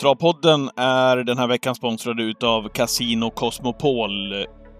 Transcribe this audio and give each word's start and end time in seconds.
Travpodden 0.00 0.70
är 0.76 1.16
den 1.16 1.38
här 1.38 1.46
veckan 1.46 1.74
sponsrad 1.74 2.20
utav 2.20 2.68
Casino 2.68 3.30
Cosmopol. 3.30 4.34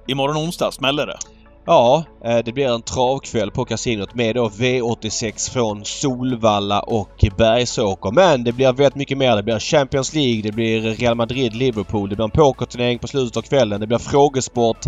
Imorgon 0.08 0.36
onsdag 0.36 0.72
smäller 0.72 1.06
det. 1.06 1.18
Ja, 1.66 2.04
eh, 2.24 2.38
det 2.44 2.52
blir 2.52 2.66
en 2.66 2.82
travkväll 2.82 3.50
på 3.50 3.64
kasinot 3.64 4.14
med 4.14 4.34
då 4.34 4.48
V86 4.48 5.50
från 5.50 5.84
Solvalla 5.84 6.80
och 6.80 7.24
Bergsåker. 7.38 8.10
Men 8.10 8.44
det 8.44 8.52
blir 8.52 8.72
väldigt 8.72 8.94
mycket 8.94 9.18
mer. 9.18 9.36
Det 9.36 9.42
blir 9.42 9.58
Champions 9.58 10.14
League, 10.14 10.42
det 10.42 10.52
blir 10.52 10.80
Real 10.80 11.14
Madrid-Liverpool, 11.14 12.08
det 12.08 12.16
blir 12.16 12.24
en 12.24 12.30
pokerturnering 12.30 12.98
på 12.98 13.06
slutet 13.06 13.36
av 13.36 13.42
kvällen, 13.42 13.80
det 13.80 13.86
blir 13.86 13.98
frågesport 13.98 14.86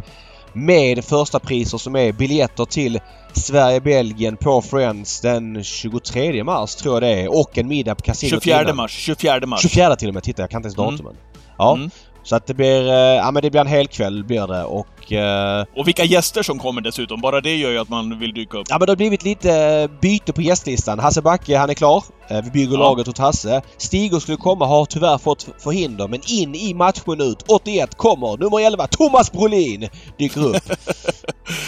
med 0.59 1.05
första 1.05 1.39
priser 1.39 1.79
som 1.79 1.97
är 1.97 2.13
biljetter 2.13 2.65
till 2.65 3.01
Sverige-Belgien 3.33 4.37
på 4.37 4.63
Friends 4.63 5.21
den 5.21 5.65
23 5.65 6.45
mars 6.45 6.75
tror 6.75 6.95
jag 6.95 7.03
det 7.03 7.23
är 7.23 7.39
och 7.39 7.59
en 7.59 7.69
middag 7.69 7.95
på 7.95 8.03
kasinot 8.03 8.43
24 8.43 8.63
innan. 8.63 8.77
mars. 8.77 8.91
24 8.93 9.47
mars. 9.47 9.63
24 9.63 9.97
till 9.97 10.09
och 10.09 10.15
med. 10.15 10.23
Titta, 10.23 10.43
jag 10.43 10.51
kan 10.51 10.59
inte 10.59 10.67
ens 10.67 10.79
Mm. 10.79 10.91
datumen. 10.91 11.15
Ja, 11.59 11.75
Mm. 11.75 11.91
Så 12.29 12.37
att 12.37 12.47
det 12.47 12.55
blir, 12.55 12.89
eh, 12.89 12.95
ja 12.95 13.31
men 13.31 13.43
det 13.43 13.51
blir 13.51 13.61
en 13.61 13.67
hel 13.67 13.87
kväll 13.87 14.25
blir 14.25 14.47
det 14.47 14.65
och 14.65 15.13
eh, 15.13 15.65
Och 15.77 15.87
vilka 15.89 16.05
gäster 16.05 16.43
som 16.43 16.59
kommer 16.59 16.81
dessutom. 16.81 17.21
Bara 17.21 17.41
det 17.41 17.57
gör 17.57 17.71
ju 17.71 17.79
att 17.79 17.89
man 17.89 18.19
vill 18.19 18.35
dyka 18.35 18.59
upp. 18.59 18.67
Ja 18.71 18.79
men 18.79 18.87
det 18.87 18.91
har 18.93 18.97
blivit 18.97 19.25
lite 19.25 19.53
eh, 19.55 20.01
byte 20.01 20.33
på 20.33 20.43
gästlistan. 20.43 20.99
Hasse 20.99 21.23
Backe 21.23 21.59
han 21.59 21.71
är 21.71 21.75
klar. 21.75 22.05
Vi 22.45 22.51
bygger 22.51 22.73
Ja. 22.73 22.79
laget 22.79 23.09
åt 23.09 23.19
Hasse. 23.19 23.63
Stigor 23.77 24.21
skulle 24.21 24.37
komma 24.37 24.67
har 24.67 24.85
tyvärr 24.85 25.19
fått 25.19 25.49
förhinder 25.59 26.09
men 26.09 26.21
in 26.29 26.55
i 26.55 26.75
matchminut 26.75 27.45
81 27.49 27.95
kommer 27.97 28.37
nummer 28.37 28.67
11 28.67 28.87
Thomas 28.87 29.33
Brolin 29.33 29.89
dyker 30.19 30.41
upp. 30.41 30.57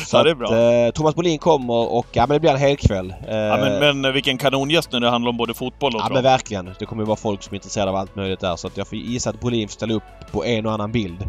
Så 0.06 0.16
Ja, 0.16 0.22
det 0.22 0.30
är 0.30 0.34
bra. 0.34 0.46
Att, 0.48 0.88
eh, 0.88 0.94
Thomas 0.94 1.14
Brolin 1.14 1.38
kommer 1.38 1.74
och 1.92 2.06
ja 2.12 2.26
men 2.26 2.34
det 2.34 2.40
blir 2.40 2.50
en 2.50 2.58
hel 2.58 2.76
kväll. 2.76 3.14
Eh, 3.28 3.36
Ja, 3.36 3.56
men, 3.56 4.00
men 4.02 4.12
vilken 4.12 4.38
kanongäst 4.38 4.92
när 4.92 5.00
det 5.00 5.10
handlar 5.10 5.28
om 5.30 5.36
både 5.36 5.54
fotboll 5.54 5.94
och 5.94 6.00
Ja 6.00 6.04
trav. 6.06 6.14
men 6.14 6.22
verkligen. 6.22 6.70
Det 6.78 6.86
kommer 6.86 7.02
ju 7.02 7.06
vara 7.06 7.16
folk 7.16 7.42
som 7.42 7.54
är 7.54 7.56
intresserade 7.56 7.90
av 7.90 7.96
allt 7.96 8.16
möjligt 8.16 8.40
där 8.40 8.56
så 8.56 8.66
att 8.66 8.76
jag 8.76 8.88
får 8.88 8.98
gissa 8.98 9.30
att 9.30 9.40
Brolin 9.40 9.68
får 9.68 9.72
ställa 9.72 9.94
upp 9.94 10.02
på 10.32 10.44
en 10.58 10.66
och 10.66 10.72
annan 10.72 10.92
bild. 10.92 11.22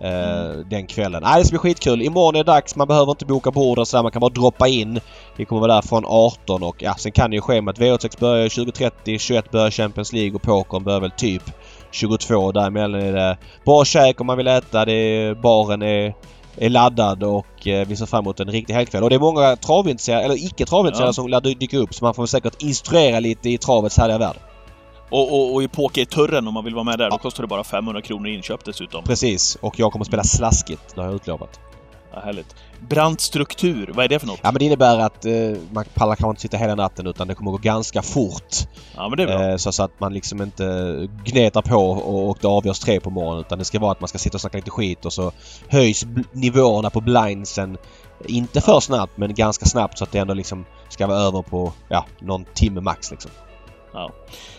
eh, 0.00 0.58
Den 0.70 0.86
kvällen. 0.86 1.22
Nej 1.22 1.38
det 1.38 1.44
ska 1.46 1.52
bli 1.52 1.58
skitkul. 1.58 2.02
Imorgon 2.02 2.34
är 2.34 2.44
det 2.44 2.52
dags. 2.52 2.76
Man 2.76 2.88
behöver 2.88 3.10
inte 3.12 3.26
boka 3.26 3.50
bord 3.50 3.78
och 3.78 3.88
sådär. 3.88 4.02
Man 4.02 4.12
kan 4.12 4.20
bara 4.20 4.30
droppa 4.30 4.68
in. 4.68 5.00
Vi 5.36 5.44
kommer 5.44 5.60
vara 5.60 5.74
där 5.74 5.82
från 5.82 6.04
18 6.06 6.62
och 6.62 6.76
ja, 6.82 6.94
sen 6.98 7.12
kan 7.12 7.30
det 7.30 7.36
ju 7.36 7.40
ske 7.42 7.62
med 7.62 7.72
att 7.72 7.78
V86 7.78 8.20
börjar 8.20 8.48
20.30, 8.48 9.18
21 9.18 9.50
börjar 9.50 9.70
Champions 9.70 10.12
League 10.12 10.34
och 10.34 10.42
pokern 10.42 10.84
börjar 10.84 11.00
väl 11.00 11.10
typ 11.10 11.42
22. 11.90 12.52
Däremellan 12.52 13.00
är 13.00 13.12
det 13.12 13.36
bra 13.64 13.84
käk 13.84 14.20
om 14.20 14.26
man 14.26 14.36
vill 14.36 14.48
äta. 14.48 14.84
Det 14.84 14.92
är, 14.92 15.34
baren 15.34 15.82
är, 15.82 16.14
är 16.56 16.68
laddad 16.68 17.22
och 17.22 17.66
eh, 17.68 17.86
vi 17.88 17.96
ser 17.96 18.06
fram 18.06 18.24
emot 18.24 18.40
en 18.40 18.50
riktig 18.50 18.74
helgkväll. 18.74 19.02
Och 19.02 19.10
det 19.10 19.16
är 19.16 19.20
många 19.20 19.56
travintresserade, 19.56 20.24
eller 20.24 20.46
icke 20.46 20.66
travintresserade 20.66 21.08
Ja. 21.08 21.12
som 21.12 21.28
lär 21.28 21.40
dy- 21.40 21.54
dyka 21.54 21.78
upp 21.78 21.94
så 21.94 22.04
man 22.04 22.14
får 22.14 22.26
säkert 22.26 22.62
instruera 22.62 23.20
lite 23.20 23.50
i 23.50 23.58
travets 23.58 23.98
härliga 23.98 24.18
värld. 24.18 24.36
Och, 25.12 25.32
och, 25.32 25.54
och 25.54 25.62
i 25.62 25.68
Pokerturren 25.68 26.48
om 26.48 26.54
man 26.54 26.64
vill 26.64 26.74
vara 26.74 26.84
med 26.84 26.98
där, 26.98 27.10
då 27.10 27.14
Ja. 27.14 27.18
kostar 27.18 27.42
det 27.42 27.46
bara 27.46 27.64
500 27.64 28.02
kronor 28.02 28.28
i 28.28 28.34
inköp 28.34 28.64
dessutom. 28.64 29.04
Precis. 29.04 29.56
Och 29.60 29.78
jag 29.78 29.92
kommer 29.92 30.02
att 30.02 30.06
spela 30.08 30.24
slaskigt. 30.24 30.94
Det 30.94 31.00
har 31.00 31.08
jag 31.08 31.14
utlovat. 31.14 31.60
Ja, 32.14 32.20
härligt. 32.20 32.54
Brant 32.88 33.20
struktur, 33.20 33.90
vad 33.94 34.04
är 34.04 34.08
det 34.08 34.18
för 34.18 34.26
något? 34.26 34.40
Ja 34.42 34.50
men 34.52 34.58
det 34.58 34.64
innebär 34.64 34.98
att 34.98 35.24
eh, 35.24 35.32
man 35.72 35.84
pallar 35.94 36.14
kanske 36.16 36.30
inte 36.30 36.40
sitta 36.40 36.56
hela 36.56 36.74
natten 36.74 37.06
utan 37.06 37.28
det 37.28 37.34
kommer 37.34 37.50
gå 37.50 37.56
ganska 37.56 38.02
fort. 38.02 38.54
Ja, 38.96 39.08
men 39.08 39.16
det 39.16 39.22
är 39.22 39.26
bra. 39.26 39.50
Eh, 39.50 39.56
så, 39.56 39.72
så 39.72 39.82
att 39.82 40.00
man 40.00 40.12
liksom 40.14 40.42
inte 40.42 41.08
gnetar 41.24 41.62
på 41.62 41.76
och, 41.90 42.28
och 42.30 42.38
det 42.40 42.48
avgörs 42.48 42.78
tre 42.78 43.00
på 43.00 43.10
morgonen 43.10 43.40
utan 43.40 43.58
det 43.58 43.64
ska 43.64 43.78
vara 43.78 43.92
att 43.92 44.00
man 44.00 44.08
ska 44.08 44.18
sitta 44.18 44.36
och 44.36 44.40
snacka 44.40 44.56
lite 44.58 44.70
skit 44.70 45.04
och 45.04 45.12
så 45.12 45.32
höjs 45.68 46.04
nivåerna 46.32 46.90
på 46.90 47.00
blindsen 47.00 47.76
inte 48.26 48.60
för 48.60 48.80
snabbt 48.80 49.12
men 49.16 49.34
ganska 49.34 49.66
snabbt 49.66 49.98
så 49.98 50.04
att 50.04 50.12
det 50.12 50.18
ändå 50.18 50.34
liksom 50.34 50.64
ska 50.88 51.06
vara 51.06 51.18
över 51.18 51.42
på 51.42 51.72
ja, 51.88 52.04
någon 52.20 52.44
timme 52.54 52.80
max 52.80 53.10
liksom. 53.10 53.30
Ja. 53.92 54.10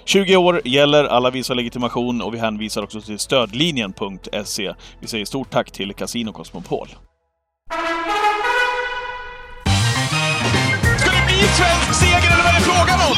20 0.06 0.36
år 0.36 0.62
gäller, 0.66 1.04
alla 1.04 1.30
visar 1.30 1.56
legitimation 1.56 2.22
och 2.22 2.34
vi 2.34 2.38
hänvisar 2.38 2.84
också 2.84 3.02
till 3.02 3.20
stödlinjen.se. 3.20 4.74
Vi 5.00 5.08
säger 5.08 5.26
stort 5.26 5.50
tack 5.50 5.72
till 5.72 5.94
Casino 5.94 6.32
Cosmopol. 6.32 6.88
Ska 10.98 11.12
det 11.12 11.26
bli 11.28 11.36
svensk 11.36 11.94
seger 12.00 12.34
eller 12.34 12.44
vad 12.44 12.56
är 12.56 12.60
det 12.60 12.66
frågan 12.66 13.00
om? 13.10 13.16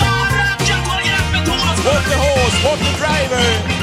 What 1.86 2.04
the 2.10 2.16
horse, 2.16 2.64
what 2.64 2.80
the 2.80 2.92
driver! 2.98 3.75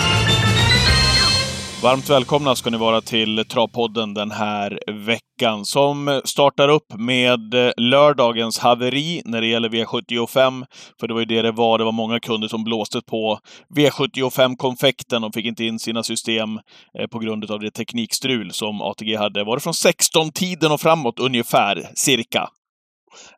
Varmt 1.82 2.10
välkomna 2.10 2.56
ska 2.56 2.70
ni 2.70 2.76
vara 2.76 3.00
till 3.00 3.44
Travpodden 3.48 4.14
den 4.14 4.30
här 4.30 4.80
veckan 4.86 5.64
som 5.64 6.20
startar 6.24 6.68
upp 6.68 6.94
med 6.98 7.54
eh, 7.54 7.72
lördagens 7.76 8.58
haveri 8.58 9.22
när 9.24 9.40
det 9.40 9.46
gäller 9.46 9.68
V75. 9.68 10.64
För 11.00 11.08
det 11.08 11.14
var 11.14 11.20
ju 11.20 11.26
det 11.26 11.42
det 11.42 11.52
var. 11.52 11.78
Det 11.78 11.84
var 11.84 11.92
många 11.92 12.20
kunder 12.20 12.48
som 12.48 12.64
blåste 12.64 13.00
på 13.00 13.38
V75-konfekten 13.76 15.24
och 15.24 15.34
fick 15.34 15.46
inte 15.46 15.64
in 15.64 15.78
sina 15.78 16.02
system 16.02 16.60
eh, 16.98 17.06
på 17.06 17.18
grund 17.18 17.50
av 17.50 17.60
det 17.60 17.70
teknikstrul 17.70 18.52
som 18.52 18.82
ATG 18.82 19.16
hade. 19.16 19.44
Var 19.44 19.56
det 19.56 19.60
från 19.60 19.72
16-tiden 19.72 20.72
och 20.72 20.80
framåt 20.80 21.18
ungefär, 21.18 21.88
cirka? 21.94 22.48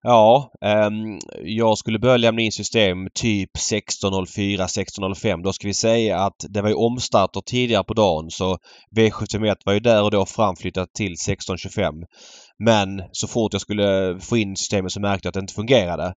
Ja, 0.02 0.50
um, 0.86 1.18
jag 1.42 1.78
skulle 1.78 1.98
börja 1.98 2.16
lämna 2.16 2.42
in 2.42 2.52
system 2.52 3.08
typ 3.14 3.50
16.04, 3.56 4.56
16.05. 4.56 5.42
Då 5.42 5.52
ska 5.52 5.66
vi 5.68 5.74
säga 5.74 6.18
att 6.18 6.44
det 6.48 6.62
var 6.62 6.68
ju 6.68 6.74
omstarter 6.74 7.40
tidigare 7.40 7.84
på 7.84 7.94
dagen 7.94 8.30
så 8.30 8.58
V751 8.96 9.56
var 9.64 9.72
ju 9.72 9.80
där 9.80 10.02
och 10.02 10.10
då 10.10 10.26
framflyttat 10.26 10.92
till 10.94 11.12
16.25. 11.12 12.04
Men 12.58 13.02
så 13.12 13.28
fort 13.28 13.52
jag 13.52 13.62
skulle 13.62 14.18
få 14.20 14.36
in 14.36 14.56
systemet 14.56 14.92
så 14.92 15.00
märkte 15.00 15.26
jag 15.26 15.30
att 15.30 15.34
det 15.34 15.40
inte 15.40 15.54
fungerade. 15.54 16.14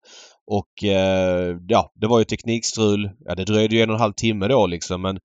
Och 0.47 0.84
eh, 0.84 1.56
ja, 1.69 1.93
det 2.00 2.06
var 2.06 2.19
ju 2.19 2.25
teknikstrul. 2.25 3.11
Ja, 3.25 3.34
det 3.34 3.44
dröjde 3.44 3.77
ju 3.77 3.83
en 3.83 3.91
och 3.91 3.97
en 3.97 4.00
halv 4.00 4.12
timme 4.12 4.49
då 4.49 4.67
liksom 4.67 5.03
men 5.03 5.19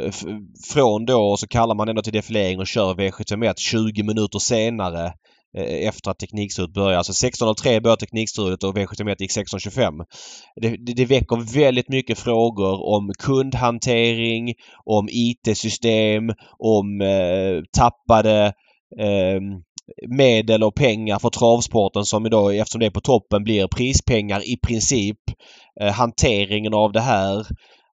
eh, 0.00 0.12
från 0.72 1.04
då 1.04 1.36
så 1.36 1.46
kallar 1.46 1.74
man 1.74 1.88
ändå 1.88 2.02
till 2.02 2.12
defilering 2.12 2.58
och 2.58 2.66
kör 2.66 2.94
V751 2.94 3.54
20 3.56 4.02
minuter 4.02 4.38
senare 4.38 5.12
Eh, 5.56 5.88
efter 5.88 6.10
att 6.10 6.18
teknikstudiet 6.18 6.74
började. 6.74 6.98
Alltså 6.98 7.26
16.03 7.26 7.80
började 7.80 8.00
teknikstudiet 8.00 8.64
och 8.64 8.76
V71 8.76 9.16
gick 9.18 9.30
16.25. 9.30 10.04
Det, 10.56 10.68
det, 10.68 10.92
det 10.92 11.04
väcker 11.04 11.54
väldigt 11.54 11.88
mycket 11.88 12.18
frågor 12.18 12.94
om 12.94 13.12
kundhantering, 13.18 14.54
om 14.84 15.08
IT-system, 15.10 16.32
om 16.58 17.00
eh, 17.00 17.62
tappade 17.72 18.52
eh, 19.00 19.40
medel 20.08 20.62
och 20.62 20.74
pengar 20.74 21.18
för 21.18 21.30
travsporten 21.30 22.04
som 22.04 22.26
idag 22.26 22.56
eftersom 22.56 22.80
det 22.80 22.86
är 22.86 22.90
på 22.90 23.00
toppen 23.00 23.44
blir 23.44 23.66
prispengar 23.66 24.48
i 24.50 24.56
princip. 24.56 25.18
Eh, 25.80 25.92
hanteringen 25.92 26.74
av 26.74 26.92
det 26.92 27.00
här. 27.00 27.46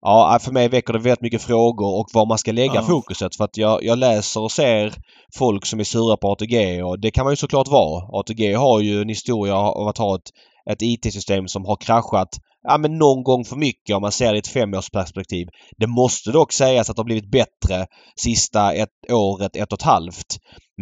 Ja, 0.03 0.39
för 0.43 0.53
mig 0.53 0.69
väcker 0.69 0.93
det 0.93 0.99
väldigt 0.99 1.21
mycket 1.21 1.43
frågor 1.43 1.99
och 2.01 2.07
var 2.13 2.27
man 2.27 2.39
ska 2.39 2.53
lägga 2.53 2.75
Ja. 2.75 2.83
fokuset. 2.83 3.37
För 3.37 3.45
att 3.45 3.57
jag, 3.57 3.85
jag 3.85 3.99
läser 3.99 4.41
och 4.41 4.53
ser 4.53 4.95
folk 5.39 5.67
som 5.67 5.81
är 5.81 5.85
sura 5.85 6.17
på 6.17 6.33
ATG 6.33 6.83
och 6.83 7.01
det 7.01 7.11
kan 7.11 7.25
man 7.25 7.33
ju 7.33 7.37
såklart 7.37 7.69
vara. 7.69 8.21
ATG 8.21 8.55
har 8.55 8.81
ju 8.81 9.03
en 9.03 9.09
historia 9.09 9.57
av 9.57 9.89
att 9.89 9.99
ha 9.99 10.15
ett, 10.15 10.31
ett 10.71 10.83
IT-system 10.83 11.49
som 11.49 11.65
har 11.65 11.77
kraschat 11.77 12.29
ja, 12.63 12.79
men 12.79 12.99
någon 12.99 13.23
gång 13.23 13.45
för 13.45 13.57
mycket 13.57 13.97
om 13.97 14.03
man 14.03 14.13
ser 14.13 14.33
det 14.33 14.37
i 14.37 14.39
ett 14.39 14.49
femårsperspektiv. 14.49 15.49
Det 15.79 15.87
måste 15.87 16.31
dock 16.31 16.53
sägas 16.53 16.91
att 16.91 16.97
det 16.97 17.01
har 17.01 17.05
blivit 17.05 17.31
bättre 17.31 17.87
sista 18.17 18.73
ett 18.73 18.89
året, 19.13 19.57
ett 19.57 19.73
och 19.73 19.79
ett 19.79 19.85
halvt. 19.85 20.37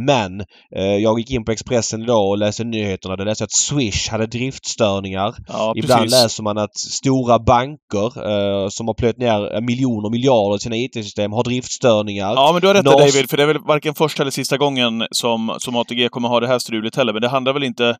Men 0.06 0.40
eh, 0.76 0.96
jag 0.96 1.18
gick 1.18 1.30
in 1.30 1.44
på 1.44 1.52
Expressen 1.52 2.02
idag 2.02 2.28
och 2.28 2.38
läste 2.38 2.64
nyheterna. 2.64 3.16
Där 3.16 3.24
läste 3.24 3.42
jag 3.42 3.46
att 3.46 3.52
Swish 3.52 4.08
hade 4.10 4.26
driftstörningar. 4.26 5.34
Ja, 5.48 5.72
Ibland 5.76 6.02
precis. 6.02 6.22
läser 6.22 6.42
man 6.42 6.58
att 6.58 6.76
stora 6.76 7.38
banker 7.38 8.06
eh, 8.30 8.68
som 8.68 8.86
har 8.86 8.94
plöjt 8.94 9.18
ner 9.18 9.54
eh, 9.54 9.60
miljoner 9.60 10.10
miljarder 10.10 10.56
i 10.56 10.58
sina 10.58 10.76
IT-system 10.76 11.32
har 11.32 11.44
driftstörningar. 11.44 12.32
Ja, 12.34 12.50
men 12.52 12.60
du 12.60 12.66
har 12.66 12.74
rätt 12.74 12.86
Nas- 12.86 12.98
David, 12.98 13.30
för 13.30 13.36
det 13.36 13.42
är 13.42 13.46
väl 13.46 13.58
varken 13.58 13.94
första 13.94 14.22
eller 14.22 14.30
sista 14.30 14.56
gången 14.56 15.06
som, 15.10 15.56
som 15.58 15.76
ATG 15.76 16.08
kommer 16.08 16.28
ha 16.28 16.40
det 16.40 16.48
här 16.48 16.58
strulet 16.58 16.96
heller. 16.96 17.12
Men 17.12 17.22
det 17.22 17.28
handlar 17.28 17.52
väl 17.52 17.64
inte... 17.64 17.96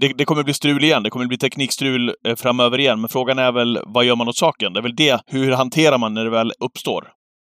Det, 0.00 0.12
det 0.18 0.24
kommer 0.24 0.42
bli 0.42 0.54
strul 0.54 0.84
igen. 0.84 1.02
Det 1.02 1.10
kommer 1.10 1.26
bli 1.26 1.38
teknikstrul 1.38 2.14
eh, 2.26 2.36
framöver 2.36 2.80
igen. 2.80 3.00
Men 3.00 3.08
frågan 3.08 3.38
är 3.38 3.52
väl, 3.52 3.78
vad 3.86 4.04
gör 4.04 4.16
man 4.16 4.28
åt 4.28 4.36
saken? 4.36 4.72
Det 4.72 4.80
är 4.80 4.82
väl 4.82 4.96
det. 4.96 5.20
Hur 5.26 5.52
hanterar 5.52 5.98
man 5.98 6.14
när 6.14 6.24
det 6.24 6.30
väl 6.30 6.52
uppstår? 6.60 7.08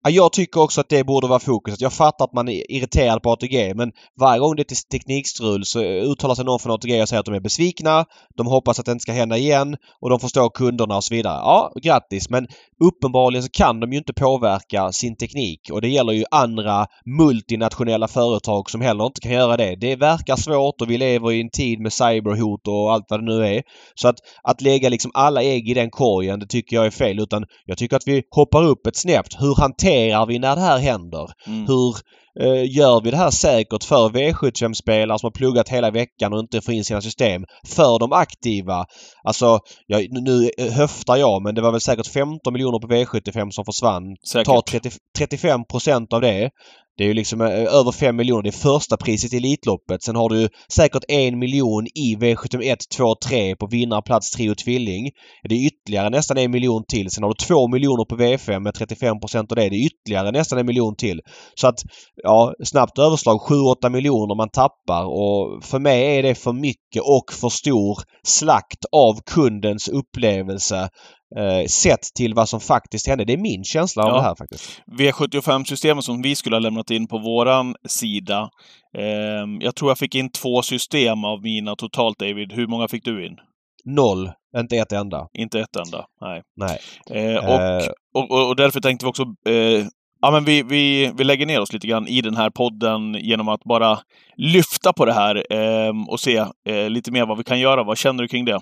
Jag 0.09 0.33
tycker 0.33 0.61
också 0.61 0.81
att 0.81 0.89
det 0.89 1.03
borde 1.03 1.27
vara 1.27 1.39
fokuset. 1.39 1.81
Jag 1.81 1.93
fattar 1.93 2.25
att 2.25 2.33
man 2.33 2.49
är 2.49 2.71
irriterad 2.71 3.23
på 3.23 3.31
ATG 3.31 3.73
men 3.75 3.91
varje 4.19 4.39
gång 4.39 4.55
det 4.55 4.71
är 4.71 4.89
teknikstrul 4.91 5.65
så 5.65 5.83
uttalar 5.83 6.35
sig 6.35 6.45
någon 6.45 6.59
från 6.59 6.73
ATG 6.73 7.01
och 7.01 7.09
säger 7.09 7.19
att 7.19 7.25
de 7.25 7.35
är 7.35 7.39
besvikna. 7.39 8.05
De 8.37 8.47
hoppas 8.47 8.79
att 8.79 8.85
det 8.85 8.91
inte 8.91 9.01
ska 9.01 9.11
hända 9.11 9.37
igen 9.37 9.77
och 10.01 10.09
de 10.09 10.19
förstår 10.19 10.49
kunderna 10.49 10.97
och 10.97 11.03
så 11.03 11.15
vidare. 11.15 11.35
Ja, 11.35 11.71
grattis 11.83 12.29
men 12.29 12.47
uppenbarligen 12.83 13.43
så 13.43 13.49
kan 13.49 13.79
de 13.79 13.91
ju 13.91 13.97
inte 13.97 14.13
påverka 14.13 14.91
sin 14.91 15.15
teknik 15.17 15.69
och 15.71 15.81
det 15.81 15.87
gäller 15.87 16.13
ju 16.13 16.23
andra 16.31 16.85
multinationella 17.05 18.07
företag 18.07 18.69
som 18.69 18.81
heller 18.81 19.05
inte 19.05 19.21
kan 19.21 19.31
göra 19.31 19.57
det. 19.57 19.75
Det 19.75 19.95
verkar 19.95 20.35
svårt 20.35 20.81
och 20.81 20.89
vi 20.89 20.97
lever 20.97 21.31
i 21.31 21.41
en 21.41 21.49
tid 21.49 21.79
med 21.79 21.93
cyberhot 21.93 22.67
och 22.67 22.93
allt 22.93 23.05
vad 23.09 23.19
det 23.19 23.25
nu 23.25 23.47
är. 23.47 23.63
Så 23.95 24.07
att, 24.07 24.15
att 24.43 24.61
lägga 24.61 24.89
liksom 24.89 25.11
alla 25.13 25.43
ägg 25.43 25.69
i 25.69 25.73
den 25.73 25.89
korgen 25.89 26.39
det 26.39 26.47
tycker 26.47 26.75
jag 26.75 26.85
är 26.85 26.91
fel 26.91 27.19
utan 27.19 27.45
jag 27.65 27.77
tycker 27.77 27.95
att 27.95 28.07
vi 28.07 28.23
hoppar 28.35 28.63
upp 28.63 28.87
ett 28.87 28.97
snäpp. 28.97 29.25
Hur 29.39 29.55
hanterar 29.55 29.94
vi 30.27 30.39
när 30.39 30.55
det 30.55 30.61
här 30.61 30.77
händer? 30.77 31.29
Mm. 31.47 31.67
Hur 31.67 31.95
eh, 32.39 32.75
gör 32.77 33.01
vi 33.01 33.11
det 33.11 33.17
här 33.17 33.31
säkert 33.31 33.83
för 33.83 34.09
V75-spelare 34.09 35.19
som 35.19 35.27
har 35.27 35.31
pluggat 35.31 35.69
hela 35.69 35.91
veckan 35.91 36.33
och 36.33 36.39
inte 36.39 36.61
får 36.61 36.73
in 36.73 36.83
sina 36.83 37.01
system. 37.01 37.45
För 37.67 37.99
de 37.99 38.13
aktiva. 38.13 38.85
Alltså, 39.23 39.59
jag, 39.87 40.07
nu 40.11 40.49
höftar 40.71 41.15
jag 41.15 41.41
men 41.41 41.55
det 41.55 41.61
var 41.61 41.71
väl 41.71 41.81
säkert 41.81 42.07
15 42.07 42.53
miljoner 42.53 42.79
på 42.79 42.87
V75 42.87 43.51
som 43.51 43.65
försvann. 43.65 44.03
Säkert. 44.31 44.45
Ta 44.45 44.61
30, 44.61 44.89
35% 45.19 46.13
av 46.13 46.21
det. 46.21 46.49
Det 46.97 47.03
är 47.03 47.07
ju 47.07 47.13
liksom 47.13 47.41
eh, 47.41 47.47
över 47.47 47.91
5 47.91 48.15
miljoner. 48.15 48.43
Det 48.43 48.49
är 48.49 48.51
första 48.51 48.97
priset 48.97 49.33
i 49.33 49.37
Elitloppet. 49.37 50.03
Sen 50.03 50.15
har 50.15 50.29
du 50.29 50.49
säkert 50.69 51.03
en 51.07 51.39
miljon 51.39 51.87
i 51.87 52.15
V71 52.15 52.77
2 52.97 53.15
3 53.15 53.55
på 53.55 53.67
vinnarplats 53.67 54.31
trio 54.31 54.55
tvilling. 54.55 55.11
Det 55.49 55.55
är 55.55 55.67
ytterligare 55.67 56.09
nästan 56.09 56.37
en 56.37 56.51
miljon 56.51 56.83
till. 56.87 57.11
Sen 57.11 57.23
har 57.23 57.29
du 57.29 57.45
två 57.45 57.67
miljoner 57.67 58.05
på 58.05 58.15
V5 58.15 58.59
med 58.59 58.73
35 58.73 59.15
av 59.33 59.45
det. 59.47 59.69
Det 59.69 59.75
är 59.75 59.85
ytterligare 59.85 60.31
nästan 60.31 60.59
en 60.59 60.65
miljon 60.65 60.95
till. 60.95 61.21
Så 61.55 61.67
att 61.67 61.79
ja, 62.23 62.53
snabbt 62.63 62.99
överslag 62.99 63.39
7-8 63.39 63.89
miljoner 63.89 64.35
man 64.35 64.49
tappar 64.49 65.05
och 65.05 65.63
för 65.63 65.79
mig 65.79 66.17
är 66.17 66.23
det 66.23 66.35
för 66.35 66.53
mycket 66.53 67.01
och 67.01 67.33
för 67.33 67.49
stor 67.49 67.97
slakt 68.23 68.85
av 68.91 69.21
kundens 69.25 69.87
upplevelse 69.87 70.89
eh, 71.37 71.65
sett 71.67 72.01
till 72.15 72.33
vad 72.33 72.49
som 72.49 72.59
faktiskt 72.59 73.07
hände. 73.07 73.25
Det 73.25 73.33
är 73.33 73.37
min 73.37 73.63
känsla 73.63 74.03
av 74.03 74.09
Ja. 74.09 74.15
det 74.15 74.21
här 74.21 74.35
faktiskt. 74.35 74.81
V75-systemet 74.99 76.03
som 76.03 76.21
vi 76.21 76.35
skulle 76.35 76.55
ha 76.55 76.59
lämnat 76.61 76.91
in 76.91 77.07
på 77.07 77.17
våran 77.17 77.75
sida. 77.87 78.49
ehm, 78.97 79.61
jag 79.61 79.75
tror 79.75 79.91
jag 79.91 79.97
fick 79.97 80.15
in 80.15 80.31
två 80.31 80.61
system 80.61 81.23
av 81.25 81.41
mina 81.41 81.75
totalt, 81.75 82.19
David. 82.19 82.53
Hur 82.53 82.67
många 82.67 82.87
fick 82.87 83.05
du 83.05 83.25
in? 83.25 83.35
Noll. 83.85 84.31
Inte 84.57 84.77
ett 84.77 84.91
enda. 84.91 85.27
Inte 85.37 85.59
ett 85.59 85.75
enda. 85.75 86.05
Nej. 86.21 86.41
Nej. 86.55 86.79
Eh, 87.11 87.37
och, 87.37 87.61
Eh, 87.61 87.87
och, 88.13 88.31
och, 88.31 88.47
och 88.49 88.55
därför 88.55 88.79
tänkte 88.81 89.05
vi 89.05 89.09
också... 89.09 89.23
Eh, 89.49 89.85
ja, 90.21 90.31
men 90.31 90.45
vi, 90.45 90.63
vi, 90.63 91.11
vi 91.17 91.23
lägger 91.23 91.45
ner 91.45 91.61
oss 91.61 91.73
lite 91.73 91.87
grann 91.87 92.07
i 92.07 92.21
den 92.21 92.35
här 92.35 92.49
podden 92.49 93.13
genom 93.21 93.47
att 93.49 93.63
bara 93.63 93.99
lyfta 94.37 94.93
på 94.93 95.05
det 95.05 95.13
här 95.13 95.43
ehm, 95.53 96.09
och 96.09 96.19
se 96.19 96.37
eh, 96.69 96.89
lite 96.89 97.11
mer 97.11 97.25
vad 97.25 97.37
vi 97.37 97.43
kan 97.43 97.59
göra. 97.59 97.83
Vad 97.83 97.97
känner 97.97 98.21
du 98.23 98.27
kring 98.27 98.45
det? 98.45 98.59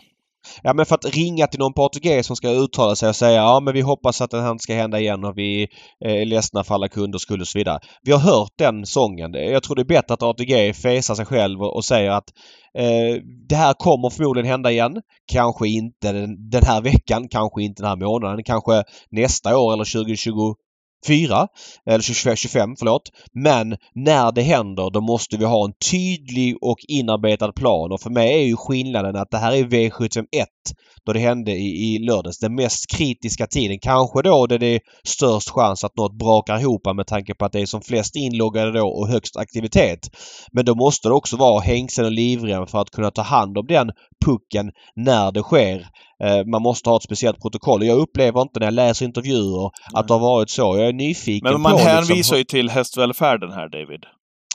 Ja 0.64 0.74
men 0.74 0.86
för 0.86 0.96
att 0.96 1.16
ringa 1.16 1.48
till 1.48 1.60
någon 1.60 1.74
portugis 1.74 2.28
som 2.28 2.36
ska 2.36 2.50
uttala 2.50 2.96
sig 2.96 3.10
och 3.10 3.16
säga 3.16 3.36
ja 3.36 3.60
men 3.60 3.74
vi 3.74 3.82
hoppas 3.82 4.22
att 4.22 4.32
det 4.32 4.42
här 4.42 4.52
inte 4.52 4.64
ska 4.64 4.74
hända 4.74 5.00
igen 5.00 5.24
och 5.24 5.38
vi 5.38 5.68
eh, 6.06 6.12
är 6.12 6.26
ledsna 6.26 6.64
för 6.64 6.76
alla 6.76 6.88
kunders 6.88 7.22
skull 7.22 7.42
och 7.42 7.48
så 7.48 7.58
vidare. 7.58 7.80
Vi 8.02 8.12
har 8.12 8.20
hört 8.20 8.52
den 8.58 8.86
sången. 8.86 9.34
Jag 9.34 9.64
tror 9.64 9.76
det 9.76 9.82
är 9.82 9.86
bättre 9.86 10.14
att 10.14 10.24
ATG 10.24 10.74
fesar 10.74 11.16
sig 11.16 11.26
själv 11.26 11.62
och, 11.62 11.86
säger 11.86 12.12
att 12.12 12.30
eh, 12.78 13.22
det 13.50 13.56
här 13.56 13.74
kommer 13.74 14.10
förmodligen 14.10 14.50
hända 14.50 14.72
igen. 14.72 15.02
Kanske 15.32 15.68
inte 15.68 16.12
den, 16.12 16.50
den 16.50 16.64
här 16.66 16.82
veckan, 16.82 17.28
kanske 17.30 17.64
inte 17.64 17.84
den 17.84 17.90
här 17.90 18.06
månaden, 18.08 18.44
kanske 18.44 18.84
nästa 19.12 19.58
år 19.58 19.74
eller 19.74 19.84
fyra, 21.08 21.48
Eller 21.86 22.02
25, 22.36 22.76
förlåt. 22.80 23.12
Men 23.34 23.78
när 23.96 24.32
det 24.32 24.42
händer 24.42 24.90
då 24.90 25.02
måste 25.02 25.38
vi 25.38 25.46
ha 25.46 25.66
en 25.66 25.74
tydlig 25.92 26.58
och 26.62 26.78
inarbetad 26.88 27.52
plan 27.52 27.92
och 27.92 28.02
för 28.02 28.10
mig 28.10 28.34
är 28.34 28.46
ju 28.46 28.56
skillnaden 28.56 29.16
att 29.16 29.32
det 29.32 29.38
här 29.38 29.54
är 29.54 29.64
V751 29.64 30.26
då 31.06 31.14
det 31.14 31.20
hände 31.20 31.52
i, 31.52 31.96
i 31.96 32.00
lördags. 32.00 32.40
Den 32.40 32.56
mest 32.56 32.98
kritiska 32.98 33.48
tiden. 33.48 33.80
Kanske 33.82 34.22
då 34.22 34.48
där 34.48 34.60
det 34.60 34.76
är 34.76 34.80
störst 35.08 35.50
chans 35.50 35.84
att 35.84 35.98
något 35.98 36.18
brakar 36.18 36.60
ihop 36.60 36.96
med 36.96 37.08
tanke 37.08 37.34
på 37.36 37.46
att 37.46 37.52
det 37.52 37.60
är 37.62 37.66
som 37.66 37.82
flest 37.82 38.16
inloggade 38.16 38.72
då 38.72 38.88
och 38.88 39.08
högst 39.08 39.38
aktivitet. 39.38 40.00
Men 40.52 40.66
då 40.66 40.76
måste 40.76 41.08
det 41.08 41.14
också 41.14 41.38
vara 41.38 41.62
hängsel 41.62 42.06
och 42.06 42.12
livrem 42.12 42.68
för 42.68 42.82
att 42.82 42.90
kunna 42.90 43.12
ta 43.12 43.22
hand 43.22 43.58
om 43.58 43.66
den 43.68 43.92
pucken 44.26 44.72
när 44.96 45.32
det 45.32 45.42
sker. 45.42 45.88
Eh, 46.24 46.46
Man 46.46 46.62
måste 46.62 46.90
ha 46.90 46.98
ett 46.98 47.04
speciellt 47.04 47.42
protokoll. 47.42 47.86
Jag 47.86 47.98
upplever 47.98 48.42
inte 48.42 48.60
när 48.60 48.68
jag 48.68 48.74
läser 48.74 49.06
intervjuer 49.06 49.72
att 49.94 50.08
det 50.08 50.14
har 50.14 50.20
varit 50.20 50.50
så. 50.50 50.78
Jag 50.78 50.88
är 50.88 50.94
nyfiken 50.94 51.52
Men 51.52 51.62
man 51.62 51.72
på 51.72 51.78
hänvisar 51.78 52.16
liksom, 52.16 52.38
ju 52.38 52.44
till 52.44 52.70
hästvälfärden 52.70 53.52
här, 53.52 53.70
David 53.70 54.06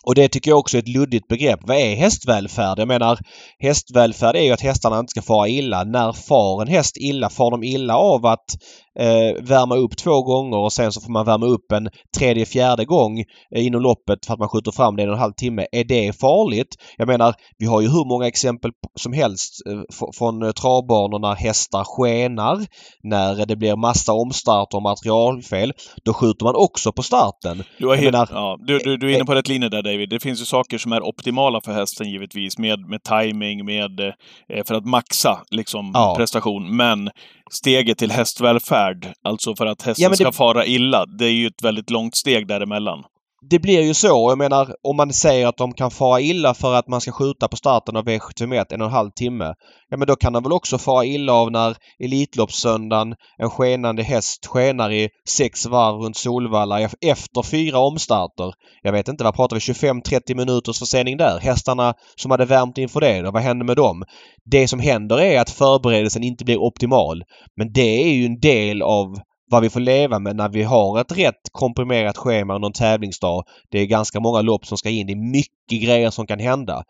och 0.09 0.15
det 0.15 0.29
tycker 0.29 0.51
jag 0.51 0.59
också 0.59 0.77
är 0.77 0.83
ett 0.83 0.89
luddigt 0.89 1.29
begrepp. 1.29 1.61
Vad 1.63 1.77
är 1.77 1.97
hästvälfärd? 1.97 2.79
Jag 2.79 2.89
menar 2.89 3.19
hästvälfärd 3.59 4.37
är 4.37 4.43
ju 4.43 4.53
att 4.53 4.61
hästarna 4.61 4.99
inte 4.99 5.11
ska 5.11 5.23
fara 5.23 5.49
illa. 5.49 5.85
När 5.85 6.13
far 6.13 6.63
en 6.63 6.69
häst 6.69 6.97
illa? 6.97 7.31
Far 7.31 7.51
de 7.51 7.63
illa 7.63 7.97
av 7.97 8.27
att 8.27 8.57
eh, 9.01 9.43
värma 9.45 9.77
upp 9.77 9.97
två 9.97 10.23
gånger 10.23 10.57
och 10.59 10.73
sen 10.73 10.93
så 10.93 11.01
får 11.01 11.13
man 11.13 11.27
värma 11.27 11.47
upp 11.47 11.73
en 11.73 11.89
tredje, 12.19 12.47
fjärde 12.47 12.85
gång 12.85 13.21
eh, 13.55 13.67
inom 13.67 13.83
loppet 13.83 14.27
för 14.27 14.33
att 14.33 14.39
man 14.39 14.49
skjuter 14.49 14.71
fram 14.73 14.97
det 14.97 15.03
en 15.03 15.09
och 15.09 15.15
en 15.15 15.21
halv 15.21 15.33
timme. 15.33 15.67
Är 15.73 15.85
det 15.85 16.21
farligt? 16.21 16.69
Jag 16.97 17.09
menar, 17.09 17.35
vi 17.59 17.67
har 17.67 17.81
ju 17.81 17.89
hur 17.89 18.09
många 18.09 18.27
exempel 18.27 18.71
som 19.01 19.13
helst 19.13 19.53
eh, 19.69 20.09
från 20.19 20.43
eh, 20.43 20.51
travbanor 20.51 21.19
när 21.19 21.35
hästar 21.35 21.85
skenar. 21.85 22.59
När 23.03 23.47
det 23.47 23.57
blir 23.57 23.77
massa 23.77 24.13
omstarter 24.13 24.77
och 24.77 24.83
materialfel. 24.83 25.73
Då 26.05 26.13
skjuter 26.15 26.45
man 26.45 26.55
också 26.57 26.93
på 26.93 27.03
starten. 27.03 27.63
Du, 27.79 27.87
har 27.87 27.97
helt, 27.97 28.13
menar- 28.13 28.29
ja, 28.33 28.59
du, 28.67 28.79
du, 28.79 28.97
du 28.97 29.11
är 29.11 29.15
inne 29.17 29.25
på 29.25 29.35
rätt 29.35 29.49
linje 29.49 29.69
där, 29.69 29.83
David. 29.83 30.09
Det 30.11 30.21
finns 30.21 30.41
ju 30.41 30.45
saker 30.45 30.79
som 30.79 30.93
är 30.93 31.03
optimala 31.03 31.61
för 31.61 31.73
hästen, 31.73 32.11
givetvis, 32.11 32.59
med, 32.59 32.81
med 32.81 33.03
timing, 33.03 33.65
med, 33.65 34.01
eh, 34.01 34.65
för 34.67 34.75
att 34.75 34.85
maxa 34.87 35.39
liksom, 35.51 35.91
Ja. 35.95 36.15
prestation. 36.17 36.77
Men 36.77 37.11
steget 37.51 37.99
till 37.99 38.11
hästvälfärd, 38.11 39.13
alltså 39.23 39.57
för 39.57 39.67
att 39.67 39.83
hästen 39.83 40.03
Ja, 40.03 40.09
det- 40.09 40.17
ska 40.17 40.33
fara 40.33 40.67
illa, 40.67 41.07
det 41.07 41.25
är 41.25 41.31
ju 41.33 41.47
ett 41.47 41.63
väldigt 41.63 41.91
långt 41.91 42.17
steg 42.17 42.47
däremellan 42.47 43.05
det 43.41 43.59
blir 43.59 43.83
ju 43.83 43.95
så. 43.95 44.31
Jag 44.31 44.39
menar 44.39 44.75
om 44.83 44.97
man 44.97 45.13
säger 45.13 45.47
att 45.47 45.57
de 45.57 45.75
kan 45.75 45.91
fara 45.91 46.21
illa 46.21 46.55
för 46.55 46.75
att 46.75 46.89
man 46.89 47.01
ska 47.01 47.13
skjuta 47.13 47.49
på 47.49 47.57
starten 47.57 47.97
av 47.97 48.05
V751 48.05 48.67
en 48.71 48.81
och 48.81 48.87
en 48.87 48.93
halv 48.93 49.11
timme. 49.11 49.55
Ja 49.91 49.97
men 49.97 50.07
då 50.07 50.17
kan 50.17 50.33
de 50.33 50.43
väl 50.43 50.53
också 50.53 50.79
fara 50.79 51.05
illa 51.05 51.33
av 51.33 51.51
när 51.51 51.77
Elitloppssöndagen 51.99 53.15
en 53.39 53.51
skenande 53.51 54.03
häst 54.03 54.47
skenar 54.47 54.93
i 54.93 55.09
sex 55.29 55.67
varv 55.67 55.97
runt 56.01 56.17
Solvalla 56.17 56.81
efter 57.01 57.43
fyra 57.43 57.79
omstarter. 57.79 58.53
Jag 58.83 58.93
vet 58.93 59.09
inte, 59.09 59.25
vad 59.25 59.37
pratar 59.37 59.57
vi? 59.57 59.61
25-30 59.61 60.35
minuters 60.35 60.79
försening 60.79 61.17
där? 61.17 61.39
Hästarna 61.39 61.95
som 62.17 62.31
hade 62.31 62.45
värmt 62.45 62.79
inför 62.79 63.01
det 63.01 63.23
då, 63.23 63.31
vad 63.31 63.43
händer 63.43 63.67
med 63.67 63.77
dem? 63.77 64.05
Det 64.45 64.69
som 64.69 64.81
händer 64.81 65.21
är 65.21 65.41
att 65.41 65.51
förberedelsen 65.51 66.23
inte 66.23 66.45
blir 66.45 66.59
optimal. 66.59 67.23
Men 67.57 67.73
det 67.73 68.03
är 68.03 68.15
ju 68.15 68.27
en 68.27 68.41
del 68.41 68.83
av 68.83 69.19
vad 69.51 69.63
vi 69.63 69.71
får 69.71 69.81
leva 69.81 70.19
med 70.19 70.37
när 70.37 70.49
vi 70.49 70.63
har 70.63 71.01
ett 71.01 71.19
rätt 71.19 71.49
komprimerat 71.53 72.17
schema 72.17 72.55
under 72.55 72.67
en 72.67 72.73
tävlingsdag. 72.73 73.45
Det 73.71 73.79
är 73.79 73.87
ganska 73.87 74.21
många 74.21 74.41
lopp 74.41 74.67
som 74.67 74.79
ska 74.79 74.89
in. 74.89 75.07
Det 75.07 75.13
är 75.13 75.33
mycket 75.33 75.83
grejer 75.83 76.11
som 76.11 76.27
kan 76.27 76.39
hända. 76.39 76.83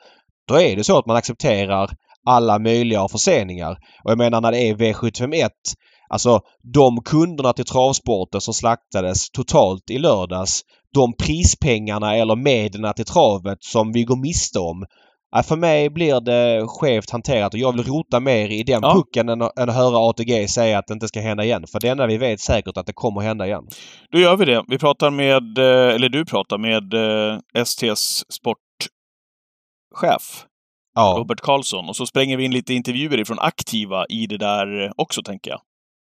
Då 0.48 0.60
är 0.60 0.76
det 0.76 0.84
så 0.84 0.98
att 0.98 1.06
man 1.06 1.16
accepterar 1.16 1.90
alla 2.26 2.58
möjliga 2.58 3.08
förseningar. 3.08 3.78
Och 4.04 4.10
jag 4.10 4.18
menar 4.18 4.40
när 4.40 4.52
det 4.52 4.58
är 4.58 4.74
V751 4.74 5.48
Alltså 6.08 6.40
de 6.62 7.02
kunderna 7.02 7.52
till 7.52 7.64
travsporten 7.64 8.40
som 8.40 8.54
slaktades 8.54 9.30
totalt 9.30 9.90
i 9.90 9.98
lördags. 9.98 10.62
De 10.94 11.12
prispengarna 11.12 12.16
eller 12.16 12.36
medlen 12.36 12.94
till 12.94 13.04
travet 13.04 13.58
som 13.60 13.92
vi 13.92 14.04
går 14.04 14.16
miste 14.16 14.58
om. 14.58 14.84
Ja, 15.30 15.42
för 15.42 15.56
mig 15.56 15.90
blir 15.90 16.20
det 16.20 16.66
skevt 16.68 17.10
hanterat 17.10 17.54
och 17.54 17.60
jag 17.60 17.72
vill 17.76 17.84
rota 17.84 18.20
mer 18.20 18.48
i 18.48 18.62
den 18.62 18.80
Ja. 18.82 18.94
pucken 18.94 19.28
än, 19.28 19.42
än 19.42 19.68
höra 19.68 20.10
ATG 20.10 20.48
säga 20.48 20.78
att 20.78 20.86
det 20.86 20.94
inte 20.94 21.08
ska 21.08 21.20
hända 21.20 21.44
igen. 21.44 21.64
För 21.72 21.80
det 21.80 21.88
enda 21.88 22.06
vi 22.06 22.18
vet 22.18 22.40
säkert 22.40 22.76
att 22.76 22.86
det 22.86 22.92
kommer 22.92 23.20
hända 23.20 23.46
igen. 23.46 23.64
Då 24.12 24.18
gör 24.18 24.36
vi 24.36 24.44
det. 24.44 24.64
Vi 24.68 24.78
pratar 24.78 25.10
med, 25.10 25.58
eh, 25.58 25.94
eller 25.94 26.08
du 26.08 26.24
pratar 26.24 26.58
med 26.58 26.94
eh, 26.94 27.38
STs 27.64 28.24
sportchef, 28.32 30.44
Ja. 30.94 31.14
Robert 31.18 31.40
Karlsson. 31.40 31.88
Och 31.88 31.96
så 31.96 32.06
spränger 32.06 32.36
vi 32.36 32.44
in 32.44 32.52
lite 32.52 32.74
intervjuer 32.74 33.20
ifrån 33.20 33.38
aktiva 33.38 34.06
i 34.06 34.26
det 34.26 34.38
där 34.38 34.92
också, 34.96 35.22
tänker 35.22 35.50
jag. 35.50 35.60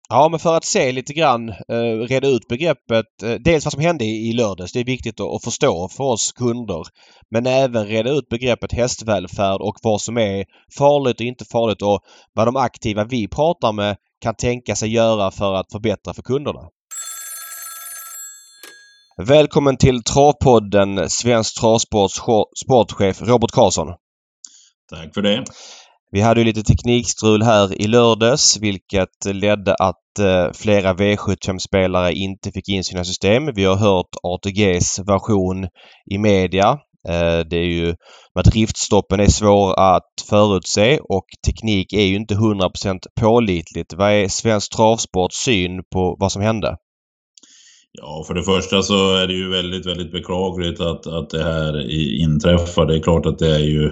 Ja, 0.09 0.29
men 0.29 0.41
för 0.41 0.57
att 0.57 0.65
se 0.65 0.93
lite 0.93 1.13
grann, 1.13 1.49
eh, 1.49 2.07
reda 2.09 2.29
ut 2.29 2.49
begreppet. 2.49 3.23
Eh, 3.23 3.35
dels 3.35 3.65
vad 3.65 3.73
som 3.73 3.83
hände 3.83 4.05
i, 4.05 4.29
i 4.29 4.33
lördags. 4.33 4.73
Det 4.73 4.81
är 4.81 4.85
viktigt 4.85 5.21
att, 5.21 5.35
att 5.35 5.45
förstå 5.45 5.89
för 5.89 6.05
oss 6.05 6.33
kunder. 6.33 6.83
Men 7.31 7.47
även 7.47 7.87
reda 7.87 8.11
ut 8.11 8.29
begreppet 8.29 8.73
hästvälfärd 8.73 9.61
och 9.61 9.77
vad 9.83 10.01
som 10.01 10.19
är 10.19 10.45
farligt 10.79 11.21
och 11.21 11.27
inte 11.27 11.45
farligt 11.45 11.83
och 11.83 12.01
vad 12.35 12.47
de 12.47 12.57
aktiva 12.57 13.05
vi 13.05 13.29
pratar 13.29 13.73
med 13.73 13.97
kan 14.21 14.35
tänka 14.35 14.77
sig 14.77 14.89
göra 14.89 15.31
för 15.31 15.55
att 15.55 15.73
förbättra 15.73 16.15
för 16.15 16.23
kunderna. 16.23 16.61
Välkommen 19.17 19.77
till 19.77 20.03
Travpodden, 20.03 21.11
Svensk 21.11 21.61
Travsports 21.61 22.21
sportchef 22.65 23.23
Robert 23.23 23.51
Karlsson. 23.51 23.89
Tack 24.91 25.15
för 25.15 25.23
det. 25.23 25.45
Vi 26.15 26.21
hade 26.21 26.41
ju 26.41 26.45
lite 26.45 26.63
teknikstrul 26.63 27.43
här 27.43 27.83
i 27.83 27.87
lördags 27.87 28.59
vilket 28.61 29.25
ledde 29.27 29.75
att 29.75 30.19
eh, 30.19 30.53
flera 30.55 30.95
V75-spelare 30.95 32.13
inte 32.13 32.53
fick 32.53 32.69
in 32.69 32.85
sina 32.85 33.05
system. 33.05 33.51
Vi 33.55 33.65
har 33.65 33.77
hört 33.77 34.17
ATGs 34.23 34.99
version 34.99 35.69
i 36.11 36.19
media. 36.19 36.69
Eh, 37.09 37.39
det 37.51 37.57
är 37.57 37.69
ju 37.69 37.95
att 38.35 38.45
driftstoppen 38.45 39.21
är 39.21 39.27
svåra 39.27 39.97
att 39.97 40.13
förutse 40.29 40.99
och 40.99 41.25
teknik 41.47 41.93
är 41.93 42.05
ju 42.05 42.17
inte 42.17 42.35
100% 42.35 42.99
pålitligt. 43.21 43.95
Vad 43.95 44.13
är 44.13 44.29
Svensk 44.29 44.77
Travsports 44.77 45.37
syn 45.37 45.83
på 45.93 46.17
vad 46.19 46.33
som 46.33 46.43
hände? 46.43 46.77
Ja, 47.99 48.25
för 48.27 48.35
det 48.35 48.43
första 48.43 48.83
så 48.83 49.17
är 49.17 49.27
det 49.27 49.35
ju 49.35 49.51
väldigt, 49.51 49.87
väldigt 49.87 50.13
beklagligt 50.13 50.81
att, 50.81 51.07
att 51.07 51.31
det 51.31 51.43
här 51.43 51.91
inträffar. 52.21 52.87
Det 52.87 52.97
är 52.97 53.03
klart 53.03 53.27
att 53.27 53.39
det 53.39 53.55
är 53.55 53.65
ju 53.65 53.91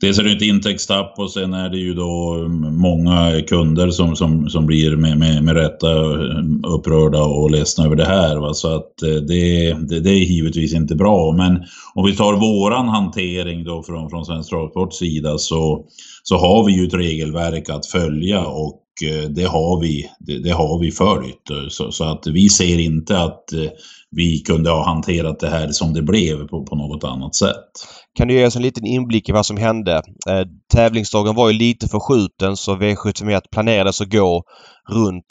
Dels 0.00 0.18
är 0.18 0.22
det 0.22 0.32
ett 0.32 0.42
intäktstapp 0.42 1.18
och 1.18 1.30
sen 1.30 1.54
är 1.54 1.68
det 1.68 1.78
ju 1.78 1.94
då 1.94 2.48
många 2.70 3.42
kunder 3.42 3.90
som, 3.90 4.16
som, 4.16 4.48
som 4.48 4.66
blir 4.66 4.96
med, 4.96 5.18
med, 5.18 5.44
med 5.44 5.56
rätta 5.56 5.90
eh, 5.90 6.44
upprörda 6.66 7.22
och 7.22 7.50
ledsna 7.50 7.84
över 7.84 7.96
det 7.96 8.04
här. 8.04 8.36
Va? 8.36 8.54
Så 8.54 8.76
att 8.76 9.02
eh, 9.02 9.08
det, 9.08 9.72
det, 9.72 10.00
det 10.00 10.10
är 10.10 10.24
givetvis 10.24 10.74
inte 10.74 10.94
bra. 10.94 11.32
Men 11.32 11.64
om 11.94 12.06
vi 12.06 12.16
tar 12.16 12.32
våran 12.32 12.88
hantering 12.88 13.64
då 13.64 13.82
från, 13.82 14.10
från 14.10 14.24
Svensk 14.24 14.50
Travsports 14.50 14.96
sida 14.98 15.38
så, 15.38 15.84
så 16.22 16.36
har 16.36 16.66
vi 16.66 16.72
ju 16.72 16.86
ett 16.86 16.94
regelverk 16.94 17.70
att 17.70 17.86
följa 17.86 18.44
och 18.44 18.76
Eh, 19.02 19.28
det 19.28 19.44
har 19.44 19.80
vi, 19.80 20.10
det, 20.18 20.38
det 20.38 20.50
har 20.50 20.78
vi 20.78 20.90
följt. 20.90 21.50
Eh, 21.50 21.68
så, 21.68 21.92
så, 21.92 22.04
att 22.04 22.26
vi 22.26 22.48
ser 22.48 22.78
inte 22.78 23.18
att 23.18 23.52
eh, 23.52 23.70
vi 24.10 24.38
kunde 24.38 24.70
ha 24.70 24.84
hanterat 24.84 25.40
det 25.40 25.48
här 25.48 25.68
som 25.68 25.94
det 25.94 26.02
blev 26.02 26.48
på, 26.48 26.64
på 26.64 26.76
något 26.76 27.04
annat 27.04 27.34
sätt. 27.34 27.70
Kan 28.14 28.28
du 28.28 28.34
ge 28.34 28.46
oss 28.46 28.56
en 28.56 28.62
liten 28.62 28.86
inblick 28.86 29.28
i 29.28 29.32
vad 29.32 29.46
som 29.46 29.56
hände? 29.56 30.02
Eh, 30.28 30.46
tävlingsdagen 30.72 31.34
var 31.34 31.50
ju 31.50 31.58
lite 31.58 31.88
förskjuten 31.88 32.56
så 32.56 32.76
V751 32.76 33.40
planerades 33.52 34.00
att 34.00 34.12
gå 34.12 34.44
runt 34.90 35.24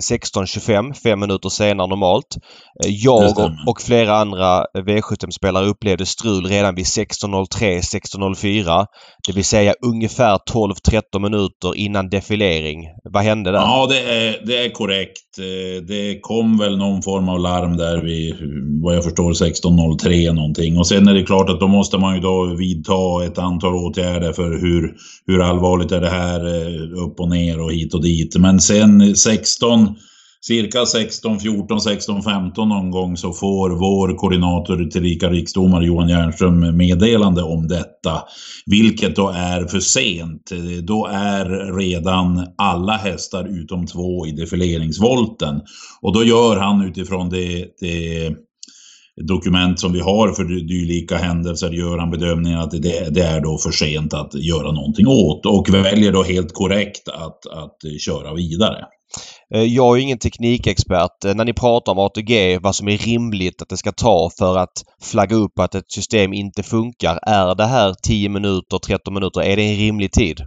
16.25, 0.00 0.88
eh, 0.88 0.94
fem 0.94 1.20
minuter 1.20 1.48
senare 1.48 1.88
normalt. 1.88 2.36
Eh, 2.84 2.90
jag 2.90 3.38
och, 3.38 3.50
och 3.66 3.80
flera 3.80 4.16
andra 4.16 4.64
V75-spelare 4.78 5.66
upplevde 5.66 6.06
strul 6.06 6.46
redan 6.46 6.74
vid 6.74 6.84
16.03, 6.84 7.80
16.04. 7.80 8.86
Det 9.26 9.32
vill 9.32 9.44
säga 9.44 9.74
ungefär 9.86 10.38
12-13 10.52 11.18
minuter 11.18 11.76
innan 11.76 12.08
defilering. 12.08 12.88
Vad 13.04 13.22
hände 13.22 13.50
där? 13.50 13.58
Ja, 13.58 13.86
det 13.90 14.00
är, 14.00 14.46
det 14.46 14.64
är 14.64 14.70
korrekt. 14.70 15.18
Det 15.88 16.20
kom 16.20 16.58
väl 16.58 16.78
någon 16.78 17.02
form 17.02 17.28
av 17.28 17.40
larm 17.40 17.76
där 17.76 18.02
vid, 18.02 18.34
vad 18.82 18.96
jag 18.96 19.04
förstår, 19.04 19.32
16.03 19.32 20.32
någonting. 20.32 20.78
Och 20.78 20.86
sen 20.86 21.08
är 21.08 21.14
det 21.14 21.22
klart 21.22 21.50
att 21.50 21.60
då 21.60 21.68
måste 21.68 21.98
man 21.98 22.14
ju 22.14 22.20
då 22.20 22.54
vidta 22.58 23.24
ett 23.26 23.38
antal 23.38 23.74
åtgärder 23.74 24.32
för 24.32 24.60
hur, 24.60 24.94
hur 25.26 25.42
allvarligt 25.42 25.92
är 25.92 26.00
det 26.00 26.10
här 26.10 26.40
upp 27.04 27.20
och 27.20 27.28
ner 27.28 27.60
och 27.60 27.72
hit 27.72 27.94
och 27.94 28.02
dit. 28.02 28.36
Men 28.38 28.60
sen 28.60 28.91
men 28.98 29.16
16, 29.16 29.96
cirka 30.40 30.86
16, 30.86 31.40
14, 31.40 31.80
16, 31.80 32.22
15 32.22 32.68
någon 32.68 32.90
gång 32.90 33.16
så 33.16 33.32
får 33.32 33.70
vår 33.70 34.16
koordinator 34.16 34.84
tillika 34.84 35.30
riksdomare 35.30 35.86
Johan 35.86 36.08
Jernström 36.08 36.76
meddelande 36.76 37.42
om 37.42 37.68
detta. 37.68 38.22
Vilket 38.66 39.16
då 39.16 39.28
är 39.28 39.64
för 39.64 39.80
sent. 39.80 40.50
Då 40.82 41.06
är 41.06 41.76
redan 41.78 42.46
alla 42.58 42.92
hästar 42.92 43.60
utom 43.60 43.86
två 43.86 44.26
i 44.26 44.32
defileringsvolten. 44.32 45.60
Och 46.00 46.12
då 46.12 46.24
gör 46.24 46.56
han 46.56 46.82
utifrån 46.82 47.28
det, 47.28 47.66
det 47.80 48.30
dokument 49.20 49.80
som 49.80 49.92
vi 49.92 50.00
har 50.00 50.32
för 50.32 50.44
dylika 50.44 51.16
händelser 51.16 51.70
gör 51.70 51.98
han 51.98 52.10
bedömningen 52.10 52.58
att 52.58 52.70
det, 52.70 53.14
det, 53.14 53.22
är 53.22 53.40
då 53.40 53.58
för 53.58 53.70
sent 53.70 54.14
att 54.14 54.34
göra 54.34 54.72
någonting 54.72 55.06
åt 55.06 55.46
och 55.46 55.74
väljer 55.74 56.12
då 56.12 56.22
helt 56.22 56.52
korrekt 56.52 57.08
att, 57.08 57.46
att 57.46 58.00
köra 58.00 58.34
vidare. 58.34 58.84
Eh, 59.54 59.62
jag 59.62 59.96
är 59.98 60.02
ingen 60.02 60.18
teknikexpert. 60.18 61.24
Eh, 61.24 61.34
när 61.34 61.44
ni 61.44 61.52
pratar 61.52 61.92
om 61.92 61.98
ATG, 61.98 62.58
vad 62.58 62.74
som 62.74 62.88
är 62.88 62.98
rimligt 62.98 63.62
att 63.62 63.68
det 63.68 63.76
ska 63.76 63.92
ta 63.92 64.30
för 64.38 64.58
att 64.58 64.84
flagga 65.02 65.36
upp 65.36 65.58
att 65.58 65.74
ett 65.74 65.92
system 65.92 66.32
inte 66.32 66.62
funkar. 66.62 67.18
Är 67.22 67.54
det 67.54 67.66
här 67.66 67.94
10 68.02 68.28
minuter, 68.28 68.78
13 68.78 69.14
minuter? 69.14 69.40
Är 69.40 69.56
det 69.56 69.62
en 69.62 69.76
rimlig 69.76 70.12
tid? 70.12 70.40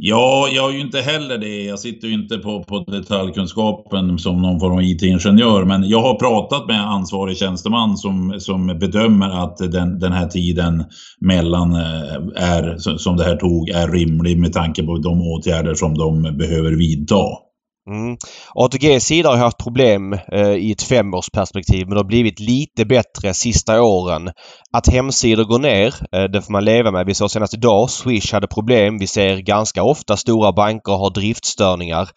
Ja, 0.00 0.48
jag 0.52 0.70
är 0.70 0.74
ju 0.74 0.80
inte 0.80 1.00
heller 1.00 1.38
det. 1.38 1.64
Jag 1.64 1.78
sitter 1.78 2.08
ju 2.08 2.14
inte 2.14 2.38
på, 2.38 2.62
på 2.62 2.78
detaljkunskapen 2.78 4.18
som 4.18 4.42
någon 4.42 4.60
form 4.60 4.72
av 4.72 4.82
IT-ingenjör. 4.82 5.64
Men 5.64 5.88
jag 5.88 6.02
har 6.02 6.14
pratat 6.14 6.66
med 6.66 6.90
ansvarig 6.90 7.36
tjänsteman 7.36 7.96
som, 7.96 8.34
som 8.38 8.66
bedömer 8.66 9.44
att 9.44 9.56
den, 9.56 9.98
den 9.98 10.12
här 10.12 10.26
tiden 10.26 10.84
mellan 11.20 11.74
eh, 11.74 12.14
är, 12.36 12.96
som 12.98 13.16
det 13.16 13.24
här 13.24 13.36
tog 13.36 13.68
är 13.68 13.88
rimlig 13.88 14.38
med 14.38 14.52
tanke 14.52 14.82
på 14.82 14.98
de 14.98 15.22
åtgärder 15.22 15.74
som 15.74 15.98
de 15.98 16.22
behöver 16.22 16.72
vidta. 16.72 17.47
Mm. 17.88 18.16
ATGs 18.54 19.04
sida 19.04 19.30
har 19.30 19.36
haft 19.36 19.58
problem 19.58 20.12
eh, 20.12 20.52
i 20.52 20.72
ett 20.72 20.82
femårsperspektiv 20.82 21.86
men 21.86 21.90
det 21.90 22.00
har 22.00 22.04
blivit 22.04 22.40
lite 22.40 22.84
bättre 22.84 23.34
sista 23.34 23.82
åren. 23.82 24.30
Att 24.72 24.88
hemsidor 24.88 25.44
går 25.44 25.58
ner, 25.58 25.94
eh, 26.12 26.24
det 26.24 26.42
får 26.42 26.52
man 26.52 26.64
leva 26.64 26.90
med. 26.90 27.06
Vi 27.06 27.14
såg 27.14 27.30
senast 27.30 27.54
idag 27.54 27.90
Swish 27.90 28.32
hade 28.32 28.46
problem. 28.46 28.98
Vi 28.98 29.06
ser 29.06 29.36
ganska 29.36 29.82
ofta 29.82 30.16
stora 30.16 30.52
banker 30.52 30.92
ha 30.92 31.10
driftstörningar. 31.10 32.08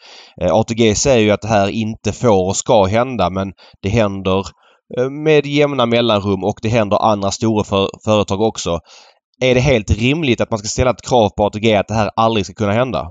Eh, 0.41 0.53
ATG 0.53 0.95
säger 0.95 1.23
ju 1.23 1.31
att 1.31 1.41
det 1.41 1.47
här 1.47 1.67
inte 1.67 2.11
får 2.11 2.47
och 2.47 2.55
ska 2.55 2.85
hända 2.85 3.29
men 3.29 3.51
det 3.81 3.89
händer 3.89 4.45
eh, 4.97 5.09
med 5.09 5.45
jämna 5.45 5.85
mellanrum 5.85 6.43
och 6.43 6.59
det 6.61 6.69
händer 6.69 6.97
andra 6.97 7.31
stora 7.31 7.63
för 7.63 7.89
företag 8.05 8.41
också. 8.41 8.79
Är 9.41 9.55
det 9.55 9.61
helt 9.61 9.91
rimligt 9.91 10.41
att 10.41 10.51
man 10.51 10.59
ska 10.59 10.67
ställa 10.67 10.91
ett 10.91 11.07
krav 11.07 11.29
på 11.29 11.45
ATG 11.45 11.75
att 11.75 11.87
det 11.87 11.93
här 11.93 12.09
aldrig 12.15 12.45
ska 12.45 12.53
kunna 12.53 12.73
hända? 12.73 13.07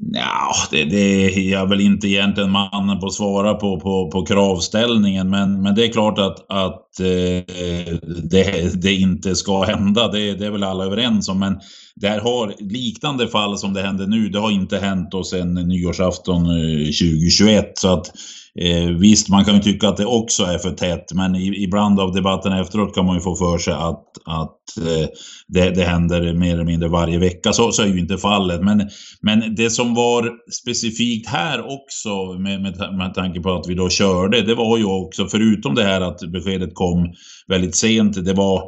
Ja, 0.00 0.54
det, 0.70 0.84
det 0.84 0.96
är 0.96 1.50
jag 1.50 1.68
väl 1.68 1.80
inte 1.80 2.08
egentligen 2.08 2.50
mannen 2.50 3.00
på 3.00 3.06
att 3.06 3.12
svara 3.12 3.54
på, 3.54 3.80
på, 3.80 4.10
på 4.10 4.26
kravställningen. 4.26 5.30
Men, 5.30 5.62
men 5.62 5.74
det 5.74 5.84
är 5.84 5.92
klart 5.92 6.18
att, 6.18 6.50
att 6.50 7.00
eh, 7.00 7.94
det, 8.22 8.82
det, 8.82 8.92
inte 8.92 9.34
ska 9.34 9.62
hända. 9.62 10.08
Det, 10.08 10.34
det 10.34 10.46
är 10.46 10.50
väl 10.50 10.64
alla 10.64 10.84
överens 10.84 11.28
om. 11.28 11.38
Men 11.38 11.58
där 11.94 12.20
har 12.20 12.54
liknande 12.58 13.28
fall 13.28 13.58
som 13.58 13.74
det 13.74 13.82
händer 13.82 14.06
nu, 14.06 14.28
det 14.28 14.38
har 14.38 14.50
inte 14.50 14.78
hänt 14.78 15.14
oss 15.14 15.30
sedan 15.30 15.54
nyårsafton 15.54 16.44
eh, 16.44 16.84
2021. 16.84 17.72
Så 17.74 17.92
att 17.92 18.12
Eh, 18.60 18.88
visst, 18.88 19.28
man 19.28 19.44
kan 19.44 19.54
ju 19.54 19.60
tycka 19.60 19.88
att 19.88 19.96
det 19.96 20.06
också 20.06 20.44
är 20.44 20.58
för 20.58 20.70
tätt, 20.70 21.12
men 21.14 21.34
i, 21.36 21.62
ibland 21.62 22.00
av 22.00 22.12
debatten 22.12 22.52
efteråt 22.52 22.94
kan 22.94 23.06
man 23.06 23.14
ju 23.14 23.20
få 23.20 23.36
för 23.36 23.58
sig 23.58 23.74
att, 23.74 24.04
att 24.24 24.78
eh, 24.78 25.08
det, 25.48 25.70
det 25.70 25.84
händer 25.84 26.34
mer 26.34 26.54
eller 26.54 26.64
mindre 26.64 26.88
varje 26.88 27.18
vecka. 27.18 27.52
Så, 27.52 27.72
så 27.72 27.82
är 27.82 27.86
ju 27.86 28.00
inte 28.00 28.18
fallet. 28.18 28.60
Men, 28.60 28.88
men 29.20 29.54
det 29.54 29.70
som 29.70 29.94
var 29.94 30.30
specifikt 30.62 31.28
här 31.28 31.74
också, 31.74 32.32
med, 32.32 32.62
med, 32.62 32.94
med 32.98 33.14
tanke 33.14 33.40
på 33.40 33.54
att 33.54 33.68
vi 33.68 33.74
då 33.74 33.88
körde, 33.88 34.42
det 34.42 34.54
var 34.54 34.78
ju 34.78 34.84
också, 34.84 35.26
förutom 35.26 35.74
det 35.74 35.84
här 35.84 36.00
att 36.00 36.20
beskedet 36.20 36.74
kom 36.74 37.12
väldigt 37.48 37.76
sent, 37.76 38.24
det 38.24 38.32
var 38.32 38.62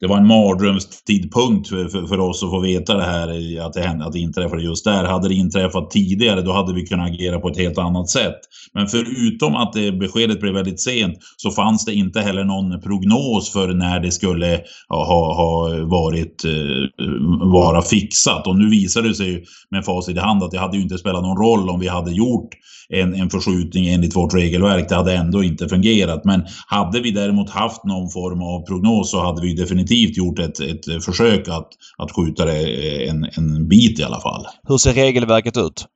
det 0.00 0.06
var 0.06 0.16
en 0.16 0.26
mardrömstidpunkt 0.26 1.68
för, 1.68 1.88
för, 1.88 2.06
för, 2.06 2.20
oss 2.20 2.42
att 2.42 2.50
få 2.50 2.60
veta 2.60 2.96
det 2.96 3.04
här, 3.04 3.60
att 3.66 3.72
det, 3.72 3.80
hände, 3.80 4.04
att 4.06 4.12
det 4.12 4.18
inträffade 4.18 4.62
just 4.62 4.84
där. 4.84 5.04
Hade 5.04 5.28
det 5.28 5.34
inträffat 5.34 5.90
tidigare, 5.90 6.42
då 6.42 6.52
hade 6.52 6.74
vi 6.74 6.86
kunnat 6.86 7.10
agera 7.10 7.40
på 7.40 7.48
ett 7.48 7.56
helt 7.56 7.78
annat 7.78 8.08
sätt. 8.08 8.38
Men 8.74 8.86
förutom 8.86 9.54
att 9.54 9.72
det, 9.72 9.92
beskedet 9.92 10.40
blev 10.40 10.54
väldigt 10.54 10.80
sent, 10.80 11.14
så 11.36 11.50
fanns 11.50 11.84
det 11.84 11.94
inte 11.94 12.20
heller 12.20 12.44
någon 12.44 12.80
prognos 12.80 13.52
för 13.52 13.68
när 13.68 14.00
det 14.00 14.12
skulle 14.12 14.60
ha, 14.88 15.34
ha 15.34 15.68
varit, 15.86 16.44
eh, 16.44 17.06
vara 17.52 17.82
fixat. 17.82 18.46
Och 18.46 18.56
nu 18.56 18.70
visar 18.70 19.02
det 19.02 19.14
sig 19.14 19.44
med 19.70 19.84
facit 19.84 20.16
i 20.16 20.20
hand 20.20 20.42
att 20.42 20.50
det 20.50 20.58
hade 20.58 20.76
ju 20.76 20.82
inte 20.82 20.98
spelat 20.98 21.22
någon 21.22 21.36
roll 21.36 21.70
om 21.70 21.80
vi 21.80 21.88
hade 21.88 22.12
gjort 22.12 22.48
en, 22.88 23.14
en 23.14 23.30
förskjutning 23.30 23.88
enligt 23.88 24.16
vårt 24.16 24.34
regelverk. 24.34 24.88
Det 24.88 24.94
hade 24.94 25.14
ändå 25.14 25.42
inte 25.42 25.68
fungerat. 25.68 26.24
Men 26.24 26.46
hade 26.66 27.00
vi 27.00 27.10
däremot 27.10 27.50
haft 27.50 27.84
någon 27.84 28.10
form 28.10 28.42
av 28.42 28.66
prognos 28.66 29.10
så 29.10 29.20
hade 29.20 29.42
vi 29.42 29.54
definitivt 29.54 30.16
gjort 30.16 30.38
ett, 30.38 30.60
ett 30.60 31.04
försök 31.04 31.48
att, 31.48 31.68
att 31.98 32.12
skjuta 32.12 32.44
det 32.44 33.08
en, 33.08 33.24
en 33.36 33.68
bit 33.68 33.98
i 33.98 34.02
alla 34.02 34.20
fall. 34.20 34.46
Hur 34.68 34.78
ser 34.78 34.94
regelverket 34.94 35.56
ut? 35.56 35.86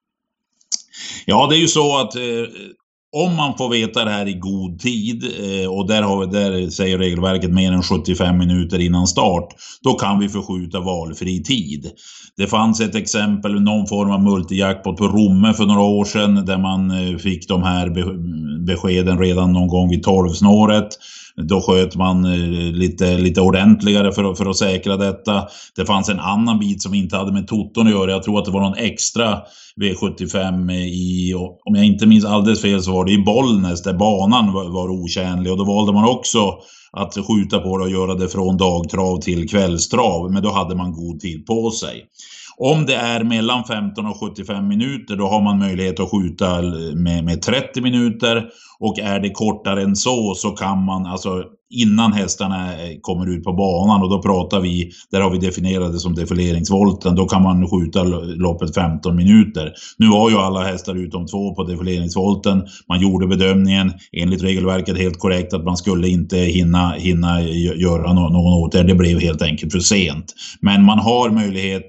Ja, 1.27 1.47
det 1.51 1.57
är 1.57 1.61
ju 1.61 1.69
så 1.69 1.99
att 1.99 2.17
eh, 2.17 2.23
om 3.17 3.37
man 3.37 3.57
får 3.59 3.69
veta 3.69 4.05
det 4.05 4.11
här 4.11 4.29
i 4.29 4.35
god 4.35 4.79
tid 4.79 5.25
eh, 5.25 5.71
och 5.71 5.89
där, 5.89 6.03
har 6.03 6.21
vi, 6.21 6.33
där 6.33 6.71
säger 6.71 6.99
regelverket 6.99 7.51
mer 7.51 7.73
än 7.73 7.83
75 7.83 8.39
minuter 8.39 8.79
innan 8.79 9.07
start, 9.07 9.49
då 9.83 9.95
kan 9.95 10.19
vi 10.19 10.29
förskjuta 10.29 10.81
valfri 10.81 11.43
tid. 11.43 11.91
Det 12.37 12.47
fanns 12.47 12.81
ett 12.81 12.95
exempel, 12.95 13.61
någon 13.61 13.87
form 13.87 14.11
av 14.11 14.23
multijackpot 14.23 14.97
på 14.97 15.05
Romme 15.05 15.55
för 15.55 15.67
några 15.67 15.81
år 15.81 16.05
sedan 16.05 16.45
där 16.45 16.59
man 16.59 16.91
eh, 16.91 17.17
fick 17.17 17.49
de 17.49 17.63
här 17.63 17.91
beskeden 18.65 19.19
redan 19.19 19.53
någon 19.53 19.69
gång 19.69 19.91
vid 19.91 20.03
tolvsnåret. 20.03 20.89
Då 21.37 21.61
sköt 21.61 21.97
man 21.97 22.25
eh, 22.25 22.73
lite, 22.73 23.19
lite 23.19 23.41
ordentligare 23.41 24.13
för, 24.13 24.35
för 24.35 24.51
att 24.51 24.57
säkra 24.57 24.97
detta. 24.97 25.43
Det 25.77 25.87
fanns 25.87 26.09
en 26.09 26.21
annan 26.21 26.59
bit 26.59 26.83
som 26.83 26.95
inte 26.95 27.17
hade 27.17 27.33
med 27.33 27.49
toton 27.49 27.87
att 27.87 27.93
göra. 27.93 28.11
Jag 28.11 28.23
tror 28.23 28.39
att 28.39 28.45
det 28.45 28.51
var 28.51 28.61
någon 28.61 28.79
extra 28.79 29.39
V75 29.81 30.73
i, 30.73 31.35
om 31.65 31.75
jag 31.75 31.85
inte 31.85 32.07
minns 32.07 32.25
alldeles 32.25 32.63
fel 32.63 32.83
så 32.83 32.93
var 32.93 33.05
det 33.05 33.13
i 33.13 33.19
Bollnäs 33.19 33.83
där 33.83 33.95
banan 33.95 34.53
var, 34.53 34.65
var 34.65 34.89
otjänlig 34.89 35.53
och 35.53 35.59
då 35.59 35.65
valde 35.65 35.93
man 35.93 36.09
också 36.09 36.39
att 36.93 37.15
skjuta 37.15 37.59
på 37.59 37.79
det 37.79 37.85
och 37.85 37.91
göra 37.91 38.15
det 38.15 38.29
från 38.29 38.57
dagtrav 38.57 39.21
till 39.21 39.49
kvällstrav. 39.49 40.33
Men 40.33 40.43
då 40.43 40.51
hade 40.51 40.75
man 40.75 40.93
god 40.93 41.21
tid 41.21 41.47
på 41.47 41.71
sig. 41.71 42.05
Om 42.57 42.87
det 42.87 42.95
är 42.95 43.25
mellan 43.25 43.65
15 43.65 44.07
och 44.07 44.21
75 44.21 44.69
minuter 44.69 45.17
då 45.17 45.27
har 45.27 45.43
man 45.43 45.59
möjlighet 45.59 46.01
att 46.01 46.11
skjuta 46.11 46.59
eh, 46.59 46.95
med, 46.95 47.25
med 47.25 47.43
30 47.43 47.81
minuter. 47.81 48.49
Och 48.81 48.99
är 48.99 49.21
det 49.21 49.31
kortare 49.31 49.83
än 49.83 49.97
så 49.97 50.35
så 50.35 50.51
kan 50.51 50.85
man, 50.85 51.07
alltså 51.07 51.45
innan 51.73 52.13
hästarna 52.13 52.73
eh, 52.73 52.99
kommer 53.01 53.29
ut 53.31 53.45
på 53.45 53.53
banan 53.53 54.03
och 54.03 54.11
då 54.11 54.23
pratar 54.23 54.61
vi, 54.61 54.91
där 55.11 55.21
har 55.21 55.31
vi 55.31 55.39
definierat 55.39 55.93
det 55.93 55.99
som 55.99 56.15
defileringsvolten, 56.15 57.15
då 57.15 57.27
kan 57.27 57.43
man 57.43 57.69
skjuta 57.69 58.03
loppet 58.03 58.75
15 58.75 59.17
minuter. 59.17 59.73
Nu 59.99 60.09
var 60.09 60.31
ju 60.31 60.37
alla 60.37 60.63
hästar 60.63 60.95
utom 60.95 61.27
två 61.27 61.55
på 61.55 61.65
defileringsvolten. 61.65 62.63
Man 62.89 63.01
gjorde 63.01 63.27
bedömningen 63.27 63.93
enligt 64.13 64.43
regelverket 64.43 64.99
helt 64.99 65.19
korrekt 65.19 65.55
att 65.55 65.65
man 65.65 65.77
skulle 65.77 66.09
inte 66.09 66.37
hinna, 66.37 66.93
hinna 66.93 67.43
göra 67.77 68.13
någon 68.13 68.37
åtgärd. 68.37 68.87
Det 68.87 68.95
blev 68.95 69.21
helt 69.21 69.43
enkelt 69.43 69.73
för 69.73 69.81
sent. 69.81 70.35
Men 70.61 70.85
man 70.85 70.99
har 70.99 71.31
möjlighet 71.31 71.87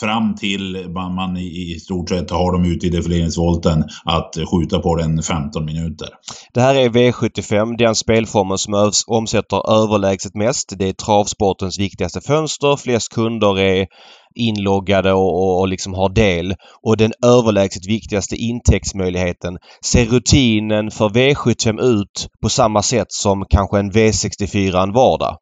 fram 0.00 0.34
till 0.34 0.88
man, 0.94 1.14
man 1.14 1.36
i, 1.36 1.74
i 1.74 1.80
stort 1.80 2.08
sett 2.08 2.30
har 2.30 2.52
dem 2.52 2.64
ute 2.64 2.86
i 2.86 2.90
defileringsvolten 2.90 3.84
att 4.04 4.34
skjuta 4.50 4.78
på 4.78 4.96
den 4.96 5.22
15 5.22 5.64
minuter. 5.64 6.08
Det 6.54 6.60
här 6.60 6.74
är 6.74 6.88
V75, 6.88 7.76
den 7.76 7.94
spelformen 7.94 8.58
som 8.58 8.92
omsätter 9.06 9.70
överlägset 9.82 10.34
mest. 10.34 10.72
Det 10.78 10.88
är 10.88 10.92
travsportens 10.92 11.78
viktigaste 11.78 12.20
fönster. 12.20 12.76
Flest 12.76 13.14
kunder 13.14 13.58
är 13.58 13.86
inloggade 14.34 15.12
och, 15.12 15.42
och, 15.42 15.60
och 15.60 15.68
liksom 15.68 15.94
har 15.94 16.08
del. 16.08 16.54
Och 16.82 16.96
den 16.96 17.12
överlägset 17.24 17.86
viktigaste 17.88 18.36
intäktsmöjligheten. 18.36 19.58
Ser 19.84 20.04
rutinen 20.04 20.90
för 20.90 21.08
V75 21.08 21.80
ut 21.80 22.28
på 22.42 22.48
samma 22.48 22.82
sätt 22.82 23.12
som 23.12 23.44
kanske 23.50 23.78
en 23.78 23.92
V64 23.92 24.82
en 24.82 24.92
vardag? 24.92 25.36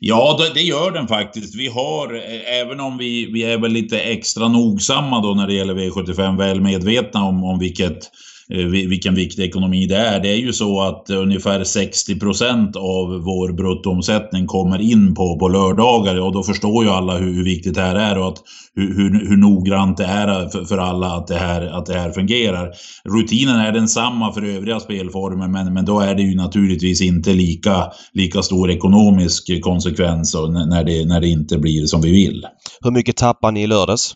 Ja, 0.00 0.36
det, 0.38 0.54
det, 0.54 0.62
gör 0.62 0.90
den 0.90 1.08
faktiskt. 1.08 1.54
Vi 1.54 1.68
har, 1.68 2.14
eh, 2.14 2.60
även 2.60 2.80
om 2.80 2.98
vi, 2.98 3.32
vi 3.32 3.42
är 3.42 3.58
väl 3.58 3.72
lite 3.72 4.00
extra 4.00 4.48
nogsamma 4.48 5.20
då 5.20 5.34
när 5.34 5.46
det 5.46 5.54
gäller 5.54 5.74
V75, 5.74 6.38
väl 6.38 6.60
medvetna 6.60 7.24
om, 7.24 7.44
om 7.44 7.58
vilket 7.58 7.98
Eh, 8.04 8.31
Eh, 8.54 8.66
vilken 8.66 9.14
viktig 9.14 9.42
ekonomi 9.42 9.86
det 9.86 9.96
är. 9.96 10.20
Det 10.20 10.28
är 10.28 10.36
ju 10.36 10.52
så 10.52 10.80
att 10.80 11.10
eh, 11.10 11.18
ungefär 11.18 11.64
60 11.64 12.18
procent 12.18 12.76
av 12.76 13.08
vår 13.24 13.52
bruttoomsättning 13.52 14.46
kommer 14.46 14.80
in 14.80 15.14
på, 15.14 15.38
på 15.38 15.48
lördagar 15.48 16.20
och 16.20 16.32
då 16.32 16.42
förstår 16.42 16.84
ju 16.84 16.90
alla 16.90 17.18
hur, 17.18 17.34
hur 17.34 17.44
viktigt 17.44 17.74
det 17.74 17.80
här 17.80 17.94
är 17.94 18.18
och 18.18 18.28
att, 18.28 18.38
hur, 18.74 18.94
hur, 18.96 19.28
hur 19.28 19.36
noggrant 19.36 19.96
det 19.96 20.04
är 20.04 20.28
eh, 20.28 20.48
för, 20.48 20.64
för, 20.64 20.78
alla 20.78 21.06
att 21.06 21.26
det, 21.26 21.36
här, 21.36 21.66
att 21.66 21.86
det 21.86 21.98
här 21.98 22.10
fungerar. 22.10 22.70
Rutinen 23.04 23.56
är 23.56 23.72
densamma 23.72 24.32
för 24.32 24.42
övriga 24.42 24.80
spelformer 24.80 25.48
men, 25.48 25.74
men 25.74 25.84
då 25.84 26.00
är 26.00 26.14
det 26.14 26.22
ju 26.22 26.34
naturligtvis 26.34 27.02
inte 27.02 27.32
lika, 27.32 27.86
lika 28.12 28.42
stor 28.42 28.70
ekonomisk 28.70 29.62
konsekvens 29.62 30.34
när 30.34 30.84
det, 30.84 31.04
när 31.04 31.20
det 31.20 31.28
inte 31.28 31.58
blir 31.58 31.86
som 31.86 32.00
vi 32.00 32.12
vill. 32.12 32.46
Hur 32.80 32.90
mycket 32.90 33.16
tappar 33.16 33.52
ni 33.52 33.62
i 33.62 33.66
lördags? 33.66 34.14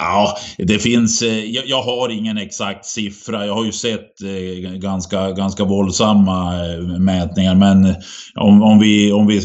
Ja, 0.00 0.36
det 0.58 0.78
finns, 0.78 1.22
eh, 1.22 1.44
jag, 1.44 1.66
jag, 1.66 1.82
har 1.82 2.08
ingen 2.08 2.38
exakt 2.38 2.86
siffra. 2.86 3.46
Jag 3.46 3.54
har 3.54 3.64
ju 3.64 3.72
sett 3.72 4.22
eh, 4.22 4.70
ganska, 4.72 5.30
ganska 5.30 5.64
våldsamma 5.64 6.66
eh, 6.66 6.98
mätningar. 6.98 7.54
Men 7.54 7.94
om, 8.34 8.62
om, 8.62 8.78
vi, 8.78 9.12
om 9.12 9.26
vi 9.26 9.40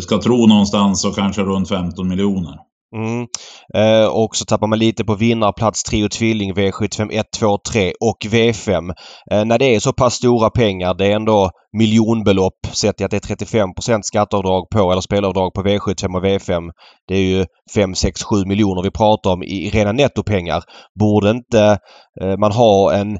ska 0.00 0.22
tro 0.22 0.46
någonstans 0.46 1.02
så 1.02 1.12
kanske 1.12 1.42
runt 1.42 1.68
15 1.68 2.08
miljoner. 2.08 2.58
Mm. 2.94 3.26
Eh, 3.74 4.06
och 4.06 4.36
så 4.36 4.44
tappar 4.44 4.66
man 4.66 4.78
lite 4.78 5.04
på 5.04 5.14
vinnarplats 5.14 5.82
Trio 5.82 6.08
Tvilling 6.08 6.54
V75 6.54 7.12
1, 7.12 7.26
2, 7.38 7.58
3 7.72 7.92
och 8.00 8.16
V5. 8.20 8.94
Eh, 9.30 9.44
när 9.44 9.58
det 9.58 9.74
är 9.74 9.80
så 9.80 9.92
pass 9.92 10.14
stora 10.14 10.50
pengar, 10.50 10.94
det 10.94 11.06
är 11.06 11.16
ändå 11.16 11.50
miljonbelopp 11.72 12.66
sett 12.72 12.96
till 12.96 13.04
att 13.04 13.10
det 13.10 13.30
är 13.30 13.36
35% 13.36 14.02
skatteavdrag 14.02 14.70
på 14.70 14.92
eller 14.92 15.00
spelavdrag 15.00 15.54
på 15.54 15.62
V75 15.62 16.16
och 16.16 16.24
V5. 16.24 16.70
Det 17.08 17.14
är 17.14 17.22
ju 17.22 17.46
5, 17.74 17.94
6, 17.94 18.22
7 18.22 18.44
miljoner 18.44 18.82
vi 18.82 18.90
pratar 18.90 19.30
om 19.30 19.42
i 19.42 19.70
rena 19.70 19.92
nettopengar. 19.92 20.62
Borde 21.00 21.30
inte 21.30 21.78
eh, 22.20 22.36
man 22.38 22.52
ha 22.52 22.92
en 22.92 23.18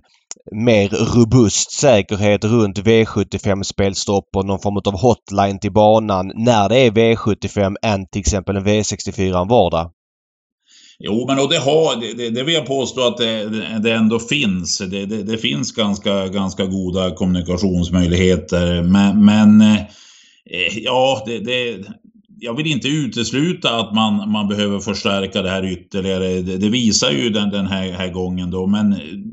mer 0.52 0.88
robust 0.88 1.72
säkerhet 1.72 2.44
runt 2.44 2.78
V75-spelstopp 2.78 4.28
och 4.36 4.46
någon 4.46 4.60
form 4.60 4.76
av 4.76 5.00
hotline 5.00 5.58
till 5.58 5.72
banan 5.72 6.32
när 6.34 6.68
det 6.68 6.76
är 6.76 6.90
V75 6.90 7.76
än 7.82 8.06
till 8.06 8.20
exempel 8.20 8.56
en 8.56 8.64
V64 8.64 9.42
en 9.42 9.48
vardag. 9.48 9.90
Jo, 10.98 11.26
men 11.28 11.38
och 11.38 11.50
det, 11.50 11.58
har, 11.58 12.16
det, 12.16 12.30
det 12.30 12.42
vill 12.42 12.54
jag 12.54 12.66
påstå 12.66 13.06
att 13.06 13.16
det, 13.16 13.48
det 13.78 13.92
ändå 13.92 14.18
finns. 14.18 14.78
Det, 14.78 15.06
det, 15.06 15.22
det, 15.22 15.38
finns 15.38 15.72
ganska, 15.72 16.28
ganska 16.28 16.66
goda 16.66 17.10
kommunikationsmöjligheter. 17.10 18.82
Men, 18.82 19.24
men 19.24 19.60
eh, 19.60 20.78
ja, 20.78 21.22
det, 21.26 21.38
jag 22.38 22.56
vill 22.56 22.66
inte 22.66 22.88
utesluta 22.88 23.76
att 23.76 23.94
man, 23.94 24.30
man 24.30 24.48
behöver 24.48 24.78
förstärka 24.78 25.42
det 25.42 25.50
här 25.50 25.72
ytterligare. 25.72 26.28
Det, 26.28 26.56
det 26.56 26.68
visar 26.68 27.10
ju 27.10 27.30
den, 27.30 27.50
den 27.50 27.66
här, 27.66 27.92
här 27.92 28.12
gången 28.12 28.50
då. 28.50 28.66
Men 28.66 28.90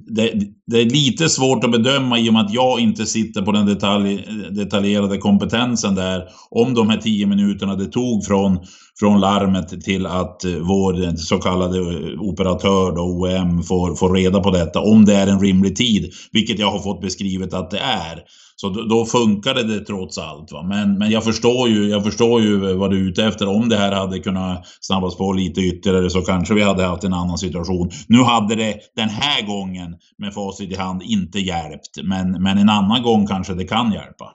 det, 0.08 0.34
det, 0.67 0.81
är 0.81 0.86
lite 0.86 1.29
svårt 1.29 1.63
att 1.63 1.72
bedöma 1.72 2.20
i 2.20 2.29
och 2.29 2.34
med 2.34 2.41
att 2.41 2.53
jag 2.53 2.79
inte 2.79 3.05
sitter 3.05 3.41
på 3.41 3.51
den 3.51 3.65
detalj, 3.65 4.25
detaljerade 4.51 5.17
kompetensen 5.17 5.96
där. 5.96 6.24
Om 6.50 6.74
de 6.74 6.89
här 6.89 6.98
tio 6.98 7.25
minuterna 7.25 7.75
det 7.75 7.86
tog 7.86 8.25
från, 8.25 8.60
från 9.00 9.20
larmet 9.20 9.81
till 9.81 10.05
att 10.05 10.41
vår 10.62 11.15
så 11.17 11.38
kallade 11.38 11.79
operatör 12.20 12.96
då, 12.96 13.01
OEM 13.01 13.63
får, 13.63 13.96
får 13.96 14.13
reda 14.13 14.39
på 14.39 14.51
detta. 14.51 14.79
Om 14.79 15.05
det 15.05 15.15
är 15.15 15.27
en 15.27 15.39
rimlig 15.39 15.75
tid, 15.75 16.12
vilket 16.31 16.60
jag 16.60 16.72
har 16.72 16.79
fått 16.79 17.01
beskrivet 17.01 17.53
att 17.53 17.72
det 17.72 17.79
är. 17.79 18.24
Så 18.62 18.70
då, 18.70 18.82
då 18.82 19.06
funkade 19.06 19.63
det 19.63 19.86
trots 19.86 20.18
allt. 20.18 20.51
Va? 20.51 20.63
Men, 20.63 20.98
men 20.98 21.12
jag, 21.12 21.24
förstår 21.24 21.69
ju, 21.69 21.89
jag 21.89 22.04
förstår 22.04 22.41
ju 22.41 22.76
vad 22.76 22.91
du 22.91 23.06
är 23.06 23.10
ute 23.10 23.24
efter. 23.24 23.47
Om 23.47 23.69
det 23.69 23.78
här 23.78 23.91
hade 23.91 24.19
kunnat 24.19 24.65
snabbas 24.82 25.17
på 25.17 25.34
lite 25.34 25.62
ytterligare 25.62 26.10
så 26.10 26.21
kanske 26.21 26.54
vi 26.54 26.62
hade 26.62 26.84
haft 26.84 27.04
en 27.04 27.13
annan 27.13 27.38
situation. 27.38 27.89
Nu 28.08 28.24
hade 28.24 28.56
det 28.56 28.76
den 28.95 29.10
här 29.10 29.47
gången 29.47 29.95
med 30.17 30.34
facit 30.34 30.71
i 30.71 30.76
hand 30.76 31.02
inte 31.02 31.39
hjälpt. 31.39 32.04
Men, 32.04 32.43
men 32.43 32.58
en 32.58 32.69
annan 32.69 33.04
gång 33.04 33.28
kanske 33.28 33.54
det 33.54 33.63
kan 33.63 33.91
hjälpa. 33.91 34.26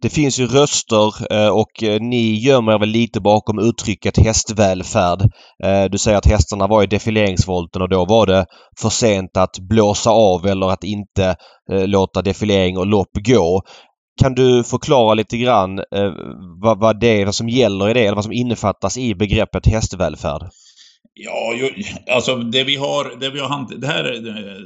Det 0.00 0.10
finns 0.10 0.38
ju 0.38 0.46
röster 0.46 1.32
eh, 1.32 1.48
och 1.48 1.82
eh, 1.82 2.00
ni 2.00 2.34
gömmer 2.34 2.72
er 2.72 2.78
väl 2.78 2.88
lite 2.88 3.20
bakom 3.20 3.58
uttrycket 3.58 4.18
hästvälfärd. 4.18 5.20
Eh, 5.64 5.84
du 5.90 5.98
säger 5.98 6.18
att 6.18 6.26
hästarna 6.26 6.66
var 6.66 6.82
i 6.82 6.86
defileringsvolten 6.86 7.82
och 7.82 7.88
då 7.88 8.04
var 8.04 8.26
det 8.26 8.46
för 8.80 8.88
sent 8.88 9.36
att 9.36 9.58
blåsa 9.58 10.10
av 10.10 10.46
eller 10.46 10.70
att 10.70 10.84
inte 10.84 11.36
låta 11.86 12.22
defilering 12.22 12.78
och 12.78 12.86
lopp 12.86 13.10
gå. 13.14 13.62
Kan 14.20 14.34
du 14.34 14.64
förklara 14.64 15.14
lite 15.14 15.36
grann 15.36 15.78
eh, 15.78 16.12
vad, 16.62 16.78
vad 16.78 17.00
det 17.00 17.20
är, 17.20 17.24
vad 17.24 17.34
som 17.34 17.48
gäller 17.48 17.88
i 17.88 17.94
det, 17.94 18.00
eller 18.00 18.14
vad 18.14 18.24
som 18.24 18.32
innefattas 18.32 18.98
i 18.98 19.14
begreppet 19.14 19.66
hästvälfärd? 19.66 20.42
Ja, 21.14 21.54
ju, 21.54 21.84
alltså 22.14 22.36
det 22.36 22.64
vi 22.64 22.76
har, 22.76 23.20
det 23.20 23.30
vi 23.30 23.40
har 23.40 23.80
det 23.80 23.86
här 23.86 24.04
eh, 24.04 24.62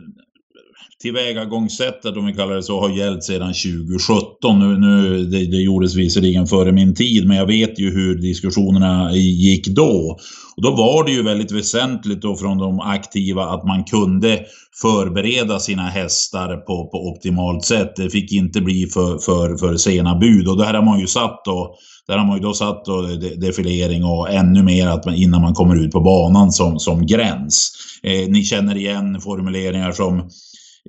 tillvägagångssättet, 1.02 2.16
om 2.16 2.26
vi 2.26 2.32
kallar 2.32 2.54
det 2.54 2.62
så, 2.62 2.80
har 2.80 2.90
gällt 2.90 3.24
sedan 3.24 3.54
2017. 3.54 4.58
Nu, 4.58 4.78
nu, 4.78 5.24
det, 5.24 5.46
det 5.46 5.62
gjordes 5.62 5.96
visserligen 5.96 6.46
före 6.46 6.72
min 6.72 6.94
tid, 6.94 7.26
men 7.26 7.36
jag 7.36 7.46
vet 7.46 7.78
ju 7.78 7.90
hur 7.90 8.14
diskussionerna 8.14 9.12
gick 9.14 9.66
då. 9.66 10.18
Och 10.56 10.62
då 10.62 10.70
var 10.70 11.04
det 11.04 11.12
ju 11.12 11.22
väldigt 11.22 11.52
väsentligt 11.52 12.22
då 12.22 12.36
från 12.36 12.58
de 12.58 12.80
aktiva 12.80 13.44
att 13.44 13.64
man 13.64 13.84
kunde 13.84 14.40
förbereda 14.82 15.58
sina 15.58 15.82
hästar 15.82 16.56
på, 16.56 16.88
på 16.88 17.08
optimalt 17.08 17.64
sätt. 17.64 17.96
Det 17.96 18.10
fick 18.10 18.32
inte 18.32 18.60
bli 18.60 18.86
för, 18.86 19.18
för, 19.18 19.56
för 19.56 19.76
sena 19.76 20.14
bud 20.14 20.48
och 20.48 20.58
där 20.58 20.74
har 20.74 20.82
man 20.82 21.00
ju 21.00 21.06
satt 21.06 21.44
då 21.44 21.74
där 22.08 22.18
har 22.18 22.26
man 22.26 22.36
ju 22.36 22.42
då 22.42 22.54
satt 22.54 22.84
då 22.84 23.02
defilering 23.36 24.04
och 24.04 24.30
ännu 24.30 24.62
mer 24.62 24.86
att 24.86 25.04
man, 25.04 25.14
innan 25.14 25.42
man 25.42 25.54
kommer 25.54 25.84
ut 25.84 25.92
på 25.92 26.00
banan 26.00 26.52
som, 26.52 26.78
som 26.78 27.06
gräns. 27.06 27.72
Eh, 28.02 28.28
ni 28.28 28.44
känner 28.44 28.76
igen 28.76 29.20
formuleringar 29.20 29.92
som 29.92 30.30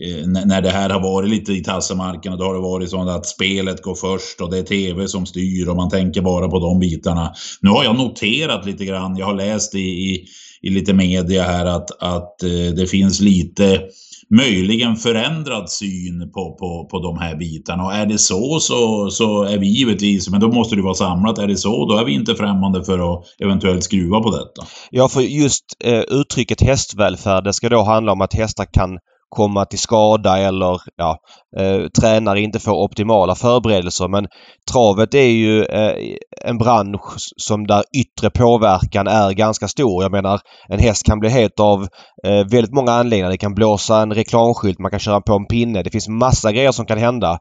Eh, 0.01 0.27
när 0.27 0.61
det 0.61 0.69
här 0.69 0.89
har 0.89 0.99
varit 0.99 1.29
lite 1.29 1.53
i 1.53 1.63
tassemarken, 1.63 2.37
då 2.37 2.45
har 2.45 2.53
det 2.53 2.59
varit 2.59 2.89
så 2.89 3.09
att 3.09 3.25
spelet 3.25 3.81
går 3.81 3.95
först 3.95 4.41
och 4.41 4.51
det 4.51 4.57
är 4.57 4.63
tv 4.63 5.07
som 5.07 5.25
styr 5.25 5.69
och 5.69 5.75
man 5.75 5.89
tänker 5.89 6.21
bara 6.21 6.47
på 6.47 6.59
de 6.59 6.79
bitarna. 6.79 7.33
Nu 7.61 7.69
har 7.69 7.83
jag 7.83 7.95
noterat 7.97 8.65
lite 8.65 8.85
grann, 8.85 9.17
jag 9.17 9.25
har 9.25 9.35
läst 9.35 9.75
i, 9.75 9.79
i, 9.79 10.25
i 10.61 10.69
lite 10.69 10.93
media 10.93 11.43
här 11.43 11.65
att, 11.65 11.91
att 12.01 12.43
eh, 12.43 12.73
det 12.75 12.87
finns 12.87 13.21
lite 13.21 13.81
möjligen 14.29 14.95
förändrad 14.95 15.69
syn 15.69 16.31
på, 16.31 16.55
på, 16.59 16.87
på 16.91 16.99
de 16.99 17.17
här 17.17 17.35
bitarna. 17.35 17.83
Och 17.83 17.93
är 17.93 18.05
det 18.05 18.17
så, 18.17 18.59
så 18.59 19.09
så 19.09 19.43
är 19.43 19.57
vi 19.57 19.67
givetvis, 19.67 20.29
men 20.29 20.39
då 20.39 20.51
måste 20.51 20.75
det 20.75 20.81
vara 20.81 20.93
samlat. 20.93 21.37
Är 21.37 21.47
det 21.47 21.57
så, 21.57 21.85
då 21.85 21.97
är 21.97 22.05
vi 22.05 22.13
inte 22.13 22.35
främmande 22.35 22.83
för 22.83 23.13
att 23.13 23.23
eventuellt 23.39 23.83
skruva 23.83 24.19
på 24.19 24.31
detta. 24.31 24.67
Ja, 24.91 25.07
för 25.07 25.21
just 25.21 25.65
eh, 25.83 25.99
uttrycket 25.99 26.61
hästvälfärd, 26.61 27.43
det 27.43 27.53
ska 27.53 27.69
då 27.69 27.83
handla 27.83 28.11
om 28.11 28.21
att 28.21 28.33
hästar 28.33 28.65
kan 28.65 28.99
komma 29.29 29.65
till 29.65 29.79
skada 29.79 30.37
eller 30.37 30.81
ja, 30.95 31.17
eh, 31.57 31.87
tränare 32.01 32.41
inte 32.41 32.59
får 32.59 32.83
optimala 32.83 33.35
förberedelser. 33.35 34.07
Men 34.07 34.27
travet 34.71 35.13
är 35.13 35.29
ju 35.29 35.63
eh, 35.63 36.15
en 36.45 36.57
bransch 36.57 37.17
som 37.37 37.67
där 37.67 37.83
yttre 37.97 38.29
påverkan 38.29 39.07
är 39.07 39.31
ganska 39.31 39.67
stor. 39.67 40.03
Jag 40.03 40.11
menar 40.11 40.39
en 40.67 40.79
häst 40.79 41.05
kan 41.05 41.19
bli 41.19 41.29
het 41.29 41.59
av 41.59 41.87
eh, 42.23 42.47
väldigt 42.51 42.73
många 42.73 42.91
anledningar. 42.91 43.29
Det 43.29 43.37
kan 43.37 43.55
blåsa 43.55 44.01
en 44.01 44.13
reklamskylt, 44.13 44.79
man 44.79 44.91
kan 44.91 44.99
köra 44.99 45.21
på 45.21 45.33
en 45.33 45.45
pinne. 45.45 45.83
Det 45.83 45.91
finns 45.91 46.07
massa 46.07 46.51
grejer 46.51 46.71
som 46.71 46.85
kan 46.85 46.97
hända. 46.97 47.39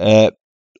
Eh, 0.00 0.28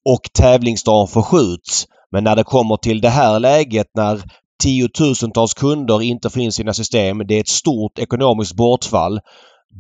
och 0.05 0.23
tävlingsdagen 0.39 1.09
förskjuts. 1.09 1.87
Men 2.13 2.25
när 2.25 2.37
det 2.37 2.45
kommer 2.45 2.77
till 2.77 3.01
det 3.01 3.09
här 3.09 3.41
läget 3.41 3.87
när 3.95 4.23
tiotusentals 4.63 5.55
kunder 5.55 6.03
inte 6.03 6.31
får 6.31 6.43
in 6.43 6.53
sina 6.53 6.75
system. 6.75 7.19
Det 7.19 7.35
är 7.35 7.41
ett 7.41 7.49
stort 7.49 7.99
ekonomiskt 7.99 8.57
bortfall 8.57 9.21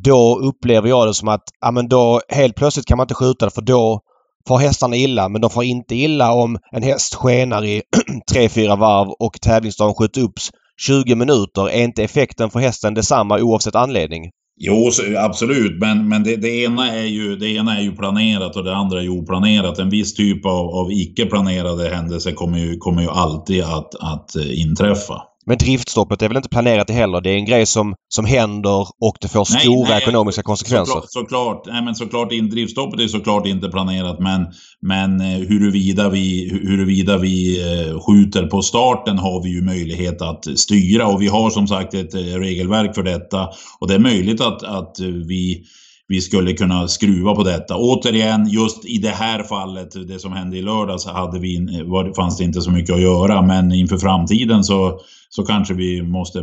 då 0.02 0.38
upplever 0.38 0.88
jag 0.88 1.06
det 1.08 1.14
som 1.14 1.28
att 1.28 1.42
ja, 1.60 1.70
men 1.70 1.88
då 1.88 2.20
helt 2.28 2.56
plötsligt 2.56 2.86
kan 2.86 2.96
man 2.96 3.04
inte 3.04 3.14
skjuta 3.14 3.44
det 3.44 3.50
för 3.50 3.62
då 3.62 4.00
får 4.48 4.58
hästarna 4.58 4.96
illa. 4.96 5.28
Men 5.28 5.40
de 5.40 5.50
får 5.50 5.64
inte 5.64 5.94
illa 5.94 6.32
om 6.32 6.58
en 6.72 6.82
häst 6.82 7.14
skenar 7.14 7.64
i 7.64 7.82
3-4 8.32 8.78
varv 8.78 9.08
och 9.08 9.40
tävlingsdagen 9.40 9.94
skjuts 9.94 10.18
upp 10.18 10.32
20 10.80 11.14
minuter. 11.14 11.70
Är 11.70 11.84
inte 11.84 12.04
effekten 12.04 12.50
för 12.50 12.60
hästen 12.60 12.94
detsamma 12.94 13.38
oavsett 13.40 13.74
anledning? 13.74 14.30
Jo, 14.56 14.90
absolut. 15.18 15.80
Men, 15.80 16.08
men 16.08 16.22
det, 16.22 16.36
det, 16.36 16.62
ena 16.62 16.92
är 16.92 17.04
ju, 17.04 17.36
det 17.36 17.48
ena 17.48 17.78
är 17.78 17.82
ju 17.82 17.92
planerat 17.92 18.56
och 18.56 18.64
det 18.64 18.76
andra 18.76 18.98
är 18.98 19.02
ju 19.02 19.08
oplanerat. 19.08 19.78
En 19.78 19.90
viss 19.90 20.14
typ 20.14 20.46
av, 20.46 20.68
av 20.68 20.92
icke-planerade 20.92 21.88
händelser 21.88 22.32
kommer 22.32 22.58
ju, 22.58 22.76
kommer 22.76 23.02
ju 23.02 23.08
alltid 23.08 23.62
att, 23.62 23.94
att 23.94 24.36
eh, 24.36 24.60
inträffa. 24.60 25.22
Men 25.46 25.58
driftstoppet 25.58 26.22
är 26.22 26.28
väl 26.28 26.36
inte 26.36 26.48
planerat 26.48 26.86
det 26.86 26.92
heller? 26.92 27.20
Det 27.20 27.30
är 27.30 27.34
en 27.34 27.44
grej 27.44 27.66
som, 27.66 27.94
som 28.08 28.24
händer 28.24 28.80
och 28.80 29.16
det 29.20 29.28
får 29.28 29.46
nej, 29.52 29.60
stora 29.60 29.88
nej, 29.88 30.02
ekonomiska 30.02 30.42
konsekvenser. 30.42 30.92
Såklart, 30.92 31.10
såklart, 31.10 31.66
nej, 31.66 31.82
men 31.84 31.94
såklart 31.94 32.30
driftstoppet 32.30 33.00
är 33.00 33.08
såklart 33.08 33.46
inte 33.46 33.68
planerat 33.68 34.20
men, 34.20 34.46
men 34.80 35.20
eh, 35.20 35.48
huruvida, 35.48 36.08
vi, 36.08 36.48
huruvida 36.62 37.18
vi 37.18 37.60
eh, 37.60 38.00
skjuter 38.00 38.46
på 38.46 38.62
starten 38.62 39.18
har 39.18 39.42
vi 39.42 39.50
ju 39.50 39.62
möjlighet 39.62 40.22
att 40.22 40.58
styra 40.58 41.06
och 41.06 41.22
vi 41.22 41.28
har 41.28 41.50
som 41.50 41.68
sagt 41.68 41.94
ett 41.94 42.14
regelverk 42.14 42.94
för 42.94 43.02
detta. 43.02 43.48
Och 43.80 43.88
det 43.88 43.94
är 43.94 43.98
möjligt 43.98 44.40
att, 44.40 44.62
att 44.62 44.96
vi 45.00 45.64
vi 46.08 46.20
skulle 46.20 46.52
kunna 46.52 46.88
skruva 46.88 47.34
på 47.34 47.42
detta. 47.42 47.76
Återigen, 47.76 48.48
just 48.48 48.84
i 48.84 48.98
det 48.98 49.08
här 49.08 49.42
fallet, 49.42 50.08
det 50.08 50.18
som 50.18 50.32
hände 50.32 50.56
i 50.56 50.62
lördags, 50.62 51.06
hade 51.06 51.38
vi, 51.38 51.82
var, 51.86 52.14
fanns 52.14 52.38
det 52.38 52.44
inte 52.44 52.60
så 52.60 52.70
mycket 52.70 52.94
att 52.94 53.00
göra. 53.00 53.42
Men 53.42 53.72
inför 53.72 53.98
framtiden 53.98 54.64
så, 54.64 55.00
så 55.36 55.42
kanske 55.42 55.74
vi 55.74 56.02
måste, 56.02 56.42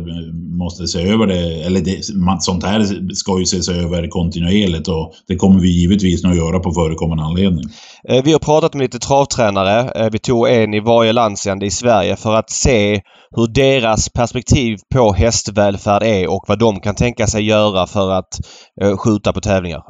måste 0.58 0.86
se 0.86 1.02
över 1.02 1.26
det. 1.26 1.64
Eller 1.64 1.80
det, 1.80 2.04
sånt 2.42 2.64
här 2.64 3.14
ska 3.14 3.38
ju 3.38 3.42
ses 3.42 3.68
över 3.68 4.08
kontinuerligt 4.08 4.88
och 4.88 5.12
det 5.26 5.36
kommer 5.36 5.60
vi 5.60 5.68
givetvis 5.80 6.24
nog 6.24 6.36
göra 6.36 6.60
på 6.60 6.72
förekommande 6.72 7.24
anledning. 7.24 7.64
Eh, 8.08 8.24
vi 8.24 8.32
har 8.32 8.38
pratat 8.38 8.74
med 8.74 8.82
lite 8.82 8.98
travtränare. 8.98 9.90
Eh, 9.90 10.10
vi 10.12 10.18
tog 10.18 10.48
en 10.48 10.74
i 10.74 10.80
varje 10.80 11.12
landsände 11.12 11.66
i 11.66 11.70
Sverige 11.70 12.16
för 12.16 12.34
att 12.34 12.50
se 12.50 13.02
hur 13.30 13.46
deras 13.46 14.08
perspektiv 14.08 14.78
på 14.94 15.12
hästvälfärd 15.12 16.02
är 16.02 16.30
och 16.30 16.44
vad 16.48 16.58
de 16.58 16.80
kan 16.80 16.94
tänka 16.94 17.26
sig 17.26 17.42
göra 17.44 17.86
för 17.86 18.10
att 18.10 18.40
eh, 18.82 18.96
skjuta 18.96 19.32
på 19.32 19.40
tävlingar. 19.40 19.82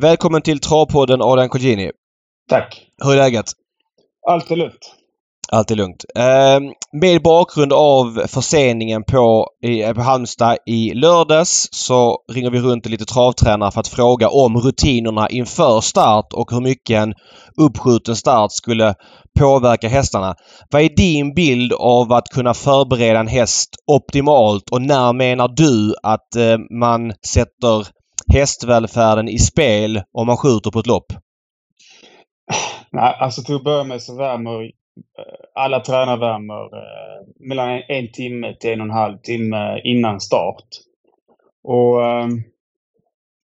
Välkommen 0.00 0.42
till 0.42 0.58
Travpodden 0.60 1.22
Adrian 1.22 1.48
Colgjini. 1.48 1.90
Tack. 2.50 2.86
Hur 3.04 3.12
är 3.12 3.16
läget? 3.16 3.46
Allt 4.30 4.50
är 4.50 4.56
lugnt. 4.56 5.03
Allt 5.52 5.70
är 5.70 5.74
lugnt. 5.74 6.04
Eh, 6.16 6.60
med 6.92 7.22
bakgrund 7.22 7.72
av 7.72 8.26
förseningen 8.26 9.02
på, 9.04 9.48
i, 9.62 9.82
på 9.94 10.00
Halmstad 10.00 10.56
i 10.66 10.94
lördags 10.94 11.68
så 11.72 12.18
ringer 12.32 12.50
vi 12.50 12.60
runt 12.60 12.82
till 12.82 12.92
lite 12.92 13.04
travtränare 13.04 13.70
för 13.70 13.80
att 13.80 13.88
fråga 13.88 14.28
om 14.28 14.56
rutinerna 14.56 15.28
inför 15.28 15.80
start 15.80 16.32
och 16.32 16.50
hur 16.50 16.60
mycket 16.60 16.96
en 16.96 17.14
uppskjuten 17.60 18.16
start 18.16 18.52
skulle 18.52 18.94
påverka 19.38 19.88
hästarna. 19.88 20.34
Vad 20.70 20.82
är 20.82 20.96
din 20.96 21.34
bild 21.34 21.72
av 21.72 22.12
att 22.12 22.28
kunna 22.28 22.54
förbereda 22.54 23.20
en 23.20 23.28
häst 23.28 23.70
optimalt 23.86 24.70
och 24.70 24.82
när 24.82 25.12
menar 25.12 25.48
du 25.48 25.94
att 26.02 26.36
eh, 26.36 26.58
man 26.80 27.12
sätter 27.26 27.86
hästvälfärden 28.32 29.28
i 29.28 29.38
spel 29.38 30.02
om 30.12 30.26
man 30.26 30.36
skjuter 30.36 30.70
på 30.70 30.78
ett 30.78 30.86
lopp? 30.86 31.06
Nej, 32.92 33.16
alltså 33.20 33.42
till 33.42 33.54
att 33.54 33.64
börja 33.64 33.84
med 33.84 34.02
så 34.02 34.16
värmer 34.16 34.70
Eh, 35.18 35.44
alla 35.54 35.80
tränare 35.80 36.20
värmer 36.20 36.76
eh, 36.76 37.26
mellan 37.36 37.70
en, 37.70 37.82
en, 37.88 38.12
timme 38.12 38.56
till 38.60 38.70
en 38.70 38.80
och 38.80 38.86
en 38.86 38.90
halv 38.90 39.18
timme 39.18 39.80
innan 39.84 40.20
start. 40.20 40.68
Och 41.62 42.06
ehm, 42.06 42.42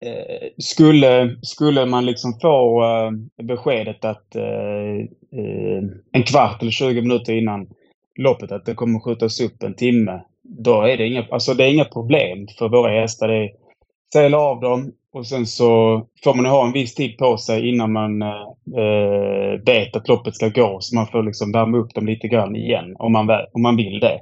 eh, 0.06 0.49
skulle, 0.58 1.38
skulle 1.41 1.86
man 1.86 2.06
liksom 2.06 2.39
få 2.41 2.84
eh, 2.84 3.12
beskedet 3.45 4.06
att 4.06 4.36
eh, 4.36 4.99
eh 5.39 5.84
en 6.12 6.23
kvart 6.23 6.62
eller 6.62 6.71
20 6.71 7.01
minuter 7.01 7.34
innan 7.34 7.67
loppet 8.15 8.51
att 8.51 8.65
det 8.65 8.73
kommer 8.73 8.99
skjutas 8.99 9.41
upp 9.41 9.63
en 9.63 9.75
timme, 9.75 10.21
då 10.43 10.82
är 10.82 10.97
det 10.97 11.08
inga, 11.08 11.25
alltså 11.32 11.54
det 11.54 11.63
är 11.63 11.73
inga 11.73 11.86
problem 11.86 12.47
för 12.58 12.69
våra 12.69 12.91
hästar. 13.01 13.27
Det 13.27 13.36
är 13.36 13.49
sälja 14.13 14.39
av 14.39 14.62
dem, 14.62 14.91
och 15.13 15.28
sen 15.28 15.47
så 15.47 16.02
får 16.24 16.34
man 16.34 16.45
ha 16.45 16.65
en 16.65 16.74
viss 16.74 16.95
tid 16.95 17.17
på 17.17 17.38
sig 17.38 17.69
innan 17.69 17.91
man 17.91 18.21
eh, 18.21 19.63
vet 19.65 19.95
att 19.95 20.08
loppet 20.08 20.36
ska 20.36 20.50
gå. 20.50 20.78
Så 20.82 20.95
man 20.95 21.08
får 21.08 21.24
liksom 21.24 21.52
värma 21.52 21.78
upp 21.78 21.93
dem 21.93 22.06
lite 22.06 22.28
grann 22.28 22.56
igen 22.56 22.95
om 23.00 23.12
man, 23.12 23.30
om 23.54 23.62
man 23.62 23.76
vill 23.76 24.00
det. 24.00 24.19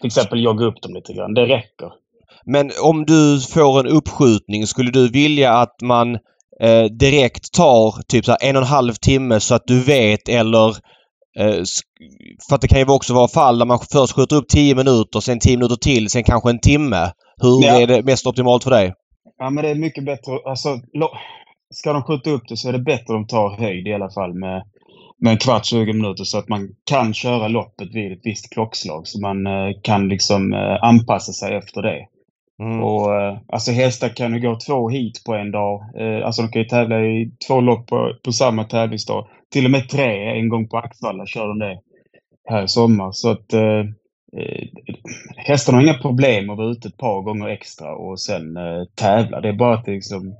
Till 0.00 0.06
exempel 0.06 0.44
jogga 0.44 0.66
upp 0.66 0.82
dem 0.82 0.94
lite 0.94 1.12
grann. 1.12 1.34
Det 1.34 1.46
räcker. 1.46 1.92
Men 2.44 2.70
om 2.82 3.04
du 3.06 3.40
får 3.40 3.80
en 3.80 3.86
uppskjutning, 3.86 4.66
skulle 4.66 4.90
du 4.90 5.08
vilja 5.08 5.52
att 5.52 5.80
man 5.82 6.14
eh, 6.60 6.84
direkt 6.84 7.52
tar 7.52 8.02
typ 8.08 8.24
så 8.24 8.36
en 8.40 8.56
och 8.56 8.62
en 8.62 8.68
halv 8.68 8.92
timme 8.92 9.40
så 9.40 9.54
att 9.54 9.66
du 9.66 9.80
vet 9.80 10.28
eller 10.28 10.68
eh, 11.38 11.62
för 12.48 12.54
att 12.54 12.60
det 12.60 12.68
kan 12.68 12.78
ju 12.78 12.88
också 12.88 13.14
vara 13.14 13.28
fall 13.28 13.58
där 13.58 13.66
man 13.66 13.78
först 13.92 14.12
skjuter 14.12 14.36
upp 14.36 14.48
10 14.48 14.74
minuter, 14.74 15.20
sen 15.20 15.38
10 15.38 15.56
minuter 15.56 15.76
till, 15.76 16.10
sen 16.10 16.24
kanske 16.24 16.50
en 16.50 16.60
timme. 16.60 17.12
Hur 17.42 17.64
ja. 17.64 17.80
är 17.80 17.86
det 17.86 18.02
mest 18.02 18.26
optimalt 18.26 18.64
för 18.64 18.70
dig? 18.70 18.94
Ja, 19.42 19.50
men 19.50 19.64
det 19.64 19.70
är 19.70 19.74
mycket 19.74 20.04
bättre. 20.04 20.38
Alltså, 20.44 20.80
ska 21.70 21.92
de 21.92 22.02
skjuta 22.02 22.30
upp 22.30 22.48
det 22.48 22.56
så 22.56 22.68
är 22.68 22.72
det 22.72 22.78
bättre 22.78 23.02
att 23.02 23.06
de 23.06 23.26
tar 23.26 23.56
höjd 23.56 23.88
i 23.88 23.94
alla 23.94 24.10
fall 24.10 24.34
med, 24.34 24.62
med 25.18 25.30
en 25.30 25.38
kvart, 25.38 25.64
20 25.64 25.92
minuter 25.92 26.24
så 26.24 26.38
att 26.38 26.48
man 26.48 26.68
kan 26.84 27.14
köra 27.14 27.48
loppet 27.48 27.94
vid 27.94 28.12
ett 28.12 28.20
visst 28.22 28.50
klockslag. 28.50 29.06
Så 29.06 29.20
man 29.20 29.46
eh, 29.46 29.72
kan 29.82 30.08
liksom 30.08 30.52
eh, 30.52 30.84
anpassa 30.84 31.32
sig 31.32 31.54
efter 31.54 31.82
det. 31.82 32.06
Mm. 32.62 32.82
Och, 32.82 33.14
eh, 33.14 33.38
alltså 33.48 33.72
hästar 33.72 34.08
kan 34.08 34.34
ju 34.34 34.40
gå 34.40 34.58
två 34.66 34.88
hit 34.88 35.24
på 35.26 35.34
en 35.34 35.50
dag. 35.50 35.82
Alltså 36.24 36.42
de 36.42 36.48
kan 36.48 36.62
ju 36.62 36.68
tävla 36.68 37.00
i 37.00 37.30
två 37.48 37.60
lopp 37.60 37.86
på, 37.86 38.12
på 38.24 38.32
samma 38.32 38.64
tävlingsdag. 38.64 39.28
Till 39.52 39.64
och 39.64 39.70
med 39.70 39.88
tre. 39.88 40.38
En 40.38 40.48
gång 40.48 40.68
på 40.68 40.78
Axvalla 40.78 41.26
kör 41.26 41.48
de 41.48 41.58
det 41.58 41.78
här 42.48 42.64
i 42.64 42.68
sommar. 42.68 43.12
Så 43.12 43.30
att 43.30 43.54
eh, 44.36 44.68
hästarna 45.36 45.78
har 45.78 45.82
inga 45.82 45.94
problem 45.98 46.50
att 46.50 46.58
vara 46.58 46.70
ute 46.70 46.88
ett 46.88 46.96
par 46.96 47.22
gånger 47.22 47.48
extra 47.48 47.94
och 47.94 48.20
sen 48.20 48.56
eh, 48.56 48.84
tävla. 48.94 49.40
Det 49.40 49.48
är 49.48 49.52
bara 49.52 49.74
att 49.74 49.84
det 49.84 49.92
liksom... 49.92 50.34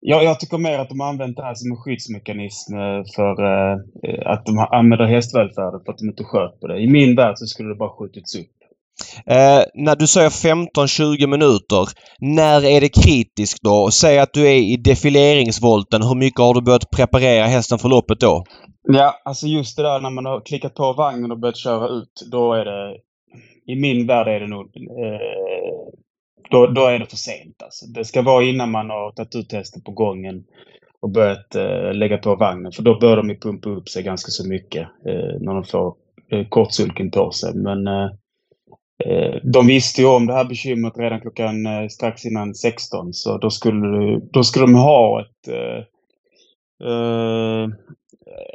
Jag, 0.00 0.24
jag 0.24 0.40
tycker 0.40 0.58
mer 0.58 0.78
att 0.78 0.88
de 0.88 1.00
har 1.00 1.08
använt 1.08 1.36
det 1.36 1.42
här 1.42 1.54
som 1.54 1.70
en 1.70 1.76
skyddsmekanism 1.76 2.74
eh, 2.74 3.02
för 3.16 3.44
eh, 3.44 3.78
eh, 4.02 4.30
att 4.32 4.46
de 4.46 4.58
använder 4.58 5.06
hästvälfärden 5.06 5.80
för 5.84 5.92
att 5.92 5.98
de 5.98 6.08
inte 6.08 6.24
sköt 6.24 6.60
på 6.60 6.66
det. 6.66 6.78
I 6.78 6.86
min 6.86 7.16
värld 7.16 7.34
så 7.38 7.46
skulle 7.46 7.68
det 7.68 7.74
bara 7.74 7.96
skjutits 7.98 8.34
upp. 8.34 8.50
Eh, 9.26 9.62
när 9.74 9.96
du 9.96 10.06
säger 10.06 10.30
15-20 10.30 11.26
minuter, 11.26 11.88
när 12.18 12.64
är 12.64 12.80
det 12.80 12.88
kritiskt 12.88 13.62
då? 13.62 13.90
Säg 13.90 14.18
att 14.18 14.32
du 14.32 14.46
är 14.46 14.54
i 14.54 14.76
defileringsvolten. 14.76 16.02
Hur 16.02 16.14
mycket 16.14 16.40
har 16.40 16.54
du 16.54 16.60
börjat 16.62 16.90
preparera 16.90 17.46
hästen 17.46 17.78
för 17.78 17.88
loppet 17.88 18.20
då? 18.20 18.44
Ja, 18.88 19.20
alltså 19.24 19.46
just 19.46 19.76
det 19.76 19.82
där 19.82 20.00
när 20.00 20.10
man 20.10 20.26
har 20.26 20.40
klickat 20.40 20.74
på 20.74 20.92
vagnen 20.92 21.30
och 21.30 21.38
börjat 21.38 21.56
köra 21.56 21.88
ut. 21.88 22.22
Då 22.30 22.52
är 22.52 22.64
det... 22.64 22.98
I 23.66 23.76
min 23.76 24.06
värld 24.06 24.28
är 24.28 24.40
det 24.40 24.46
nog... 24.46 24.76
Eh, 24.76 25.20
då, 26.50 26.66
då 26.66 26.86
är 26.86 26.98
det 26.98 27.06
för 27.06 27.16
sent 27.16 27.62
alltså. 27.62 27.86
Det 27.86 28.04
ska 28.04 28.22
vara 28.22 28.44
innan 28.44 28.70
man 28.70 28.90
har 28.90 29.10
tagit 29.10 29.34
ut 29.34 29.52
hästen 29.52 29.82
på 29.82 29.92
gången 29.92 30.44
och 31.00 31.10
börjat 31.10 31.54
eh, 31.54 31.94
lägga 31.94 32.18
på 32.18 32.36
vagnen. 32.36 32.72
För 32.72 32.82
då 32.82 32.98
bör 32.98 33.16
de 33.16 33.28
ju 33.28 33.38
pumpa 33.38 33.68
upp 33.68 33.88
sig 33.88 34.02
ganska 34.02 34.30
så 34.30 34.48
mycket 34.48 34.82
eh, 35.06 35.40
när 35.40 35.54
de 35.54 35.64
får 35.64 35.94
eh, 36.30 36.48
kortsulken 36.48 37.10
på 37.10 37.30
sig. 37.30 37.54
Men 37.54 37.86
eh, 37.86 38.10
eh 39.04 39.36
de 39.42 39.66
visste 39.66 40.00
ju 40.00 40.06
om 40.06 40.26
det 40.26 40.32
här 40.32 40.44
bekymret 40.44 40.98
redan 40.98 41.20
klockan 41.20 41.66
eh, 41.66 41.88
strax 41.88 42.26
innan 42.26 42.54
16 42.54 43.12
så 43.12 43.38
då 43.38 43.50
skulle, 43.50 44.20
då 44.32 44.42
skulle 44.42 44.64
de 44.64 44.74
ha 44.74 45.20
ett 45.20 45.48
eh, 45.48 45.78
eh, 46.88 47.68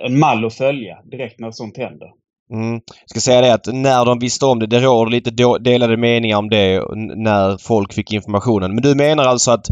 en 0.05 0.19
mall 0.19 0.45
att 0.45 0.53
följa 0.53 0.97
direkt 1.11 1.39
när 1.39 1.51
sånt 1.51 1.77
händer. 1.77 2.07
Mm. 2.53 2.73
Jag 2.73 3.09
ska 3.09 3.19
säga 3.19 3.41
det 3.41 3.53
att 3.53 3.67
när 3.73 4.05
de 4.05 4.19
visste 4.19 4.45
om 4.45 4.59
det, 4.59 4.67
det 4.67 4.79
råder 4.79 5.11
lite 5.11 5.31
delade 5.59 5.97
meningar 5.97 6.37
om 6.37 6.49
det 6.49 6.83
när 7.15 7.57
folk 7.57 7.93
fick 7.93 8.13
informationen. 8.13 8.73
Men 8.73 8.81
du 8.81 8.95
menar 8.95 9.25
alltså 9.25 9.51
att 9.51 9.65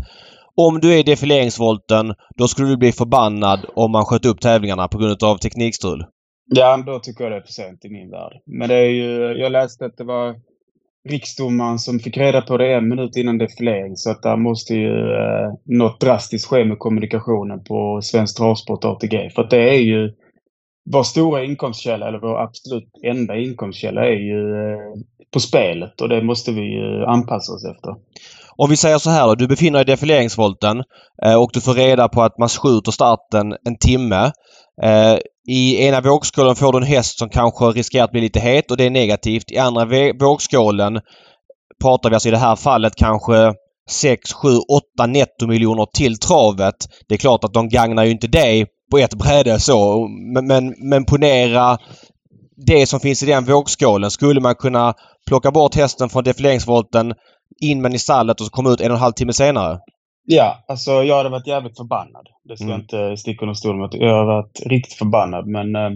om 0.55 0.79
du 0.79 0.93
är 0.93 0.97
i 0.97 1.03
defileringsvolten, 1.03 2.13
då 2.35 2.47
skulle 2.47 2.67
du 2.67 2.77
bli 2.77 2.91
förbannad 2.91 3.65
om 3.75 3.91
man 3.91 4.05
sköt 4.05 4.25
upp 4.25 4.41
tävlingarna 4.41 4.87
på 4.87 4.97
grund 4.97 5.23
av 5.23 5.37
teknikstrul? 5.37 6.05
Ja, 6.55 6.83
då 6.85 6.99
tycker 6.99 7.23
jag 7.23 7.33
det 7.33 7.37
är 7.37 7.41
för 7.41 7.53
sent 7.53 7.85
i 7.85 7.89
min 7.89 8.09
värld. 8.09 8.33
Men 8.45 8.69
det 8.69 8.75
är 8.75 8.89
ju, 8.89 9.37
jag 9.37 9.51
läste 9.51 9.85
att 9.85 9.97
det 9.97 10.03
var 10.03 10.35
riksdomaren 11.07 11.79
som 11.79 11.99
fick 11.99 12.17
reda 12.17 12.41
på 12.41 12.57
det 12.57 12.73
en 12.73 12.89
minut 12.89 13.15
innan 13.15 13.37
defilering. 13.37 13.95
Så 13.95 14.11
att 14.11 14.21
där 14.21 14.37
måste 14.37 14.73
ju 14.73 15.13
eh, 15.13 15.53
något 15.65 15.99
drastiskt 15.99 16.47
ske 16.47 16.65
med 16.65 16.79
kommunikationen 16.79 17.63
på 17.63 17.99
Svensk 18.03 18.37
Travsport 18.37 18.85
ATG. 18.85 19.29
För 19.35 19.41
att 19.41 19.49
det 19.49 19.69
är 19.69 19.81
ju 19.81 20.13
vår 20.91 21.03
stora 21.03 21.43
inkomstkälla, 21.43 22.07
eller 22.07 22.19
vår 22.19 22.41
absolut 22.41 22.91
enda 23.03 23.37
inkomstkälla, 23.37 24.05
är 24.05 24.19
ju 24.19 24.71
eh, 24.71 24.79
på 25.33 25.39
spelet 25.39 26.01
och 26.01 26.09
det 26.09 26.21
måste 26.21 26.51
vi 26.51 26.61
ju 26.61 27.05
anpassa 27.05 27.53
oss 27.53 27.65
efter. 27.65 27.95
Om 28.55 28.69
vi 28.69 28.77
säger 28.77 28.97
så 28.97 29.09
här 29.09 29.27
då, 29.27 29.35
du 29.35 29.47
befinner 29.47 29.83
dig 29.83 29.93
i 29.93 29.95
defileringsvolten 29.95 30.83
eh, 31.25 31.41
och 31.41 31.49
du 31.53 31.61
får 31.61 31.73
reda 31.73 32.09
på 32.09 32.21
att 32.21 32.37
man 32.37 32.49
skjuter 32.49 32.91
starten 32.91 33.55
en 33.65 33.77
timme. 33.77 34.31
Eh, 34.83 35.17
i 35.49 35.85
ena 35.85 36.01
vågskålen 36.01 36.55
får 36.55 36.71
du 36.71 36.77
en 36.77 36.83
häst 36.83 37.19
som 37.19 37.29
kanske 37.29 37.65
riskerar 37.65 38.03
att 38.03 38.11
bli 38.11 38.21
lite 38.21 38.39
het 38.39 38.71
och 38.71 38.77
det 38.77 38.83
är 38.83 38.89
negativt. 38.89 39.51
I 39.51 39.57
andra 39.57 39.85
vågskålen 40.19 40.99
pratar 41.81 42.09
vi 42.09 42.15
alltså 42.15 42.29
i 42.29 42.31
det 42.31 42.37
här 42.37 42.55
fallet 42.55 42.95
kanske 42.95 43.53
6, 43.89 44.33
7, 44.33 44.47
8 44.97 45.05
nettomiljoner 45.07 45.85
till 45.85 46.17
travet. 46.17 46.75
Det 47.07 47.13
är 47.13 47.19
klart 47.19 47.43
att 47.43 47.53
de 47.53 47.69
gagnar 47.69 48.03
ju 48.03 48.11
inte 48.11 48.27
dig 48.27 48.65
på 48.91 48.97
ett 48.97 49.13
bräde 49.13 49.59
så. 49.59 50.07
Men, 50.33 50.47
men, 50.47 50.75
men 50.89 51.05
ponera 51.05 51.77
det 52.65 52.87
som 52.87 52.99
finns 52.99 53.23
i 53.23 53.25
den 53.25 53.45
vågskålen. 53.45 54.11
Skulle 54.11 54.41
man 54.41 54.55
kunna 54.55 54.93
plocka 55.27 55.51
bort 55.51 55.75
hästen 55.75 56.09
från 56.09 56.23
defileringsvolten, 56.23 57.13
in 57.61 57.81
med 57.81 57.91
den 57.91 57.95
i 57.95 57.99
stallet 57.99 58.39
och 58.39 58.45
så 58.45 58.51
komma 58.51 58.69
ut 58.69 58.81
en 58.81 58.91
och 58.91 58.97
en 58.97 59.01
halv 59.01 59.13
timme 59.13 59.33
senare? 59.33 59.79
Ja, 60.29 60.63
alltså 60.67 60.91
jag 61.03 61.17
hade 61.17 61.29
varit 61.29 61.47
jävligt 61.47 61.77
förbannad. 61.77 62.27
Det 62.43 62.57
ska 62.57 62.65
Mm. 62.65 62.71
jag 62.73 62.79
inte 62.81 63.17
sticka 63.17 63.41
under 63.45 63.53
stol 63.53 63.77
med. 63.77 63.89
Jag 63.93 64.13
har 64.15 64.25
varit 64.25 64.61
riktigt 64.65 64.93
förbannad. 64.97 65.47
Men 65.47 65.75
eh, 65.75 65.89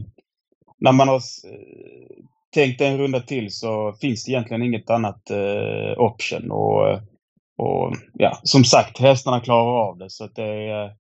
när 0.80 0.92
man 0.92 1.08
har 1.08 1.16
eh, 1.16 2.24
tänkt 2.54 2.82
en 2.82 2.98
runda 2.98 3.20
till 3.20 3.52
så 3.52 3.94
finns 4.02 4.26
det 4.26 4.32
egentligen 4.32 4.64
inget 4.64 4.90
annat 4.90 5.30
eh, 5.30 6.00
option. 6.00 6.52
Och, 6.52 6.94
och 7.58 7.94
ja, 8.14 8.40
som 8.44 8.64
sagt, 8.64 9.00
hästarna 9.00 9.40
klarar 9.40 9.90
av 9.90 9.98
det. 9.98 10.10
Så 10.10 10.24
att 10.26 10.36
det, 10.36 10.44
är, 10.70 10.92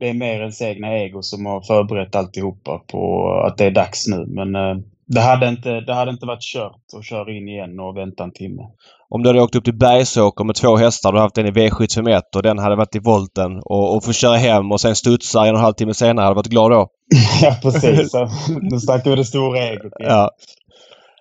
det 0.00 0.08
är 0.08 0.14
mer 0.14 0.40
ens 0.40 0.62
egna 0.62 0.98
ego 0.98 1.22
som 1.22 1.46
har 1.46 1.60
förberett 1.62 2.14
alltihopa 2.14 2.78
på 2.78 3.30
att 3.46 3.58
det 3.58 3.64
är 3.64 3.70
dags 3.70 4.08
nu. 4.08 4.26
Men 4.28 4.54
eh, 4.54 4.76
det, 5.06 5.20
hade 5.20 5.48
inte, 5.48 5.80
det 5.80 5.94
hade 5.94 6.10
inte 6.10 6.26
varit 6.26 6.42
kört 6.42 6.80
att 6.96 7.04
köra 7.04 7.32
in 7.32 7.48
igen 7.48 7.80
och 7.80 7.96
vänta 7.96 8.24
en 8.24 8.32
timme. 8.32 8.62
Om 9.08 9.22
du 9.22 9.28
hade 9.28 9.42
åkt 9.42 9.54
upp 9.56 9.64
till 9.64 9.78
Bergsåker 9.78 10.44
med 10.44 10.54
två 10.54 10.76
hästar 10.76 11.12
och 11.12 11.20
haft 11.20 11.38
en 11.38 11.46
i 11.46 11.50
V751 11.50 12.22
och 12.36 12.42
den 12.42 12.58
hade 12.58 12.76
varit 12.76 12.94
i 12.96 12.98
volten 12.98 13.56
och, 13.64 13.96
och 13.96 14.04
få 14.04 14.12
köra 14.12 14.36
hem 14.36 14.72
och 14.72 14.80
sen 14.80 14.94
studsa 14.94 15.46
en 15.46 15.52
och 15.52 15.58
en 15.58 15.64
halv 15.64 15.74
timme 15.74 15.94
senare. 15.94 16.24
Hade 16.24 16.34
du 16.34 16.36
varit 16.36 16.46
glad 16.46 16.70
då? 16.70 16.88
ja, 17.42 17.56
precis. 17.62 18.12
Nu 18.60 18.80
snackar 18.80 19.10
vi 19.10 19.16
det 19.16 19.24
stora 19.24 19.58
igen. 19.58 19.78
Ja. 19.98 20.30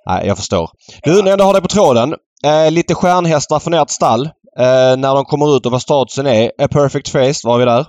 Nej, 0.06 0.28
jag 0.28 0.38
förstår. 0.38 0.70
Du, 1.04 1.12
när 1.12 1.18
jag 1.18 1.32
ändå 1.32 1.46
har 1.46 1.54
dig 1.54 1.62
på 1.62 1.68
tråden. 1.68 2.16
Eh, 2.46 2.72
lite 2.72 2.96
stjärnhästar 2.96 3.60
från 3.60 3.74
ert 3.74 3.90
stall. 3.90 4.26
Eh, 4.60 4.98
när 4.98 5.16
de 5.16 5.26
kommer 5.26 5.58
ut 5.58 5.66
och 5.66 5.72
vad 5.72 5.82
statusen 5.82 6.28
är. 6.28 6.52
A 6.58 6.68
Perfect 6.72 7.10
Face, 7.10 7.48
var 7.48 7.58
vi 7.58 7.66
där? 7.66 7.80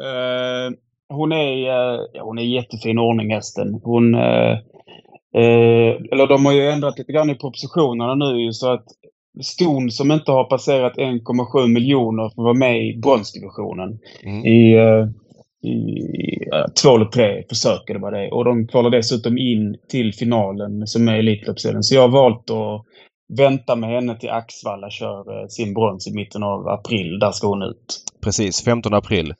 Eh, 0.00 0.70
hon 1.08 1.32
är 1.32 1.68
eh, 1.68 2.00
hon 2.22 2.38
är 2.38 2.42
jättefin 2.42 2.98
ordning 2.98 3.34
hästen. 3.34 3.80
Hon... 3.84 4.14
eh, 4.14 4.58
eh, 5.34 5.96
eller 6.12 6.26
de 6.26 6.46
har 6.46 6.52
ju 6.52 6.68
ändrat 6.68 6.98
lite 6.98 7.12
grann 7.12 7.30
i 7.30 7.34
propositionerna 7.34 8.14
nu 8.14 8.52
så 8.52 8.72
att 8.72 8.84
ston 9.42 9.90
som 9.90 10.10
inte 10.12 10.32
har 10.32 10.44
passerat 10.44 10.96
1,7 10.96 11.66
miljoner 11.68 12.30
får 12.34 12.42
vara 12.42 12.54
med 12.54 12.86
i 12.86 12.98
bronsdivisionen. 13.02 13.98
Mm. 14.22 14.44
I, 14.44 14.74
eh, 14.74 15.06
i 15.70 16.08
ja, 16.50 16.66
två 16.82 16.94
eller 16.96 17.04
tre 17.06 17.44
försök 17.48 17.90
eller 17.90 18.00
vad 18.00 18.12
det. 18.12 18.30
Och 18.30 18.44
de 18.44 18.66
kvalar 18.68 18.90
dessutom 18.90 19.38
in 19.38 19.76
till 19.88 20.14
finalen 20.14 20.86
som 20.86 21.08
är 21.08 21.18
Elitloppsserien. 21.18 21.82
Så 21.82 21.94
jag 21.94 22.02
har 22.02 22.08
valt 22.08 22.50
att 22.50 22.84
vänta 23.38 23.76
med 23.76 23.90
henne 23.90 24.18
till 24.18 24.30
Axvalla 24.30 24.90
kör 24.90 25.40
eh, 25.40 25.46
sin 25.48 25.74
brons 25.74 26.06
i 26.06 26.14
mitten 26.14 26.42
av 26.42 26.68
april. 26.68 27.18
Där 27.18 27.30
ska 27.30 27.46
hon 27.46 27.62
ut. 27.62 28.04
Precis, 28.24 28.64
15 28.64 28.94
april. 28.94 29.34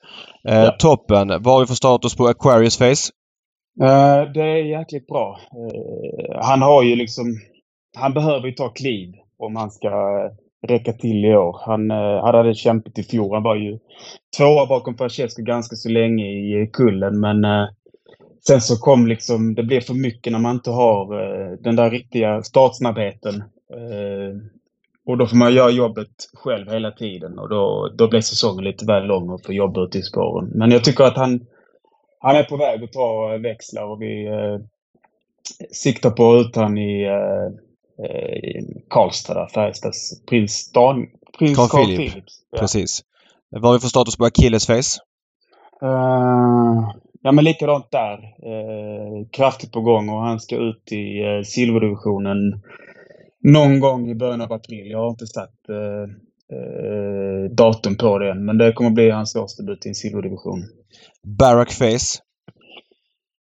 Eh, 0.49 0.65
Ja. 0.65 0.77
Toppen. 0.79 1.29
Vad 1.29 1.55
har 1.55 1.61
vi 1.61 1.67
för 1.67 1.75
status 1.75 2.17
på 2.17 2.27
Aquarius 2.27 2.79
Face? 2.79 3.13
Eh, 3.81 4.33
det 4.33 4.43
är 4.43 4.65
jäkligt 4.65 5.07
bra. 5.07 5.41
Eh, 5.53 6.39
han 6.43 6.63
har 6.63 6.83
ju 6.83 6.97
liksom... 6.97 7.27
Han 7.97 8.15
behöver 8.15 8.47
ju 8.47 8.53
ta 8.53 8.69
kliv 8.69 9.15
om 9.39 9.57
han 9.57 9.71
ska 9.71 9.91
räcka 10.67 10.93
till 10.93 11.25
i 11.25 11.37
år. 11.37 11.61
Han, 11.67 11.91
eh, 11.91 12.25
han 12.25 12.35
hade 12.35 12.55
kämpat 12.55 12.99
i 12.99 13.03
fjol. 13.03 13.35
Han 13.35 13.43
var 13.43 13.57
ju 13.57 13.79
tvåa 14.37 14.67
bakom 14.67 14.97
Francesco 14.97 15.43
ganska 15.43 15.77
så 15.77 15.89
länge 15.89 16.25
i 16.25 16.71
kullen, 16.73 17.21
men 17.21 17.45
eh, 17.45 17.67
sen 18.47 18.61
så 18.61 18.77
kom 18.77 19.07
liksom... 19.07 19.55
Det 19.55 19.63
blev 19.63 19.81
för 19.81 19.95
mycket 19.95 20.33
när 20.33 20.41
man 20.41 20.57
inte 20.57 20.71
har 20.71 21.07
den 21.63 21.77
där 21.77 21.91
riktiga 21.91 22.43
startsnabbheten. 22.43 23.45
Och 25.07 25.19
då 25.19 25.27
får 25.27 25.37
man 25.37 25.55
göra 25.55 25.71
jobbet 25.71 26.09
själv 26.35 26.71
hela 26.71 26.91
tiden 26.91 27.39
och 27.39 27.49
då, 27.49 27.93
då 27.99 28.09
blir 28.09 28.21
säsongen 28.21 28.65
lite 28.65 28.87
väl 28.87 29.07
lång 29.07 29.31
och 29.31 29.45
få 29.45 29.53
jobba 29.53 29.85
ute 29.85 29.99
i 29.99 30.03
spåren. 30.03 30.51
Men 30.55 30.71
jag 30.71 30.85
tycker 30.85 31.05
att 31.05 31.17
han, 31.17 31.41
han 32.25 32.37
är 32.37 32.45
på 32.45 32.57
väg 32.57 32.85
att 32.85 32.93
ta 32.93 33.39
växlar 33.39 33.85
och 33.85 34.03
vi 34.03 34.27
eh, 34.27 34.59
siktar 35.73 36.11
på 36.11 36.33
att 36.33 36.47
ut 36.47 36.57
han 36.57 36.79
i 36.79 37.03
eh, 37.03 38.07
eh, 38.07 38.35
i 38.37 38.85
Karlstad 38.91 39.35
där, 39.35 39.47
Färjestads 39.47 40.25
prins 40.27 40.73
Dan, 40.73 41.07
prins 41.39 41.57
Carl 41.57 41.69
Carl, 41.69 41.85
Philip. 41.85 42.13
Philips. 42.13 42.43
Ja. 42.51 42.59
Precis. 42.59 43.05
Vad 43.51 43.65
har 43.65 43.73
vi 43.73 43.81
för 43.81 43.89
status 43.89 44.17
på 44.17 44.25
Achilles 44.25 44.67
Face? 44.67 45.01
Eh, 45.83 46.91
ja 47.23 47.33
men 47.33 47.45
likadant 47.45 47.91
där. 47.91 48.15
Eh, 48.23 49.27
kraftigt 49.31 49.73
på 49.73 49.81
gång 49.81 50.09
och 50.09 50.21
han 50.21 50.41
ska 50.41 50.57
ut 50.57 50.93
i 50.93 51.25
uh, 51.25 51.43
silverdivisionen 51.43 52.63
någon 53.45 53.81
gång 53.81 54.11
i 54.11 54.15
början 54.15 54.41
av 54.41 54.53
april. 54.53 54.91
Jag 54.91 54.99
har 54.99 55.11
inte 55.11 55.27
satt 55.27 55.69
eh, 55.69 56.03
eh, 56.59 57.51
datum 57.51 57.97
på 57.97 58.19
det 58.19 58.31
än 58.31 58.45
men 58.45 58.59
det 58.59 58.73
kommer 58.73 58.91
bli 58.91 59.11
hans 59.11 59.37
årsdebut 59.37 59.87
i 59.87 59.89
en 59.89 59.95
silverdivision. 59.95 60.65
Barack 61.25 61.73
Face? 61.73 62.21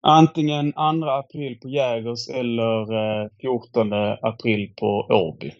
Antingen 0.07 0.73
2 0.73 0.77
april 1.09 1.59
på 1.61 1.69
Jägers 1.69 2.29
eller 2.29 2.93
eh, 2.93 3.29
14 3.41 3.93
april 4.21 4.73
på 4.79 4.87
Åby. 5.09 5.51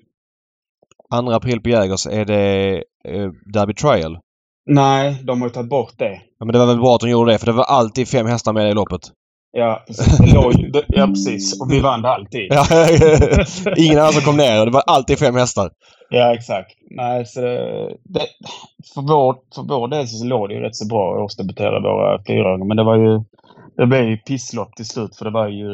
2 1.12 1.32
april 1.32 1.62
på 1.62 1.70
Jägers. 1.70 2.08
Är 2.08 2.26
det 2.26 2.76
eh, 3.04 3.32
Derby 3.54 3.74
Trial? 3.74 4.20
Nej, 4.66 5.24
de 5.24 5.42
har 5.42 5.48
ju 5.48 5.54
tagit 5.54 5.70
bort 5.70 5.94
det. 5.98 6.22
Ja, 6.40 6.46
men 6.46 6.54
det 6.54 6.60
var 6.60 6.66
väl 6.66 6.80
bra 6.80 6.96
att 6.96 7.02
de 7.02 7.10
gjorde 7.10 7.32
det 7.32 7.38
för 7.38 7.46
det 7.46 7.52
var 7.52 7.64
alltid 7.64 8.08
fem 8.08 8.26
hästar 8.26 8.54
med 8.54 8.72
i 8.72 8.74
loppet. 8.74 9.02
Ja. 9.52 9.84
Det 10.74 10.84
ja, 10.88 11.08
precis. 11.08 11.62
Och 11.62 11.72
vi 11.72 11.80
vann 11.80 12.06
alltid. 12.06 12.52
Ingen 13.78 14.00
annan 14.00 14.14
som 14.14 14.22
kom 14.22 14.38
ner 14.38 14.60
och 14.60 14.66
det 14.66 14.72
var 14.72 14.84
alltid 14.88 15.20
fem 15.20 15.36
hästar. 15.36 15.72
Ja, 16.10 16.34
exakt. 16.34 16.72
Nej, 16.90 17.26
så 17.26 17.42
det, 17.42 17.98
det, 18.04 18.26
för, 18.94 19.02
vår, 19.02 19.36
för 19.56 19.62
vår 19.62 19.88
del 19.88 20.08
så 20.08 20.26
låg 20.26 20.50
det 20.50 20.56
ju 20.56 20.62
rätt 20.62 20.76
så 20.76 20.88
bra 20.88 21.14
att 21.14 21.22
årsdebutera 21.22 21.80
våra 21.80 22.24
fyraåringar. 22.28 22.66
Men 22.66 22.78
det 22.78 22.84
var 22.84 22.98
ju 22.98 23.24
det 23.80 23.88
blev 23.88 24.04
ju 24.04 24.18
pisslopp 24.18 24.76
till 24.76 24.86
slut 24.86 25.16
för 25.16 25.26
det 25.26 25.32
var 25.32 25.48
ju 25.48 25.70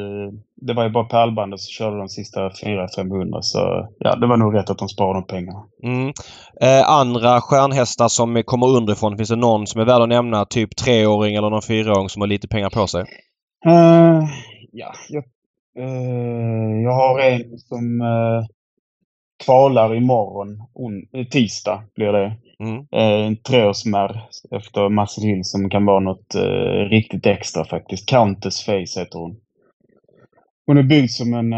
det 0.56 0.74
var 0.74 0.84
ju 0.84 0.90
bara 0.90 1.04
pärlbandet 1.04 1.60
som 1.60 1.72
körde 1.72 1.98
de 1.98 2.10
sista 2.10 2.50
400-500 2.50 3.42
så 3.42 3.88
ja, 4.00 4.16
det 4.16 4.28
var 4.28 4.38
nog 4.38 4.56
rätt 4.56 4.70
att 4.70 4.78
de 4.78 4.90
sparade 4.90 5.20
de 5.20 5.28
pengarna. 5.28 5.64
Mm. 5.84 6.14
Eh, 6.62 6.90
andra 6.90 7.42
stjärnhästar 7.42 8.08
som 8.08 8.44
kommer 8.46 8.68
underifrån. 8.68 9.18
Finns 9.18 9.30
det 9.30 9.36
någon 9.36 9.68
som 9.68 9.82
är 9.82 9.86
värd 9.86 10.02
att 10.02 10.10
nämna? 10.10 10.46
Typ 10.46 10.76
treåring 10.76 11.36
eller 11.36 11.50
någon 11.50 11.62
fyraåring 11.62 12.10
som 12.10 12.22
har 12.22 12.28
lite 12.28 12.48
pengar 12.48 12.70
på 12.70 12.88
sig? 12.88 13.06
Eh, 13.66 14.30
ja, 14.72 14.94
jag, 15.10 15.24
eh, 15.78 16.82
jag 16.84 16.92
har 16.92 17.20
en 17.20 17.60
som 17.60 18.02
uh, 18.02 18.46
kvalar 19.46 19.96
imorgon. 19.96 20.64
On, 20.74 21.26
tisdag 21.32 21.84
blir 21.96 22.12
det. 22.12 22.38
Mm. 22.60 22.86
En 22.92 23.38
treårsmärr 23.38 24.30
efter 24.52 25.26
Hill 25.26 25.44
som 25.44 25.70
kan 25.70 25.86
vara 25.86 26.00
något 26.00 26.36
riktigt 26.90 27.26
extra 27.26 27.66
faktiskt. 27.66 28.10
Countess 28.10 28.66
Face 28.66 29.00
heter 29.00 29.20
hon. 29.20 29.36
Hon 30.66 30.78
är 30.78 30.84
byggd 30.84 31.10
som 31.10 31.34
en 31.34 31.54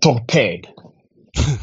torped. 0.00 0.66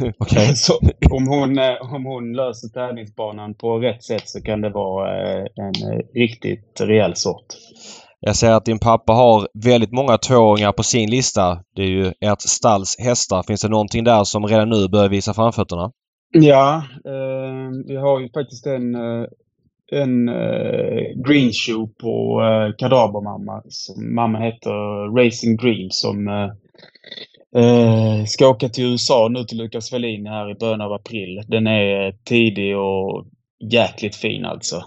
Okej. 0.17 0.47
Så 0.55 0.73
om 1.11 1.27
hon, 1.27 1.59
om 1.95 2.05
hon 2.05 2.33
löser 2.33 2.67
tävlingsbanan 2.67 3.53
på 3.53 3.79
rätt 3.79 4.03
sätt 4.03 4.29
så 4.29 4.41
kan 4.41 4.61
det 4.61 4.69
vara 4.69 5.17
en 5.55 5.73
riktigt 6.13 6.81
rejäl 6.81 7.15
sort. 7.15 7.45
Jag 8.27 8.35
ser 8.35 8.51
att 8.51 8.65
din 8.65 8.79
pappa 8.79 9.13
har 9.13 9.47
väldigt 9.53 9.91
många 9.91 10.17
tvååringar 10.17 10.71
på 10.71 10.83
sin 10.83 11.09
lista. 11.09 11.59
Det 11.75 11.81
är 11.81 11.87
ju 11.87 12.13
ert 12.21 12.41
stalls 12.41 12.95
hästar. 12.99 13.43
Finns 13.43 13.61
det 13.61 13.69
någonting 13.69 14.03
där 14.03 14.23
som 14.23 14.45
redan 14.45 14.69
nu 14.69 14.87
börjar 14.87 15.09
visa 15.09 15.33
framfötterna? 15.33 15.91
Ja, 16.33 16.83
eh, 17.05 17.69
vi 17.87 17.95
har 17.95 18.19
ju 18.19 18.29
faktiskt 18.29 18.65
en, 18.67 18.95
eh, 18.95 19.25
en 19.91 20.29
eh, 20.29 21.23
green 21.27 21.51
shoe 21.53 21.87
på 22.01 22.41
eh, 22.41 22.75
Kadabermamma. 22.77 23.61
Mamma 24.15 24.39
heter 24.39 25.15
Racing 25.17 25.57
Dream 25.57 25.89
som 25.89 26.27
eh, 26.27 26.49
eh, 27.63 28.25
ska 28.25 28.47
åka 28.47 28.69
till 28.69 28.91
USA 28.91 29.27
nu 29.31 29.43
till 29.43 29.57
Lukas 29.57 29.91
Wallin 29.91 30.25
här 30.25 30.51
i 30.51 30.55
början 30.55 30.81
av 30.81 30.93
april. 30.93 31.41
Den 31.47 31.67
är 31.67 32.11
tidig 32.23 32.77
och 32.77 33.25
jäkligt 33.71 34.15
fin 34.15 34.45
alltså. 34.45 34.83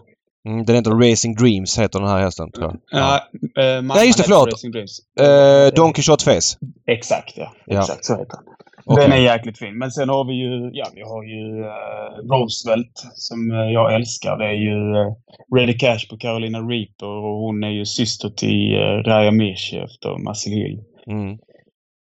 Mm, 0.48 0.64
den 0.64 0.76
heter 0.76 0.90
Racing 0.90 1.36
Dreams 1.36 1.78
heter 1.78 1.98
den 1.98 2.08
här 2.08 2.20
hästen 2.20 2.52
tror 2.52 2.64
jag. 2.66 3.00
Ja. 3.00 3.20
Eh, 3.62 3.76
mamman 3.76 3.96
Nej, 3.96 4.06
just 4.06 4.18
det, 4.18 4.24
förlåt. 4.24 4.52
Racing 4.52 4.72
Dreams. 4.72 5.00
Eh, 5.20 5.74
Don 5.74 5.92
Quixote 5.92 6.24
Face. 6.24 6.58
Exakt, 6.86 7.36
ja. 7.36 7.52
Ja. 7.66 7.80
Exakt, 7.80 8.04
så 8.04 8.12
heter 8.12 8.36
han. 8.36 8.44
Okej. 8.84 9.04
Den 9.04 9.12
är 9.12 9.22
jäkligt 9.22 9.58
fin. 9.58 9.78
Men 9.78 9.90
sen 9.90 10.08
har 10.08 10.24
vi 10.24 10.34
ju, 10.34 10.70
ja, 10.72 10.86
vi 10.94 11.02
har 11.02 11.22
ju 11.24 11.60
uh, 11.60 12.32
Roosevelt 12.32 12.92
som 13.14 13.50
eh, 13.50 13.72
jag 13.72 13.94
älskar. 13.94 14.36
Det 14.38 14.44
är 14.44 14.58
ju 14.68 14.76
uh, 14.76 15.14
Ready 15.56 15.78
Cash 15.78 16.08
på 16.10 16.16
Carolina 16.16 16.58
Reaper 16.58 17.06
och 17.06 17.38
hon 17.40 17.64
är 17.64 17.70
ju 17.70 17.86
syster 17.86 18.28
till 18.28 18.74
uh, 18.74 19.02
Raya 19.08 19.30
Mirchi 19.30 19.76
efter 19.76 20.28
Muscle 20.28 20.54
Hill. 20.54 20.80
Mm. 21.06 21.38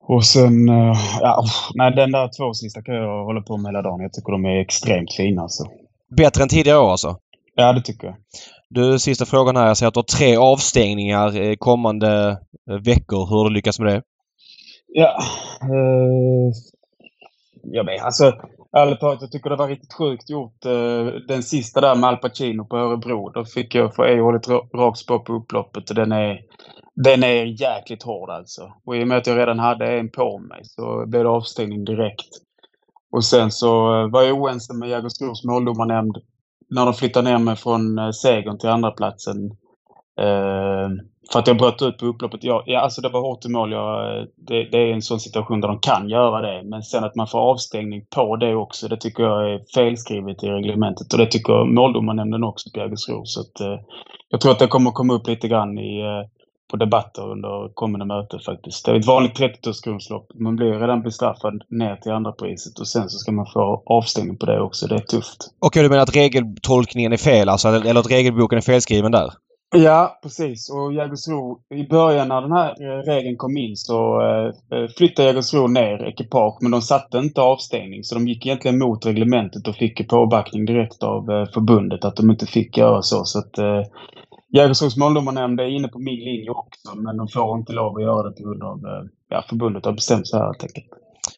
Och 0.07 0.25
sen, 0.25 0.69
eh, 0.69 0.97
ja, 1.21 1.45
nej, 1.75 1.93
den 1.95 2.13
där 2.13 2.29
tvåårslistan 2.37 2.83
kan 2.83 2.95
jag 2.95 3.25
hålla 3.25 3.41
på 3.41 3.57
med 3.57 3.69
hela 3.71 3.83
dagen. 3.83 4.01
Jag 4.01 4.13
tycker 4.13 4.33
de 4.33 4.45
är 4.45 4.61
extremt 4.61 5.13
fina 5.13 5.43
alltså. 5.43 5.65
Bättre 6.17 6.43
än 6.43 6.49
tidigare 6.49 6.79
år 6.79 6.91
alltså? 6.91 7.17
Ja, 7.55 7.73
det 7.73 7.81
tycker 7.81 8.07
jag. 8.07 8.17
Du, 8.71 8.99
sista 8.99 9.25
frågan 9.25 9.57
här. 9.57 9.67
Jag 9.67 9.77
ser 9.77 9.87
att 9.87 9.95
du 9.95 9.99
har 9.99 10.19
tre 10.19 10.37
avstängningar 10.37 11.57
kommande 11.57 12.39
eh, 12.71 12.77
veckor. 12.77 13.27
Hur 13.29 13.37
har 13.37 13.45
du 13.45 13.55
lyckats 13.55 13.81
med 13.81 13.93
det? 13.93 14.03
Ja, 14.87 15.19
eh, 15.63 16.53
jag 17.63 17.85
vet, 17.85 18.03
alltså 18.03 18.33
ärligt 18.77 19.01
talat, 19.01 19.21
jag 19.21 19.33
tycker 19.33 19.51
det 19.51 19.57
var 19.57 19.69
riktigt 19.69 19.93
sjukt 19.93 20.31
gjort. 20.31 20.65
Eh, 20.65 21.07
den 21.29 21.43
sista 21.43 21.81
där 21.81 21.95
med 21.95 22.09
Al 22.09 22.17
Pacino 22.17 22.65
på 22.65 22.77
Örebro. 22.77 23.29
Då 23.29 23.45
fick 23.45 23.75
jag 23.75 23.95
för 23.95 24.05
EHL 24.05 24.79
rakt 24.79 24.99
spår 24.99 25.19
på 25.19 25.33
upploppet 25.33 25.91
och 25.91 25.97
den 25.97 26.13
är, 26.13 26.41
den 26.95 27.25
är 27.25 27.61
jäkligt 27.63 28.03
hård 28.03 28.31
alltså. 28.31 28.73
Och 28.85 28.97
i 28.97 29.03
och 29.03 29.09
med 29.09 29.19
att 29.19 29.27
jag 29.27 29.39
redan 29.39 29.59
hade 29.59 29.99
en 29.99 30.11
på 30.11 30.39
mig 30.39 30.61
så 30.65 31.07
blev 31.07 31.23
det 31.23 31.29
avstängning 31.29 31.85
direkt. 31.85 32.29
Och 33.13 33.25
sen 33.25 33.51
så 33.51 34.03
eh, 34.03 34.11
var 34.11 34.23
jag 34.23 34.41
oense 34.41 34.75
med 34.75 34.89
Jägersros 34.89 35.45
måldomarnämnd 35.45 36.17
när 36.71 36.85
de 36.85 36.95
flyttade 36.95 37.31
ner 37.31 37.39
mig 37.39 37.57
från 37.57 37.99
eh, 37.99 38.11
segern 38.11 38.59
till 38.59 38.69
andra 38.69 38.91
platsen 38.91 39.51
eh, 40.21 40.89
för 41.33 41.39
att 41.39 41.47
jag 41.47 41.59
bröt 41.59 41.83
ut 41.83 41.99
på 41.99 42.07
upploppet. 42.07 42.45
Ja, 42.45 42.63
ja 42.67 42.81
alltså 42.81 43.01
det 43.01 43.09
var 43.09 43.21
hårt 43.21 43.45
i 43.45 43.49
mål. 43.49 43.73
Jag, 43.73 44.19
eh, 44.19 44.25
det, 44.37 44.65
det, 44.65 44.79
är 44.79 44.93
en 44.93 45.03
sån 45.03 45.21
situation 45.21 45.61
där 45.61 45.69
de 45.69 45.79
kan 45.79 46.09
göra 46.09 46.41
det. 46.41 46.63
Men 46.69 46.83
sen 46.83 47.05
att 47.05 47.15
man 47.15 47.27
får 47.27 47.39
avstängning 47.39 48.07
på 48.15 48.37
det 48.37 48.55
också, 48.55 48.89
det 48.89 48.97
tycker 48.97 49.23
jag 49.23 49.53
är 49.53 49.61
felskrivet 49.75 50.43
i 50.43 50.47
reglementet. 50.47 51.13
Och 51.13 51.19
det 51.19 51.27
tycker 51.27 51.65
måldomarnämnden 51.65 52.45
också 52.45 52.71
på 52.71 52.81
Jägersro. 52.81 53.25
Så 53.25 53.41
att, 53.41 53.61
eh, 53.61 53.81
jag 54.29 54.41
tror 54.41 54.53
att 54.53 54.59
det 54.59 54.67
kommer 54.67 54.91
komma 54.91 55.15
upp 55.15 55.27
lite 55.27 55.49
grann 55.49 55.79
i, 55.79 56.01
eh, 56.01 56.29
på 56.71 56.77
debatter 56.77 57.23
under 57.23 57.75
kommande 57.75 58.07
möte 58.07 58.39
faktiskt. 58.39 58.85
Det 58.85 58.91
är 58.93 58.97
ett 58.97 59.07
vanligt 59.07 59.39
30-årsgrundslopp. 59.41 60.27
Man 60.35 60.57
blir 60.57 60.73
redan 60.73 61.03
bestraffad 61.03 61.63
ner 61.69 61.97
till 61.97 62.13
andra 62.13 62.33
priset 62.33 62.79
och 62.79 62.89
sen 62.89 63.09
så 63.09 63.19
ska 63.19 63.33
man 63.33 63.47
få 63.47 63.83
avstängning 63.87 64.37
på 64.37 64.47
det 64.47 64.61
också. 64.61 64.87
Det 64.87 64.95
är 64.95 64.99
tufft. 64.99 65.39
Okej, 65.59 65.83
du 65.83 65.89
menar 65.89 66.03
att 66.03 66.17
regeltolkningen 66.17 67.13
är 67.13 67.17
fel 67.17 67.49
alltså? 67.49 67.69
Eller 67.69 68.01
att 68.01 68.11
regelboken 68.11 68.57
är 68.57 68.63
felskriven 68.63 69.13
där? 69.13 69.31
Ja, 69.77 70.19
precis. 70.23 70.71
Och 70.71 70.93
Jägersro, 70.93 71.59
i 71.75 71.87
början 71.89 72.29
när 72.29 72.41
den 72.41 72.53
här 72.53 72.71
eh, 72.71 73.03
regeln 73.03 73.37
kom 73.37 73.57
in 73.57 73.77
så 73.77 74.21
eh, 74.21 74.79
eh, 74.79 74.89
flyttade 74.97 75.29
Jägersro 75.29 75.67
ner 75.67 76.09
ekipage 76.09 76.59
men 76.61 76.71
de 76.71 76.83
satte 76.83 77.19
inte 77.19 77.41
avstängning. 77.41 78.05
Så 78.05 78.15
de 78.15 78.29
gick 78.29 78.47
egentligen 78.47 78.79
mot 78.79 79.07
reglementet 79.07 79.69
och 79.69 79.75
fick 79.75 80.09
påbackning 80.09 80.65
direkt 80.65 81.03
av 81.03 81.47
förbundet 81.55 82.05
att 82.05 82.17
de 82.17 82.31
inte 82.31 82.47
fick 82.47 82.77
göra 82.77 83.03
så. 83.03 83.25
Så 83.25 83.39
att 83.39 83.59
eh, 84.55 84.61
Jägersros 84.61 84.97
måldomarnämnd 84.97 85.61
är 85.61 85.77
inne 85.77 85.89
på 85.89 85.99
min 85.99 86.25
linje 86.25 86.51
också 86.51 86.97
men 86.97 87.17
de 87.17 87.29
får 87.29 87.59
inte 87.59 87.73
lov 87.73 87.97
att 87.97 88.03
göra 88.03 88.23
det 88.23 88.37
på 88.37 88.43
grund 88.43 88.63
av 88.63 88.81
ja, 89.29 89.45
förbundet 89.49 89.85
har 89.85 89.93
bestämt 89.93 90.27
så 90.27 90.37
här 90.37 90.45
helt 90.45 90.63
enkelt. 90.63 90.87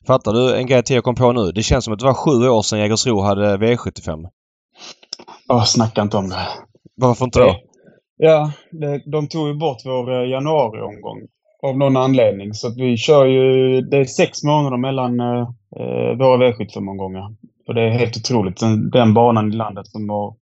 Fattar 0.06 0.32
du 0.32 0.56
en 0.56 0.66
grej 0.66 0.82
till 0.82 0.94
jag 0.94 1.04
kom 1.04 1.14
på 1.14 1.32
nu? 1.32 1.52
Det 1.52 1.62
känns 1.62 1.84
som 1.84 1.92
att 1.94 1.98
det 1.98 2.06
var 2.06 2.14
sju 2.14 2.48
år 2.48 2.62
sedan 2.62 2.78
Jägersro 2.78 3.20
hade 3.20 3.56
V75. 3.56 4.26
Åh, 5.48 5.64
snacka 5.64 6.02
inte 6.02 6.16
om 6.16 6.28
det. 6.28 6.48
Varför 6.96 7.24
inte 7.24 7.38
då? 7.38 7.56
Ja, 8.16 8.52
det, 8.70 9.02
de 9.12 9.28
tog 9.28 9.48
ju 9.48 9.54
bort 9.54 9.76
vår 9.84 10.12
eh, 10.12 10.30
januariomgång 10.30 11.20
av 11.62 11.78
någon 11.78 11.96
anledning. 11.96 12.54
Så 12.54 12.68
att 12.68 12.76
vi 12.76 12.96
kör 12.96 13.26
ju... 13.26 13.80
Det 13.80 13.96
är 13.96 14.04
sex 14.04 14.42
månader 14.42 14.76
mellan 14.76 15.20
eh, 15.20 15.48
eh 15.80 16.16
våra 16.18 16.36
V75-omgångar. 16.36 17.36
Och 17.68 17.74
det 17.74 17.82
är 17.82 17.90
helt 17.90 18.16
otroligt. 18.16 18.60
Den, 18.60 18.90
den 18.90 19.14
banan 19.14 19.52
i 19.52 19.56
landet 19.56 19.86
som 19.86 20.08
har 20.08 20.34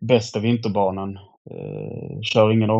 bästa 0.00 0.40
vinterbanan 0.40 1.18
eh, 1.50 2.20
kör 2.22 2.52
ingen, 2.52 2.70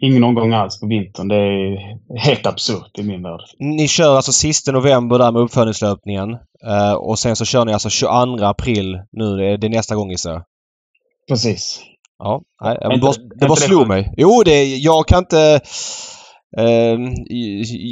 ingen 0.00 0.24
omgång 0.24 0.52
alls 0.52 0.80
på 0.80 0.86
vintern. 0.86 1.28
Det 1.28 1.36
är 1.36 1.78
helt 2.18 2.46
absurt 2.46 2.98
i 2.98 3.02
min 3.02 3.22
värld. 3.22 3.40
Ni 3.58 3.88
kör 3.88 4.16
alltså 4.16 4.32
sista 4.32 4.72
november 4.72 5.18
där 5.18 5.32
med 5.32 5.42
uppföljningslöpningen. 5.42 6.30
Eh, 6.66 6.92
och 6.92 7.18
sen 7.18 7.36
så 7.36 7.44
kör 7.44 7.64
ni 7.64 7.72
alltså 7.72 7.90
22 7.90 8.44
april 8.44 8.98
nu. 9.12 9.56
Det 9.56 9.66
är 9.66 9.70
nästa 9.70 9.94
gång 9.96 10.10
gissar 10.10 10.32
jag? 10.32 10.42
Precis. 11.28 11.80
Ja, 12.18 12.42
nej, 12.62 12.78
men 12.80 12.92
inte, 12.92 13.20
det 13.34 13.46
bara 13.46 13.56
slog 13.56 13.88
mig. 13.88 14.14
Jo, 14.16 14.42
det, 14.44 14.76
jag 14.76 15.08
kan 15.08 15.18
inte... 15.18 15.60
Eh, 16.58 16.98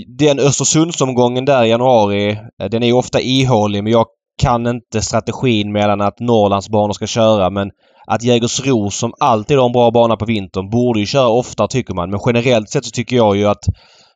den 0.06 0.38
Östersundsomgången 0.38 1.44
där 1.44 1.64
i 1.64 1.68
januari, 1.68 2.30
eh, 2.62 2.68
den 2.70 2.82
är 2.82 2.92
ofta 2.92 3.20
ihålig 3.20 3.84
men 3.84 3.92
jag 3.92 4.06
kan 4.42 4.66
inte 4.66 5.02
strategin 5.02 5.72
mellan 5.72 6.00
att 6.00 6.20
Norrlands 6.20 6.68
banor 6.68 6.92
ska 6.92 7.06
köra 7.06 7.50
men 7.50 7.70
att 8.06 8.22
Jägersro 8.22 8.90
som 8.90 9.12
alltid 9.20 9.58
har 9.58 9.66
en 9.66 9.72
bra 9.72 9.90
bana 9.90 10.16
på 10.16 10.24
vintern 10.24 10.70
borde 10.70 11.00
ju 11.00 11.06
köra 11.06 11.28
ofta 11.28 11.68
tycker 11.68 11.94
man. 11.94 12.10
Men 12.10 12.20
generellt 12.26 12.70
sett 12.70 12.84
så 12.84 12.90
tycker 12.90 13.16
jag 13.16 13.36
ju 13.36 13.46
att 13.46 13.64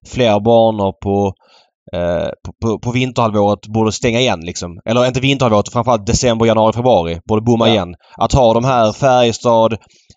fler 0.06 0.40
banor 0.40 0.92
på 1.02 1.32
Eh, 1.92 2.28
på, 2.62 2.78
på, 2.78 2.90
vinterhalvåret 2.90 3.66
borde 3.66 3.92
stänga 3.92 4.20
igen 4.20 4.40
liksom. 4.40 4.80
Eller 4.84 5.06
inte 5.06 5.20
vinterhalvåret, 5.20 5.72
framförallt 5.72 6.06
december, 6.06 6.46
januari, 6.46 6.72
februari. 6.72 7.20
Borde 7.28 7.42
bomma 7.42 7.68
ja. 7.68 7.74
igen. 7.74 7.94
Att 8.16 8.32
ha 8.32 8.54
de 8.54 8.64
här 8.64 8.92
Färjestad, 8.92 9.72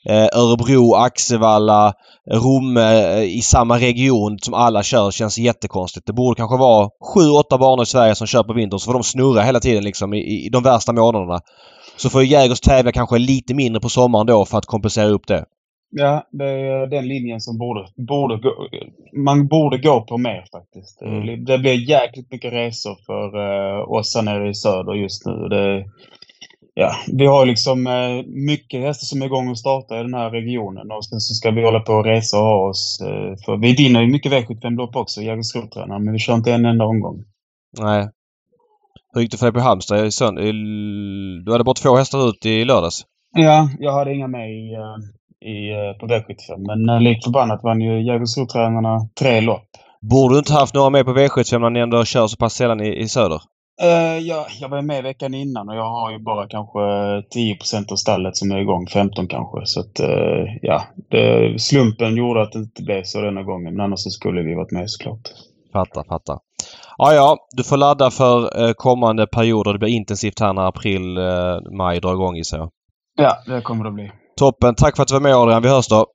eh, 0.10 0.28
Örebro, 0.34 0.94
Axevalla, 0.94 1.94
Romme 2.32 2.82
eh, 2.82 3.24
i 3.24 3.42
samma 3.42 3.80
region 3.80 4.38
som 4.42 4.54
alla 4.54 4.84
kör 4.84 5.12
känns 5.12 5.38
jättekonstigt. 5.38 6.06
Det 6.08 6.14
borde 6.14 6.38
kanske 6.38 6.58
vara 6.58 6.90
sju, 7.14 7.30
åtta 7.30 7.58
banor 7.58 7.84
i 7.84 7.86
Sverige 7.86 8.16
som 8.16 8.28
kör 8.28 8.44
på 8.44 8.54
vintern 8.54 8.80
så 8.80 8.86
får 8.86 8.94
de 8.94 9.04
snurra 9.04 9.42
hela 9.42 9.60
tiden 9.60 9.84
liksom 9.84 10.14
i, 10.14 10.46
i 10.46 10.50
de 10.50 10.64
värsta 10.64 10.94
månaderna. 10.94 11.40
Så 12.02 12.10
får 12.10 12.24
Jägers 12.24 12.60
tävla 12.60 12.92
kanske 12.92 13.18
lite 13.18 13.54
mindre 13.54 13.82
på 13.82 13.90
sommaren 13.90 14.28
då 14.28 14.46
för 14.46 14.58
att 14.58 14.66
kompensera 14.66 15.08
upp 15.08 15.28
det. 15.28 15.46
Ja, 15.92 16.28
det 16.32 16.50
är 16.50 16.88
den 16.88 17.08
linjen 17.08 17.42
som 17.42 17.58
borde, 17.58 17.88
borde 17.96 18.38
gå, 18.38 18.68
man 19.26 19.48
borde 19.48 19.78
gå 19.78 20.02
på 20.02 20.18
mer 20.18 20.46
faktiskt. 20.52 21.02
Mm. 21.02 21.46
Det 21.46 21.58
blir 21.58 21.90
jäkligt 21.90 22.32
mycket 22.32 22.54
resor 22.54 22.98
för 23.06 23.38
uh, 23.38 23.92
oss 23.92 24.16
här 24.16 24.24
nere 24.24 24.50
i 24.50 24.54
söder 24.54 24.94
just 24.94 25.26
nu. 25.26 25.48
Det, 25.50 25.86
ja, 26.74 26.92
vi 27.14 27.26
har 27.26 27.46
liksom 27.46 27.88
uh, 27.88 28.24
mycket 28.26 28.82
hästar 28.82 29.06
som 29.06 29.22
är 29.22 29.26
igång 29.26 29.50
och 29.50 29.60
startar 29.60 30.00
i 30.00 30.04
den 30.04 30.14
här 30.14 30.30
regionen 30.30 30.92
och 30.92 31.06
sen 31.06 31.20
så 31.20 31.34
ska 31.34 31.52
vi 31.52 31.64
hålla 31.64 31.80
på 31.80 31.94
och 31.94 32.06
resa 32.06 32.38
och 32.38 32.44
ha 32.44 32.70
oss. 32.70 33.02
Uh, 33.04 33.36
för 33.46 33.58
vi 33.58 33.76
vinner 33.76 34.02
ju 34.02 34.08
mycket 34.08 34.32
V75-lopp 34.32 34.96
också, 34.96 35.22
Jägersro-tränare, 35.22 36.00
men 36.00 36.14
vi 36.14 36.20
kör 36.20 36.34
inte 36.34 36.54
en 36.54 36.66
enda 36.66 36.86
omgång. 36.86 37.24
Nej. 37.80 38.10
Hur 39.14 39.22
gick 39.22 39.32
det 39.32 39.38
för 39.38 39.46
dig 39.46 39.54
på 39.54 39.60
Halmstad 39.60 40.06
i 40.06 40.12
sönd 40.12 40.38
Du 41.46 41.52
hade 41.52 41.64
bara 41.64 41.74
två 41.74 41.96
hästar 41.96 42.30
ut 42.30 42.46
i 42.46 42.66
lördags? 42.66 43.06
Ja, 43.36 43.70
jag 43.80 43.94
hade 43.94 44.14
inga 44.14 44.28
med 44.28 44.50
i, 44.52 44.76
i, 45.46 45.72
eh, 45.72 45.98
på 46.00 46.08
V75. 46.08 46.58
Men 46.58 46.90
uh, 46.90 47.02
likt 47.02 47.24
förbannat 47.24 47.64
vann 47.64 47.82
ju 47.82 48.04
Jägersro-tränarna 48.04 49.10
tre 49.20 49.42
lopp. 49.42 49.68
Borde 50.02 50.36
du 50.36 50.40
inte 50.40 50.54
haft 50.54 50.74
några 50.74 50.90
med 50.90 51.06
på 51.06 51.14
V75 51.14 51.60
när 51.60 51.70
ni 51.70 51.80
ändå 51.80 52.06
kör 52.06 52.28
så 52.28 52.38
pass 52.38 52.54
sällan 52.54 52.82
i, 52.82 52.98
i 52.98 53.08
söder? 53.08 53.42
Uh, 53.84 54.18
ja, 54.18 54.48
jag 54.60 54.70
var 54.70 54.82
med 54.82 55.04
veckan 55.04 55.34
innan 55.34 55.70
och 55.70 55.76
jag 55.76 55.90
har 55.90 56.12
ju 56.12 56.20
bara 56.20 56.48
kanske 56.48 56.80
10% 56.80 57.92
av 57.92 57.96
stallet 57.96 58.38
som 58.38 58.52
är 58.52 58.58
igång. 58.58 58.88
15 58.88 59.28
kanske. 59.28 59.66
Så 59.66 59.80
att 59.80 60.00
uh, 60.00 60.46
ja, 60.62 60.84
det, 61.10 61.62
slumpen 61.62 62.16
gjorde 62.16 62.42
att 62.42 62.52
det 62.52 62.60
inte 62.60 62.84
blev 62.84 63.04
så 63.04 63.22
denna 63.22 63.44
gången. 63.44 63.74
Men 63.74 63.86
annars 63.86 64.00
så 64.00 64.10
skulle 64.10 64.42
vi 64.42 64.56
varit 64.56 64.72
med 64.72 64.90
såklart. 64.90 65.30
Fattar, 65.74 66.04
fattar. 66.04 66.40
Ja, 66.98 67.14
ja. 67.14 67.38
Du 67.52 67.64
får 67.64 67.78
ladda 67.78 68.12
för 68.12 68.64
eh, 68.64 68.74
kommande 68.74 69.28
perioder. 69.28 69.74
Det 69.74 69.80
blir 69.80 69.90
intensivt 69.90 70.40
här 70.40 70.54
när 70.54 70.68
april, 70.68 71.18
eh, 71.18 71.24
maj 71.78 72.00
drar 72.00 72.14
igång 72.14 72.36
gissar 72.36 72.58
jag. 72.58 72.70
Ja, 73.16 73.38
det 73.46 73.62
kommer 73.62 73.86
det 73.86 73.92
bli. 73.92 74.12
Toppen. 74.38 74.76
Tack 74.76 74.96
för 74.96 75.04
att 75.04 75.08
du 75.08 75.14
var 75.16 75.22
med 75.22 75.36
Adrian. 75.36 75.62
Vi 75.62 75.70
hörs 75.70 75.88
då. 75.88 76.06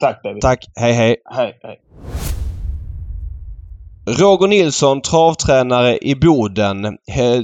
Tack 0.00 0.22
David. 0.22 0.42
Tack. 0.42 0.64
Hej 0.74 0.92
hej. 0.92 1.16
Hej 1.34 1.58
hej. 1.62 1.80
Roger 4.08 4.48
Nilsson, 4.48 5.00
travtränare 5.00 5.98
i 5.98 6.14
Boden. 6.14 6.82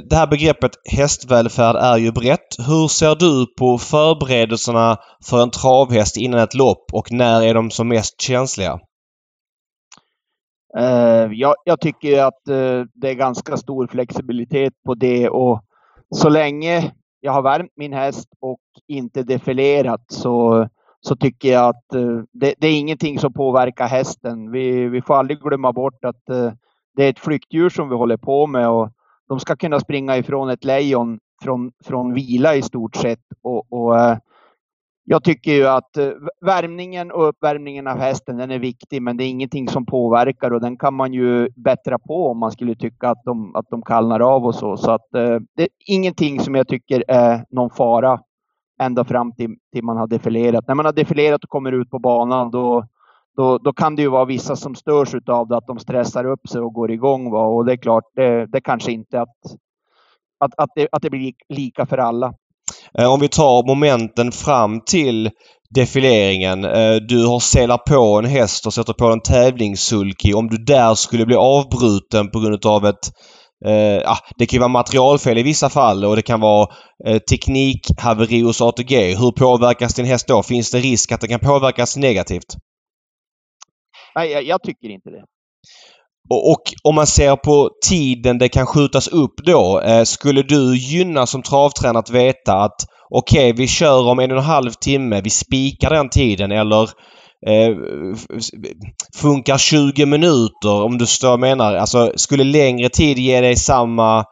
Det 0.08 0.16
här 0.16 0.26
begreppet 0.26 0.70
hästvälfärd 0.92 1.76
är 1.76 1.96
ju 1.96 2.12
brett. 2.12 2.56
Hur 2.66 2.88
ser 2.88 3.14
du 3.14 3.46
på 3.58 3.78
förberedelserna 3.78 4.96
för 5.24 5.42
en 5.42 5.50
travhäst 5.50 6.16
innan 6.16 6.40
ett 6.40 6.54
lopp 6.54 6.84
och 6.92 7.12
när 7.12 7.42
är 7.42 7.54
de 7.54 7.70
som 7.70 7.88
mest 7.88 8.20
känsliga? 8.20 8.78
Eh, 10.78 11.32
jag, 11.32 11.54
jag, 11.64 11.80
tycker 11.80 12.22
att 12.22 12.48
eh, 12.48 12.84
det 12.94 13.10
är 13.10 13.14
ganska 13.14 13.56
stor 13.56 13.86
flexibilitet 13.86 14.72
på 14.84 14.94
det 14.94 15.28
och 15.28 15.60
så 16.14 16.28
länge 16.28 16.92
jag 17.20 17.32
har 17.32 17.42
värmt 17.42 17.72
min 17.76 17.92
häst 17.92 18.28
och 18.40 18.60
inte 18.88 19.22
defilerat 19.22 20.04
så, 20.08 20.68
så 21.00 21.16
tycker 21.16 21.52
jag 21.52 21.68
att 21.68 21.94
eh, 21.94 22.22
det, 22.32 22.54
det, 22.58 22.66
är 22.66 22.78
ingenting 22.78 23.18
som 23.18 23.32
påverkar 23.32 23.86
hästen. 23.86 24.50
Vi, 24.50 24.88
vi 24.88 25.02
får 25.02 25.14
aldrig 25.14 25.40
glömma 25.40 25.72
bort 25.72 26.04
att 26.04 26.26
det 26.96 27.04
är 27.04 27.10
ett 27.10 27.18
flyktdjur 27.18 27.68
som 27.68 27.88
vi 27.88 27.94
håller 27.94 28.16
på 28.16 28.46
med 28.46 28.68
och 28.68 28.90
de 29.28 29.40
ska 29.40 29.56
kunna 29.56 29.80
springa 29.80 30.16
ifrån 30.16 30.50
ett 30.50 30.64
lejon 30.64 31.18
från, 31.42 31.72
från 31.84 32.14
vila 32.14 32.54
i 32.54 32.62
stort 32.62 32.96
sett. 32.96 33.24
Och, 33.42 33.72
och 33.72 33.96
jag 35.04 35.24
tycker 35.24 35.52
ju 35.52 35.66
att 35.66 35.96
eh, 35.96 36.10
värmningen 36.40 37.12
och 37.12 37.28
uppvärmningen 37.28 37.86
av 37.86 37.98
hästen 37.98 38.36
den 38.36 38.50
är 38.50 38.58
viktig, 38.58 39.02
men 39.02 39.16
det 39.16 39.24
är 39.24 39.28
ingenting 39.28 39.68
som 39.68 39.86
påverkar 39.86 40.50
och 40.50 40.60
den 40.60 40.76
kan 40.76 40.94
man 40.94 41.12
ju 41.12 41.48
bättra 41.56 41.98
på 41.98 42.30
om 42.30 42.38
man 42.38 42.52
skulle 42.52 42.74
tycka 42.74 43.08
att 43.08 43.24
de, 43.24 43.56
att 43.56 43.66
de 43.70 43.82
kallnar 43.82 44.20
av 44.20 44.44
och 44.46 44.54
så. 44.54 44.76
Så 44.76 44.90
att 44.90 45.14
eh, 45.14 45.38
det 45.56 45.62
är 45.62 45.68
ingenting 45.86 46.40
som 46.40 46.54
jag 46.54 46.68
tycker 46.68 47.04
är 47.08 47.44
någon 47.50 47.70
fara 47.70 48.20
ända 48.82 49.04
fram 49.04 49.32
till, 49.32 49.56
till 49.72 49.84
man 49.84 49.96
har 49.96 50.06
defilerat. 50.06 50.64
När 50.68 50.74
man 50.74 50.86
har 50.86 50.92
defilerat 50.92 51.44
och 51.44 51.50
kommer 51.50 51.72
ut 51.72 51.90
på 51.90 51.98
banan 51.98 52.50
då, 52.50 52.86
då, 53.36 53.58
då 53.58 53.72
kan 53.72 53.96
det 53.96 54.02
ju 54.02 54.08
vara 54.08 54.24
vissa 54.24 54.56
som 54.56 54.74
störs 54.74 55.14
av 55.26 55.48
det, 55.48 55.56
att 55.56 55.66
de 55.66 55.78
stressar 55.78 56.24
upp 56.24 56.48
sig 56.48 56.60
och 56.60 56.72
går 56.72 56.90
igång. 56.90 57.30
Va? 57.30 57.46
Och 57.46 57.64
det 57.64 57.72
är 57.72 57.76
klart, 57.76 58.04
det, 58.14 58.46
det 58.46 58.60
kanske 58.60 58.92
inte 58.92 59.20
att, 59.20 59.36
att, 60.38 60.54
att, 60.56 60.70
det, 60.74 60.88
att 60.92 61.02
det 61.02 61.10
blir 61.10 61.32
lika 61.48 61.86
för 61.86 61.98
alla. 61.98 62.34
Eh, 62.98 63.12
om 63.12 63.20
vi 63.20 63.28
tar 63.28 63.66
momenten 63.66 64.32
fram 64.32 64.80
till 64.84 65.30
defileringen. 65.74 66.64
Eh, 66.64 66.94
du 66.94 67.26
har 67.26 67.40
selat 67.40 67.84
på 67.84 68.18
en 68.18 68.24
häst 68.24 68.66
och 68.66 68.74
sätter 68.74 68.92
på 68.92 69.06
en 69.06 69.20
tävlingssulky. 69.20 70.32
Om 70.32 70.48
du 70.48 70.56
där 70.56 70.94
skulle 70.94 71.26
bli 71.26 71.36
avbruten 71.36 72.30
på 72.30 72.40
grund 72.40 72.66
av 72.66 72.86
ett 72.86 73.10
Eh, 73.64 74.10
ah, 74.10 74.18
det 74.36 74.46
kan 74.46 74.56
ju 74.56 74.60
vara 74.60 74.68
materialfel 74.68 75.38
i 75.38 75.42
vissa 75.42 75.70
fall 75.70 76.04
och 76.04 76.16
det 76.16 76.22
kan 76.22 76.40
vara 76.40 76.68
eh, 77.06 77.18
teknikhaveri 77.18 78.40
hos 78.40 78.60
ATG. 78.60 79.14
Hur 79.14 79.32
påverkas 79.32 79.94
din 79.94 80.06
häst 80.06 80.28
då? 80.28 80.42
Finns 80.42 80.70
det 80.70 80.78
risk 80.78 81.12
att 81.12 81.20
det 81.20 81.28
kan 81.28 81.40
påverkas 81.40 81.96
negativt? 81.96 82.56
Nej, 84.14 84.30
jag, 84.30 84.42
jag 84.42 84.62
tycker 84.62 84.88
inte 84.88 85.10
det. 85.10 85.24
Och, 86.30 86.50
och, 86.50 86.62
om 86.84 86.94
man 86.94 87.06
ser 87.06 87.36
på 87.36 87.70
tiden 87.88 88.38
det 88.38 88.48
kan 88.48 88.66
skjutas 88.66 89.08
upp 89.08 89.34
då. 89.46 89.80
Eh, 89.80 90.04
skulle 90.04 90.42
du 90.42 90.76
gynna 90.76 91.26
som 91.26 91.42
travtränare 91.42 91.98
att 91.98 92.10
veta 92.10 92.52
att 92.52 92.76
okej, 93.10 93.50
okay, 93.50 93.62
vi 93.62 93.68
kör 93.68 94.08
om 94.08 94.18
en 94.18 94.30
och 94.30 94.38
en 94.38 94.44
halv 94.44 94.70
timme. 94.70 95.20
Vi 95.20 95.30
spikar 95.30 95.90
den 95.90 96.08
tiden 96.08 96.52
eller 96.52 96.82
eh, 97.46 97.76
funkar 99.16 99.58
20 99.58 100.06
minuter 100.06 100.82
om 100.84 100.98
du 100.98 101.06
förstår 101.06 101.28
vad 101.28 101.32
jag 101.32 101.40
menar. 101.40 101.74
Alltså 101.74 102.12
skulle 102.16 102.44
längre 102.44 102.88
tid 102.88 103.18
ge 103.18 103.40
dig 103.40 103.56
samma 103.56 104.24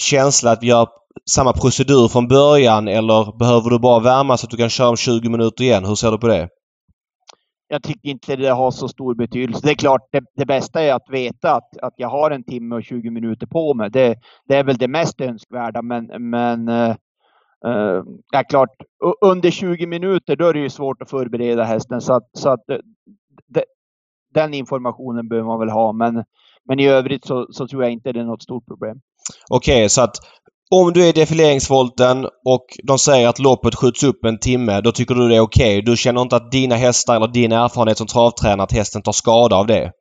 känsla 0.00 0.50
att 0.50 0.62
vi 0.62 0.66
gör 0.66 0.88
samma 1.30 1.52
procedur 1.52 2.08
från 2.08 2.28
början 2.28 2.88
eller 2.88 3.38
behöver 3.38 3.70
du 3.70 3.78
bara 3.78 4.00
värma 4.00 4.36
så 4.36 4.46
att 4.46 4.50
du 4.50 4.56
kan 4.56 4.70
köra 4.70 4.88
om 4.88 4.96
20 4.96 5.28
minuter 5.28 5.64
igen? 5.64 5.84
Hur 5.84 5.94
ser 5.94 6.10
du 6.10 6.18
på 6.18 6.26
det? 6.26 6.48
Jag 7.68 7.82
tycker 7.82 8.08
inte 8.08 8.36
det 8.36 8.48
har 8.48 8.70
så 8.70 8.88
stor 8.88 9.14
betydelse. 9.14 9.60
Det 9.64 9.70
är 9.70 9.74
klart, 9.74 10.08
det, 10.12 10.24
det, 10.36 10.46
bästa 10.46 10.82
är 10.82 10.92
att 10.94 11.10
veta 11.10 11.54
att, 11.54 11.78
att 11.82 11.94
jag 11.96 12.08
har 12.08 12.30
en 12.30 12.44
timme 12.44 12.74
och 12.74 12.84
20 12.84 13.10
minuter 13.10 13.46
på 13.46 13.74
mig. 13.74 13.90
Det, 13.90 14.16
det 14.48 14.56
är 14.56 14.64
väl 14.64 14.76
det 14.76 14.88
mest 14.88 15.20
önskvärda, 15.20 15.82
men, 15.82 16.30
men 16.30 16.68
uh, 16.68 16.94
uh, 17.66 18.02
klart, 18.48 18.70
under 19.20 19.50
20 19.50 19.86
minuter 19.86 20.36
då 20.36 20.48
är 20.48 20.52
det 20.52 20.60
ju 20.60 20.70
svårt 20.70 21.02
att 21.02 21.10
förbereda 21.10 21.64
hästen 21.64 22.00
så 22.00 22.12
att, 22.12 22.30
så 22.32 22.48
att 22.48 22.70
eh, 22.70 22.78
det, 23.46 23.64
den 24.34 24.54
informationen 24.54 25.28
behöver 25.28 25.48
man 25.48 25.60
väl 25.60 25.70
ha. 25.70 25.92
Men, 25.92 26.24
men 26.64 26.80
i 26.80 26.88
övrigt 26.88 27.24
så, 27.24 27.46
så 27.50 27.68
tror 27.68 27.82
jag 27.82 27.92
inte 27.92 28.12
det 28.12 28.20
är 28.20 28.24
något 28.24 28.42
stort 28.42 28.66
problem. 28.66 29.00
Okej, 29.50 29.76
okay, 29.76 29.88
så 29.88 30.02
att 30.02 30.16
om 30.70 30.92
du 30.92 31.04
är 31.04 31.08
i 31.08 31.12
defileringsvolten 31.12 32.24
och 32.24 32.66
de 32.82 32.98
säger 32.98 33.28
att 33.28 33.38
loppet 33.38 33.74
skjuts 33.74 34.02
upp 34.02 34.24
en 34.24 34.38
timme, 34.38 34.80
då 34.80 34.92
tycker 34.92 35.14
du 35.14 35.28
det 35.28 35.36
är 35.36 35.40
okej. 35.40 35.78
Okay. 35.78 35.92
Du 35.92 35.96
känner 35.96 36.22
inte 36.22 36.36
att 36.36 36.52
dina 36.52 36.74
hästar 36.74 37.16
eller 37.16 37.28
din 37.28 37.52
erfarenhet 37.52 37.98
som 37.98 38.06
travtränare 38.06 38.62
att 38.62 38.72
hästen 38.72 39.02
tar 39.02 39.12
skada 39.12 39.56
av 39.56 39.66
det? 39.66 39.92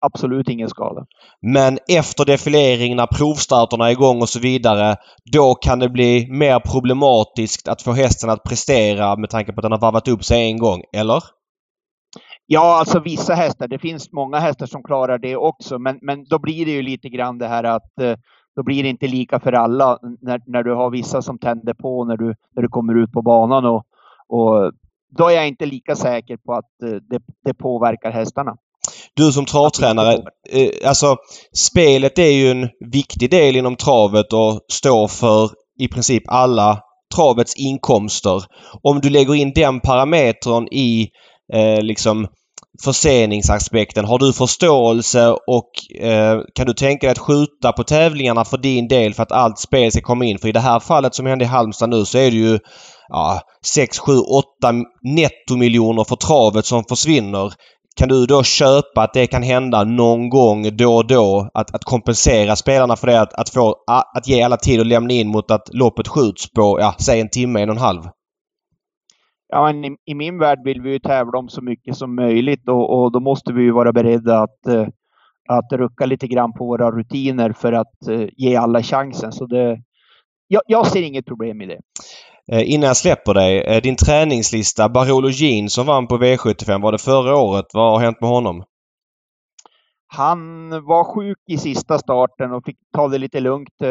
Absolut 0.00 0.48
ingen 0.48 0.68
skada. 0.68 1.04
Men 1.42 1.78
efter 1.88 2.24
defilering 2.24 2.96
när 2.96 3.06
provstarterna 3.06 3.86
är 3.88 3.92
igång 3.92 4.22
och 4.22 4.28
så 4.28 4.40
vidare, 4.40 4.96
då 5.32 5.54
kan 5.54 5.78
det 5.78 5.88
bli 5.88 6.26
mer 6.30 6.60
problematiskt 6.60 7.68
att 7.68 7.82
få 7.82 7.92
hästen 7.92 8.30
att 8.30 8.42
prestera 8.42 9.16
med 9.16 9.30
tanke 9.30 9.52
på 9.52 9.60
att 9.60 9.62
den 9.62 9.72
har 9.72 9.80
varvat 9.80 10.08
upp 10.08 10.24
sig 10.24 10.50
en 10.50 10.58
gång, 10.58 10.82
eller? 10.92 11.22
Ja, 12.46 12.78
alltså 12.78 13.00
vissa 13.00 13.34
hästar. 13.34 13.68
Det 13.68 13.78
finns 13.78 14.12
många 14.12 14.38
hästar 14.38 14.66
som 14.66 14.82
klarar 14.82 15.18
det 15.18 15.36
också, 15.36 15.78
men, 15.78 15.98
men 16.02 16.24
då 16.24 16.38
blir 16.38 16.66
det 16.66 16.72
ju 16.72 16.82
lite 16.82 17.08
grann 17.08 17.38
det 17.38 17.48
här 17.48 17.64
att 17.64 18.00
eh, 18.00 18.14
då 18.58 18.62
blir 18.62 18.82
det 18.82 18.88
inte 18.88 19.06
lika 19.06 19.40
för 19.40 19.52
alla 19.52 19.98
när, 20.20 20.40
när 20.46 20.62
du 20.62 20.74
har 20.74 20.90
vissa 20.90 21.22
som 21.22 21.38
tänder 21.38 21.74
på 21.74 22.04
när 22.04 22.16
du, 22.16 22.34
när 22.56 22.62
du 22.62 22.68
kommer 22.68 23.02
ut 23.02 23.12
på 23.12 23.22
banan. 23.22 23.64
Och, 23.64 23.82
och 24.28 24.72
då 25.18 25.28
är 25.28 25.34
jag 25.34 25.48
inte 25.48 25.66
lika 25.66 25.96
säker 25.96 26.36
på 26.36 26.52
att 26.52 26.82
eh, 26.82 26.98
det, 27.10 27.22
det 27.44 27.54
påverkar 27.54 28.10
hästarna. 28.10 28.56
Du 29.14 29.32
som 29.32 29.44
travtränare, 29.44 30.12
eh, 30.50 30.88
alltså 30.88 31.16
spelet 31.54 32.18
är 32.18 32.32
ju 32.32 32.50
en 32.50 32.68
viktig 32.92 33.30
del 33.30 33.56
inom 33.56 33.76
travet 33.76 34.32
och 34.32 34.60
står 34.72 35.08
för 35.08 35.50
i 35.80 35.88
princip 35.88 36.22
alla 36.26 36.80
travets 37.16 37.56
inkomster. 37.56 38.42
Om 38.82 39.00
du 39.00 39.10
lägger 39.10 39.34
in 39.34 39.52
den 39.54 39.80
parametern 39.80 40.68
i 40.70 41.08
eh, 41.52 41.82
liksom 41.82 42.26
förseningsaspekten. 42.84 44.04
Har 44.04 44.18
du 44.18 44.32
förståelse 44.32 45.28
och 45.46 46.00
eh, 46.02 46.38
kan 46.54 46.66
du 46.66 46.72
tänka 46.72 47.06
dig 47.06 47.12
att 47.12 47.18
skjuta 47.18 47.72
på 47.72 47.84
tävlingarna 47.84 48.44
för 48.44 48.58
din 48.58 48.88
del 48.88 49.14
för 49.14 49.22
att 49.22 49.32
allt 49.32 49.58
spel 49.58 49.92
ska 49.92 50.00
komma 50.00 50.24
in? 50.24 50.38
För 50.38 50.48
i 50.48 50.52
det 50.52 50.60
här 50.60 50.80
fallet 50.80 51.14
som 51.14 51.26
hände 51.26 51.44
i 51.44 51.48
Halmstad 51.48 51.90
nu 51.90 52.04
så 52.04 52.18
är 52.18 52.30
det 52.30 52.36
ju 52.36 52.58
ja, 53.08 53.40
6, 53.64 53.98
7, 53.98 54.12
8 54.18 54.46
nettomiljoner 55.02 56.04
för 56.04 56.16
travet 56.16 56.66
som 56.66 56.84
försvinner. 56.88 57.52
Kan 57.96 58.08
du 58.08 58.26
då 58.26 58.42
köpa 58.42 59.02
att 59.02 59.14
det 59.14 59.26
kan 59.26 59.42
hända 59.42 59.84
någon 59.84 60.28
gång 60.28 60.76
då 60.76 60.96
och 60.96 61.06
då? 61.06 61.50
Att, 61.54 61.74
att 61.74 61.84
kompensera 61.84 62.56
spelarna 62.56 62.96
för 62.96 63.06
det? 63.06 63.20
Att, 63.20 63.34
att, 63.34 63.48
få, 63.48 63.74
att 64.16 64.28
ge 64.28 64.42
alla 64.42 64.56
tid 64.56 64.80
att 64.80 64.86
lämna 64.86 65.14
in 65.14 65.28
mot 65.28 65.50
att 65.50 65.74
loppet 65.74 66.08
skjuts 66.08 66.52
på, 66.52 66.78
ja, 66.80 66.94
säg 66.98 67.20
en 67.20 67.30
timme, 67.30 67.62
en 67.62 67.68
och 67.68 67.76
en 67.76 67.82
halv? 67.82 68.02
Ja, 69.48 69.72
men 69.72 69.84
i, 69.84 69.96
i, 70.04 70.14
min 70.14 70.38
värld 70.38 70.58
vill 70.64 70.82
vi 70.82 70.90
ju 70.90 70.98
tävla 70.98 71.38
om 71.38 71.48
så 71.48 71.62
mycket 71.62 71.96
som 71.96 72.14
möjligt 72.14 72.68
och, 72.68 73.02
och 73.02 73.12
då 73.12 73.20
måste 73.20 73.52
vi 73.52 73.62
ju 73.62 73.70
vara 73.70 73.92
beredda 73.92 74.40
att, 74.40 74.66
eh, 74.66 74.86
att 75.48 75.72
rucka 75.72 76.06
lite 76.06 76.26
grann 76.26 76.52
på 76.52 76.66
våra 76.66 76.90
rutiner 76.90 77.52
för 77.52 77.72
att 77.72 78.08
eh, 78.08 78.28
ge 78.36 78.56
alla 78.56 78.82
chansen. 78.82 79.32
Så 79.32 79.46
det, 79.46 79.82
jag, 80.48 80.62
jag 80.66 80.86
ser 80.86 81.02
inget 81.02 81.26
problem 81.26 81.60
i 81.60 81.66
det. 81.66 81.80
Eh, 82.52 82.70
innan 82.72 82.86
jag 82.86 82.96
släpper 82.96 83.34
dig, 83.34 83.80
din 83.80 83.96
träningslista. 83.96 84.88
Barolo 84.88 85.28
Jean 85.28 85.68
som 85.68 85.86
vann 85.86 86.06
på 86.06 86.18
V75, 86.18 86.82
var 86.82 86.92
det 86.92 86.98
förra 86.98 87.36
året? 87.36 87.66
Vad 87.72 87.92
har 87.92 88.00
hänt 88.00 88.20
med 88.20 88.30
honom? 88.30 88.64
Han 90.06 90.70
var 90.70 91.14
sjuk 91.14 91.38
i 91.48 91.58
sista 91.58 91.98
starten 91.98 92.52
och 92.52 92.64
fick 92.64 92.78
ta 92.94 93.08
det 93.08 93.18
lite 93.18 93.40
lugnt 93.40 93.82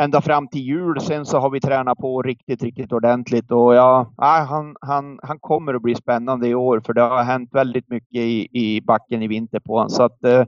ända 0.00 0.20
fram 0.20 0.48
till 0.48 0.60
jul. 0.60 1.00
Sen 1.00 1.26
så 1.26 1.38
har 1.38 1.50
vi 1.50 1.60
tränat 1.60 1.98
på 1.98 2.22
riktigt, 2.22 2.62
riktigt 2.62 2.92
ordentligt 2.92 3.50
och 3.50 3.74
ja, 3.74 4.12
han, 4.16 4.76
han, 4.80 5.18
han 5.22 5.38
kommer 5.38 5.74
att 5.74 5.82
bli 5.82 5.94
spännande 5.94 6.48
i 6.48 6.54
år 6.54 6.82
för 6.86 6.92
det 6.92 7.00
har 7.00 7.22
hänt 7.22 7.48
väldigt 7.52 7.88
mycket 7.88 8.20
i, 8.20 8.48
i 8.52 8.80
backen 8.80 9.22
i 9.22 9.28
vinter 9.28 9.60
på 9.60 9.72
honom. 9.72 9.90
Så 9.90 10.02
att 10.02 10.24
eh, 10.24 10.44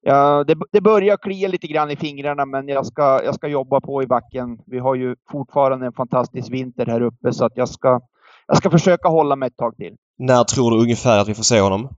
ja, 0.00 0.44
det, 0.44 0.58
det 0.72 0.80
börjar 0.80 1.16
klia 1.16 1.48
lite 1.48 1.66
grann 1.66 1.90
i 1.90 1.96
fingrarna, 1.96 2.46
men 2.46 2.68
jag 2.68 2.86
ska, 2.86 3.20
jag 3.24 3.34
ska 3.34 3.48
jobba 3.48 3.80
på 3.80 4.02
i 4.02 4.06
backen. 4.06 4.58
Vi 4.66 4.78
har 4.78 4.94
ju 4.94 5.16
fortfarande 5.30 5.86
en 5.86 5.92
fantastisk 5.92 6.52
vinter 6.52 6.86
här 6.86 7.00
uppe 7.00 7.32
så 7.32 7.44
att 7.44 7.56
jag 7.56 7.68
ska, 7.68 8.00
jag 8.46 8.56
ska 8.56 8.70
försöka 8.70 9.08
hålla 9.08 9.36
mig 9.36 9.46
ett 9.46 9.56
tag 9.56 9.76
till. 9.76 9.96
När 10.18 10.44
tror 10.44 10.70
du 10.70 10.76
ungefär 10.82 11.18
att 11.18 11.28
vi 11.28 11.34
får 11.34 11.42
se 11.42 11.60
honom? 11.60 11.88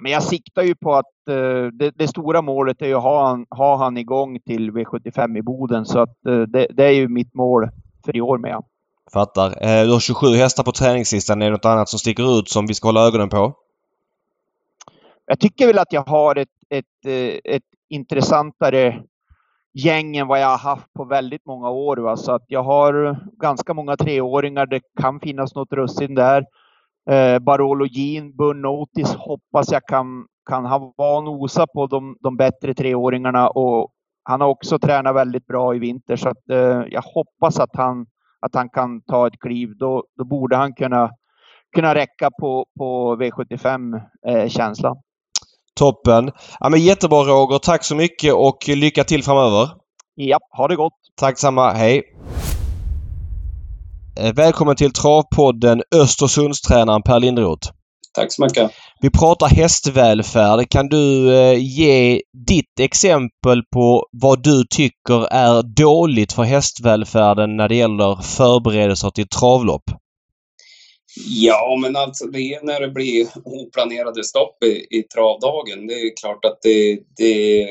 Men 0.00 0.12
jag 0.12 0.22
siktar 0.22 0.62
ju 0.62 0.74
på 0.74 0.94
att 0.94 1.12
uh, 1.30 1.66
det, 1.72 1.90
det, 1.90 2.08
stora 2.08 2.42
målet 2.42 2.82
är 2.82 2.94
att 2.94 3.02
ha 3.02 3.28
han, 3.28 3.46
ha 3.50 3.76
han 3.76 3.96
igång 3.96 4.40
till 4.40 4.70
V75 4.70 5.38
i 5.38 5.42
Boden. 5.42 5.86
Så 5.86 5.98
att 5.98 6.16
uh, 6.28 6.42
det, 6.42 6.66
det, 6.70 6.84
är 6.84 6.90
ju 6.90 7.08
mitt 7.08 7.34
mål 7.34 7.68
för 8.04 8.16
i 8.16 8.20
år 8.20 8.38
med. 8.38 8.62
Fattar. 9.12 9.48
Uh, 9.48 9.86
du 9.86 9.92
har 9.92 10.00
27 10.00 10.26
hästar 10.26 10.62
på 10.62 10.72
träningslistan. 10.72 11.42
Är 11.42 11.46
det 11.46 11.52
något 11.52 11.64
annat 11.64 11.88
som 11.88 11.98
sticker 11.98 12.38
ut 12.38 12.48
som 12.48 12.66
vi 12.66 12.74
ska 12.74 12.88
hålla 12.88 13.06
ögonen 13.06 13.28
på? 13.28 13.54
Jag 15.26 15.40
tycker 15.40 15.66
väl 15.66 15.78
att 15.78 15.92
jag 15.92 16.08
har 16.08 16.36
ett, 16.36 16.48
ett, 16.70 17.06
ett 17.44 17.62
intressantare 17.88 19.02
gäng 19.72 20.16
än 20.16 20.26
vad 20.26 20.40
jag 20.40 20.48
har 20.48 20.58
haft 20.58 20.92
på 20.92 21.04
väldigt 21.04 21.46
många 21.46 21.70
år. 21.70 21.96
Va? 21.96 22.16
Så 22.16 22.32
att 22.32 22.44
jag 22.46 22.62
har 22.62 23.18
ganska 23.40 23.74
många 23.74 23.96
treåringar. 23.96 24.66
Det 24.66 24.80
kan 25.00 25.20
finnas 25.20 25.54
något 25.54 25.72
russin 25.72 26.14
där. 26.14 26.44
Eh, 27.10 27.38
Barolo 27.38 27.86
Jean, 27.86 28.36
Bun 28.36 28.64
Otis 28.64 29.14
hoppas 29.14 29.72
jag 29.72 29.86
kan, 29.86 30.26
kan 30.48 30.64
ha 30.64 30.94
van 30.96 31.24
nosa 31.24 31.66
på 31.66 31.86
de, 31.86 32.16
de 32.20 32.36
bättre 32.36 32.74
treåringarna 32.74 33.48
och 33.48 33.90
han 34.22 34.40
har 34.40 34.48
också 34.48 34.78
tränat 34.78 35.14
väldigt 35.14 35.46
bra 35.46 35.74
i 35.74 35.78
vinter 35.78 36.16
så 36.16 36.28
att 36.28 36.50
eh, 36.50 36.82
jag 36.90 37.02
hoppas 37.02 37.58
att 37.58 37.76
han, 37.76 38.06
att 38.40 38.54
han 38.54 38.68
kan 38.68 39.02
ta 39.02 39.26
ett 39.26 39.40
kliv. 39.40 39.68
Då, 39.78 40.04
då 40.18 40.24
borde 40.24 40.56
han 40.56 40.74
kunna, 40.74 41.10
kunna 41.76 41.94
räcka 41.94 42.30
på, 42.40 42.66
på 42.78 43.16
V75 43.16 44.00
eh. 44.26 44.92
Toppen! 45.74 46.30
Ja, 46.60 46.68
men 46.68 46.80
jättebra 46.80 47.22
Roger. 47.22 47.58
Tack 47.58 47.84
så 47.84 47.96
mycket 47.96 48.34
och 48.34 48.68
lycka 48.68 49.04
till 49.04 49.24
framöver. 49.24 49.68
Ja, 50.14 50.38
ha 50.56 50.68
det 50.68 50.76
gott! 50.76 50.98
Tack 51.16 51.38
samma. 51.38 51.70
Hej! 51.70 52.02
Eh, 54.18 54.34
välkommen 54.34 54.76
till 54.76 54.92
Travpodden 54.92 55.82
Östersundstränaren 55.94 57.02
Per 57.02 57.20
Linderoth. 57.20 57.70
Tack 58.14 58.32
så 58.32 58.42
mycket. 58.42 58.70
Vi 59.00 59.10
pratar 59.10 59.46
hästvälfärd. 59.46 60.68
Kan 60.70 60.88
du 60.88 61.34
eh, 61.34 61.58
ge 61.58 62.22
ditt 62.46 62.80
exempel 62.80 63.62
på 63.74 64.06
vad 64.12 64.42
du 64.42 64.64
tycker 64.70 65.26
är 65.32 65.62
dåligt 65.62 66.32
för 66.32 66.42
hästvälfärden 66.42 67.56
när 67.56 67.68
det 67.68 67.74
gäller 67.76 68.22
förberedelser 68.22 69.10
till 69.10 69.28
travlopp? 69.28 69.84
Ja, 71.26 71.78
men 71.82 71.96
alltså 71.96 72.26
det 72.26 72.54
är 72.54 72.66
när 72.66 72.80
det 72.80 72.88
blir 72.88 73.26
oplanerade 73.44 74.24
stopp 74.24 74.64
i, 74.64 74.98
i 74.98 75.02
travdagen. 75.02 75.86
Det 75.86 75.94
är 75.94 76.16
klart 76.16 76.44
att 76.44 76.58
det, 76.62 76.98
det 77.16 77.64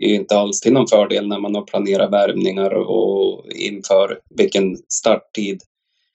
är 0.00 0.14
inte 0.14 0.38
alls 0.38 0.60
till 0.60 0.72
någon 0.72 0.88
fördel 0.88 1.28
när 1.28 1.38
man 1.38 1.54
har 1.54 1.62
planerat 1.62 2.12
värmningar 2.12 2.70
och 2.70 3.52
inför 3.52 4.20
vilken 4.30 4.76
starttid 4.88 5.62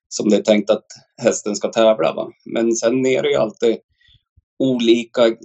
som 0.10 0.30
det 0.30 0.38
är 0.38 0.42
tänkt 0.42 0.70
att 0.70 0.86
hästen 1.22 1.56
ska 1.56 1.68
tävla. 1.68 2.14
Va? 2.14 2.32
Men 2.46 2.76
sen 2.76 3.06
är 3.06 3.24
det 3.24 3.30
ju 3.30 3.36
alltid 3.36 3.78
olika 4.60 5.36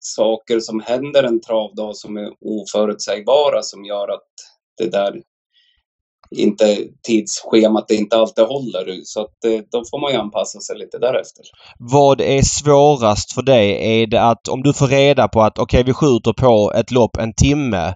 saker 0.00 0.60
som 0.60 0.80
händer 0.80 1.22
en 1.22 1.40
travdag 1.40 1.96
som 1.96 2.16
är 2.16 2.32
oförutsägbara 2.40 3.62
som 3.62 3.84
gör 3.84 4.08
att 4.08 4.28
det 4.78 4.90
där 4.90 5.22
inte 6.30 6.78
tidsschemat 7.02 7.90
inte 7.90 8.16
alltid 8.16 8.44
håller. 8.44 9.00
Så 9.04 9.20
att 9.20 9.44
eh, 9.44 9.60
då 9.72 9.82
får 9.90 10.00
man 10.00 10.12
ju 10.12 10.18
anpassa 10.18 10.60
sig 10.60 10.78
lite 10.78 10.98
därefter. 10.98 11.44
Vad 11.78 12.20
är 12.20 12.42
svårast 12.42 13.32
för 13.32 13.42
dig? 13.42 14.00
Är 14.02 14.06
det 14.06 14.22
att 14.22 14.48
om 14.48 14.62
du 14.62 14.72
får 14.72 14.86
reda 14.86 15.28
på 15.28 15.42
att 15.42 15.58
okej 15.58 15.80
okay, 15.80 15.82
vi 15.86 15.92
skjuter 15.92 16.32
på 16.32 16.72
ett 16.76 16.90
lopp 16.90 17.16
en 17.16 17.34
timme. 17.34 17.94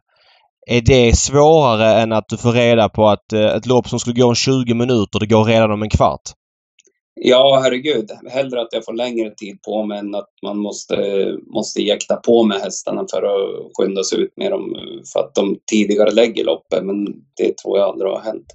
Är 0.67 0.81
det 0.81 1.19
svårare 1.19 2.01
än 2.01 2.13
att 2.13 2.29
du 2.29 2.37
får 2.37 2.53
reda 2.53 2.89
på 2.89 3.09
att 3.09 3.33
eh, 3.33 3.45
ett 3.45 3.67
lopp 3.67 3.89
som 3.89 3.99
skulle 3.99 4.21
gå 4.21 4.27
om 4.27 4.35
20 4.35 4.75
minuter, 4.75 5.21
det 5.21 5.27
går 5.27 5.45
redan 5.45 5.71
om 5.71 5.83
en 5.83 5.91
kvart? 5.91 6.21
Ja, 7.25 7.61
herregud. 7.63 8.11
Hellre 8.31 8.61
att 8.61 8.73
jag 8.73 8.85
får 8.85 8.93
längre 8.93 9.31
tid 9.31 9.63
på 9.63 9.85
mig 9.85 9.99
än 9.99 10.15
att 10.15 10.29
man 10.43 10.59
måste, 10.59 10.97
måste 11.55 11.83
jäkta 11.83 12.17
på 12.17 12.45
med 12.45 12.61
hästarna 12.61 13.05
för 13.11 13.23
att 13.23 13.71
skynda 13.79 14.05
sig 14.05 14.21
ut 14.21 14.33
med 14.37 14.51
dem 14.51 14.77
för 15.13 15.21
att 15.21 15.35
de 15.35 15.57
tidigare 15.71 16.11
lägger 16.11 16.45
loppet. 16.45 16.85
Men 16.85 17.05
det 17.37 17.59
tror 17.59 17.79
jag 17.79 17.89
aldrig 17.89 18.11
har 18.11 18.21
hänt. 18.21 18.47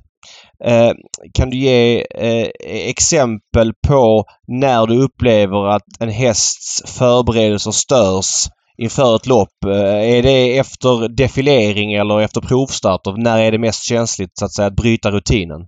Eh, 0.64 0.94
kan 1.34 1.50
du 1.50 1.58
ge 1.58 2.06
eh, 2.16 2.50
exempel 2.90 3.74
på 3.88 4.26
när 4.48 4.88
du 4.88 5.04
upplever 5.04 5.68
att 5.68 5.88
en 6.00 6.10
hästs 6.10 6.98
förberedelser 6.98 7.72
störs 7.72 8.48
inför 8.78 9.16
ett 9.16 9.28
lopp? 9.28 9.66
Eh, 9.66 10.18
är 10.18 10.24
det 10.24 10.58
efter 10.58 11.08
defilering 11.08 11.94
eller 11.94 12.22
efter 12.22 12.42
provstart? 12.42 13.02
När 13.18 13.42
är 13.42 13.52
det 13.52 13.60
mest 13.60 13.84
känsligt 13.84 14.32
så 14.40 14.46
att 14.46 14.54
säga 14.54 14.68
att 14.68 14.76
bryta 14.76 15.12
rutinen? 15.12 15.62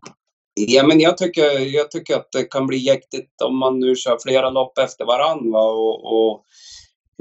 Ja, 0.68 0.88
men 0.88 1.00
jag 1.00 1.18
tycker, 1.18 1.76
jag 1.76 1.92
tycker 1.92 2.16
att 2.16 2.32
det 2.32 2.44
kan 2.44 2.68
bli 2.68 2.78
jäktigt 2.78 3.42
om 3.44 3.58
man 3.58 3.80
nu 3.80 3.96
kör 3.96 4.18
flera 4.24 4.50
lopp 4.50 4.78
efter 4.78 5.06
varandra 5.06 5.62
och, 5.62 6.30
och 6.30 6.44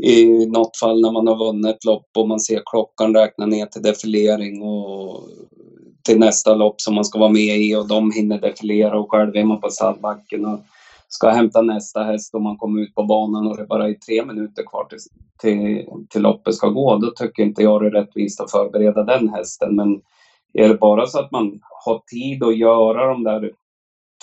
i 0.02 0.46
något 0.46 0.76
fall 0.76 1.00
när 1.00 1.10
man 1.10 1.26
har 1.26 1.38
vunnit 1.38 1.76
ett 1.76 1.84
lopp 1.84 2.08
och 2.16 2.28
man 2.28 2.40
ser 2.40 2.62
klockan 2.66 3.14
räkna 3.14 3.46
ner 3.46 3.66
till 3.66 3.82
defilering 3.82 4.62
och 4.62 5.28
till 6.06 6.18
nästa 6.18 6.54
lopp 6.54 6.80
som 6.80 6.94
man 6.94 7.04
ska 7.04 7.18
vara 7.18 7.30
med 7.30 7.58
i 7.58 7.76
och 7.76 7.88
de 7.88 8.12
hinner 8.12 8.38
defilera 8.38 8.98
och 8.98 9.10
själv 9.10 9.36
är 9.36 9.44
man 9.44 9.60
på 9.60 9.70
stallbacken 9.70 10.44
och 10.44 10.60
ska 11.08 11.30
hämta 11.30 11.62
nästa 11.62 12.02
häst 12.02 12.34
och 12.34 12.42
man 12.42 12.56
kommer 12.56 12.82
ut 12.82 12.94
på 12.94 13.02
banan 13.02 13.46
och 13.46 13.56
det 13.56 13.66
bara 13.66 13.88
är 13.88 13.94
tre 13.94 14.24
minuter 14.24 14.62
kvar 14.66 14.84
till, 14.84 14.98
till, 15.40 15.86
till 16.08 16.22
loppet 16.22 16.54
ska 16.54 16.68
gå. 16.68 16.96
Då 16.96 17.10
tycker 17.10 17.42
inte 17.42 17.62
jag 17.62 17.82
det 17.82 17.86
är 17.86 17.90
rättvist 17.90 18.40
att 18.40 18.50
förbereda 18.50 19.04
den 19.04 19.28
hästen. 19.28 19.76
Men 19.76 20.00
är 20.54 20.68
det 20.68 20.74
bara 20.74 21.06
så 21.06 21.20
att 21.20 21.30
man 21.30 21.60
har 21.84 22.00
tid 22.12 22.42
att 22.42 22.58
göra 22.58 23.06
de 23.06 23.24
där 23.24 23.50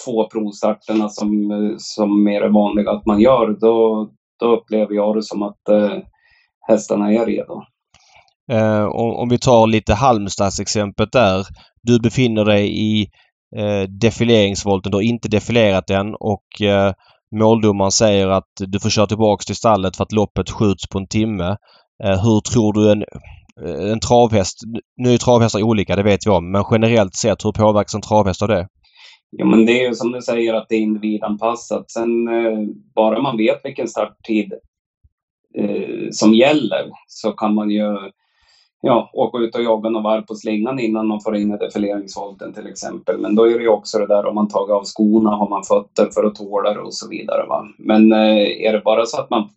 två 0.05 0.29
provstarterna 0.29 1.09
som, 1.09 1.51
eh, 1.51 1.75
som 1.77 2.23
mer 2.23 2.41
är 2.41 2.49
vanliga 2.49 2.91
att 2.91 3.05
man 3.05 3.19
gör, 3.19 3.57
då, 3.59 4.09
då 4.39 4.55
upplever 4.55 4.95
jag 4.95 5.15
det 5.15 5.23
som 5.23 5.43
att 5.43 5.69
eh, 5.69 5.97
hästarna 6.67 7.13
är 7.13 7.25
redo. 7.25 7.61
Eh, 8.51 8.85
om, 8.85 9.15
om, 9.15 9.29
vi 9.29 9.39
tar 9.39 9.67
lite 9.67 9.93
Halmstads-exemplet 9.93 11.11
där. 11.11 11.45
Du 11.83 11.99
befinner 11.99 12.45
dig 12.45 12.79
i 12.79 13.07
eh, 13.57 13.89
defileringsvolten. 13.89 14.91
Du 14.91 14.97
har 14.97 15.01
inte 15.01 15.29
defilerat 15.29 15.89
än 15.89 16.15
och 16.15 16.61
eh, 16.61 16.93
måldomaren 17.35 17.91
säger 17.91 18.27
att 18.27 18.51
du 18.59 18.79
får 18.79 18.89
köra 18.89 19.07
tillbaks 19.07 19.45
till 19.45 19.55
stallet 19.55 19.97
för 19.97 20.03
att 20.03 20.11
loppet 20.11 20.49
skjuts 20.49 20.87
på 20.87 20.97
en 20.97 21.07
timme. 21.07 21.57
Eh, 22.03 22.23
hur 22.23 22.41
tror 22.41 22.73
du 22.73 22.91
en 22.91 23.03
Eh, 23.61 23.91
en 23.91 23.99
travhäst, 23.99 24.59
nu 24.97 25.13
är 25.13 25.17
travhästar 25.17 25.63
olika, 25.63 25.95
det 25.95 26.03
vet 26.03 26.25
vi 26.25 26.31
om, 26.31 26.51
men 26.51 26.63
generellt 26.71 27.15
sett, 27.15 27.45
hur 27.45 27.51
påverkas 27.51 27.95
en 27.95 28.01
travhäst 28.01 28.41
av 28.41 28.47
det? 28.47 28.67
Ja, 29.29 29.45
men 29.45 29.65
det 29.65 29.81
är 29.83 29.87
ju 29.87 29.95
som 29.95 30.11
du 30.11 30.21
säger 30.21 30.53
att 30.53 30.65
det 30.69 30.75
är 30.75 30.79
individanpassat. 30.79 31.91
Sen 31.91 32.27
eh, 32.27 32.59
bara 32.95 33.21
man 33.21 33.37
vet 33.37 33.61
vilken 33.63 33.87
starttid 33.87 34.53
eh, 35.57 36.07
som 36.11 36.33
gäller 36.33 36.91
så 37.07 37.31
kan 37.31 37.53
man 37.53 37.69
ju 37.69 37.97
ja, 38.81 39.09
åka 39.13 39.37
ut 39.37 39.55
och 39.55 39.63
jobba 39.63 39.89
några 39.89 40.03
varv 40.03 40.21
på 40.21 40.35
slingan 40.35 40.79
innan 40.79 41.07
man 41.07 41.21
får 41.21 41.35
in 41.35 41.51
i 41.51 41.57
defileringsvolten 41.57 42.53
till 42.53 42.67
exempel. 42.67 43.17
Men 43.17 43.35
då 43.35 43.43
är 43.43 43.57
det 43.57 43.63
ju 43.63 43.69
också 43.69 43.99
det 43.99 44.07
där 44.07 44.25
om 44.25 44.35
man 44.35 44.47
tagit 44.47 44.73
av 44.73 44.83
skorna, 44.83 45.29
har 45.29 45.49
man 45.49 45.63
fötter 45.63 46.09
för 46.13 46.23
att 46.23 46.35
tåla 46.35 46.73
det 46.73 46.81
och 46.81 46.93
så 46.93 47.09
vidare. 47.09 47.45
Va? 47.47 47.65
Men 47.77 48.13
eh, 48.13 48.67
är 48.67 48.73
det 48.73 48.81
bara 48.85 49.05
så 49.05 49.21
att 49.21 49.29
man 49.29 49.49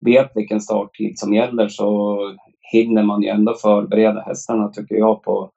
vet 0.00 0.30
vilken 0.34 0.60
starttid 0.60 1.18
som 1.18 1.34
gäller 1.34 1.68
så 1.68 2.18
hinner 2.72 3.02
man 3.02 3.22
ju 3.22 3.28
ändå 3.28 3.54
förbereda 3.54 4.20
hästarna 4.20 4.68
tycker 4.68 4.94
jag 4.94 5.22
på 5.22 5.50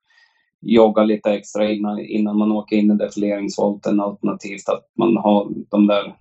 jogga 0.62 1.04
lite 1.04 1.32
extra 1.32 1.72
innan, 1.72 2.00
innan 2.00 2.38
man 2.38 2.52
åker 2.52 2.76
in 2.76 2.92
i 2.92 2.96
defileringsvolten 2.96 4.00
alternativt 4.00 4.70
att 4.70 4.84
man 4.98 5.18
har 5.18 5.48
de 5.70 5.88
där 5.88 6.16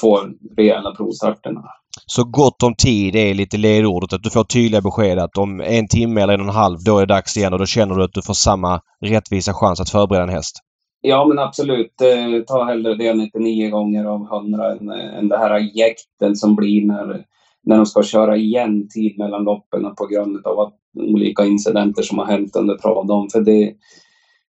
två 0.00 0.18
rejäla 0.56 0.94
provstarterna. 0.94 1.64
Så 2.06 2.24
gott 2.24 2.62
om 2.62 2.74
tid 2.74 3.16
är 3.16 3.34
lite 3.34 3.56
ledordet. 3.56 4.12
Att 4.12 4.22
du 4.22 4.30
får 4.30 4.44
tydliga 4.44 4.80
besked 4.80 5.18
att 5.18 5.38
om 5.38 5.60
en 5.60 5.88
timme 5.88 6.20
eller 6.20 6.34
en 6.34 6.40
och 6.40 6.46
en 6.46 6.54
halv 6.54 6.78
då 6.84 6.96
är 6.98 7.06
det 7.06 7.14
dags 7.14 7.36
igen 7.36 7.52
och 7.52 7.58
då 7.58 7.66
känner 7.66 7.94
du 7.94 8.04
att 8.04 8.12
du 8.12 8.22
får 8.22 8.34
samma 8.34 8.80
rättvisa 9.04 9.52
chans 9.54 9.80
att 9.80 9.90
förbereda 9.90 10.22
en 10.22 10.28
häst. 10.28 10.56
Ja 11.00 11.24
men 11.28 11.38
absolut. 11.38 12.00
Eh, 12.00 12.42
ta 12.46 12.64
hellre 12.64 12.94
det 12.94 13.14
99 13.14 13.70
gånger 13.70 14.04
av 14.04 14.26
100 14.32 14.72
än, 14.72 14.90
än 14.90 15.28
det 15.28 15.38
här 15.38 15.78
jäkten 15.78 16.36
som 16.36 16.56
blir 16.56 16.86
när 16.86 17.24
när 17.68 17.76
de 17.76 17.86
ska 17.86 18.02
köra 18.02 18.36
igen 18.36 18.88
tid 18.88 19.18
mellan 19.18 19.44
loppen 19.44 19.94
på 19.94 20.06
grund 20.06 20.46
av 20.46 20.60
att 20.60 20.74
olika 20.98 21.44
incidenter 21.44 22.02
som 22.02 22.18
har 22.18 22.26
hänt 22.26 22.56
under 22.56 22.76
travdagen. 22.76 23.28
För 23.30 23.40
det, 23.40 23.74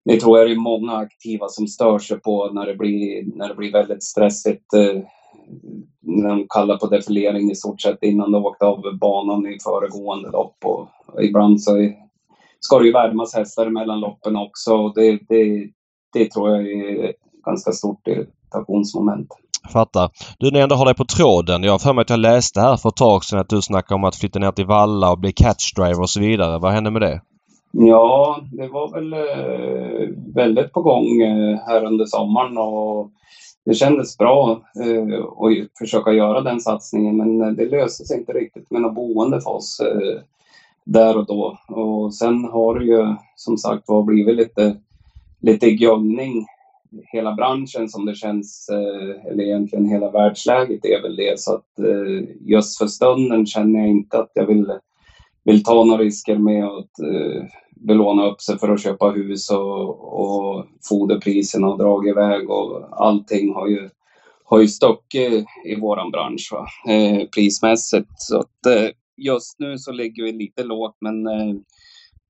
det 0.05 0.21
tror 0.21 0.39
jag 0.39 0.49
det 0.49 0.53
är 0.53 0.57
många 0.57 0.93
aktiva 0.97 1.49
som 1.49 1.67
stör 1.67 1.99
sig 1.99 2.21
på 2.21 2.51
när 2.53 2.67
det 2.67 2.75
blir, 2.75 3.37
när 3.37 3.49
det 3.49 3.55
blir 3.55 3.73
väldigt 3.73 4.03
stressigt. 4.03 4.75
Eh, 4.75 5.03
när 6.01 6.29
de 6.29 6.47
kallar 6.49 6.77
på 6.77 6.87
defilering 6.87 7.51
i 7.51 7.55
stort 7.55 7.81
sett 7.81 8.03
innan 8.03 8.33
de 8.33 8.45
åkte 8.45 8.65
av 8.65 8.99
banan 9.01 9.47
i 9.47 9.59
föregående 9.65 10.31
lopp. 10.31 10.57
Och, 10.65 10.89
ibland 11.23 11.63
så 11.63 11.77
är, 11.77 11.95
ska 12.61 12.79
det 12.79 12.87
ju 12.87 12.93
värmas 12.93 13.35
hästar 13.35 13.71
mellan 13.71 14.01
loppen 14.01 14.37
också. 14.37 14.89
Det, 14.89 15.19
det, 15.29 15.71
det 16.13 16.31
tror 16.31 16.51
jag 16.51 16.73
är 16.73 17.13
ganska 17.45 17.73
stort 17.73 18.09
irritationsmoment. 18.09 19.29
Fattar. 19.69 20.11
Du, 20.39 20.51
när 20.51 20.59
jag 20.59 20.63
ändå 20.63 20.77
har 20.77 20.85
dig 20.85 20.95
på 20.95 21.05
tråden. 21.05 21.63
Jag 21.63 21.73
har 21.73 21.79
för 21.79 21.93
mig 21.93 22.03
att 22.03 22.11
jag 22.11 22.19
läste 22.19 22.61
här 22.61 22.77
för 22.77 22.89
ett 22.89 22.97
tag 22.97 23.25
sedan 23.25 23.39
att 23.39 23.49
du 23.49 23.63
snackade 23.63 23.95
om 23.95 24.05
att 24.05 24.17
flytta 24.17 24.39
ner 24.39 24.53
till 24.53 24.67
Valla 24.67 25.11
och 25.11 25.19
bli 25.19 25.33
catchdriver 25.33 26.01
och 26.01 26.11
så 26.11 26.21
vidare. 26.21 26.59
Vad 26.59 26.73
hände 26.73 26.91
med 26.91 27.03
det? 27.03 27.21
Ja, 27.73 28.41
det 28.53 28.69
var 28.69 28.93
väl 28.93 29.13
eh, 29.13 30.09
väldigt 30.35 30.73
på 30.73 30.83
gång 30.83 31.23
eh, 31.23 31.59
här 31.67 31.85
under 31.85 32.05
sommaren 32.05 32.59
och 32.59 33.11
det 33.65 33.75
kändes 33.75 34.19
bra 34.19 34.61
eh, 34.85 35.25
att 35.25 35.79
försöka 35.79 36.13
göra 36.13 36.41
den 36.41 36.61
satsningen 36.61 37.17
men 37.17 37.57
det 37.57 37.71
löste 37.71 38.05
sig 38.05 38.19
inte 38.19 38.33
riktigt 38.33 38.71
med 38.71 38.83
något 38.83 38.95
boende 38.95 39.41
för 39.41 39.51
oss 39.51 39.81
eh, 39.81 40.21
där 40.85 41.17
och 41.17 41.27
då. 41.27 41.59
Och 41.69 42.15
sen 42.15 42.45
har 42.45 42.79
det 42.79 42.85
ju 42.85 43.15
som 43.37 43.59
sagt 43.59 43.89
var 43.89 44.03
blivit 44.03 44.37
lite, 44.37 44.77
lite 45.41 45.67
gömning 45.67 46.47
hela 47.13 47.33
branschen 47.33 47.89
som 47.89 48.07
det 48.07 48.15
känns, 48.15 48.69
eh, 48.69 49.27
eller 49.33 49.45
egentligen 49.45 49.89
hela 49.89 50.11
världsläget 50.11 50.85
är 50.85 51.03
väl 51.03 51.17
det. 51.17 51.41
Så 51.41 51.55
att 51.55 51.79
eh, 51.79 52.29
just 52.41 52.79
för 52.79 52.87
stunden 52.87 53.47
känner 53.47 53.81
jag 53.81 53.89
inte 53.89 54.19
att 54.19 54.31
jag 54.35 54.47
vill, 54.47 54.73
vill 55.45 55.65
ta 55.65 55.85
några 55.85 56.03
risker 56.03 56.39
med 56.39 56.65
att 56.65 56.99
eh, 57.01 57.45
belåna 57.71 58.27
upp 58.27 58.41
sig 58.41 58.59
för 58.59 58.69
att 58.69 58.83
köpa 58.83 59.11
hus 59.11 59.51
och, 59.51 60.21
och 60.21 60.67
foderpriserna 60.89 61.67
har 61.67 61.79
dragit 61.79 62.11
iväg 62.11 62.51
och 62.51 62.89
allting 62.91 63.55
har 63.55 63.69
ju, 63.69 63.91
har 64.45 64.61
ju 64.61 64.69
stuckit 64.69 65.45
i 65.65 65.81
våran 65.81 66.11
bransch 66.11 66.51
va? 66.53 66.67
prismässigt. 67.35 68.11
Så 68.17 68.39
att 68.39 68.87
just 69.17 69.59
nu 69.59 69.79
så 69.79 69.93
ligger 69.93 70.23
vi 70.23 70.33
lite 70.33 70.65
lågt 70.65 70.97
men 71.01 71.29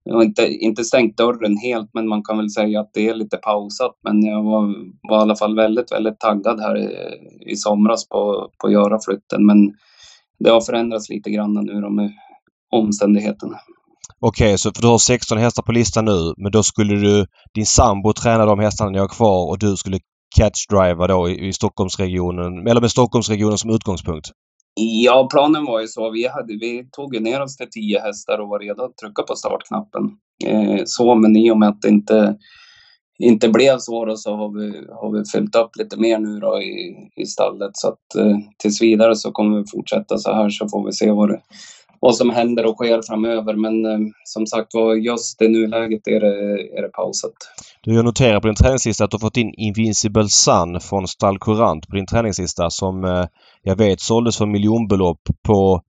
jag 0.05 0.15
har 0.15 0.23
inte, 0.23 0.47
inte 0.47 0.85
stängt 0.85 1.17
dörren 1.17 1.57
helt, 1.57 1.91
men 1.95 2.09
man 2.09 2.23
kan 2.23 2.37
väl 2.37 2.51
säga 2.51 2.81
att 2.81 2.91
det 2.95 3.09
är 3.09 3.15
lite 3.15 3.37
pausat. 3.37 3.99
Men 4.05 4.23
jag 4.23 4.43
var, 4.43 4.75
var 5.09 5.19
i 5.19 5.23
alla 5.23 5.37
fall 5.37 5.57
väldigt, 5.57 5.93
väldigt 5.93 6.21
taggad 6.21 6.61
här 6.61 6.77
i, 6.79 6.89
i 7.53 7.57
somras 7.57 8.09
på, 8.09 8.51
på 8.59 8.67
att 8.67 8.73
göra 8.73 8.99
flytten. 9.05 9.47
Men 9.47 9.75
det 10.39 10.51
har 10.51 10.61
förändrats 10.61 11.09
lite 11.09 11.31
grann 11.31 11.55
nu 11.55 11.81
då 11.81 11.91
med 11.91 12.13
omständigheterna. 12.73 13.59
Okej, 14.21 14.47
okay, 14.47 14.59
så 14.59 14.73
för 14.75 14.83
du 14.83 14.89
har 14.89 14.99
16 14.99 15.39
hästar 15.39 15.63
på 15.63 15.73
listan 15.73 16.05
nu, 16.05 16.35
men 16.37 16.53
då 16.53 16.63
skulle 16.63 16.95
du, 16.95 17.27
din 17.55 17.67
sambo 17.67 18.13
träna 18.13 18.47
de 18.47 18.59
hästarna 18.59 18.91
ni 18.91 18.99
har 18.99 19.09
kvar 19.09 19.49
och 19.49 19.59
du 19.59 19.77
skulle 19.77 19.99
catchdriva 20.37 21.07
då 21.07 21.29
i, 21.29 21.49
i 21.49 21.53
Stockholmsregionen, 21.53 22.67
eller 22.67 22.81
med 22.81 22.91
Stockholmsregionen 22.91 23.59
som 23.59 23.71
utgångspunkt? 23.71 24.31
Ja, 24.75 25.29
planen 25.33 25.65
var 25.65 25.81
ju 25.81 25.87
så. 25.87 26.11
Vi, 26.11 26.27
hade, 26.27 26.53
vi 26.53 26.89
tog 26.93 27.21
ner 27.21 27.43
oss 27.43 27.57
till 27.57 27.71
tio 27.71 28.01
hästar 28.01 28.39
och 28.39 28.49
var 28.49 28.59
redo 28.59 28.83
att 28.83 28.97
trycka 28.97 29.23
på 29.23 29.37
startknappen. 29.37 30.11
Eh, 30.45 30.83
så, 30.85 31.15
men 31.15 31.37
i 31.37 31.51
och 31.51 31.59
med 31.59 31.69
att 31.69 31.83
det 31.83 31.89
inte, 31.89 32.37
inte 33.19 33.49
blev 33.49 33.79
så 33.79 34.05
då, 34.05 34.17
så 34.17 34.37
har 34.37 34.49
vi, 34.49 34.87
har 34.91 35.11
vi 35.11 35.25
fyllt 35.33 35.57
upp 35.57 35.71
lite 35.79 35.97
mer 35.97 36.19
nu 36.19 36.41
då 36.41 36.63
i, 36.63 36.97
i 37.17 37.27
stallet. 37.27 37.71
Så 37.73 37.89
att 37.89 38.15
eh, 38.19 38.37
tills 38.59 38.83
vidare 38.83 39.17
så 39.17 39.33
kommer 39.33 39.59
vi 39.59 39.65
fortsätta 39.73 40.19
så 40.19 40.33
här 40.33 40.51
så 40.51 40.69
får 40.69 40.87
vi 40.87 40.93
se 40.93 41.11
vad, 41.11 41.29
det, 41.29 41.41
vad 42.01 42.17
som 42.17 42.31
händer 42.31 42.67
och 42.67 42.77
sker 42.77 43.03
framöver. 43.03 43.55
Men 43.55 43.87
eh, 43.87 43.99
som 44.25 44.47
sagt 44.47 44.75
var, 44.75 44.95
just 44.95 45.43
i 45.43 45.49
nuläget 45.49 46.09
är 46.09 46.21
det, 46.21 46.61
är 46.79 46.83
det 46.83 46.93
pausat. 46.93 47.37
Du, 47.85 47.95
jag 47.95 48.05
noterar 48.05 48.41
på 48.41 48.47
din 48.47 48.57
träningslista 48.57 49.05
att 49.05 49.11
du 49.11 49.15
har 49.15 49.21
fått 49.21 49.37
in 49.37 49.55
Invincible 49.57 50.29
Sun 50.29 50.81
från 50.81 51.09
Stall 51.09 51.39
Courant 51.39 51.89
på 51.89 51.97
din 51.97 52.07
träningslista 52.07 52.71
som 52.71 53.05
eh, 53.05 53.25
jag 53.63 53.77
vet 53.77 54.01
såldes 54.01 54.39
för 54.39 54.47
miljonbelopp 54.47 55.21
på 55.43 55.83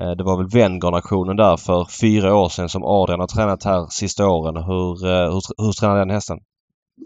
eh, 0.00 0.10
det 0.10 0.24
var 0.24 0.36
väl 0.36 0.48
Venngarn-auktionen 0.48 1.36
där 1.36 1.56
för 1.56 1.86
fyra 2.00 2.36
år 2.36 2.48
sedan 2.48 2.68
som 2.68 2.84
Adrian 2.84 3.20
har 3.20 3.26
tränat 3.26 3.64
här 3.64 3.86
sista 3.90 4.28
åren. 4.28 4.56
Hur, 4.56 5.06
eh, 5.06 5.32
hur, 5.32 5.64
hur 5.64 5.72
tränar 5.72 5.98
den 5.98 6.10
hästen? 6.10 6.38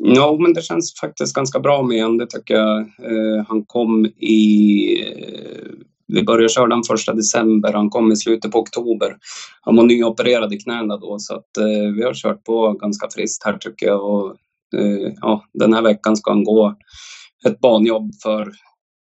Ja, 0.00 0.36
men 0.40 0.52
det 0.52 0.62
känns 0.62 1.00
faktiskt 1.00 1.34
ganska 1.34 1.60
bra 1.60 1.82
med 1.82 2.02
honom, 2.02 2.18
det 2.18 2.26
tycker 2.26 2.54
jag. 2.54 2.78
Eh, 2.80 3.44
han 3.48 3.64
kom 3.64 4.06
i... 4.06 4.84
Eh, 5.02 5.93
vi 6.06 6.24
började 6.24 6.48
köra 6.48 6.66
den 6.66 6.82
första 6.82 7.12
december, 7.12 7.72
han 7.72 7.90
kom 7.90 8.12
i 8.12 8.16
slutet 8.16 8.52
på 8.52 8.58
oktober. 8.58 9.16
Han 9.60 9.76
var 9.76 9.84
nyopererad 9.84 10.52
i 10.52 10.58
knäna 10.58 10.96
då, 10.96 11.18
så 11.18 11.34
att 11.34 11.56
eh, 11.58 11.92
vi 11.96 12.02
har 12.04 12.14
kört 12.14 12.44
på 12.44 12.72
ganska 12.72 13.08
friskt 13.14 13.44
här 13.44 13.58
tycker 13.58 13.86
jag. 13.86 14.04
Och, 14.04 14.30
eh, 14.80 15.12
ja, 15.20 15.44
den 15.54 15.74
här 15.74 15.82
veckan 15.82 16.16
ska 16.16 16.30
han 16.30 16.44
gå 16.44 16.74
ett 17.46 17.60
banjobb 17.60 18.10
för 18.22 18.52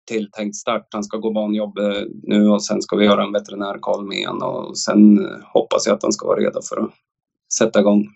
tilltänkt 0.07 0.55
start. 0.55 0.87
Han 0.91 1.03
ska 1.03 1.17
gå 1.17 1.31
banjobb 1.31 1.77
eh, 1.77 2.03
nu 2.23 2.47
och 2.47 2.63
sen 2.65 2.81
ska 2.81 2.95
vi 2.95 3.05
göra 3.05 3.23
en 3.23 3.31
veterinärkoll 3.31 4.07
med 4.07 4.27
honom 4.27 4.55
och 4.55 4.77
sen 4.77 5.19
eh, 5.19 5.31
hoppas 5.53 5.87
jag 5.87 5.95
att 5.95 6.03
han 6.03 6.13
ska 6.13 6.27
vara 6.27 6.39
redo 6.39 6.59
för 6.69 6.83
att 6.83 6.89
sätta 7.57 7.79
igång. 7.79 8.07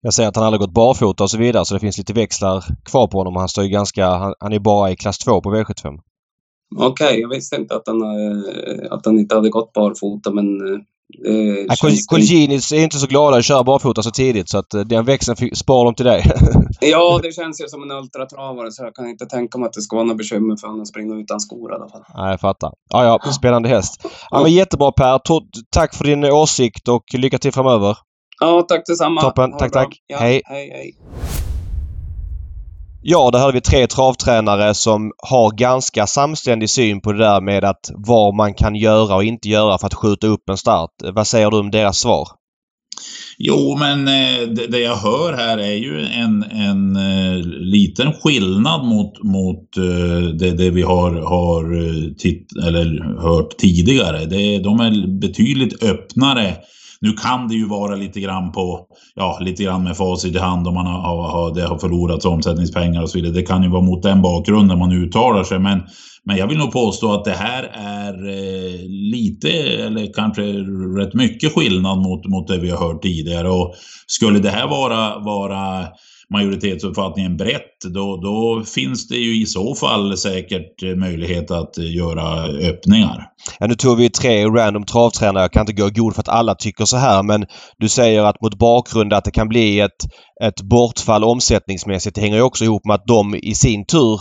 Jag 0.00 0.14
säger 0.14 0.28
att 0.28 0.36
han 0.36 0.44
aldrig 0.44 0.60
gått 0.60 0.74
barfota 0.74 1.24
och 1.24 1.30
så 1.30 1.38
vidare 1.38 1.64
så 1.64 1.74
det 1.74 1.80
finns 1.80 1.98
lite 1.98 2.12
växlar 2.12 2.64
kvar 2.84 3.06
på 3.06 3.18
honom. 3.18 3.36
Han 3.36 3.48
står 3.48 3.64
ju 3.64 3.70
ganska... 3.70 4.06
Han, 4.06 4.34
han 4.40 4.52
är 4.52 4.58
bara 4.58 4.90
i 4.90 4.96
klass 4.96 5.18
2 5.18 5.40
på 5.40 5.54
V75. 5.54 5.98
Okej, 6.76 7.06
okay, 7.06 7.20
jag 7.20 7.28
visste 7.28 7.56
inte 7.56 7.76
att 7.76 7.86
han, 7.86 8.02
eh, 8.02 8.92
att 8.92 9.06
han 9.06 9.18
inte 9.18 9.34
hade 9.34 9.48
gått 9.48 9.72
barfota 9.72 10.30
men 10.30 10.46
Ja, 11.68 11.74
Colginis 12.08 12.72
är 12.72 12.82
inte 12.82 12.98
så 12.98 13.06
glada 13.06 13.36
att 13.36 13.44
köra 13.44 13.64
barfota 13.64 14.02
så 14.02 14.10
tidigt 14.10 14.48
så 14.48 14.58
att 14.58 14.70
den 14.86 15.04
växeln 15.04 15.56
sparar 15.56 15.84
de 15.84 15.94
till 15.94 16.04
dig. 16.06 16.24
ja, 16.80 17.20
det 17.22 17.32
känns 17.32 17.60
ju 17.60 17.68
som 17.68 17.82
en 17.82 17.90
ultratravare 17.90 18.72
så 18.72 18.84
jag 18.84 18.94
kan 18.94 19.08
inte 19.08 19.26
tänka 19.26 19.58
mig 19.58 19.66
att 19.66 19.72
det 19.72 19.82
ska 19.82 19.96
vara 19.96 20.06
något 20.06 20.16
bekymmer 20.16 20.56
för 20.56 20.66
honom 20.66 20.82
att 20.82 20.88
springa 20.88 21.14
utan 21.14 21.40
skor 21.40 21.72
i 21.72 21.74
alla 21.74 21.88
fall. 21.88 22.02
Nej, 22.16 22.30
jag 22.30 22.40
fattar. 22.40 22.72
Ja, 22.90 23.04
ja, 23.04 23.32
spännande 23.32 23.68
häst. 23.68 24.06
Ja, 24.30 24.42
men 24.42 24.52
jättebra 24.52 24.92
Per. 24.92 25.20
Tack 25.70 25.94
för 25.94 26.04
din 26.04 26.24
åsikt 26.24 26.88
och 26.88 27.04
lycka 27.12 27.38
till 27.38 27.52
framöver. 27.52 27.96
Ja, 28.40 28.62
tack 28.68 28.86
detsamma. 28.86 29.20
Toppen. 29.20 29.56
Tack, 29.58 29.72
tack. 29.72 30.02
Ja, 30.06 30.18
hej. 30.18 30.42
hej, 30.44 30.70
hej. 30.70 30.96
Ja, 33.02 33.30
där 33.30 33.38
hade 33.38 33.52
vi 33.52 33.60
tre 33.60 33.86
travtränare 33.86 34.74
som 34.74 35.12
har 35.18 35.50
ganska 35.50 36.06
samständig 36.06 36.70
syn 36.70 37.00
på 37.00 37.12
det 37.12 37.18
där 37.18 37.40
med 37.40 37.64
att 37.64 37.90
vad 37.94 38.34
man 38.34 38.54
kan 38.54 38.74
göra 38.74 39.14
och 39.14 39.24
inte 39.24 39.48
göra 39.48 39.78
för 39.78 39.86
att 39.86 39.94
skjuta 39.94 40.26
upp 40.26 40.48
en 40.50 40.56
start. 40.56 40.90
Vad 41.14 41.26
säger 41.26 41.50
du 41.50 41.58
om 41.58 41.70
deras 41.70 41.98
svar? 41.98 42.28
Jo, 43.38 43.76
men 43.78 44.08
eh, 44.08 44.48
det 44.68 44.78
jag 44.78 44.96
hör 44.96 45.32
här 45.32 45.58
är 45.58 45.74
ju 45.74 46.06
en, 46.06 46.42
en 46.42 46.96
eh, 46.96 47.44
liten 47.60 48.12
skillnad 48.12 48.84
mot, 48.84 49.22
mot 49.22 49.76
eh, 49.76 50.28
det, 50.28 50.50
det 50.50 50.70
vi 50.70 50.82
har, 50.82 51.10
har 51.10 51.64
titt, 52.14 52.46
eller 52.66 53.20
hört 53.22 53.56
tidigare. 53.58 54.24
Det, 54.24 54.58
de 54.58 54.80
är 54.80 55.20
betydligt 55.20 55.82
öppnare 55.82 56.56
nu 57.00 57.12
kan 57.12 57.48
det 57.48 57.54
ju 57.54 57.66
vara 57.66 57.96
lite 57.96 58.20
grann 58.20 58.52
på, 58.52 58.86
ja, 59.14 59.38
lite 59.40 59.64
grann 59.64 59.84
med 59.84 59.96
facit 59.96 60.34
i 60.34 60.38
hand 60.38 60.68
om 60.68 60.74
man 60.74 60.86
har, 60.86 61.28
har, 61.28 61.54
det 61.54 61.62
har 61.62 61.78
förlorats 61.78 62.24
omsättningspengar 62.24 63.02
och 63.02 63.10
så 63.10 63.18
vidare. 63.18 63.32
Det 63.32 63.42
kan 63.42 63.62
ju 63.62 63.68
vara 63.68 63.82
mot 63.82 64.02
den 64.02 64.22
bakgrunden 64.22 64.78
man 64.78 64.92
uttalar 64.92 65.44
sig. 65.44 65.58
Men, 65.58 65.82
men 66.24 66.36
jag 66.36 66.46
vill 66.46 66.58
nog 66.58 66.72
påstå 66.72 67.12
att 67.12 67.24
det 67.24 67.34
här 67.34 67.62
är 67.74 68.28
eh, 68.28 68.80
lite, 68.88 69.48
eller 69.86 70.12
kanske 70.12 70.42
rätt 70.98 71.14
mycket 71.14 71.54
skillnad 71.54 71.98
mot, 71.98 72.26
mot 72.26 72.48
det 72.48 72.58
vi 72.58 72.70
har 72.70 72.78
hört 72.78 73.02
tidigare. 73.02 73.50
Och 73.50 73.74
skulle 74.06 74.38
det 74.38 74.50
här 74.50 74.68
vara, 74.68 75.18
vara 75.18 75.86
majoritetsuppfattningen 76.30 77.36
brett, 77.36 77.80
då, 77.94 78.16
då 78.16 78.64
finns 78.64 79.08
det 79.08 79.16
ju 79.16 79.42
i 79.42 79.46
så 79.46 79.74
fall 79.74 80.16
säkert 80.16 80.82
eh, 80.82 80.96
möjlighet 80.96 81.50
att 81.50 81.78
eh, 81.78 81.94
göra 81.94 82.44
öppningar. 82.44 83.26
Ja, 83.58 83.66
nu 83.66 83.74
tog 83.74 83.98
vi 83.98 84.10
tre 84.10 84.46
random 84.46 84.84
travtränare. 84.84 85.44
Jag 85.44 85.52
kan 85.52 85.60
inte 85.60 85.82
gå 85.82 85.90
god 85.94 86.14
för 86.14 86.20
att 86.20 86.28
alla 86.28 86.54
tycker 86.54 86.84
så 86.84 86.96
här 86.96 87.22
men 87.22 87.46
du 87.78 87.88
säger 87.88 88.22
att 88.22 88.42
mot 88.42 88.58
bakgrund 88.58 89.12
att 89.12 89.24
det 89.24 89.30
kan 89.30 89.48
bli 89.48 89.80
ett, 89.80 90.04
ett 90.44 90.62
bortfall 90.62 91.24
omsättningsmässigt. 91.24 92.14
Det 92.14 92.20
hänger 92.20 92.36
ju 92.36 92.42
också 92.42 92.64
ihop 92.64 92.84
med 92.84 92.94
att 92.94 93.06
de 93.06 93.34
i 93.34 93.54
sin 93.54 93.86
tur 93.86 94.20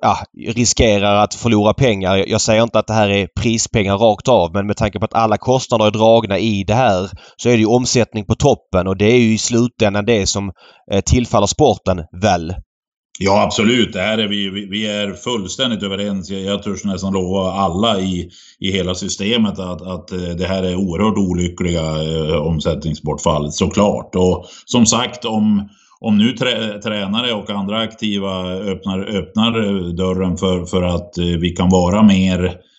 ja, 0.00 0.18
riskerar 0.46 1.14
att 1.14 1.34
förlora 1.34 1.74
pengar. 1.74 2.16
Jag 2.16 2.40
säger 2.40 2.62
inte 2.62 2.78
att 2.78 2.86
det 2.86 2.94
här 2.94 3.08
är 3.08 3.28
prispengar 3.40 3.98
rakt 3.98 4.28
av 4.28 4.54
men 4.54 4.66
med 4.66 4.76
tanke 4.76 4.98
på 4.98 5.04
att 5.04 5.14
alla 5.14 5.38
kostnader 5.38 5.86
är 5.86 5.90
dragna 5.90 6.38
i 6.38 6.64
det 6.64 6.74
här 6.74 7.10
så 7.36 7.48
är 7.48 7.52
det 7.52 7.58
ju 7.58 7.66
omsättning 7.66 8.24
på 8.24 8.34
toppen 8.34 8.86
och 8.86 8.96
det 8.96 9.12
är 9.12 9.18
ju 9.18 9.34
i 9.34 9.38
slutändan 9.38 10.04
det 10.04 10.26
som 10.26 10.52
eh, 10.92 11.00
tillfaller 11.00 11.46
sporten 11.46 12.02
väl. 12.22 12.54
Ja 13.22 13.42
absolut, 13.42 13.92
det 13.92 14.00
här 14.00 14.18
är 14.18 14.28
vi, 14.28 14.66
vi 14.70 14.86
är 14.86 15.12
fullständigt 15.12 15.82
överens. 15.82 16.30
Jag, 16.30 16.40
jag 16.40 16.62
törs 16.62 16.84
nästan 16.84 17.12
lova 17.12 17.52
alla 17.52 18.00
i, 18.00 18.30
i 18.58 18.72
hela 18.72 18.94
systemet 18.94 19.58
att, 19.58 19.82
att 19.82 20.12
eh, 20.12 20.18
det 20.18 20.46
här 20.46 20.62
är 20.62 20.76
oerhört 20.76 21.18
olyckliga 21.18 21.82
eh, 21.82 22.36
omsättningsbortfall 22.36 23.52
såklart. 23.52 24.14
Och 24.14 24.46
som 24.64 24.86
sagt 24.86 25.24
om 25.24 25.68
om 26.00 26.18
nu 26.18 26.32
trä, 26.32 26.78
tränare 26.82 27.32
och 27.32 27.50
andra 27.50 27.78
aktiva 27.78 28.52
öppnar, 28.52 29.00
öppnar 29.00 29.52
dörren 29.92 30.36
för, 30.36 30.64
för 30.64 30.82
att 30.82 31.18
eh, 31.18 31.24
vi 31.24 31.50
kan 31.50 31.68
vara 31.68 32.02
mer 32.02 32.44
Eh, 32.44 32.69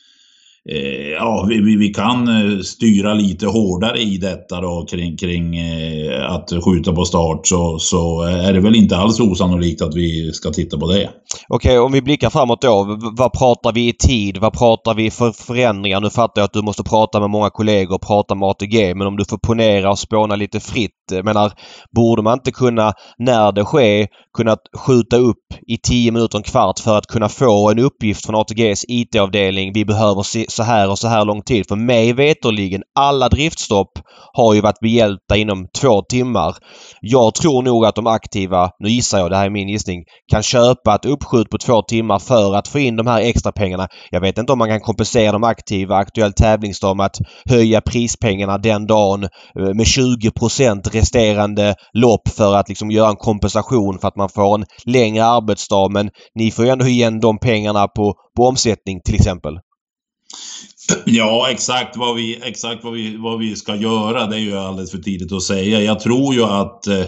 Eh, 0.70 1.10
ja, 1.10 1.46
vi, 1.50 1.76
vi 1.76 1.90
kan 1.90 2.28
eh, 2.28 2.60
styra 2.60 3.14
lite 3.14 3.48
hårdare 3.48 4.00
i 4.00 4.18
detta 4.18 4.62
då 4.62 4.86
kring, 4.90 5.18
kring 5.18 5.58
eh, 5.58 6.32
att 6.32 6.50
skjuta 6.66 6.94
på 6.94 7.06
start 7.06 7.48
så, 7.48 7.80
så 7.80 8.22
är 8.22 8.54
det 8.54 8.60
väl 8.60 8.76
inte 8.76 8.98
alls 8.98 9.20
osannolikt 9.20 9.82
att 9.82 9.96
vi 9.96 10.32
ska 10.34 10.50
titta 10.50 10.78
på 10.78 10.92
det. 10.92 11.10
Okej, 11.48 11.80
om 11.80 11.92
vi 11.92 12.02
blickar 12.02 12.30
framåt 12.30 12.62
då. 12.62 12.98
Vad 13.18 13.34
pratar 13.34 13.74
vi 13.74 13.88
i 13.88 13.94
tid? 13.94 14.38
Vad 14.38 14.54
pratar 14.54 14.94
vi 14.94 15.12
för 15.12 15.32
förändringar? 15.32 16.02
Nu 16.02 16.10
fattar 16.10 16.42
jag 16.42 16.46
att 16.46 16.54
du 16.54 16.62
måste 16.62 16.84
prata 16.84 17.20
med 17.20 17.30
många 17.30 17.50
kollegor 17.50 17.96
och 17.96 18.02
prata 18.02 18.36
med 18.36 18.50
ATG 18.50 18.96
men 18.96 19.08
om 19.08 19.18
du 19.18 19.26
får 19.26 19.38
ponera 19.38 19.92
och 19.92 20.00
spåna 20.00 20.36
lite 20.36 20.60
fritt. 20.60 20.92
Menar, 21.24 21.52
borde 21.96 22.22
man 22.22 22.34
inte 22.34 22.52
kunna, 22.52 22.94
när 23.18 23.52
det 23.52 23.64
sker, 23.64 24.08
kunna 24.38 24.58
skjuta 24.78 25.18
upp 25.18 25.38
i 25.68 25.78
10 25.78 26.12
minuter, 26.12 26.38
en 26.38 26.44
kvart 26.44 26.80
för 26.80 26.98
att 26.98 27.08
kunna 27.08 27.30
få 27.30 27.72
en 27.72 27.80
uppgift 27.80 28.26
från 28.26 28.36
ATGs 28.36 28.86
IT-avdelning. 28.88 29.74
Vi 29.74 29.86
behöver 29.86 30.24
se 30.24 30.46
så 30.52 30.64
här 30.64 30.90
och 30.90 31.00
så 31.00 31.08
här 31.08 31.26
lång 31.26 31.42
tid. 31.42 31.68
För 31.68 31.76
mig 31.76 32.14
veterligen 32.14 32.82
alla 33.00 33.30
driftstopp 33.30 33.92
har 34.34 34.54
ju 34.54 34.62
varit 34.62 34.80
behjälpta 34.80 35.38
inom 35.38 35.68
två 35.82 36.02
timmar. 36.02 36.56
Jag 37.02 37.36
tror 37.36 37.64
nog 37.64 37.86
att 37.86 37.96
de 37.96 38.08
aktiva, 38.08 38.70
nu 38.80 38.90
gissar 38.90 39.20
jag, 39.20 39.32
det 39.32 39.38
här 39.38 39.46
är 39.46 39.50
min 39.50 39.70
gissning, 39.70 40.04
kan 40.32 40.44
köpa 40.44 40.96
ett 40.96 41.06
uppskjut 41.06 41.50
på 41.50 41.58
två 41.58 41.82
timmar 41.82 42.20
för 42.20 42.56
att 42.56 42.68
få 42.68 42.80
in 42.80 42.96
de 42.96 43.08
här 43.08 43.22
extra 43.22 43.52
pengarna. 43.52 43.88
Jag 44.12 44.22
vet 44.22 44.38
inte 44.38 44.54
om 44.54 44.60
man 44.60 44.70
kan 44.70 44.80
kompensera 44.80 45.32
de 45.32 45.44
aktiva 45.44 45.96
aktuell 45.96 46.34
tävlingsdag 46.34 46.98
med 46.98 47.06
att 47.06 47.18
höja 47.50 47.82
prispengarna 47.82 48.58
den 48.58 48.88
dagen 48.88 49.24
eh, 49.24 49.30
med 49.56 49.86
20% 49.86 50.90
resterande 50.92 51.76
lopp 51.94 52.28
för 52.28 52.56
att 52.56 52.70
liksom 52.70 52.92
göra 52.92 53.10
en 53.10 53.16
kompensation 53.16 54.00
för 54.00 54.08
att 54.08 54.16
man 54.16 54.30
får 54.30 54.56
en 54.56 54.66
längre 54.86 55.26
arbetsdag. 55.26 55.90
Men 55.92 56.10
ni 56.36 56.52
får 56.52 56.66
ju 56.66 56.72
ändå 56.72 56.86
igen 56.86 57.20
de 57.20 57.40
pengarna 57.40 57.88
på, 57.88 58.14
på 58.38 58.44
omsättning 58.44 59.02
till 59.06 59.16
exempel. 59.16 59.54
Ja, 61.06 61.48
exakt 61.50 61.98
vad, 61.98 62.16
vi, 62.16 62.40
exakt 62.44 62.84
vad, 62.84 62.94
vi, 62.94 63.18
vad 63.18 63.40
vi 63.40 63.56
ska 63.56 63.76
göra, 63.76 64.28
det 64.28 64.36
är 64.36 64.40
ju 64.40 64.58
alldeles 64.58 64.92
för 64.92 64.98
tidigt 64.98 65.32
att 65.32 65.44
säga. 65.44 65.82
Jag 65.82 66.00
tror 66.00 66.34
ju 66.34 66.44
att 66.44 66.88
eh, 66.88 67.00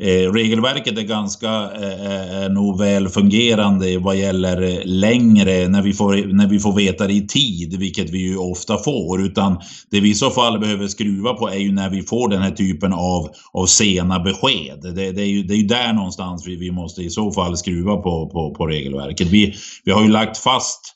eh 0.00 0.32
regelverket 0.32 0.98
är 0.98 1.02
ganska, 1.02 1.48
eh, 1.48 2.06
eh 2.06 2.42
är 2.44 2.48
nog 2.48 2.78
väl 2.78 3.08
fungerande 3.08 3.98
vad 3.98 4.16
gäller 4.16 4.62
eh, 4.62 4.80
längre, 4.84 5.68
när 5.68 5.82
vi, 5.82 5.92
får, 5.92 6.32
när 6.32 6.46
vi 6.46 6.58
får 6.58 6.72
veta 6.72 7.06
det 7.06 7.12
i 7.12 7.26
tid, 7.26 7.78
vilket 7.78 8.10
vi 8.10 8.18
ju 8.18 8.36
ofta 8.36 8.78
får. 8.78 9.22
Utan 9.22 9.60
det 9.90 10.00
vi 10.00 10.10
i 10.10 10.14
så 10.14 10.30
fall 10.30 10.60
behöver 10.60 10.86
skruva 10.86 11.34
på 11.34 11.48
är 11.48 11.58
ju 11.58 11.72
när 11.72 11.90
vi 11.90 12.02
får 12.02 12.28
den 12.28 12.42
här 12.42 12.50
typen 12.50 12.92
av, 12.92 13.30
av 13.52 13.66
sena 13.66 14.20
besked. 14.20 14.80
Det, 14.82 15.12
det 15.12 15.22
är, 15.22 15.26
ju, 15.26 15.42
det 15.42 15.54
är 15.54 15.58
ju 15.58 15.66
där 15.66 15.92
någonstans 15.92 16.46
vi, 16.46 16.56
vi 16.56 16.70
måste 16.70 17.02
i 17.02 17.10
så 17.10 17.32
fall 17.32 17.56
skruva 17.56 17.96
på, 17.96 18.30
på, 18.32 18.54
på 18.54 18.66
regelverket. 18.66 19.28
Vi, 19.28 19.54
vi 19.84 19.92
har 19.92 20.02
ju 20.02 20.08
lagt 20.08 20.38
fast 20.38 20.94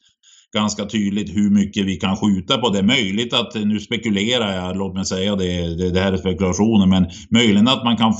ganska 0.54 0.84
tydligt 0.84 1.36
hur 1.36 1.50
mycket 1.50 1.86
vi 1.86 1.96
kan 1.96 2.16
skjuta 2.16 2.58
på. 2.58 2.68
Det 2.68 2.78
är 2.78 2.82
möjligt 2.82 3.34
att, 3.34 3.54
nu 3.54 3.80
spekulerar 3.80 4.56
jag, 4.56 4.76
låt 4.76 4.94
mig 4.94 5.04
säga 5.04 5.36
det, 5.36 5.76
det, 5.76 5.90
det 5.90 6.00
här 6.00 6.12
är 6.12 6.16
spekulationer, 6.16 6.86
men 6.86 7.06
möjligen 7.30 7.68
att 7.68 7.84
man 7.84 7.96
kan 7.96 8.14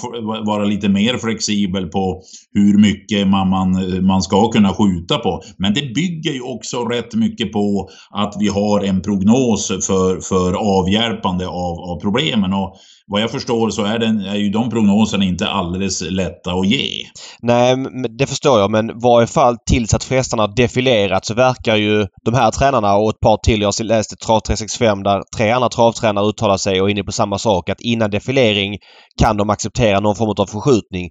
vara 0.46 0.64
lite 0.64 0.88
mer 0.88 1.18
flexibel 1.18 1.86
på 1.86 2.22
hur 2.54 2.78
mycket 2.78 3.28
man, 3.28 3.48
man, 3.48 3.70
man 4.06 4.22
ska 4.22 4.48
kunna 4.48 4.74
skjuta 4.74 5.18
på. 5.18 5.42
Men 5.56 5.74
det 5.74 5.94
bygger 5.94 6.32
ju 6.32 6.42
också 6.42 6.84
rätt 6.84 7.14
mycket 7.14 7.52
på 7.52 7.88
att 8.10 8.36
vi 8.38 8.48
har 8.48 8.84
en 8.84 9.02
prognos 9.02 9.68
för, 9.68 10.20
för 10.20 10.52
avhjälpande 10.52 11.46
av, 11.48 11.80
av 11.80 12.00
problemen. 12.00 12.52
Och 12.52 12.76
vad 13.06 13.22
jag 13.22 13.30
förstår 13.30 13.70
så 13.70 13.84
är, 13.84 13.98
den, 13.98 14.20
är 14.20 14.36
ju 14.36 14.50
de 14.50 14.70
prognoserna 14.70 15.24
inte 15.24 15.48
alldeles 15.48 16.02
lätta 16.10 16.50
att 16.50 16.66
ge. 16.66 17.06
Nej, 17.42 17.76
det 18.18 18.26
förstår 18.26 18.60
jag 18.60 18.70
men 18.70 18.98
varje 18.98 19.26
fall 19.26 19.56
tills 19.66 19.94
att 19.94 20.04
frestarna 20.04 20.46
defilerat 20.46 21.26
så 21.26 21.34
verkar 21.34 21.76
ju 21.76 22.06
de 22.24 22.34
här 22.34 22.50
tränarna 22.50 22.96
och 22.96 23.10
ett 23.10 23.20
par 23.20 23.36
till. 23.36 23.62
Jag 23.62 23.74
läste 23.82 24.16
Trav 24.16 24.40
365 24.40 25.02
där 25.02 25.22
tre 25.36 25.50
andra 25.50 25.68
travtränare 25.68 26.28
uttalar 26.28 26.56
sig 26.56 26.80
och 26.80 26.88
är 26.88 26.90
inne 26.90 27.04
på 27.04 27.12
samma 27.12 27.38
sak 27.38 27.68
att 27.68 27.80
innan 27.80 28.10
defilering 28.10 28.78
kan 29.20 29.36
de 29.36 29.50
acceptera 29.50 30.00
någon 30.00 30.16
form 30.16 30.34
av 30.38 30.46
förskjutning. 30.46 31.10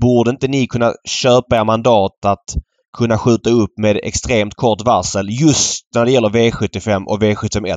Borde 0.00 0.30
inte 0.30 0.48
ni 0.48 0.66
kunna 0.66 0.92
köpa 1.08 1.56
er 1.56 1.64
mandat 1.64 2.24
att 2.26 2.44
kunna 2.98 3.18
skjuta 3.18 3.50
upp 3.50 3.70
med 3.80 4.00
extremt 4.02 4.54
kort 4.54 4.82
varsel 4.84 5.28
just 5.30 5.82
när 5.94 6.04
det 6.04 6.10
gäller 6.10 6.28
V75 6.28 7.04
och 7.06 7.22
V71? 7.22 7.76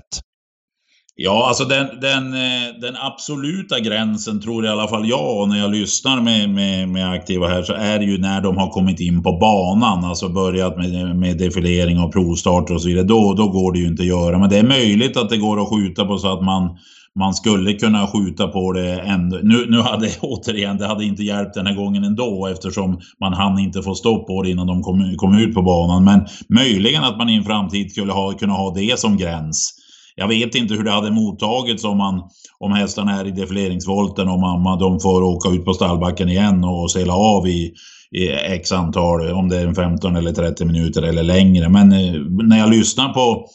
Ja, 1.19 1.47
alltså 1.47 1.65
den, 1.65 1.87
den, 2.01 2.33
eh, 2.33 2.79
den 2.81 2.95
absoluta 2.95 3.79
gränsen 3.79 4.41
tror 4.41 4.65
i 4.65 4.69
alla 4.69 4.87
fall 4.87 5.09
jag, 5.09 5.41
och 5.41 5.49
när 5.49 5.59
jag 5.59 5.71
lyssnar 5.71 6.21
med, 6.21 6.49
med, 6.49 6.89
med 6.89 7.11
aktiva 7.11 7.47
här, 7.47 7.63
så 7.63 7.73
är 7.73 7.99
det 7.99 8.05
ju 8.05 8.17
när 8.17 8.41
de 8.41 8.57
har 8.57 8.69
kommit 8.69 8.99
in 8.99 9.23
på 9.23 9.31
banan, 9.31 10.05
alltså 10.05 10.29
börjat 10.29 10.77
med, 10.77 11.15
med 11.15 11.37
defilering 11.37 11.99
och 11.99 12.13
provstarter 12.13 12.73
och 12.73 12.81
så 12.81 12.87
vidare. 12.87 13.05
Då, 13.05 13.33
då 13.33 13.47
går 13.47 13.73
det 13.73 13.79
ju 13.79 13.87
inte 13.87 14.01
att 14.01 14.07
göra. 14.07 14.37
Men 14.37 14.49
det 14.49 14.57
är 14.57 14.63
möjligt 14.63 15.17
att 15.17 15.29
det 15.29 15.37
går 15.37 15.61
att 15.61 15.69
skjuta 15.69 16.05
på 16.05 16.17
så 16.17 16.33
att 16.33 16.43
man, 16.43 16.77
man 17.15 17.33
skulle 17.33 17.73
kunna 17.73 18.07
skjuta 18.07 18.47
på 18.47 18.71
det 18.71 18.99
ändå. 18.99 19.39
Nu, 19.43 19.65
nu 19.69 19.81
hade, 19.81 20.09
återigen, 20.21 20.77
det 20.77 20.87
hade 20.87 21.05
inte 21.05 21.23
hjälpt 21.23 21.53
den 21.53 21.67
här 21.67 21.75
gången 21.75 22.03
ändå 22.03 22.47
eftersom 22.47 22.99
man 23.21 23.33
hann 23.33 23.59
inte 23.59 23.81
få 23.81 23.95
stopp 23.95 24.27
på 24.27 24.43
det 24.43 24.49
innan 24.49 24.67
de 24.67 24.81
kom, 24.81 25.15
kom 25.17 25.37
ut 25.37 25.53
på 25.55 25.61
banan. 25.61 26.03
Men 26.03 26.25
möjligen 26.49 27.03
att 27.03 27.17
man 27.17 27.29
i 27.29 27.35
en 27.35 27.43
framtid 27.43 27.91
skulle 27.91 28.13
ha, 28.13 28.31
kunna 28.31 28.53
ha 28.53 28.73
det 28.73 28.99
som 28.99 29.17
gräns. 29.17 29.76
Jag 30.19 30.27
vet 30.27 30.55
inte 30.55 30.73
hur 30.73 30.83
det 30.83 30.91
hade 30.91 31.11
mottagits 31.11 31.83
om, 31.83 31.97
man, 31.97 32.21
om 32.59 32.71
hästarna 32.71 33.19
är 33.19 33.27
i 33.27 33.31
defileringsvolten 33.31 34.29
och 34.29 34.39
mamma 34.39 34.75
de 34.75 34.99
får 34.99 35.23
åka 35.23 35.49
ut 35.49 35.65
på 35.65 35.73
stallbacken 35.73 36.29
igen 36.29 36.63
och 36.63 36.91
sela 36.91 37.13
av 37.13 37.47
i, 37.47 37.73
i 38.11 38.29
x 38.29 38.71
antal, 38.71 39.31
om 39.31 39.49
det 39.49 39.57
är 39.57 39.73
15 39.73 40.15
eller 40.15 40.31
30 40.31 40.65
minuter 40.65 41.01
eller 41.01 41.23
längre. 41.23 41.69
Men 41.69 41.91
eh, 41.91 42.21
när 42.47 42.57
jag 42.57 42.69
lyssnar 42.69 43.13
på, 43.13 43.47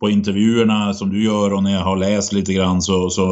på 0.00 0.10
intervjuerna 0.10 0.94
som 0.94 1.10
du 1.10 1.24
gör 1.24 1.52
och 1.52 1.62
när 1.62 1.72
jag 1.72 1.84
har 1.84 1.96
läst 1.96 2.32
lite 2.32 2.52
grann 2.52 2.82
så, 2.82 3.10
så 3.10 3.26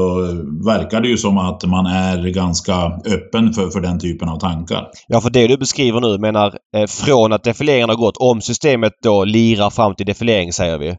verkar 0.65 1.01
det 1.01 1.09
ju 1.09 1.17
som 1.17 1.39
att 1.39 1.65
man 1.65 1.87
är 1.87 2.29
ganska 2.29 2.75
öppen 3.07 3.53
för, 3.53 3.71
för 3.71 3.81
den 3.81 3.99
typen 3.99 4.29
av 4.29 4.39
tankar. 4.39 4.89
Ja, 5.09 5.21
för 5.21 5.31
det 5.31 5.47
du 5.47 5.57
beskriver 5.57 6.01
nu 6.01 6.19
menar 6.19 6.59
eh, 6.77 6.87
från 6.87 7.33
att 7.33 7.45
defileringen 7.45 7.89
har 7.89 7.97
gått, 7.97 8.17
om 8.17 8.41
systemet 8.41 8.93
då 9.03 9.25
lirar 9.25 9.71
fram 9.71 9.95
till 9.95 10.07
defilering 10.07 10.53
säger 10.53 10.79
vi, 10.79 10.97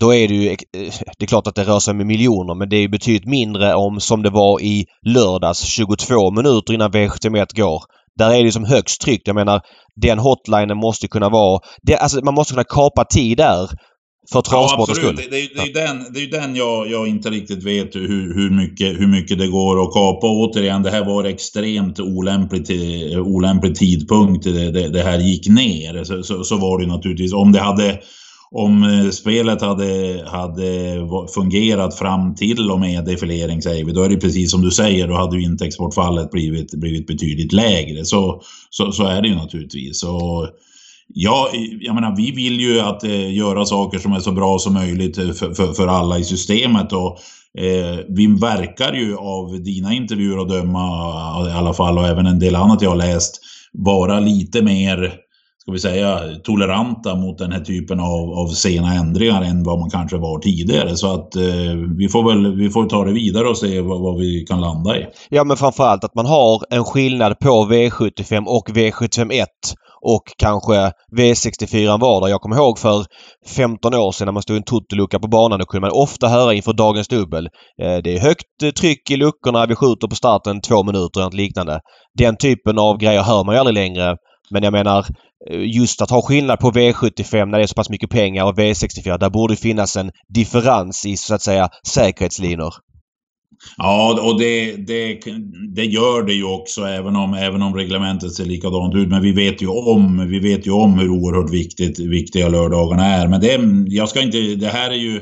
då 0.00 0.14
är 0.14 0.28
det 0.28 0.34
ju... 0.34 0.48
eh, 0.50 0.56
Det 1.18 1.24
är 1.24 1.26
klart 1.26 1.46
att 1.46 1.54
det 1.54 1.64
rör 1.64 1.80
sig 1.80 1.94
med 1.94 2.06
miljoner 2.06 2.54
men 2.54 2.68
det 2.68 2.76
är 2.76 2.88
betydligt 2.88 3.26
mindre 3.28 3.74
om 3.74 4.00
som 4.00 4.22
det 4.22 4.30
var 4.30 4.60
i 4.62 4.84
lördags 5.06 5.60
22 5.64 6.30
minuter 6.30 6.74
innan 6.74 6.90
V71 6.92 7.46
går. 7.56 7.82
Där 8.18 8.30
är 8.34 8.44
det 8.44 8.52
som 8.52 8.64
högst 8.64 9.00
tryck. 9.00 9.22
Jag 9.24 9.34
menar 9.34 9.60
den 10.02 10.18
hotlinen 10.18 10.76
måste 10.76 11.08
kunna 11.08 11.28
vara... 11.28 11.60
Det, 11.82 11.96
alltså 11.96 12.24
man 12.24 12.34
måste 12.34 12.52
kunna 12.54 12.64
kapa 12.64 13.04
tid 13.04 13.36
där 13.38 13.66
för 14.32 14.38
Ja, 14.38 14.42
travsportens 14.42 14.98
absolut. 14.98 15.18
skull. 15.20 15.30
Det, 15.30 15.36
det, 15.36 15.54
det 15.54 15.60
är 15.62 15.66
ju 15.66 15.72
den, 15.72 16.12
det 16.12 16.18
är 16.20 16.24
ju 16.24 16.30
den 16.30 16.56
jag, 16.56 16.90
jag 16.90 17.08
inte 17.08 17.30
riktigt 17.30 17.64
vet 17.64 17.94
hur, 17.94 18.34
hur, 18.34 18.50
mycket, 18.50 19.00
hur 19.00 19.06
mycket 19.06 19.38
det 19.38 19.46
går 19.48 19.82
att 19.82 19.92
kapa. 19.94 20.26
Och 20.26 20.40
återigen, 20.40 20.82
det 20.82 20.90
här 20.90 21.04
var 21.04 21.24
extremt 21.24 22.00
olämplig, 22.00 22.62
ti- 22.70 23.16
olämplig 23.18 23.74
tidpunkt 23.74 24.44
det, 24.44 24.70
det, 24.70 24.88
det 24.88 25.02
här 25.02 25.18
gick 25.18 25.48
ner. 25.48 26.04
Så, 26.04 26.22
så, 26.22 26.44
så 26.44 26.56
var 26.56 26.78
det 26.78 26.84
ju 26.84 26.90
naturligtvis. 26.90 27.32
Om 27.32 27.52
det 27.52 27.60
hade 27.60 27.98
om 28.56 28.82
eh, 28.82 29.10
spelet 29.10 29.62
hade, 29.62 30.22
hade 30.26 30.98
fungerat 31.34 31.98
fram 31.98 32.34
till 32.34 32.70
och 32.70 32.80
med 32.80 33.04
defilering 33.04 33.62
säger 33.62 33.84
vi, 33.84 33.92
då 33.92 34.02
är 34.02 34.08
det 34.08 34.16
precis 34.16 34.50
som 34.50 34.62
du 34.62 34.70
säger, 34.70 35.08
då 35.08 35.14
hade 35.14 35.36
ju 35.36 35.42
intäktsbortfallet 35.42 36.30
blivit, 36.30 36.74
blivit 36.74 37.06
betydligt 37.06 37.52
lägre. 37.52 38.04
Så, 38.04 38.40
så, 38.70 38.92
så 38.92 39.04
är 39.04 39.22
det 39.22 39.28
ju 39.28 39.34
naturligtvis. 39.34 40.02
Och 40.02 40.48
Ja, 41.08 41.50
jag 41.80 41.94
menar, 41.94 42.16
vi 42.16 42.30
vill 42.30 42.60
ju 42.60 42.80
att 42.80 43.04
eh, 43.04 43.34
göra 43.34 43.64
saker 43.64 43.98
som 43.98 44.12
är 44.12 44.20
så 44.20 44.32
bra 44.32 44.58
som 44.58 44.74
möjligt 44.74 45.18
eh, 45.18 45.30
för, 45.30 45.54
för, 45.54 45.72
för 45.72 45.86
alla 45.86 46.18
i 46.18 46.24
systemet 46.24 46.92
och 46.92 47.18
eh, 47.58 47.98
vi 48.08 48.26
verkar 48.26 48.92
ju 48.92 49.16
av 49.16 49.62
dina 49.62 49.94
intervjuer 49.94 50.42
att 50.42 50.48
döma 50.48 50.88
i 51.48 51.52
alla 51.52 51.74
fall 51.74 51.98
och 51.98 52.06
även 52.06 52.26
en 52.26 52.38
del 52.38 52.56
annat 52.56 52.82
jag 52.82 52.90
har 52.90 52.96
läst 52.96 53.40
vara 53.72 54.20
lite 54.20 54.62
mer, 54.62 55.14
ska 55.66 55.72
vi 55.72 55.78
säga, 55.78 56.20
toleranta 56.44 57.14
mot 57.14 57.38
den 57.38 57.52
här 57.52 57.60
typen 57.60 58.00
av, 58.00 58.38
av 58.38 58.46
sena 58.48 58.94
ändringar 58.94 59.42
än 59.42 59.62
vad 59.62 59.78
man 59.78 59.90
kanske 59.90 60.16
var 60.16 60.38
tidigare. 60.38 60.96
Så 60.96 61.14
att 61.14 61.36
eh, 61.36 61.42
vi 61.98 62.08
får 62.08 62.22
väl 62.28 62.56
vi 62.56 62.70
får 62.70 62.86
ta 62.86 63.04
det 63.04 63.12
vidare 63.12 63.48
och 63.48 63.58
se 63.58 63.80
vad, 63.80 64.00
vad 64.00 64.18
vi 64.18 64.44
kan 64.48 64.60
landa 64.60 64.98
i. 64.98 65.06
Ja 65.28 65.44
men 65.44 65.56
framförallt 65.56 66.04
att 66.04 66.14
man 66.14 66.26
har 66.26 66.62
en 66.70 66.84
skillnad 66.84 67.38
på 67.38 67.48
V75 67.48 68.44
och 68.46 68.68
V751 68.68 69.44
och 70.02 70.22
kanske 70.38 70.92
V64 71.18 72.00
var 72.00 72.20
där. 72.20 72.28
Jag 72.28 72.40
kommer 72.40 72.56
ihåg 72.56 72.78
för 72.78 73.04
15 73.56 73.94
år 73.94 74.12
sedan 74.12 74.26
när 74.26 74.32
man 74.32 74.42
stod 74.42 74.56
i 74.56 74.58
en 74.58 74.62
totolucka 74.62 75.18
på 75.18 75.28
banan. 75.28 75.58
Då 75.58 75.64
kunde 75.64 75.86
man 75.88 76.02
ofta 76.02 76.28
höra 76.28 76.54
inför 76.54 76.72
dagens 76.72 77.08
dubbel. 77.08 77.48
Eh, 77.82 77.96
Det 78.04 78.16
är 78.16 78.20
högt 78.20 78.76
tryck 78.80 79.10
i 79.10 79.16
luckorna. 79.16 79.66
Vi 79.66 79.74
skjuter 79.74 80.08
på 80.08 80.14
starten 80.14 80.60
två 80.60 80.82
minuter 80.82 81.20
eller 81.20 81.26
något 81.26 81.34
liknande. 81.34 81.80
Den 82.18 82.36
typen 82.36 82.78
av 82.78 82.98
grejer 82.98 83.22
hör 83.22 83.44
man 83.44 83.54
ju 83.54 83.58
aldrig 83.58 83.74
längre. 83.74 84.16
Men 84.50 84.62
jag 84.62 84.72
menar 84.72 85.06
Eh, 85.50 85.76
just 85.76 86.02
att 86.02 86.10
ha 86.10 86.22
skillnad 86.22 86.58
på 86.58 86.70
V75 86.70 87.46
när 87.46 87.58
det 87.58 87.64
är 87.64 87.66
så 87.66 87.74
pass 87.74 87.90
mycket 87.90 88.10
pengar 88.10 88.44
och 88.44 88.58
V64. 88.58 89.18
Där 89.18 89.30
borde 89.30 89.56
finnas 89.56 89.96
en 89.96 90.10
differens 90.34 91.06
i 91.06 91.16
så 91.16 91.34
att 91.34 91.42
säga 91.42 91.68
säkerhetslinor. 91.86 92.74
Ja, 93.76 94.20
och 94.22 94.38
det, 94.38 94.76
det, 94.76 95.20
det 95.74 95.84
gör 95.84 96.22
det 96.22 96.32
ju 96.32 96.44
också 96.44 96.84
även 96.84 97.16
om, 97.16 97.34
även 97.34 97.62
om 97.62 97.74
reglementet 97.74 98.32
ser 98.32 98.44
likadant 98.44 98.94
ut. 98.94 99.08
Men 99.08 99.22
vi 99.22 99.32
vet 99.32 99.62
ju 99.62 99.66
om, 99.66 100.28
vi 100.28 100.38
vet 100.38 100.66
ju 100.66 100.70
om 100.70 100.98
hur 100.98 101.08
oerhört 101.08 101.50
viktigt, 101.50 101.98
viktiga 101.98 102.48
lördagarna 102.48 103.04
är. 103.06 103.28
Men 103.28 103.40
det, 103.40 103.60
jag 103.94 104.08
ska 104.08 104.22
inte, 104.22 104.38
det 104.38 104.68
här 104.68 104.90
är 104.90 104.94
ju 104.94 105.20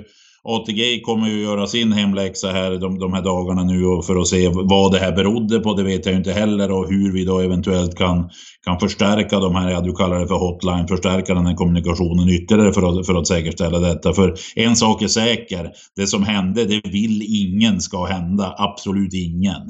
ATG 0.48 1.00
kommer 1.00 1.28
ju 1.28 1.42
göra 1.42 1.66
sin 1.66 1.92
hemläxa 1.92 2.48
här 2.48 2.70
de, 2.70 2.98
de 2.98 3.12
här 3.12 3.22
dagarna 3.22 3.64
nu 3.64 3.84
och 3.84 4.04
för 4.06 4.16
att 4.16 4.26
se 4.26 4.48
vad 4.48 4.92
det 4.92 4.98
här 4.98 5.12
berodde 5.12 5.60
på. 5.60 5.74
Det 5.74 5.82
vet 5.82 6.06
jag 6.06 6.14
inte 6.14 6.32
heller 6.32 6.70
och 6.70 6.88
hur 6.88 7.12
vi 7.12 7.24
då 7.24 7.40
eventuellt 7.40 7.98
kan, 7.98 8.30
kan 8.64 8.80
förstärka 8.80 9.40
de 9.40 9.54
här, 9.54 9.70
ja, 9.70 9.80
du 9.80 9.92
kallar 9.92 10.20
det 10.20 10.26
för 10.26 10.34
hotline, 10.34 10.88
förstärka 10.88 11.34
den 11.34 11.46
här 11.46 11.54
kommunikationen 11.54 12.28
ytterligare 12.28 12.72
för 12.72 13.00
att, 13.00 13.06
för 13.06 13.14
att 13.14 13.26
säkerställa 13.26 13.78
detta. 13.78 14.12
För 14.12 14.34
en 14.56 14.76
sak 14.76 15.02
är 15.02 15.08
säker, 15.08 15.70
det 15.96 16.06
som 16.06 16.22
hände, 16.22 16.64
det 16.64 16.80
vill 16.84 17.22
ingen 17.22 17.80
ska 17.80 18.04
hända. 18.04 18.54
Absolut 18.58 19.14
ingen. 19.14 19.62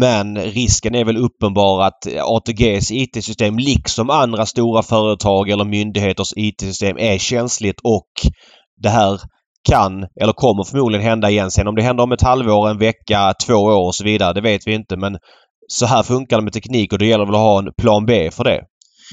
Men 0.00 0.38
risken 0.38 0.94
är 0.94 1.04
väl 1.04 1.16
uppenbar 1.16 1.82
att 1.82 2.06
ATGs 2.22 2.90
IT-system 2.92 3.58
liksom 3.58 4.10
andra 4.10 4.46
stora 4.46 4.82
företag 4.82 5.50
eller 5.50 5.64
myndigheters 5.64 6.32
IT-system 6.36 6.96
är 6.98 7.18
känsligt 7.18 7.80
och 7.84 8.10
det 8.82 8.88
här 8.88 9.20
kan 9.68 10.06
eller 10.20 10.32
kommer 10.32 10.64
förmodligen 10.64 11.06
hända 11.06 11.30
igen. 11.30 11.50
Sen 11.50 11.68
om 11.68 11.74
det 11.74 11.82
händer 11.82 12.04
om 12.04 12.12
ett 12.12 12.22
halvår, 12.22 12.70
en 12.70 12.78
vecka, 12.78 13.34
två 13.46 13.54
år 13.54 13.86
och 13.86 13.94
så 13.94 14.04
vidare, 14.04 14.32
det 14.32 14.40
vet 14.40 14.66
vi 14.66 14.74
inte. 14.74 14.96
Men 14.96 15.18
så 15.68 15.86
här 15.86 16.02
funkar 16.02 16.36
det 16.36 16.42
med 16.42 16.52
teknik 16.52 16.92
och 16.92 16.98
det 16.98 17.06
gäller 17.06 17.26
väl 17.26 17.34
att 17.34 17.40
ha 17.40 17.58
en 17.58 17.72
plan 17.82 18.06
B 18.06 18.30
för 18.30 18.44
det. 18.44 18.60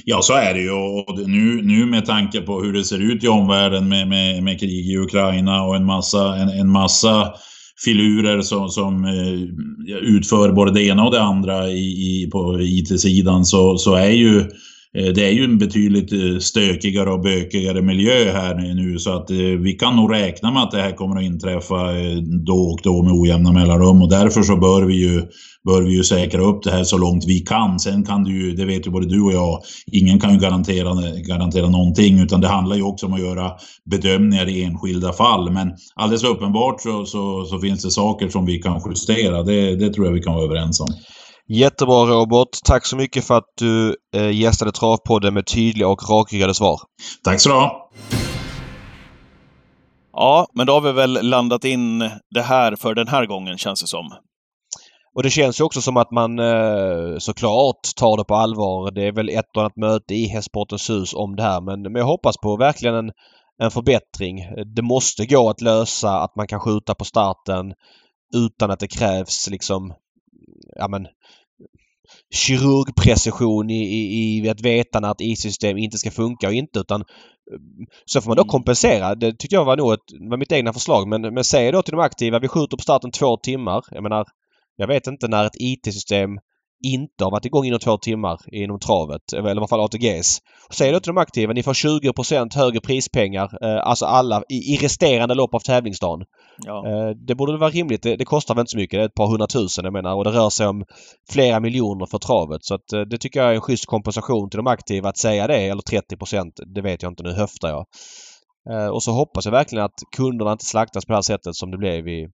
Ja, 0.05 0.21
så 0.21 0.33
är 0.33 0.53
det 0.53 0.59
ju. 0.59 0.71
Och 0.71 1.29
nu, 1.29 1.61
nu 1.63 1.85
med 1.85 2.05
tanke 2.05 2.41
på 2.41 2.61
hur 2.61 2.73
det 2.73 2.83
ser 2.83 3.11
ut 3.11 3.23
i 3.23 3.27
omvärlden 3.27 3.89
med, 3.89 4.07
med, 4.07 4.43
med 4.43 4.59
krig 4.59 4.91
i 4.91 4.97
Ukraina 4.97 5.63
och 5.63 5.75
en 5.75 5.85
massa, 5.85 6.35
en, 6.35 6.49
en 6.49 6.71
massa 6.71 7.33
filurer 7.85 8.41
som, 8.41 8.69
som 8.69 9.05
eh, 9.05 9.95
utför 9.95 10.51
både 10.51 10.71
det 10.71 10.83
ena 10.83 11.05
och 11.05 11.11
det 11.11 11.21
andra 11.21 11.69
i, 11.69 11.79
i, 11.79 12.29
på 12.31 12.61
IT-sidan 12.61 13.45
så, 13.45 13.77
så 13.77 13.95
är 13.95 14.09
ju 14.09 14.39
eh, 14.39 14.45
Eh, 14.97 15.13
det 15.13 15.25
är 15.25 15.31
ju 15.31 15.43
en 15.43 15.57
betydligt 15.57 16.13
eh, 16.13 16.39
stökigare 16.39 17.09
och 17.09 17.21
bökigare 17.21 17.81
miljö 17.81 18.31
här 18.31 18.55
nu 18.55 18.99
så 18.99 19.13
att 19.13 19.31
eh, 19.31 19.37
vi 19.37 19.73
kan 19.73 19.95
nog 19.95 20.13
räkna 20.13 20.51
med 20.51 20.63
att 20.63 20.71
det 20.71 20.81
här 20.81 20.91
kommer 20.91 21.15
att 21.15 21.23
inträffa 21.23 21.75
då 22.45 22.53
och 22.53 22.79
då 22.83 23.03
med 23.03 23.13
ojämna 23.13 23.51
mellanrum 23.51 24.01
och 24.01 24.09
därför 24.09 24.41
så 24.41 24.55
bör 24.55 24.81
vi 24.81 24.93
ju 24.93 25.21
bör 25.63 25.81
vi 25.81 25.91
ju 25.97 26.03
säkra 26.03 26.41
upp 26.41 26.63
det 26.63 26.71
här 26.71 26.83
så 26.83 26.97
långt 26.97 27.25
vi 27.27 27.39
kan. 27.39 27.79
Sen 27.79 28.05
kan 28.05 28.23
du 28.23 28.45
ju, 28.45 28.55
det 28.55 28.65
vet 28.65 28.87
ju 28.87 28.91
både 28.91 29.07
du 29.07 29.21
och 29.21 29.33
jag, 29.33 29.59
ingen 29.91 30.19
kan 30.19 30.33
ju 30.33 30.39
garantera, 30.39 30.93
garantera 31.27 31.69
någonting 31.69 32.19
utan 32.19 32.41
det 32.41 32.47
handlar 32.47 32.75
ju 32.75 32.83
också 32.83 33.05
om 33.05 33.13
att 33.13 33.21
göra 33.21 33.51
bedömningar 33.85 34.49
i 34.49 34.63
enskilda 34.63 35.13
fall. 35.13 35.51
Men 35.51 35.71
alldeles 35.95 36.23
uppenbart 36.23 36.81
så, 36.81 37.05
så, 37.05 37.45
så 37.45 37.59
finns 37.59 37.83
det 37.83 37.91
saker 37.91 38.29
som 38.29 38.45
vi 38.45 38.57
kan 38.57 38.81
justera. 38.89 39.43
Det, 39.43 39.75
det 39.75 39.93
tror 39.93 40.05
jag 40.05 40.13
vi 40.13 40.21
kan 40.21 40.33
vara 40.33 40.45
överens 40.45 40.79
om. 40.79 40.87
Jättebra 41.51 42.05
Robert. 42.05 42.47
Tack 42.65 42.85
så 42.85 42.97
mycket 42.97 43.25
för 43.25 43.37
att 43.37 43.53
du 43.57 43.95
eh, 44.15 44.31
gästade 44.31 44.71
Travpodden 44.71 45.33
med 45.33 45.45
tydliga 45.45 45.87
och 45.87 46.09
rakryggade 46.09 46.53
svar. 46.53 46.79
Tack 47.23 47.39
så 47.39 47.49
du 47.49 47.55
ha! 47.55 47.89
Ja, 50.13 50.47
men 50.53 50.67
då 50.67 50.73
har 50.73 50.81
vi 50.81 50.91
väl 50.91 51.19
landat 51.21 51.65
in 51.65 51.99
det 52.29 52.41
här 52.41 52.75
för 52.75 52.93
den 52.93 53.07
här 53.07 53.25
gången, 53.25 53.57
känns 53.57 53.81
det 53.81 53.87
som. 53.87 54.09
Och 55.15 55.23
det 55.23 55.29
känns 55.29 55.59
ju 55.59 55.63
också 55.63 55.81
som 55.81 55.97
att 55.97 56.11
man 56.11 56.39
eh, 56.39 57.17
såklart 57.17 57.95
tar 57.95 58.17
det 58.17 58.23
på 58.23 58.35
allvar. 58.35 58.91
Det 58.91 59.07
är 59.07 59.11
väl 59.11 59.29
ett 59.29 59.55
och 59.55 59.61
annat 59.61 59.77
möte 59.77 60.13
i 60.15 60.27
Hästsportens 60.27 60.89
hus 60.89 61.13
om 61.13 61.35
det 61.35 61.43
här 61.43 61.61
men, 61.61 61.81
men 61.81 61.95
jag 61.95 62.05
hoppas 62.05 62.37
på 62.37 62.57
verkligen 62.57 62.95
en, 62.95 63.11
en 63.61 63.71
förbättring. 63.71 64.39
Det 64.75 64.81
måste 64.81 65.25
gå 65.25 65.49
att 65.49 65.61
lösa 65.61 66.19
att 66.19 66.35
man 66.35 66.47
kan 66.47 66.59
skjuta 66.59 66.95
på 66.95 67.05
starten 67.05 67.73
utan 68.35 68.71
att 68.71 68.79
det 68.79 68.87
krävs 68.87 69.49
liksom 69.49 69.93
ja 70.75 70.87
men 70.87 71.07
kirurgprecision 72.33 73.69
i, 73.69 73.83
i, 73.83 74.37
i 74.45 74.49
att 74.49 74.61
veta 74.61 74.99
när 74.99 75.11
ett 75.11 75.21
IT-system 75.21 75.77
inte 75.77 75.97
ska 75.97 76.11
funka 76.11 76.47
och 76.47 76.53
inte 76.53 76.79
utan 76.79 77.03
så 78.05 78.21
får 78.21 78.29
man 78.29 78.37
då 78.37 78.43
kompensera. 78.43 79.15
Det 79.15 79.31
tyckte 79.31 79.55
jag 79.55 79.65
var 79.65 79.77
nog 79.77 79.93
ett, 79.93 80.29
var 80.29 80.37
mitt 80.37 80.51
egna 80.51 80.73
förslag 80.73 81.07
men, 81.07 81.21
men 81.21 81.43
säg 81.43 81.71
då 81.71 81.81
till 81.81 81.91
de 81.91 81.99
aktiva 81.99 82.39
vi 82.39 82.47
skjuter 82.47 82.77
på 82.77 82.83
starten 82.83 83.11
två 83.11 83.37
timmar. 83.37 83.83
Jag 83.91 84.03
menar 84.03 84.25
jag 84.75 84.87
vet 84.87 85.07
inte 85.07 85.27
när 85.27 85.45
ett 85.45 85.55
IT-system 85.59 86.29
inte 86.83 87.23
har 87.23 87.31
varit 87.31 87.45
igång 87.45 87.65
inom 87.65 87.79
två 87.79 87.97
timmar 87.97 88.39
inom 88.51 88.79
travet, 88.79 89.33
eller 89.33 89.47
i 89.47 89.51
alla 89.51 89.67
fall 89.67 89.79
ATGs. 89.79 90.39
Säg 90.71 90.91
då 90.91 90.99
till 90.99 91.09
de 91.09 91.17
aktiva, 91.17 91.53
ni 91.53 91.63
får 91.63 91.73
20% 91.73 92.55
högre 92.55 92.79
prispengar, 92.79 93.65
eh, 93.65 93.87
alltså 93.87 94.05
alla, 94.05 94.43
i, 94.49 94.55
i 94.55 94.77
resterande 94.77 95.35
lopp 95.35 95.55
av 95.55 95.59
tävlingsdagen. 95.59 96.25
Ja. 96.65 96.87
Eh, 96.87 97.09
det 97.27 97.35
borde 97.35 97.57
vara 97.57 97.69
rimligt. 97.69 98.03
Det, 98.03 98.15
det 98.15 98.25
kostar 98.25 98.55
väl 98.55 98.61
inte 98.61 98.71
så 98.71 98.77
mycket. 98.77 98.97
Det 98.97 99.01
är 99.01 99.05
ett 99.05 99.13
par 99.13 99.27
hundratusen 99.27 99.85
jag 99.85 99.93
menar 99.93 100.15
och 100.15 100.23
det 100.23 100.31
rör 100.31 100.49
sig 100.49 100.67
om 100.67 100.85
flera 101.31 101.59
miljoner 101.59 102.05
för 102.05 102.17
travet. 102.17 102.65
Så 102.65 102.75
att 102.75 102.93
eh, 102.93 103.01
det 103.01 103.17
tycker 103.17 103.39
jag 103.39 103.49
är 103.49 103.55
en 103.55 103.61
schysst 103.61 103.85
kompensation 103.85 104.49
till 104.49 104.57
de 104.57 104.67
aktiva 104.67 105.09
att 105.09 105.17
säga 105.17 105.47
det. 105.47 105.67
Eller 105.67 105.81
30% 105.81 106.51
det 106.75 106.81
vet 106.81 107.03
jag 107.03 107.11
inte. 107.11 107.23
Nu 107.23 107.33
höftar 107.33 107.69
jag. 107.69 107.85
Eh, 108.69 108.87
och 108.87 109.03
så 109.03 109.11
hoppas 109.11 109.45
jag 109.45 109.51
verkligen 109.51 109.85
att 109.85 109.99
kunderna 110.15 110.51
inte 110.51 110.65
slaktas 110.65 111.05
på 111.05 111.11
det 111.11 111.17
här 111.17 111.21
sättet 111.21 111.55
som 111.55 111.71
det 111.71 111.77
blev 111.77 112.07
i, 112.07 112.27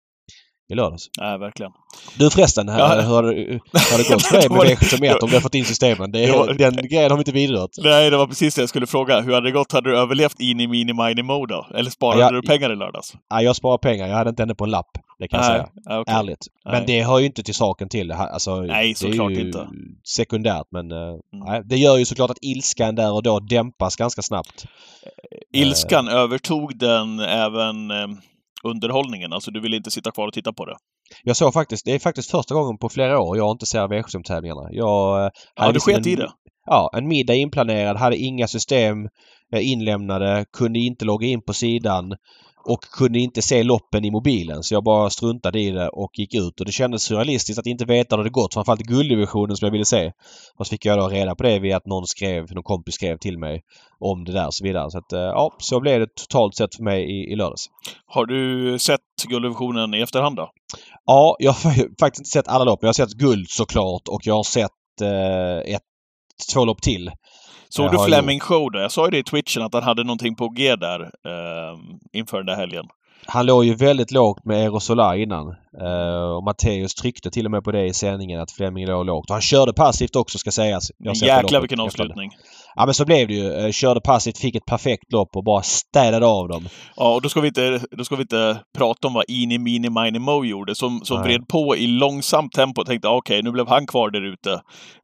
i 0.69 0.75
lördags. 0.75 1.11
Nej, 1.21 1.39
verkligen. 1.39 1.73
Du 2.19 2.31
förresten, 2.31 2.69
ja. 2.69 2.75
hur, 2.75 3.03
har 3.03 3.23
det, 3.23 3.61
har 3.73 3.99
det 3.99 4.09
gått 4.15 4.23
för 4.27 4.37
dig 4.37 4.49
med 4.49 4.59
V751 4.59 5.19
om 5.23 5.29
du 5.29 5.37
har 5.37 5.41
fått 5.41 5.55
in 5.55 5.65
systemen? 5.65 6.13
Det, 6.13 6.33
var, 6.33 6.53
den 6.53 6.77
grejen 6.77 7.11
har 7.11 7.17
vi 7.17 7.21
inte 7.21 7.33
vidrört. 7.33 7.71
Nej, 7.79 8.11
det 8.11 8.17
var 8.17 8.27
precis 8.27 8.55
det 8.55 8.63
jag 8.63 8.69
skulle 8.69 8.87
fråga. 8.87 9.21
Hur 9.21 9.35
hade 9.35 9.47
det 9.47 9.53
gått? 9.53 9.73
Hade 9.73 9.91
du 9.91 9.99
överlevt 9.99 10.41
in 10.41 10.61
i 10.61 10.67
mini 10.67 10.93
mini 10.93 11.23
mode 11.23 11.55
då? 11.55 11.67
Eller 11.75 11.91
sparade 11.91 12.21
ja, 12.21 12.31
du 12.31 12.43
pengar 12.43 12.73
i 12.73 12.77
lördags? 12.77 13.15
Nej, 13.31 13.45
jag 13.45 13.57
sparade 13.57 13.81
pengar. 13.81 14.09
Jag 14.09 14.17
hade 14.17 14.31
inte 14.31 14.43
ännu 14.43 14.55
på 14.55 14.65
en 14.65 14.71
lapp. 14.71 14.91
Det 15.19 15.29
kan 15.29 15.41
Nej, 15.41 15.49
jag 15.49 15.69
säga. 15.85 16.01
Okay. 16.01 16.15
Ärligt. 16.15 16.47
Men 16.65 16.73
Nej. 16.73 16.85
det 16.87 17.03
hör 17.03 17.19
ju 17.19 17.27
inte 17.27 17.43
till 17.43 17.55
saken 17.55 17.89
till. 17.89 18.13
Alltså, 18.13 18.61
nej, 18.61 18.95
såklart 18.95 19.33
inte. 19.33 19.69
sekundärt 20.17 20.67
men 20.71 20.93
eh, 20.93 20.99
mm. 20.99 21.21
nej, 21.33 21.63
det 21.65 21.77
gör 21.77 21.97
ju 21.97 22.05
såklart 22.05 22.31
att 22.31 22.39
ilskan 22.41 22.95
där 22.95 23.13
och 23.13 23.23
då 23.23 23.41
dämpas 23.41 23.97
ganska 23.97 24.23
snabbt. 24.23 24.65
Ilskan, 25.53 26.09
uh, 26.09 26.15
övertog 26.15 26.79
den 26.79 27.21
även 27.21 27.91
eh, 27.91 28.07
underhållningen? 28.65 29.33
Alltså 29.33 29.51
du 29.51 29.61
vill 29.61 29.75
inte 29.75 29.91
sitta 29.91 30.11
kvar 30.11 30.27
och 30.27 30.33
titta 30.33 30.53
på 30.53 30.65
det? 30.65 30.77
Jag 31.23 31.37
såg 31.37 31.53
faktiskt, 31.53 31.85
det 31.85 31.93
är 31.93 31.99
faktiskt 31.99 32.31
första 32.31 32.55
gången 32.55 32.79
på 32.79 32.89
flera 32.89 33.21
år 33.21 33.37
jag 33.37 33.51
inte 33.51 33.67
ser 33.67 33.89
V75-tävlingarna. 33.89 34.69
Jag... 34.71 35.25
Eh, 35.25 35.31
ja, 35.57 35.73
du 35.73 35.81
sket 35.81 36.07
i 36.07 36.17
det? 36.17 36.31
Ja, 36.67 36.91
en 36.97 37.09
middag 37.09 37.35
inplanerad, 37.35 37.97
hade 37.97 38.17
inga 38.17 38.49
system 38.49 39.09
inlämnade, 39.57 40.45
kunde 40.53 40.79
inte 40.79 41.05
logga 41.05 41.27
in 41.27 41.43
på 41.43 41.53
sidan 41.53 42.15
och 42.67 42.81
kunde 42.81 43.19
inte 43.19 43.43
se 43.43 43.63
loppen 43.63 44.05
i 44.05 44.11
mobilen 44.11 44.63
så 44.63 44.75
jag 44.75 44.85
bara 44.85 45.11
struntade 45.11 45.61
i 45.61 45.71
det 45.71 45.89
och 45.89 46.11
gick 46.19 46.35
ut 46.35 46.61
och 46.61 46.67
det 46.67 46.73
kändes 46.73 47.03
surrealistiskt 47.03 47.59
att 47.59 47.67
inte 47.67 47.85
veta 47.85 48.17
hur 48.17 48.25
det 48.25 48.31
gått. 48.31 48.55
Framförallt 48.55 48.81
gulddivisionen 48.81 49.57
som 49.57 49.67
jag 49.67 49.73
ville 49.73 49.85
se. 49.85 50.13
Och 50.57 50.67
så 50.67 50.71
fick 50.71 50.85
jag 50.85 50.99
då 50.99 51.09
reda 51.09 51.35
på 51.35 51.43
det 51.43 51.59
via 51.59 51.77
att 51.77 51.87
någon 51.87 52.07
skrev, 52.07 52.55
någon 52.55 52.63
kompis 52.63 52.95
skrev 52.95 53.19
till 53.19 53.39
mig 53.39 53.63
om 53.99 54.25
det 54.25 54.33
där 54.33 54.47
och 54.47 54.55
så 54.55 54.65
vidare. 54.65 54.91
Så 54.91 54.99
att 54.99 55.13
eh, 55.13 55.21
ja, 55.21 55.57
så 55.59 55.81
blev 55.81 56.01
det 56.01 56.15
totalt 56.15 56.57
sett 56.57 56.75
för 56.75 56.83
mig 56.83 57.03
i, 57.03 57.33
i 57.33 57.37
lördags. 57.37 57.67
Har 58.07 58.27
du 58.27 58.79
sett 58.79 59.01
gulddivisionen 59.29 59.95
i 59.95 60.01
efterhand 60.01 60.37
då? 60.37 60.51
Ja, 61.05 61.37
jag 61.39 61.53
har 61.53 61.99
faktiskt 62.01 62.21
inte 62.21 62.31
sett 62.31 62.49
alla 62.49 62.65
lopp. 62.65 62.79
Jag 62.83 62.89
har 62.89 62.93
sett 62.93 63.13
guld 63.13 63.51
såklart 63.51 64.09
och 64.09 64.21
jag 64.25 64.35
har 64.35 64.43
sett 64.43 64.71
eh, 65.03 65.75
ett, 65.75 65.83
två 66.53 66.65
lopp 66.65 66.83
till. 66.83 67.11
Såg 67.77 67.93
du 67.93 67.99
Fleming 67.99 68.41
Show 68.41 68.71
då? 68.71 68.79
Jag 68.79 68.93
sa 68.93 69.05
ju 69.05 69.11
det 69.11 69.19
i 69.19 69.23
twitchen 69.23 69.63
att 69.63 69.75
han 69.75 69.83
hade 69.83 70.05
någonting 70.05 70.35
på 70.35 70.49
G 70.49 70.77
där 70.77 71.01
eh, 71.03 71.79
inför 72.13 72.37
den 72.37 72.47
där 72.47 72.57
helgen. 72.57 72.87
Han 73.27 73.47
låg 73.47 73.65
ju 73.65 73.75
väldigt 73.75 74.11
lågt 74.11 74.45
med 74.45 74.57
Aerosolar 74.57 75.15
innan. 75.15 75.55
Uh, 75.83 76.37
och 76.37 76.45
Matteus 76.45 76.95
tryckte 76.95 77.31
till 77.31 77.45
och 77.45 77.51
med 77.51 77.65
på 77.65 77.73
det 77.73 77.87
i 77.87 77.95
sändningen 77.95 78.41
att 78.41 78.53
Fleming 78.53 78.87
låg 78.87 79.07
lågt. 79.07 79.31
Och 79.31 79.35
han 79.35 79.43
körde 79.43 79.73
passivt 79.73 80.17
också 80.17 80.39
ska 80.39 80.51
sägas. 80.51 80.91
Jäklar 81.23 81.61
vilken 81.61 81.81
avslutning! 81.81 82.31
Ja 82.77 82.85
men 82.87 82.95
så 82.95 83.05
blev 83.05 83.29
det 83.29 83.35
ju. 83.35 83.53
Eh, 83.53 83.71
körde 83.71 84.01
passivt, 84.01 84.39
fick 84.39 84.55
ett 84.55 84.65
perfekt 84.65 85.13
lopp 85.13 85.37
och 85.37 85.45
bara 85.45 85.63
städade 85.63 86.27
av 86.27 86.49
dem. 86.49 86.69
Ja, 86.97 87.15
och 87.15 87.23
då 87.23 87.29
ska 87.29 87.41
vi 87.41 87.49
inte, 87.49 87.81
då 87.91 88.05
ska 88.05 88.17
vi 88.17 88.23
inte 88.23 88.61
prata 88.79 89.09
om 89.09 89.15
vad 89.15 89.25
Ini 89.29 89.59
Mini 89.59 89.91
Mini 89.91 90.19
Mo 90.19 90.45
gjorde, 90.45 90.75
som, 90.75 91.01
som 91.05 91.23
vred 91.23 91.49
på 91.49 91.77
i 91.77 91.87
långsamt 91.87 92.53
tempo 92.53 92.81
och 92.81 92.87
tänkte 92.87 93.09
okej, 93.09 93.19
okay, 93.19 93.43
nu 93.43 93.51
blev 93.51 93.69
han 93.69 93.87
kvar 93.87 94.11
där 94.11 94.33
ute. 94.33 94.53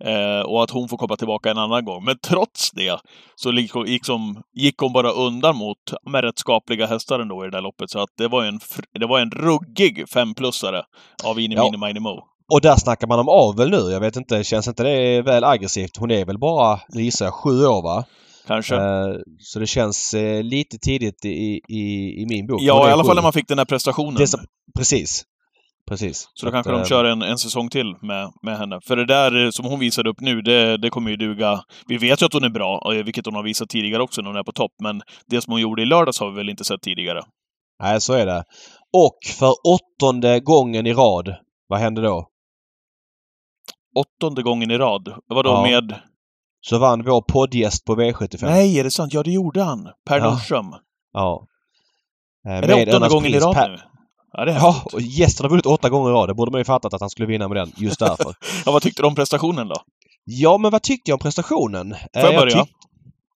Eh, 0.04 0.40
och 0.40 0.62
att 0.62 0.70
hon 0.70 0.88
får 0.88 0.96
komma 0.96 1.16
tillbaka 1.16 1.50
en 1.50 1.58
annan 1.58 1.84
gång. 1.84 2.04
Men 2.04 2.18
trots 2.18 2.70
det 2.70 3.00
så 3.36 3.52
gick, 3.86 4.04
som, 4.04 4.42
gick 4.52 4.78
hon 4.78 4.92
bara 4.92 5.10
undan 5.10 5.56
mot 5.56 5.78
med 6.10 6.24
rätt 6.24 6.38
skapliga 6.38 6.86
hästar 6.86 7.20
ändå 7.20 7.44
i 7.44 7.46
det 7.46 7.56
där 7.56 7.62
loppet. 7.62 7.90
Så 7.90 7.98
att 7.98 8.10
det 8.18 8.28
var 8.28 8.44
en, 8.44 8.60
det 9.00 9.06
var 9.06 9.20
en 9.20 9.30
ruggig 9.30 10.04
femplussare 10.60 10.84
av 11.24 11.40
Ini 11.40 11.54
ja. 11.54 11.64
Mini 11.64 11.86
Mini 11.86 12.00
Mo. 12.00 12.22
Och 12.52 12.60
där 12.60 12.76
snackar 12.76 13.06
man 13.06 13.18
om 13.18 13.28
avel 13.28 13.70
nu. 13.70 13.92
Jag 13.92 14.00
vet 14.00 14.16
inte, 14.16 14.44
känns 14.44 14.68
inte 14.68 14.82
det 14.82 15.22
väl 15.22 15.44
aggressivt? 15.44 15.96
Hon 15.96 16.10
är 16.10 16.24
väl 16.24 16.38
bara, 16.38 16.80
gissar 16.92 17.24
jag, 17.24 17.34
sju 17.34 17.66
år 17.66 17.82
va? 17.82 18.04
Kanske. 18.46 18.74
Uh, 18.74 19.16
så 19.38 19.58
det 19.58 19.66
känns 19.66 20.14
uh, 20.14 20.42
lite 20.42 20.78
tidigt 20.78 21.24
i, 21.24 21.60
i, 21.68 22.14
i 22.22 22.26
min 22.28 22.46
bok. 22.46 22.60
Ja, 22.62 22.88
i 22.88 22.92
alla 22.92 23.04
fall 23.04 23.14
när 23.14 23.22
man 23.22 23.32
fick 23.32 23.48
den 23.48 23.58
här 23.58 23.64
prestationen. 23.64 24.28
Så, 24.28 24.38
precis. 24.76 25.24
Precis. 25.88 26.28
Så 26.34 26.46
då 26.46 26.52
kanske 26.52 26.72
att, 26.72 26.82
de 26.82 26.88
kör 26.88 27.04
en, 27.04 27.22
en 27.22 27.38
säsong 27.38 27.68
till 27.68 27.94
med, 28.02 28.32
med 28.42 28.58
henne. 28.58 28.80
För 28.84 28.96
det 28.96 29.06
där 29.06 29.50
som 29.50 29.64
hon 29.64 29.78
visade 29.78 30.10
upp 30.10 30.20
nu, 30.20 30.42
det, 30.42 30.76
det 30.76 30.90
kommer 30.90 31.10
ju 31.10 31.16
duga. 31.16 31.60
Vi 31.86 31.96
vet 31.96 32.22
ju 32.22 32.26
att 32.26 32.32
hon 32.32 32.44
är 32.44 32.48
bra, 32.48 32.92
vilket 33.04 33.26
hon 33.26 33.34
har 33.34 33.42
visat 33.42 33.68
tidigare 33.68 34.02
också 34.02 34.22
när 34.22 34.28
hon 34.30 34.38
är 34.38 34.42
på 34.42 34.52
topp. 34.52 34.72
Men 34.82 35.02
det 35.26 35.40
som 35.40 35.52
hon 35.52 35.60
gjorde 35.60 35.82
i 35.82 35.86
lördags 35.86 36.20
har 36.20 36.30
vi 36.30 36.36
väl 36.36 36.48
inte 36.48 36.64
sett 36.64 36.82
tidigare. 36.82 37.22
Nej, 37.82 38.00
så 38.00 38.12
är 38.12 38.26
det. 38.26 38.44
Och 38.92 39.18
för 39.38 39.54
åttonde 39.64 40.40
gången 40.40 40.86
i 40.86 40.92
rad, 40.92 41.34
vad 41.68 41.78
hände 41.78 42.02
då? 42.02 42.30
åttonde 43.94 44.42
gången 44.42 44.70
i 44.70 44.78
rad. 44.78 45.14
Vadå 45.26 45.50
ja. 45.50 45.62
med... 45.62 46.00
Så 46.62 46.78
vann 46.78 47.02
vår 47.02 47.22
poddgäst 47.22 47.84
på 47.84 47.96
V75. 47.96 48.38
Nej, 48.42 48.78
är 48.78 48.84
det 48.84 48.90
sant? 48.90 49.14
Ja, 49.14 49.22
det 49.22 49.30
gjorde 49.30 49.62
han. 49.62 49.88
Per 50.06 50.18
ja. 50.18 50.30
Nordström. 50.30 50.74
Ja. 51.12 51.46
Eh, 52.46 52.52
är 52.52 52.66
det 52.66 52.88
åttonde 52.88 53.08
gången 53.08 53.34
i 53.34 53.38
rad 53.38 53.54
per... 53.54 53.68
nu? 53.68 53.78
Ja, 54.32 54.44
det 54.44 54.52
är 54.52 54.56
ja 54.56 54.82
och 54.92 55.00
gästen 55.00 55.44
har 55.44 55.50
vunnit 55.50 55.66
åtta 55.66 55.88
gånger 55.88 56.10
i 56.10 56.12
rad. 56.12 56.28
Det 56.28 56.34
borde 56.34 56.50
man 56.50 56.60
ju 56.60 56.64
fattat 56.64 56.94
att 56.94 57.00
han 57.00 57.10
skulle 57.10 57.26
vinna 57.26 57.48
med 57.48 57.56
den 57.56 57.72
just 57.76 57.98
därför. 57.98 58.34
ja, 58.64 58.72
vad 58.72 58.82
tyckte 58.82 59.02
du 59.02 59.06
om 59.06 59.14
prestationen 59.14 59.68
då? 59.68 59.76
Ja, 60.24 60.58
men 60.58 60.70
vad 60.70 60.82
tyckte 60.82 61.10
jag 61.10 61.16
om 61.16 61.20
prestationen? 61.20 61.94
Får 62.14 62.32
jag 62.32 62.40
börja? 62.40 62.66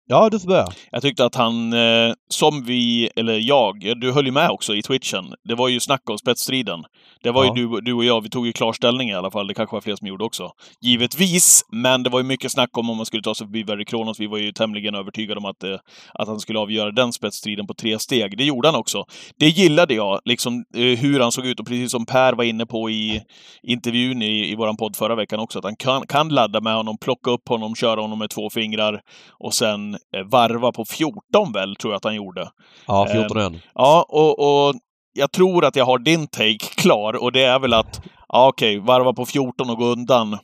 Ja, 0.07 0.31
du 0.31 0.41
får 0.41 0.49
börja. 0.49 0.67
Jag 0.91 1.03
tyckte 1.03 1.25
att 1.25 1.35
han, 1.35 1.73
eh, 1.73 2.13
som 2.29 2.65
vi, 2.65 3.11
eller 3.17 3.39
jag, 3.39 4.01
du 4.01 4.13
höll 4.13 4.27
ju 4.27 4.33
med 4.33 4.51
också 4.51 4.75
i 4.75 4.83
twitchen. 4.83 5.25
Det 5.49 5.55
var 5.55 5.69
ju 5.69 5.81
snack 5.81 6.11
om 6.11 6.19
spetsstriden. 6.19 6.85
Det 7.23 7.31
var 7.31 7.45
ja. 7.45 7.57
ju 7.57 7.67
du, 7.67 7.81
du 7.81 7.93
och 7.93 8.05
jag, 8.05 8.21
vi 8.21 8.31
tog 8.31 8.47
ju 8.47 8.53
klar 8.53 8.73
ställning 8.73 9.11
i 9.11 9.15
alla 9.15 9.31
fall. 9.31 9.47
Det 9.47 9.55
kanske 9.55 9.77
var 9.77 9.81
fler 9.81 9.97
som 9.97 10.07
gjorde 10.07 10.25
också. 10.25 10.51
Givetvis, 10.81 11.63
men 11.73 12.03
det 12.03 12.11
var 12.11 12.21
ju 12.21 12.25
mycket 12.25 12.53
snack 12.53 12.79
om 12.79 12.91
om 12.91 12.97
man 12.97 13.07
skulle 13.07 13.23
ta 13.23 13.35
sig 13.35 13.47
förbi 13.47 13.63
Verry 13.63 13.85
Kronos. 13.85 14.21
Vi 14.21 14.27
var 14.27 14.39
ju 14.39 14.53
tämligen 14.53 14.95
övertygade 14.95 15.39
om 15.39 15.45
att, 15.45 15.65
eh, 15.65 15.77
att 16.15 16.29
han 16.29 16.41
skulle 16.41 16.59
avgöra 16.59 16.91
den 16.91 17.13
spetsstriden 17.13 17.67
på 17.67 17.75
tre 17.75 17.99
steg. 17.99 18.39
Det 18.39 18.45
gjorde 18.45 18.69
han 18.69 18.75
också. 18.75 19.05
Det 19.39 19.49
gillade 19.49 19.95
jag, 19.95 20.21
liksom 20.25 20.65
eh, 20.75 20.83
hur 20.83 21.21
han 21.21 21.33
såg 21.33 21.47
ut. 21.47 21.61
Och 21.61 21.67
precis 21.67 21.91
som 21.91 22.07
Per 22.07 22.33
var 22.33 22.45
inne 22.45 22.67
på 22.67 22.91
i 22.91 23.23
intervjun 23.63 24.23
i, 24.23 24.51
i 24.53 24.55
vår 24.55 24.77
podd 24.77 24.97
förra 24.97 25.15
veckan 25.15 25.41
också, 25.41 25.59
att 25.59 25.65
han 25.65 25.77
kan, 25.77 26.07
kan 26.07 26.29
ladda 26.29 26.61
med 26.61 26.75
honom, 26.75 26.99
plocka 26.99 27.31
upp 27.31 27.49
honom, 27.49 27.75
köra 27.75 28.01
honom 28.01 28.19
med 28.19 28.31
två 28.31 28.51
fingrar 28.51 29.01
och 29.39 29.55
sen 29.55 29.94
Eh, 29.95 30.25
varva 30.25 30.73
på 30.73 30.85
14 30.85 31.53
väl, 31.53 31.77
tror 31.77 31.93
jag 31.93 31.97
att 31.97 32.05
han 32.05 32.15
gjorde. 32.15 32.51
Ja, 32.87 33.09
14 33.13 33.55
eh, 33.55 33.61
Ja, 33.75 34.07
och, 34.09 34.39
och 34.39 34.75
jag 35.13 35.33
tror 35.33 35.65
att 35.65 35.77
jag 35.77 35.85
har 35.85 35.99
din 35.99 36.27
take 36.27 36.59
klar 36.77 37.17
och 37.23 37.33
det 37.33 37.45
är 37.45 37.59
väl 37.59 37.75
att, 37.75 38.01
ja 38.29 38.49
okej, 38.49 38.79
okay, 38.79 38.87
varva 38.87 39.13
på 39.13 39.27
14 39.27 39.71
och 39.71 39.79
gå 39.79 39.85
undan. 39.85 40.39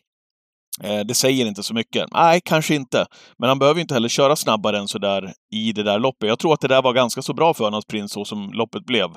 Eh, 0.82 1.00
det 1.00 1.14
säger 1.14 1.46
inte 1.46 1.62
så 1.62 1.74
mycket. 1.74 2.12
Nej, 2.12 2.40
kanske 2.44 2.74
inte. 2.74 3.06
Men 3.38 3.48
han 3.48 3.58
behöver 3.58 3.80
inte 3.80 3.94
heller 3.94 4.08
köra 4.08 4.36
snabbare 4.36 4.78
än 4.78 4.88
sådär 4.88 5.32
i 5.52 5.72
det 5.72 5.82
där 5.82 5.98
loppet. 5.98 6.28
Jag 6.28 6.38
tror 6.38 6.54
att 6.54 6.60
det 6.60 6.68
där 6.68 6.82
var 6.82 6.92
ganska 6.92 7.22
så 7.22 7.34
bra 7.34 7.54
för 7.54 7.70
hans 7.70 7.86
prins 7.86 8.12
så 8.12 8.24
som 8.24 8.52
loppet 8.52 8.86
blev. 8.86 9.08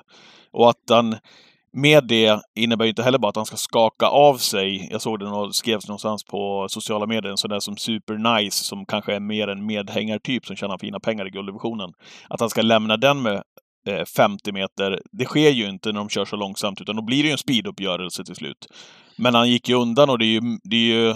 Och 0.54 0.70
att 0.70 0.90
han 0.90 1.16
med 1.74 2.08
det 2.08 2.42
innebär 2.56 2.86
ju 2.86 2.90
inte 2.90 3.04
heller 3.04 3.20
bara 3.20 3.30
att 3.30 3.36
han 3.36 3.46
ska 3.46 3.58
skaka 3.58 4.08
av 4.08 4.38
sig. 4.38 4.88
Jag 4.92 5.02
såg 5.02 5.20
det 5.20 5.28
och 5.28 5.56
skrevs 5.56 5.88
någonstans 5.88 6.24
på 6.24 6.68
sociala 6.70 7.06
medier, 7.06 7.32
en 7.32 7.38
sån 7.38 7.50
där 7.50 7.60
som 7.60 7.78
Super 7.78 8.42
Nice, 8.42 8.64
som 8.64 8.86
kanske 8.86 9.16
är 9.16 9.20
mer 9.20 9.48
en 9.48 9.66
medhängartyp 9.66 10.46
som 10.46 10.56
tjänar 10.56 10.78
fina 10.78 11.00
pengar 11.00 11.28
i 11.28 11.30
gulddivisionen. 11.30 11.90
Att 12.30 12.40
han 12.40 12.50
ska 12.50 12.62
lämna 12.62 12.98
den 12.98 13.22
med 13.22 13.44
eh, 13.88 14.06
50 14.18 14.52
meter, 14.52 15.02
det 15.12 15.26
sker 15.26 15.50
ju 15.50 15.70
inte 15.70 15.92
när 15.92 16.00
de 16.00 16.10
kör 16.10 16.26
så 16.26 16.36
långsamt, 16.36 16.82
utan 16.82 16.96
då 16.96 17.02
blir 17.02 17.24
det 17.24 17.28
ju 17.28 17.32
en 17.32 17.38
speeduppgörelse 17.38 18.24
till 18.24 18.36
slut. 18.36 18.68
Men 19.18 19.36
han 19.36 19.50
gick 19.50 19.70
ju 19.70 19.76
undan 19.76 20.10
och 20.10 20.20
det 20.20 20.26
är 20.26 20.42
ju, 20.42 20.42
det 20.64 20.76
är 20.76 20.96
ju 20.96 21.16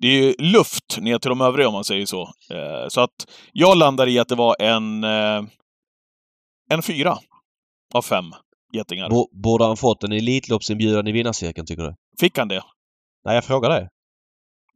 det 0.00 0.08
är 0.08 0.22
ju 0.22 0.34
luft 0.38 0.98
ner 1.00 1.18
till 1.18 1.28
de 1.28 1.40
övriga 1.40 1.68
om 1.68 1.74
man 1.74 1.84
säger 1.84 2.06
så. 2.06 2.22
Eh, 2.50 2.88
så 2.88 3.00
att 3.00 3.26
jag 3.52 3.78
landar 3.78 4.06
i 4.06 4.18
att 4.18 4.28
det 4.28 4.34
var 4.34 4.56
en, 4.60 5.04
eh, 5.04 5.42
en 6.70 6.82
fyra 6.82 7.18
av 7.94 8.02
fem 8.02 8.24
getingar. 8.72 9.08
borde 9.42 9.64
han 9.64 9.76
fått 9.76 10.04
en 10.04 10.12
Elitloppsinbjudan 10.12 11.06
i 11.06 11.12
vinnarcirkeln, 11.12 11.66
tycker 11.66 11.82
du? 11.82 11.94
Fick 12.20 12.38
han 12.38 12.48
det? 12.48 12.62
Nej, 13.24 13.34
jag 13.34 13.44
frågar 13.44 13.70
dig. 13.70 13.88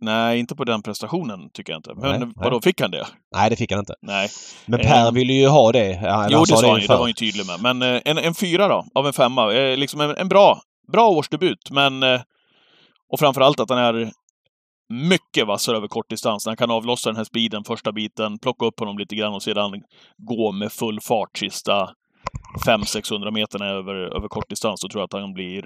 Nej, 0.01 0.39
inte 0.39 0.57
på 0.57 0.65
den 0.65 0.83
prestationen 0.83 1.51
tycker 1.53 1.73
jag 1.73 1.79
inte. 1.79 1.95
Men 1.95 2.21
nej, 2.21 2.33
vadå, 2.37 2.51
nej. 2.57 2.63
fick 2.63 2.81
han 2.81 2.91
det? 2.91 3.07
Nej, 3.35 3.51
det 3.51 3.57
fick 3.57 3.71
han 3.71 3.79
inte. 3.79 3.95
Nej. 4.03 4.29
Men 4.67 4.81
Per 4.81 5.09
um, 5.09 5.15
ville 5.15 5.33
ju 5.33 5.47
ha 5.49 5.73
det. 5.73 5.95
Han 5.95 6.29
jo, 6.31 6.41
det 6.41 6.57
sa 6.57 6.71
han 6.71 6.81
ju. 6.81 6.87
Det 6.87 6.93
var 6.93 6.99
han 6.99 7.09
ju 7.09 7.15
tydlig 7.15 7.47
med. 7.47 7.61
Men 7.63 7.95
eh, 7.95 8.03
en, 8.05 8.19
en 8.19 8.35
fyra 8.35 8.69
då, 8.69 8.85
av 8.95 9.07
en 9.07 9.13
femma. 9.13 9.53
Eh, 9.53 9.77
liksom 9.77 10.01
en, 10.01 10.17
en, 10.17 10.29
bra, 10.29 10.61
bra 10.93 11.09
årsdebut, 11.09 11.71
men... 11.71 12.03
Eh, 12.03 12.21
och 13.13 13.19
framförallt 13.19 13.61
att 13.61 13.71
han 13.71 13.79
är 13.79 14.13
mycket 14.93 15.47
vassare 15.47 15.77
över 15.77 15.89
kortdistans. 15.89 16.47
Han 16.47 16.57
kan 16.57 16.71
avlossa 16.71 17.11
den 17.11 17.17
här 17.17 17.25
speeden 17.25 17.65
första 17.65 17.93
biten, 17.93 18.39
plocka 18.39 18.67
upp 18.67 18.81
honom 18.81 18.99
lite 18.99 19.17
grann 19.17 19.35
och 19.35 19.43
sedan 19.43 19.83
gå 20.19 20.53
med 20.53 20.73
full 20.73 21.01
fart 21.01 21.39
sista 21.39 21.91
500-600 22.67 23.31
meterna 23.31 23.67
över, 23.67 23.95
över 23.95 24.29
kortdistans, 24.29 24.81
då 24.81 24.89
tror 24.89 25.01
jag 25.01 25.05
att 25.05 25.21
han 25.23 25.33
blir, 25.35 25.63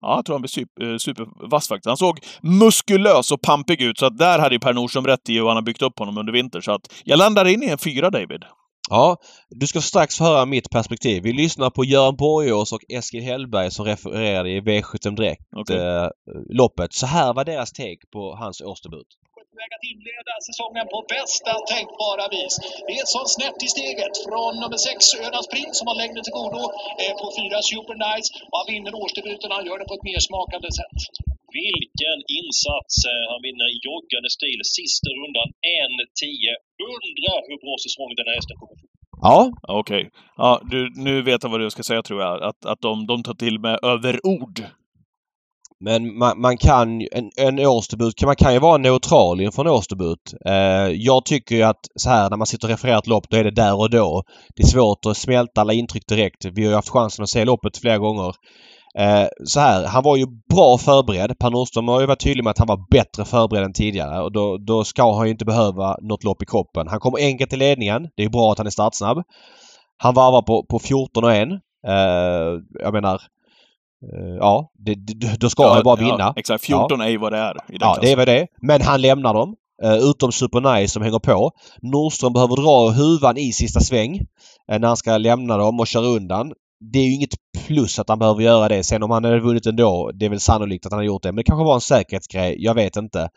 Ja, 0.00 0.16
jag 0.16 0.24
tror 0.24 0.34
han 0.34 0.42
blir 0.42 0.48
super, 0.48 0.98
supervass 0.98 1.68
faktiskt. 1.68 1.86
Han 1.86 1.96
såg 1.96 2.18
muskulös 2.42 3.32
och 3.32 3.40
pampig 3.42 3.82
ut, 3.82 3.98
så 3.98 4.06
att 4.06 4.18
där 4.18 4.38
hade 4.38 4.54
ju 4.54 4.58
Per 4.58 4.72
Nordström 4.72 5.06
rätt 5.06 5.28
i 5.28 5.34
hur 5.38 5.46
han 5.46 5.56
har 5.56 5.62
byggt 5.62 5.82
upp 5.82 5.98
honom 5.98 6.18
under 6.18 6.32
vintern. 6.32 6.62
Så 6.62 6.72
att 6.72 6.92
jag 7.04 7.18
landar 7.18 7.44
in 7.44 7.62
i 7.62 7.66
en 7.68 7.78
fyra, 7.78 8.10
David. 8.10 8.44
Ja, 8.90 9.16
du 9.50 9.66
ska 9.66 9.80
strax 9.80 10.20
höra 10.20 10.46
mitt 10.46 10.70
perspektiv. 10.70 11.22
Vi 11.22 11.32
lyssnar 11.32 11.70
på 11.70 11.84
Göran 11.84 12.16
Borgås 12.16 12.72
och 12.72 12.80
Eskil 12.88 13.22
Hellberg 13.22 13.70
som 13.70 13.84
refererade 13.84 14.50
i 14.50 14.60
V75 14.60 15.16
Direkt 15.16 15.42
Okej. 15.56 15.76
eh, 15.76 16.08
loppet. 16.50 16.92
Så 16.94 17.06
här 17.06 17.34
var 17.34 17.44
deras 17.44 17.72
take 17.72 18.06
på 18.12 18.36
hans 18.36 18.60
årsdebut. 18.60 19.06
På 19.54 19.60
väg 19.64 19.72
att 19.78 19.88
inleda 19.92 20.34
säsongen 20.48 20.86
på 20.94 20.98
bästa 21.16 21.52
tänkbara 21.72 22.24
vis. 22.36 22.54
Nilsson 22.90 23.26
snett 23.36 23.58
i 23.66 23.68
steget 23.74 24.14
från 24.26 24.52
nummer 24.62 24.80
6 24.88 24.90
Önas 25.26 25.46
Prins 25.52 25.74
som 25.80 25.86
har 25.90 25.98
längre 26.02 26.20
till 26.22 26.36
godo 26.40 26.62
eh, 27.02 27.14
på 27.20 27.26
4 27.40 27.70
Super 27.70 27.96
Nice 28.04 28.28
och 28.50 28.56
han 28.60 28.68
vinner 28.72 28.92
årsdebuten 29.02 29.48
han 29.56 29.66
gör 29.68 29.78
det 29.80 29.88
på 29.90 29.96
ett 29.98 30.08
mer 30.10 30.20
smakande 30.28 30.70
sätt. 30.80 31.00
Vilken 31.62 32.18
insats! 32.38 32.94
Eh, 33.10 33.24
Han 33.32 33.40
vinner 33.46 33.66
i 33.74 33.76
joggande 33.88 34.30
stil 34.38 34.60
sista 34.78 35.08
rundan 35.20 35.48
1.10. 36.18 36.24
Undrar 36.94 37.38
hur 37.48 37.58
bra 37.64 37.74
säsong 37.84 38.10
den 38.18 38.26
här 38.28 38.36
hästen 38.40 38.56
kommer 38.60 38.76
få. 38.82 38.86
Ja, 39.28 39.38
Okej. 39.80 40.02
Ja, 40.42 40.50
du, 40.72 40.80
nu 41.06 41.14
vet 41.28 41.42
jag 41.42 41.50
vad 41.50 41.60
du 41.60 41.70
ska 41.70 41.82
säga 41.82 42.02
tror 42.02 42.20
jag. 42.26 42.34
Att, 42.48 42.60
att 42.72 42.80
de, 42.86 43.06
de 43.10 43.16
tar 43.22 43.36
till 43.44 43.56
med 43.66 43.76
överord 43.92 44.56
men 45.80 46.18
man, 46.18 46.40
man 46.40 46.56
kan 46.56 47.00
ju- 47.00 47.08
en, 47.12 47.30
en 47.36 47.66
årsdebut, 47.66 48.16
kan, 48.16 48.26
man 48.26 48.36
kan 48.36 48.52
ju 48.52 48.58
vara 48.58 48.76
neutral 48.78 49.40
inför 49.40 49.64
en 49.64 49.70
årsdebut. 49.70 50.34
Eh, 50.46 50.88
jag 50.88 51.24
tycker 51.24 51.56
ju 51.56 51.62
att 51.62 51.80
så 51.96 52.10
här 52.10 52.30
när 52.30 52.36
man 52.36 52.46
sitter 52.46 52.66
och 52.66 52.70
refererar 52.70 52.98
ett 52.98 53.06
lopp, 53.06 53.30
då 53.30 53.36
är 53.36 53.44
det 53.44 53.50
där 53.50 53.78
och 53.80 53.90
då. 53.90 54.22
Det 54.56 54.62
är 54.62 54.66
svårt 54.66 55.06
att 55.06 55.16
smälta 55.16 55.60
alla 55.60 55.72
intryck 55.72 56.06
direkt. 56.08 56.44
Vi 56.44 56.62
har 56.64 56.70
ju 56.70 56.74
haft 56.76 56.88
chansen 56.88 57.22
att 57.22 57.28
se 57.28 57.44
loppet 57.44 57.76
flera 57.78 57.98
gånger. 57.98 58.32
Eh, 58.98 59.26
så 59.44 59.60
här, 59.60 59.86
han 59.86 60.02
var 60.02 60.16
ju 60.16 60.26
bra 60.54 60.78
förberedd. 60.78 61.38
Per 61.38 61.50
Nordström 61.50 61.88
har 61.88 62.00
ju 62.00 62.06
varit 62.06 62.20
tydlig 62.24 62.44
med 62.44 62.50
att 62.50 62.58
han 62.58 62.68
var 62.68 62.86
bättre 62.90 63.24
förberedd 63.24 63.64
än 63.64 63.72
tidigare 63.72 64.22
och 64.22 64.32
då, 64.32 64.58
då 64.58 64.84
ska 64.84 65.16
han 65.16 65.26
ju 65.26 65.32
inte 65.32 65.44
behöva 65.44 65.96
något 66.02 66.24
lopp 66.24 66.42
i 66.42 66.46
kroppen. 66.46 66.88
Han 66.88 67.00
kommer 67.00 67.18
enkelt 67.18 67.50
till 67.50 67.58
ledningen. 67.58 68.08
Det 68.16 68.24
är 68.24 68.28
bra 68.28 68.52
att 68.52 68.58
han 68.58 68.66
är 68.66 68.70
startsnabb. 68.70 69.18
Han 69.96 70.14
varvar 70.14 70.42
på, 70.42 70.66
på 70.70 70.78
14 70.78 71.24
och 71.24 71.32
1. 71.32 71.48
Eh, 71.86 72.60
jag 72.80 72.92
menar, 72.92 73.20
ja, 74.38 74.70
det, 74.78 74.94
det, 74.94 75.40
då 75.40 75.50
ska 75.50 75.68
han 75.68 75.78
ju 75.78 75.82
bara 75.82 75.96
vinna. 75.96 76.16
Ja, 76.18 76.34
exakt. 76.36 76.64
14 76.64 77.00
är 77.00 77.08
ju 77.08 77.18
vad 77.18 77.32
det 77.32 77.38
är 77.38 77.54
i 77.54 77.58
Ja, 77.80 77.98
det 78.00 78.12
är 78.12 78.16
klassen. 78.16 78.18
väl 78.18 78.26
det. 78.26 78.46
Men 78.62 78.82
han 78.82 79.00
lämnar 79.00 79.34
dem. 79.34 79.54
Uh, 79.84 80.10
utom 80.10 80.32
Super 80.32 80.60
Nice 80.60 80.92
som 80.92 81.02
hänger 81.02 81.18
på. 81.18 81.50
Nordström 81.82 82.32
behöver 82.32 82.56
dra 82.56 82.90
huvan 82.90 83.36
i 83.36 83.52
sista 83.52 83.80
sväng 83.80 84.16
eh, 84.72 84.78
när 84.78 84.88
han 84.88 84.96
ska 84.96 85.18
lämna 85.18 85.56
dem 85.56 85.80
och 85.80 85.86
köra 85.86 86.06
undan. 86.06 86.52
Det 86.92 86.98
är 86.98 87.04
ju 87.04 87.14
inget 87.14 87.34
plus 87.66 87.98
att 87.98 88.08
han 88.08 88.18
behöver 88.18 88.42
göra 88.42 88.68
det. 88.68 88.84
Sen 88.84 89.02
om 89.02 89.10
han 89.10 89.24
hade 89.24 89.40
vunnit 89.40 89.66
ändå, 89.66 90.10
det 90.14 90.26
är 90.26 90.30
väl 90.30 90.40
sannolikt 90.40 90.86
att 90.86 90.92
han 90.92 90.98
har 90.98 91.04
gjort 91.04 91.22
det. 91.22 91.28
Men 91.28 91.36
det 91.36 91.42
kanske 91.42 91.64
var 91.64 91.74
en 91.74 91.80
säkerhetsgrej. 91.80 92.56
Jag 92.58 92.74
vet 92.74 92.96
inte. 92.96 93.28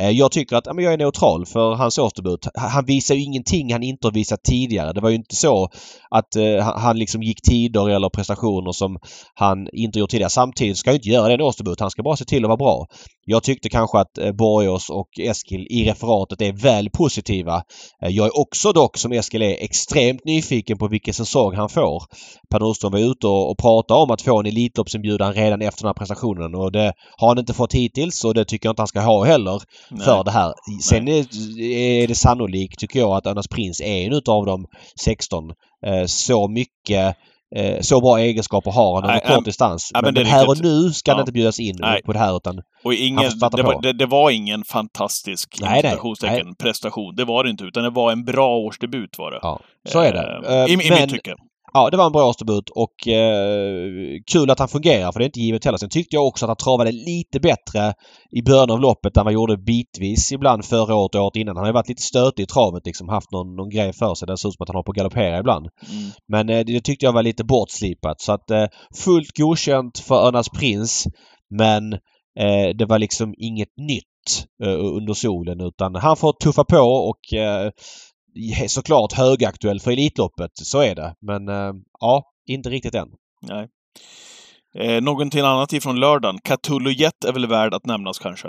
Eh, 0.00 0.10
jag 0.10 0.32
tycker 0.32 0.56
att 0.56 0.66
ja, 0.66 0.72
men 0.72 0.84
jag 0.84 0.92
är 0.92 0.98
neutral 0.98 1.46
för 1.46 1.74
hans 1.74 1.98
årsdebut. 1.98 2.46
Han 2.54 2.84
visar 2.84 3.14
ju 3.14 3.22
ingenting 3.22 3.72
han 3.72 3.82
inte 3.82 4.06
har 4.06 4.12
visat 4.12 4.42
tidigare. 4.42 4.92
Det 4.92 5.00
var 5.00 5.08
ju 5.10 5.16
inte 5.16 5.36
så 5.36 5.68
att 6.10 6.36
eh, 6.36 6.64
han- 6.76 6.98
liksom 6.98 7.22
gick 7.22 7.42
tider 7.42 7.88
eller 7.90 8.08
prestationer 8.08 8.72
som 8.72 8.98
han 9.34 9.68
inte 9.72 9.98
gjort 9.98 10.10
tidigare. 10.10 10.30
Samtidigt 10.30 10.76
ska 10.76 10.90
han 10.90 10.94
ju 10.94 10.98
inte 10.98 11.08
göra 11.08 11.28
det 11.28 11.34
en 11.34 11.40
årsdebut. 11.40 11.80
Han 11.80 11.90
ska 11.90 12.02
bara 12.02 12.16
se 12.16 12.24
till 12.24 12.44
att 12.44 12.48
vara 12.48 12.56
bra. 12.56 12.86
Jag 13.26 13.42
tyckte 13.42 13.68
kanske 13.68 13.98
att 13.98 14.18
eh, 14.18 14.32
Borgås 14.32 14.90
och 14.90 15.08
Eskil 15.20 15.66
i 15.70 15.84
referatet 15.84 16.40
är 16.42 16.52
väl 16.52 16.90
positiva. 16.90 17.62
Eh, 18.04 18.08
jag 18.10 18.26
är 18.26 18.38
också 18.40 18.72
dock 18.72 18.96
som 18.98 19.12
Eskil 19.12 19.42
är 19.42 19.64
extremt 19.64 20.24
nyfiken 20.24 20.78
på 20.78 20.88
vilken 20.88 21.14
säsong 21.14 21.54
han 21.56 21.68
får. 21.68 22.02
Per 22.50 22.58
Nordström 22.82 22.92
var 23.04 23.10
ute 23.10 23.26
och, 23.26 23.50
och 23.50 23.58
pratade 23.58 24.00
om 24.00 24.10
att 24.10 24.22
få 24.22 24.40
en 24.40 24.46
Elitloppsinbjudan 24.46 25.34
redan 25.34 25.62
efter 25.62 25.82
den 25.82 25.88
här 25.88 25.94
prestationen 25.94 26.54
och 26.54 26.72
det 26.72 26.92
har 27.18 27.28
han 27.28 27.38
inte 27.38 27.54
fått 27.54 27.74
hittills 27.74 28.24
och 28.24 28.34
det 28.34 28.44
tycker 28.44 28.66
jag 28.66 28.72
inte 28.72 28.82
han 28.82 28.86
ska 28.88 29.00
ha 29.00 29.24
heller 29.24 29.60
Nej. 29.90 30.04
för 30.04 30.24
det 30.24 30.30
här. 30.30 30.52
Sen 30.82 31.08
är, 31.08 31.26
är 32.02 32.06
det 32.08 32.14
sannolikt 32.14 32.78
tycker 32.78 32.98
jag 33.00 33.10
att 33.10 33.26
Önas 33.26 33.48
Prins 33.48 33.80
är 33.80 34.06
en 34.06 34.12
utav 34.12 34.46
de 34.46 34.66
16. 35.04 35.44
Eh, 35.86 36.04
Så 36.06 36.48
mycket 36.48 37.16
eh, 37.56 37.80
så 37.80 38.00
bra 38.00 38.18
egenskaper 38.18 38.70
har 38.70 39.00
han 39.02 39.10
Nej, 39.10 39.20
kort 39.20 39.38
äm, 39.38 39.42
distans. 39.44 39.90
ja, 39.94 40.00
men 40.02 40.14
men 40.14 40.26
här 40.26 40.48
och 40.48 40.56
nu 40.62 40.90
ska 40.92 41.10
han 41.10 41.18
Ja. 41.18 41.22
inte 41.22 41.32
bjudas 41.32 41.60
in 41.60 41.76
Nej. 41.80 42.02
på 42.02 42.12
det 42.12 42.18
här 42.18 42.36
utan 42.36 42.58
Och 42.58 42.62
Han 42.84 42.94
ingen, 42.94 43.30
det, 43.56 43.62
var, 43.62 43.82
det, 43.82 43.92
det 43.92 44.06
var 44.06 44.30
ingen 44.30 44.64
fantastisk 44.64 45.58
Nej, 45.60 45.80
nej. 45.82 46.44
prestation. 46.58 47.14
Det 47.16 47.24
var 47.24 47.44
det 47.44 47.50
inte, 47.50 47.64
utan 47.64 47.82
det 47.82 47.90
var 47.90 48.12
en 48.12 48.24
bra 48.24 48.56
årsdebut 48.56 49.10
var 49.18 49.30
det. 49.30 49.38
Ja, 49.42 49.60
så 49.88 50.00
är 50.00 50.12
det. 50.12 50.48
Eh, 50.48 50.54
I, 50.54 50.58
Eh, 50.58 50.70
I 50.72 50.76
men- 50.90 51.00
mitt 51.00 51.10
tycke. 51.10 51.34
Ja, 51.72 51.90
det 51.90 51.96
var 51.96 52.06
en 52.06 52.12
bra 52.12 52.28
årsdebut 52.28 52.70
och 52.70 53.08
eh, 53.08 54.20
kul 54.32 54.50
att 54.50 54.58
han 54.58 54.68
fungerar 54.68 55.12
för 55.12 55.18
det 55.18 55.24
är 55.24 55.26
inte 55.26 55.40
givet 55.40 55.64
heller. 55.64 55.78
Sen 55.78 55.88
tyckte 55.88 56.16
jag 56.16 56.26
också 56.26 56.44
att 56.44 56.48
han 56.48 56.56
travade 56.56 56.92
lite 56.92 57.40
bättre 57.40 57.94
i 58.30 58.42
början 58.42 58.70
av 58.70 58.80
loppet 58.80 59.16
än 59.16 59.20
vad 59.20 59.26
han 59.26 59.34
gjorde 59.34 59.56
bitvis 59.56 60.32
ibland 60.32 60.64
förra 60.64 60.94
året 60.94 61.14
och 61.14 61.20
året 61.20 61.36
innan. 61.36 61.56
Han 61.56 61.62
har 61.62 61.68
ju 61.68 61.74
varit 61.74 61.88
lite 61.88 62.02
stötig 62.02 62.42
i 62.42 62.46
travet 62.46 62.86
liksom. 62.86 63.08
Haft 63.08 63.32
någon, 63.32 63.56
någon 63.56 63.70
grej 63.70 63.92
för 63.92 64.14
sig. 64.14 64.26
Det 64.26 64.36
ser 64.38 64.48
ut 64.48 64.54
som 64.54 64.62
att 64.62 64.68
han 64.68 64.76
har 64.76 64.82
på 64.82 64.90
att 64.90 64.96
galoppera 64.96 65.38
ibland. 65.38 65.68
Mm. 65.92 66.10
Men 66.28 66.48
eh, 66.48 66.64
det 66.64 66.80
tyckte 66.80 67.06
jag 67.06 67.12
var 67.12 67.22
lite 67.22 67.44
bortslipat. 67.44 68.20
Så 68.20 68.32
att 68.32 68.50
eh, 68.50 68.66
fullt 69.04 69.36
godkänt 69.38 69.98
för 69.98 70.26
Örnas 70.26 70.48
Prins. 70.48 71.06
Men 71.50 71.92
eh, 72.38 72.68
det 72.78 72.86
var 72.86 72.98
liksom 72.98 73.34
inget 73.38 73.76
nytt 73.76 74.46
eh, 74.64 74.84
under 74.84 75.14
solen 75.14 75.60
utan 75.60 75.94
han 75.94 76.16
får 76.16 76.32
tuffa 76.32 76.64
på 76.64 76.78
och 76.78 77.38
eh, 77.38 77.70
såklart 78.68 79.12
högaktuell 79.12 79.80
för 79.80 79.90
Elitloppet. 79.90 80.50
Så 80.54 80.80
är 80.80 80.94
det. 80.94 81.14
Men 81.20 81.48
eh, 81.48 81.72
ja, 82.00 82.24
inte 82.46 82.70
riktigt 82.70 82.94
än. 82.94 83.08
Nej. 83.42 83.68
Eh, 84.74 85.02
någonting 85.02 85.40
annat 85.40 85.72
ifrån 85.72 86.00
lördagen. 86.00 86.38
Catullo 86.44 86.90
Jet 86.90 87.24
är 87.24 87.32
väl 87.32 87.46
värd 87.46 87.74
att 87.74 87.86
nämnas 87.86 88.18
kanske? 88.18 88.48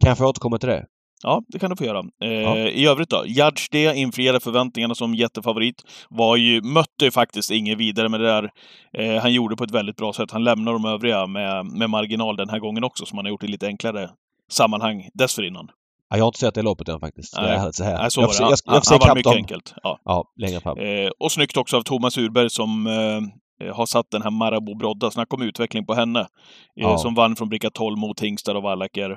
Kan 0.00 0.08
jag 0.08 0.18
få 0.18 0.26
återkomma 0.26 0.58
till 0.58 0.68
det? 0.68 0.86
Ja, 1.24 1.42
det 1.48 1.58
kan 1.58 1.70
du 1.70 1.76
få 1.76 1.84
göra. 1.84 2.02
Eh, 2.24 2.30
Ja. 2.32 2.56
I 2.58 2.86
övrigt 2.86 3.10
då? 3.10 3.24
Judge 3.26 3.74
infriade 3.94 4.40
förväntningarna 4.40 4.94
som 4.94 5.14
jättefavorit. 5.14 5.82
Var 6.10 6.36
ju, 6.36 6.62
mötte 6.62 7.04
ju 7.04 7.10
faktiskt 7.10 7.50
ingen 7.50 7.78
vidare 7.78 8.08
med 8.08 8.20
det 8.20 8.26
där. 8.26 8.50
Eh, 8.98 9.22
han 9.22 9.32
gjorde 9.32 9.56
på 9.56 9.64
ett 9.64 9.70
väldigt 9.70 9.96
bra 9.96 10.12
sätt. 10.12 10.30
Han 10.30 10.44
lämnar 10.44 10.72
de 10.72 10.84
övriga 10.84 11.26
med, 11.26 11.66
med 11.66 11.90
marginal 11.90 12.36
den 12.36 12.48
här 12.48 12.58
gången 12.58 12.84
också, 12.84 13.06
som 13.06 13.18
han 13.18 13.24
har 13.24 13.30
gjort 13.30 13.44
i 13.44 13.46
lite 13.46 13.66
enklare 13.66 14.10
sammanhang 14.50 15.08
dessförinnan. 15.14 15.68
Ja, 16.12 16.18
jag 16.18 16.24
har 16.24 16.28
inte 16.28 16.38
sett 16.38 16.54
det 16.54 16.62
loppet 16.62 16.88
än 16.88 17.00
faktiskt. 17.00 17.36
Nej. 17.36 17.72
Så 17.72 17.84
här. 17.84 17.98
Nej, 17.98 18.10
så 18.10 18.20
jag 18.20 18.30
jag, 18.38 18.50
jag 18.50 18.58
får 18.64 18.80
se 18.80 18.94
han 18.94 18.96
ikapp 19.02 19.16
mycket 19.16 19.24
dem. 19.32 19.36
enkelt. 19.36 19.74
Ja. 19.82 19.98
Ja, 20.04 20.24
längre 20.36 20.60
fram. 20.60 20.78
Eh, 20.78 21.10
och 21.18 21.32
snyggt 21.32 21.56
också 21.56 21.76
av 21.76 21.82
Thomas 21.82 22.18
Urberg 22.18 22.50
som 22.50 22.86
eh, 22.86 23.74
har 23.74 23.86
satt 23.86 24.10
den 24.10 24.22
här 24.22 24.30
Marabou 24.30 24.74
Brodda. 24.74 25.10
Snacka 25.10 25.36
om 25.36 25.42
utveckling 25.42 25.86
på 25.86 25.94
henne. 25.94 26.20
Eh, 26.20 26.26
Ja. 26.74 26.98
Som 26.98 27.14
vann 27.14 27.36
från 27.36 27.48
bricka 27.48 27.70
12 27.70 27.98
mot 27.98 28.20
Hingstad 28.20 28.56
och 28.56 28.62
Wallacker. 28.62 29.10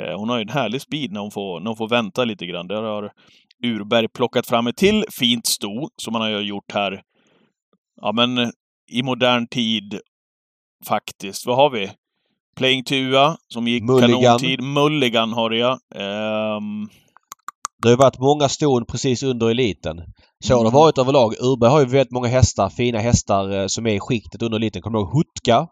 Eh, 0.00 0.18
hon 0.18 0.28
har 0.28 0.36
ju 0.36 0.42
en 0.42 0.48
härlig 0.48 0.80
speed 0.82 1.12
när 1.12 1.20
hon 1.20 1.30
får, 1.30 1.60
när 1.60 1.66
hon 1.66 1.76
får 1.76 1.88
vänta 1.88 2.24
lite 2.24 2.46
grann. 2.46 2.66
Där 2.66 2.82
har 2.82 3.12
Urberg 3.64 4.08
plockat 4.08 4.46
fram 4.46 4.66
ett 4.66 4.76
till 4.76 5.04
fint 5.10 5.46
sto 5.46 5.88
som 6.02 6.14
han 6.14 6.22
har 6.22 6.40
gjort 6.40 6.72
här. 6.72 7.02
Ja, 8.02 8.12
men 8.12 8.38
eh, 8.38 8.48
i 8.92 9.02
modern 9.02 9.46
tid 9.46 10.00
faktiskt. 10.86 11.46
Vad 11.46 11.56
har 11.56 11.70
vi? 11.70 11.90
Playing 12.56 12.84
Tua 12.84 13.36
som 13.48 13.68
gick 13.68 13.82
Mulligan. 13.82 14.22
kanontid. 14.22 14.62
Mulligan 14.62 15.32
har 15.32 15.50
jag. 15.50 15.72
Ehm, 15.94 16.88
Det 17.82 17.88
har 17.88 17.96
varit 17.96 18.18
många 18.18 18.48
ston 18.48 18.84
precis 18.86 19.22
under 19.22 19.50
eliten. 19.50 19.96
Så 20.44 20.54
har 20.54 20.60
det 20.64 20.68
Mm. 20.68 20.74
varit 20.74 20.98
överlag. 20.98 21.32
Urberg 21.40 21.70
har 21.70 21.80
ju 21.80 21.86
väldigt 21.86 22.10
många 22.12 22.28
hästar, 22.28 22.68
fina 22.68 22.98
hästar 22.98 23.50
eh, 23.60 23.66
som 23.66 23.86
är 23.86 23.90
i 23.94 24.00
skiktet 24.00 24.42
under 24.42 24.56
eliten. 24.58 24.82
Kommer 24.82 24.98
du 24.98 25.02
ihåg 25.04 25.12
Hutka? 25.16 25.66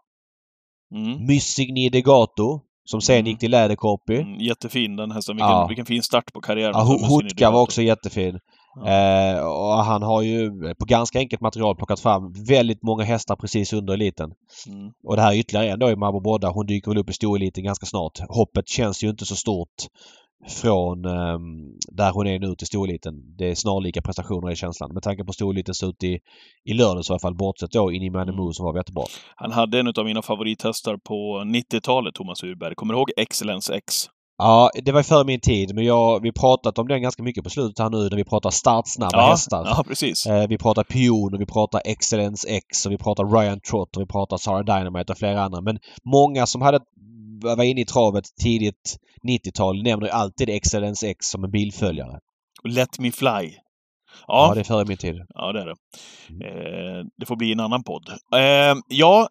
mm. 0.95 1.25
Myssigny 1.27 1.89
Degato. 1.89 2.61
Som 2.87 3.01
sen 3.01 3.15
Mm. 3.15 3.25
gick 3.27 3.39
till 3.39 3.51
Läderkorpi. 3.51 4.15
Mm, 4.17 4.39
jättefin 4.39 4.95
den 4.95 5.11
hästen. 5.11 5.35
Vilken, 5.35 5.49
Ja. 5.49 5.67
vilken 5.67 5.85
fin 5.85 6.03
start 6.03 6.33
på 6.33 6.41
karriären. 6.41 6.73
Ja, 6.75 6.83
Hutka 7.09 7.51
var 7.51 7.61
också 7.61 7.81
jättefin. 7.81 8.39
Eh, 8.77 9.45
och 9.45 9.83
han 9.83 10.03
har 10.03 10.21
ju 10.21 10.51
på 10.75 10.85
ganska 10.85 11.19
enkelt 11.19 11.41
material 11.41 11.75
plockat 11.75 11.99
fram 11.99 12.33
väldigt 12.47 12.83
många 12.83 13.03
hästar 13.03 13.35
precis 13.35 13.73
under 13.73 13.93
eliten. 13.93 14.33
Mm. 14.67 14.91
Och 15.03 15.15
det 15.15 15.21
här 15.21 15.33
är 15.33 15.37
ytterligare 15.37 15.69
en 15.69 15.79
då 15.79 15.89
i 15.89 15.95
Marabou 15.95 16.21
Brodda. 16.21 16.49
Hon 16.49 16.65
dyker 16.65 16.91
väl 16.91 16.97
upp 16.97 17.09
i 17.09 17.13
storeliten 17.13 17.63
ganska 17.63 17.85
snart. 17.85 18.19
Hoppet 18.29 18.67
känns 18.67 19.03
ju 19.03 19.09
inte 19.09 19.25
så 19.25 19.35
stort 19.35 19.87
från 20.47 21.05
ehm, 21.05 21.73
där 21.91 22.11
hon 22.11 22.27
är 22.27 22.39
nu 22.39 22.55
till 22.55 22.67
storeliten. 22.67 23.35
Det 23.37 23.51
är 23.51 23.55
snarlika 23.55 24.01
prestationer 24.01 24.51
i 24.51 24.55
känslan. 24.55 24.93
Med 24.93 25.03
tanke 25.03 25.23
på 25.23 25.33
storeliten 25.33 25.75
ser 25.75 25.89
ut 25.89 26.03
i, 26.03 26.19
i 26.65 26.73
lördags 26.73 27.09
i 27.09 27.13
alla 27.13 27.19
fall. 27.19 27.35
Bortsett 27.35 27.71
då 27.71 27.91
in 27.91 28.03
i 28.03 28.07
Mm. 28.07 28.19
Manemo 28.19 28.53
som 28.53 28.65
var 28.65 28.77
jättebra. 28.77 29.03
Han 29.35 29.51
hade 29.51 29.79
en 29.79 29.87
av 29.87 30.05
mina 30.05 30.21
favorithästar 30.21 30.97
på 30.97 31.43
90-talet, 31.45 32.15
Thomas 32.15 32.43
Urberg. 32.43 32.75
Kommer 32.75 32.93
du 32.93 32.99
ihåg 32.99 33.11
Excellence 33.17 33.75
X? 33.75 34.09
Ja, 34.37 34.71
det 34.83 34.91
var 34.91 35.03
före 35.03 35.25
min 35.25 35.39
tid 35.39 35.75
men 35.75 35.85
jag, 35.85 36.21
vi 36.21 36.31
pratat 36.31 36.79
om 36.79 36.87
den 36.87 37.01
ganska 37.01 37.23
mycket 37.23 37.43
på 37.43 37.49
slutet 37.49 37.79
här 37.79 37.89
nu 37.89 37.97
när 37.97 38.17
vi 38.17 38.23
pratar 38.23 38.49
startsnabba 38.49 39.17
ja, 39.17 39.29
hästar. 39.29 39.63
ja, 39.65 39.83
precis. 39.87 40.25
Eh, 40.25 40.47
vi 40.47 40.57
pratar 40.57 40.83
Pion 40.83 41.33
och 41.33 41.41
vi 41.41 41.45
pratar 41.45 41.81
Excellence 41.85 42.47
X 42.47 42.85
och 42.85 42.91
vi 42.91 42.97
pratar 42.97 43.25
Ryan 43.25 43.59
Trott 43.59 43.95
och 43.95 44.01
vi 44.01 44.07
pratar 44.07 44.37
Sarah 44.37 44.63
Dynamite 44.65 45.11
och 45.13 45.17
flera 45.17 45.41
andra. 45.41 45.61
Men 45.61 45.79
många 46.03 46.45
som 46.45 46.61
hade 46.61 46.79
var 47.41 47.63
inne 47.63 47.81
i 47.81 47.85
travet 47.85 48.25
tidigt 48.43 48.97
90-tal 49.27 49.83
nämner 49.83 50.05
ju 50.05 50.11
alltid 50.11 50.49
Excellence 50.49 51.07
X 51.07 51.25
som 51.25 51.43
en 51.43 51.51
bilföljare. 51.51 52.19
Let 52.63 52.99
Me 52.99 53.11
Fly. 53.11 53.29
Ja, 54.27 54.47
Ja, 54.47 54.51
det 54.53 54.59
är 54.59 54.63
före 54.63 54.85
min 54.85 54.97
tid. 54.97 55.15
ja 55.29 55.51
det 55.51 55.61
är 55.61 55.65
det. 55.65 55.75
Mm. 56.29 56.41
Eh, 56.41 57.05
det 57.17 57.25
får 57.25 57.35
bli 57.35 57.51
en 57.51 57.59
annan 57.59 57.83
podd. 57.83 58.09
Eh, 58.35 58.75
ja, 58.87 59.27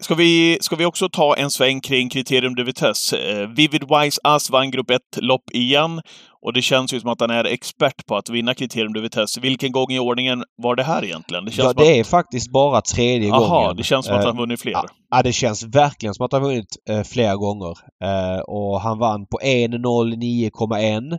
Ska 0.00 0.14
vi, 0.14 0.58
ska 0.60 0.76
vi 0.76 0.84
också 0.84 1.08
ta 1.08 1.36
en 1.36 1.50
sväng 1.50 1.80
kring 1.80 2.08
kriterium 2.08 2.54
de 2.54 2.64
vitesse? 2.64 3.16
Eh, 3.18 3.48
Vivid 3.48 3.82
Wise 3.82 4.20
Ass 4.24 4.50
vann 4.50 4.70
grupp 4.70 4.90
1-lopp 4.90 5.50
igen. 5.52 6.00
Och 6.42 6.52
det 6.52 6.62
känns 6.62 6.92
ju 6.92 7.00
som 7.00 7.10
att 7.10 7.20
han 7.20 7.30
är 7.30 7.44
expert 7.44 8.06
på 8.06 8.16
att 8.16 8.28
vinna 8.30 8.54
kriterium 8.54 8.92
de 8.92 9.00
vitesse. 9.00 9.40
Vilken 9.40 9.72
gång 9.72 9.90
i 9.90 9.98
ordningen 9.98 10.44
var 10.62 10.76
det 10.76 10.82
här 10.82 11.04
egentligen? 11.04 11.44
Det, 11.44 11.58
ja, 11.58 11.72
det 11.72 11.98
är 11.98 12.04
faktiskt 12.04 12.52
bara 12.52 12.80
tredje 12.80 13.32
Aha, 13.32 13.60
gången. 13.60 13.76
det 13.76 13.82
känns 13.82 14.06
som 14.06 14.16
att 14.16 14.24
han 14.24 14.36
vunnit 14.36 14.60
fler. 14.60 14.74
Ja, 15.10 15.22
det 15.22 15.32
känns 15.32 15.62
verkligen 15.62 16.14
som 16.14 16.24
att 16.26 16.32
han 16.32 16.42
vunnit 16.42 16.76
eh, 16.90 17.02
flera 17.02 17.36
gånger. 17.36 17.74
Eh, 18.04 18.40
och 18.40 18.80
han 18.80 18.98
vann 18.98 19.26
på 19.26 19.38
1.09,1. 19.44 21.18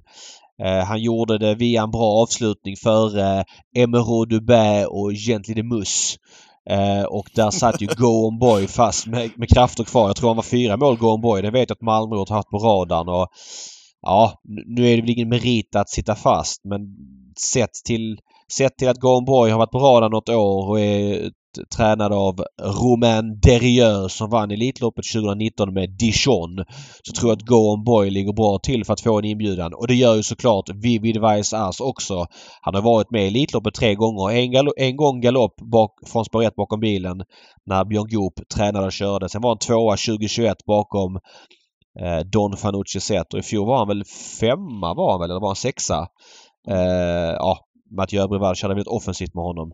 Eh, 0.64 0.86
han 0.86 1.02
gjorde 1.02 1.38
det 1.38 1.56
via 1.56 1.84
en 1.84 1.92
bra 1.92 2.22
avslutning 2.22 2.76
före 2.84 3.46
Emerald 3.78 4.30
Dubé 4.30 4.86
och 4.86 5.14
Gently 5.14 5.54
de 5.54 5.64
Mus. 5.64 6.16
Eh, 6.70 7.04
och 7.04 7.30
där 7.36 7.52
satt 7.52 7.82
ju 7.82 7.88
Go 7.88 8.28
On 8.28 8.40
Boy 8.40 8.68
fast 8.68 9.08
med, 9.08 9.32
med 9.36 9.50
krafter 9.50 9.84
kvar. 9.84 10.08
Jag 10.10 10.16
tror 10.16 10.30
han 10.30 10.36
var 10.36 10.44
fyra 10.44 10.78
mål 10.78 10.98
Go 10.98 11.08
On 11.08 11.22
Boy. 11.22 11.42
Det 11.42 11.52
vet 11.52 11.70
jag 11.70 11.76
att 11.76 11.82
Malmö 11.82 12.16
har 12.16 12.36
haft 12.36 12.50
på 12.50 12.58
radarn. 12.58 13.10
Och, 13.10 13.28
ja, 14.02 14.42
nu 14.66 14.88
är 14.88 14.96
det 14.96 15.02
väl 15.02 15.10
ingen 15.10 15.30
merit 15.30 15.76
att 15.76 15.90
sitta 15.90 16.16
fast 16.16 16.62
men 16.66 16.80
sett 17.54 17.74
till, 17.86 18.20
sett 18.52 18.78
till 18.78 18.90
att 18.90 19.00
Go 19.00 19.08
On 19.08 19.26
Boy 19.26 19.52
har 19.52 19.58
varit 19.58 19.72
på 19.72 19.80
radarn 19.80 20.12
något 20.12 20.30
år 20.30 20.70
och 20.70 20.80
är 20.80 21.32
tränad 21.76 22.14
av 22.14 22.44
Romain 22.62 23.40
Derieux 23.40 24.14
som 24.14 24.30
vann 24.30 24.52
Elitloppet 24.52 25.06
2019 25.14 25.74
med 25.74 25.90
Dijon. 25.90 26.66
Så 27.04 27.14
tror 27.14 27.32
jag 27.32 27.38
att 27.38 27.46
Go 27.46 27.56
On 27.56 27.84
Boy 27.84 28.10
ligger 28.10 28.34
bra 28.34 28.60
till 28.64 28.86
för 28.86 28.94
att 28.94 29.02
få 29.02 29.20
en 29.20 29.26
inbjudan. 29.26 29.74
Och 29.74 29.88
det 29.88 29.96
gör 29.96 30.16
ju 30.16 30.24
såklart 30.24 30.70
Vivid 30.70 31.22
Weiss 31.22 31.54
Ass 31.54 31.80
också. 31.80 32.26
Han 32.62 32.76
har 32.76 32.82
varit 32.82 33.12
med 33.12 33.24
i 33.24 33.28
Elitloppet 33.28 33.74
tre 33.74 33.96
gånger. 33.96 34.30
En, 34.36 34.52
gal 34.52 34.70
en 34.78 34.96
gång 34.96 35.22
galopp 35.22 35.56
bak, 35.62 35.92
från 36.06 36.26
spår 36.26 36.44
1 36.44 36.56
bakom 36.56 36.80
bilen 36.80 37.24
när 37.66 37.86
Björn 37.86 38.08
Goop 38.10 38.34
tränade 38.56 38.86
och 38.86 38.92
körde. 38.92 39.30
Sen 39.30 39.42
var 39.42 39.50
han 39.50 39.58
tvåa 39.58 39.92
2021 39.92 40.58
bakom 40.66 41.16
eh, 42.00 42.20
Don 42.20 42.58
Fanucci 42.58 43.00
Zet 43.00 43.34
och 43.34 43.40
i 43.40 43.44
fjol 43.44 43.68
var 43.68 43.78
han 43.78 43.88
väl 43.88 44.04
femma 44.40 44.94
var 44.94 45.12
han 45.12 45.20
väl 45.20 45.32
eller 45.32 45.42
var 45.42 45.50
han 45.50 45.56
sexa? 45.56 46.08
Eh, 46.68 47.34
ja, 47.38 47.58
Mathieu 47.98 48.28
Brevard 48.28 48.58
körde 48.58 48.74
väldigt 48.74 48.88
offensivt 48.88 49.34
med 49.34 49.44
honom. 49.44 49.72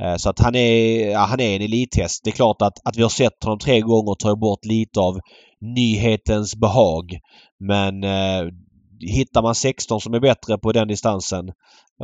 Eh, 0.00 0.16
så 0.16 0.30
att 0.30 0.38
han 0.38 0.54
är, 0.54 1.10
ja, 1.10 1.18
han 1.18 1.40
är 1.40 1.56
en 1.56 1.62
elithäst. 1.62 2.20
Det 2.24 2.30
är 2.30 2.34
klart 2.34 2.62
att, 2.62 2.86
att 2.86 2.96
vi 2.96 3.02
har 3.02 3.08
sett 3.08 3.44
honom 3.44 3.58
tre 3.58 3.80
gånger 3.80 4.14
tar 4.14 4.36
bort 4.36 4.64
lite 4.64 5.00
av 5.00 5.20
nyhetens 5.60 6.56
behag. 6.56 7.18
Men 7.58 8.04
eh, 8.04 8.52
hittar 9.00 9.42
man 9.42 9.54
16 9.54 10.00
som 10.00 10.14
är 10.14 10.20
bättre 10.20 10.58
på 10.58 10.72
den 10.72 10.88
distansen 10.88 11.52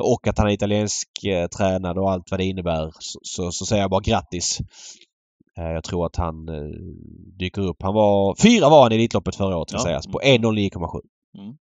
och 0.01 0.27
att 0.27 0.39
han 0.39 0.49
är 0.49 0.53
italiensk 0.53 1.25
eh, 1.25 1.47
tränad 1.47 1.99
och 1.99 2.11
allt 2.11 2.31
vad 2.31 2.41
det 2.41 2.45
innebär 2.45 2.91
så, 2.99 3.19
så, 3.23 3.53
så 3.53 3.67
säger 3.67 3.83
jag 3.83 3.91
bara 3.91 4.01
grattis. 4.01 4.61
Eh, 5.59 5.73
jag 5.73 5.85
tror 5.85 6.07
att 6.07 6.17
han 6.17 6.49
eh, 6.49 6.77
dyker 7.39 7.63
upp. 7.63 7.83
Han 7.83 7.95
var... 7.95 8.43
Fyra 8.43 8.69
var 8.69 8.83
han 8.83 8.93
i 8.93 8.95
Elitloppet 8.95 9.37
förra 9.37 9.57
året 9.57 9.69
ska 9.69 9.79
ja. 9.79 9.85
sägas. 9.85 10.07
På 10.07 10.21
1.09,7. 10.21 11.01
Mm. 11.39 11.57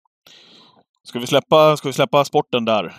Ska 1.02 1.18
vi 1.18 1.26
släppa, 1.26 1.76
ska 1.76 1.88
vi 1.88 1.92
släppa 1.92 2.24
sporten 2.24 2.64
där? 2.64 2.94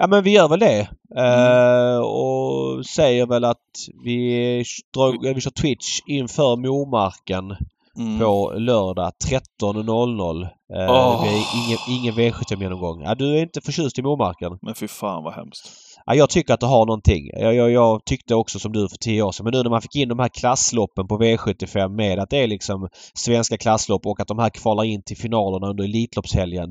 Ja 0.00 0.06
men 0.06 0.24
vi 0.24 0.30
gör 0.30 0.48
väl 0.48 0.60
det. 0.60 0.88
Mm. 1.16 1.96
Uh, 1.96 2.00
och 2.00 2.86
säger 2.86 3.26
väl 3.26 3.44
att 3.44 3.88
vi, 4.04 4.64
drar, 4.94 5.34
vi 5.34 5.40
kör 5.40 5.50
Twitch 5.50 6.00
inför 6.06 6.56
Momarken 6.56 7.56
mm. 7.96 8.18
på 8.18 8.52
lördag 8.56 9.12
13.00. 9.60 10.42
Uh, 10.42 10.90
oh. 10.90 11.26
Ingen, 11.26 11.78
ingen 11.88 12.14
V75-genomgång. 12.14 13.02
Ja, 13.02 13.14
du 13.14 13.38
är 13.38 13.42
inte 13.42 13.60
förtjust 13.60 13.98
i 13.98 14.02
Momarken? 14.02 14.58
Men 14.62 14.74
fy 14.74 14.88
fan 14.88 15.24
vad 15.24 15.32
hemskt. 15.32 15.87
Ja, 16.08 16.14
jag 16.14 16.30
tycker 16.30 16.54
att 16.54 16.60
det 16.60 16.66
har 16.66 16.86
någonting. 16.86 17.30
Jag, 17.32 17.54
jag, 17.54 17.70
jag, 17.70 18.04
tyckte 18.04 18.34
också 18.34 18.58
som 18.58 18.72
du 18.72 18.88
för 18.88 18.96
tio 18.96 19.22
år 19.22 19.32
sedan. 19.32 19.44
Men 19.44 19.52
nu 19.52 19.62
när 19.62 19.70
man 19.70 19.82
fick 19.82 19.96
in 19.96 20.08
de 20.08 20.18
här 20.18 20.28
klassloppen 20.28 21.08
på 21.08 21.18
V75 21.18 21.88
med 21.88 22.18
att 22.18 22.30
det 22.30 22.36
är 22.36 22.46
liksom 22.46 22.88
svenska 23.14 23.56
klasslopp 23.56 24.06
och 24.06 24.20
att 24.20 24.28
de 24.28 24.38
här 24.38 24.50
kvalar 24.50 24.84
in 24.84 25.02
till 25.02 25.16
finalerna 25.16 25.68
under 25.68 25.84
Elitloppshelgen. 25.84 26.68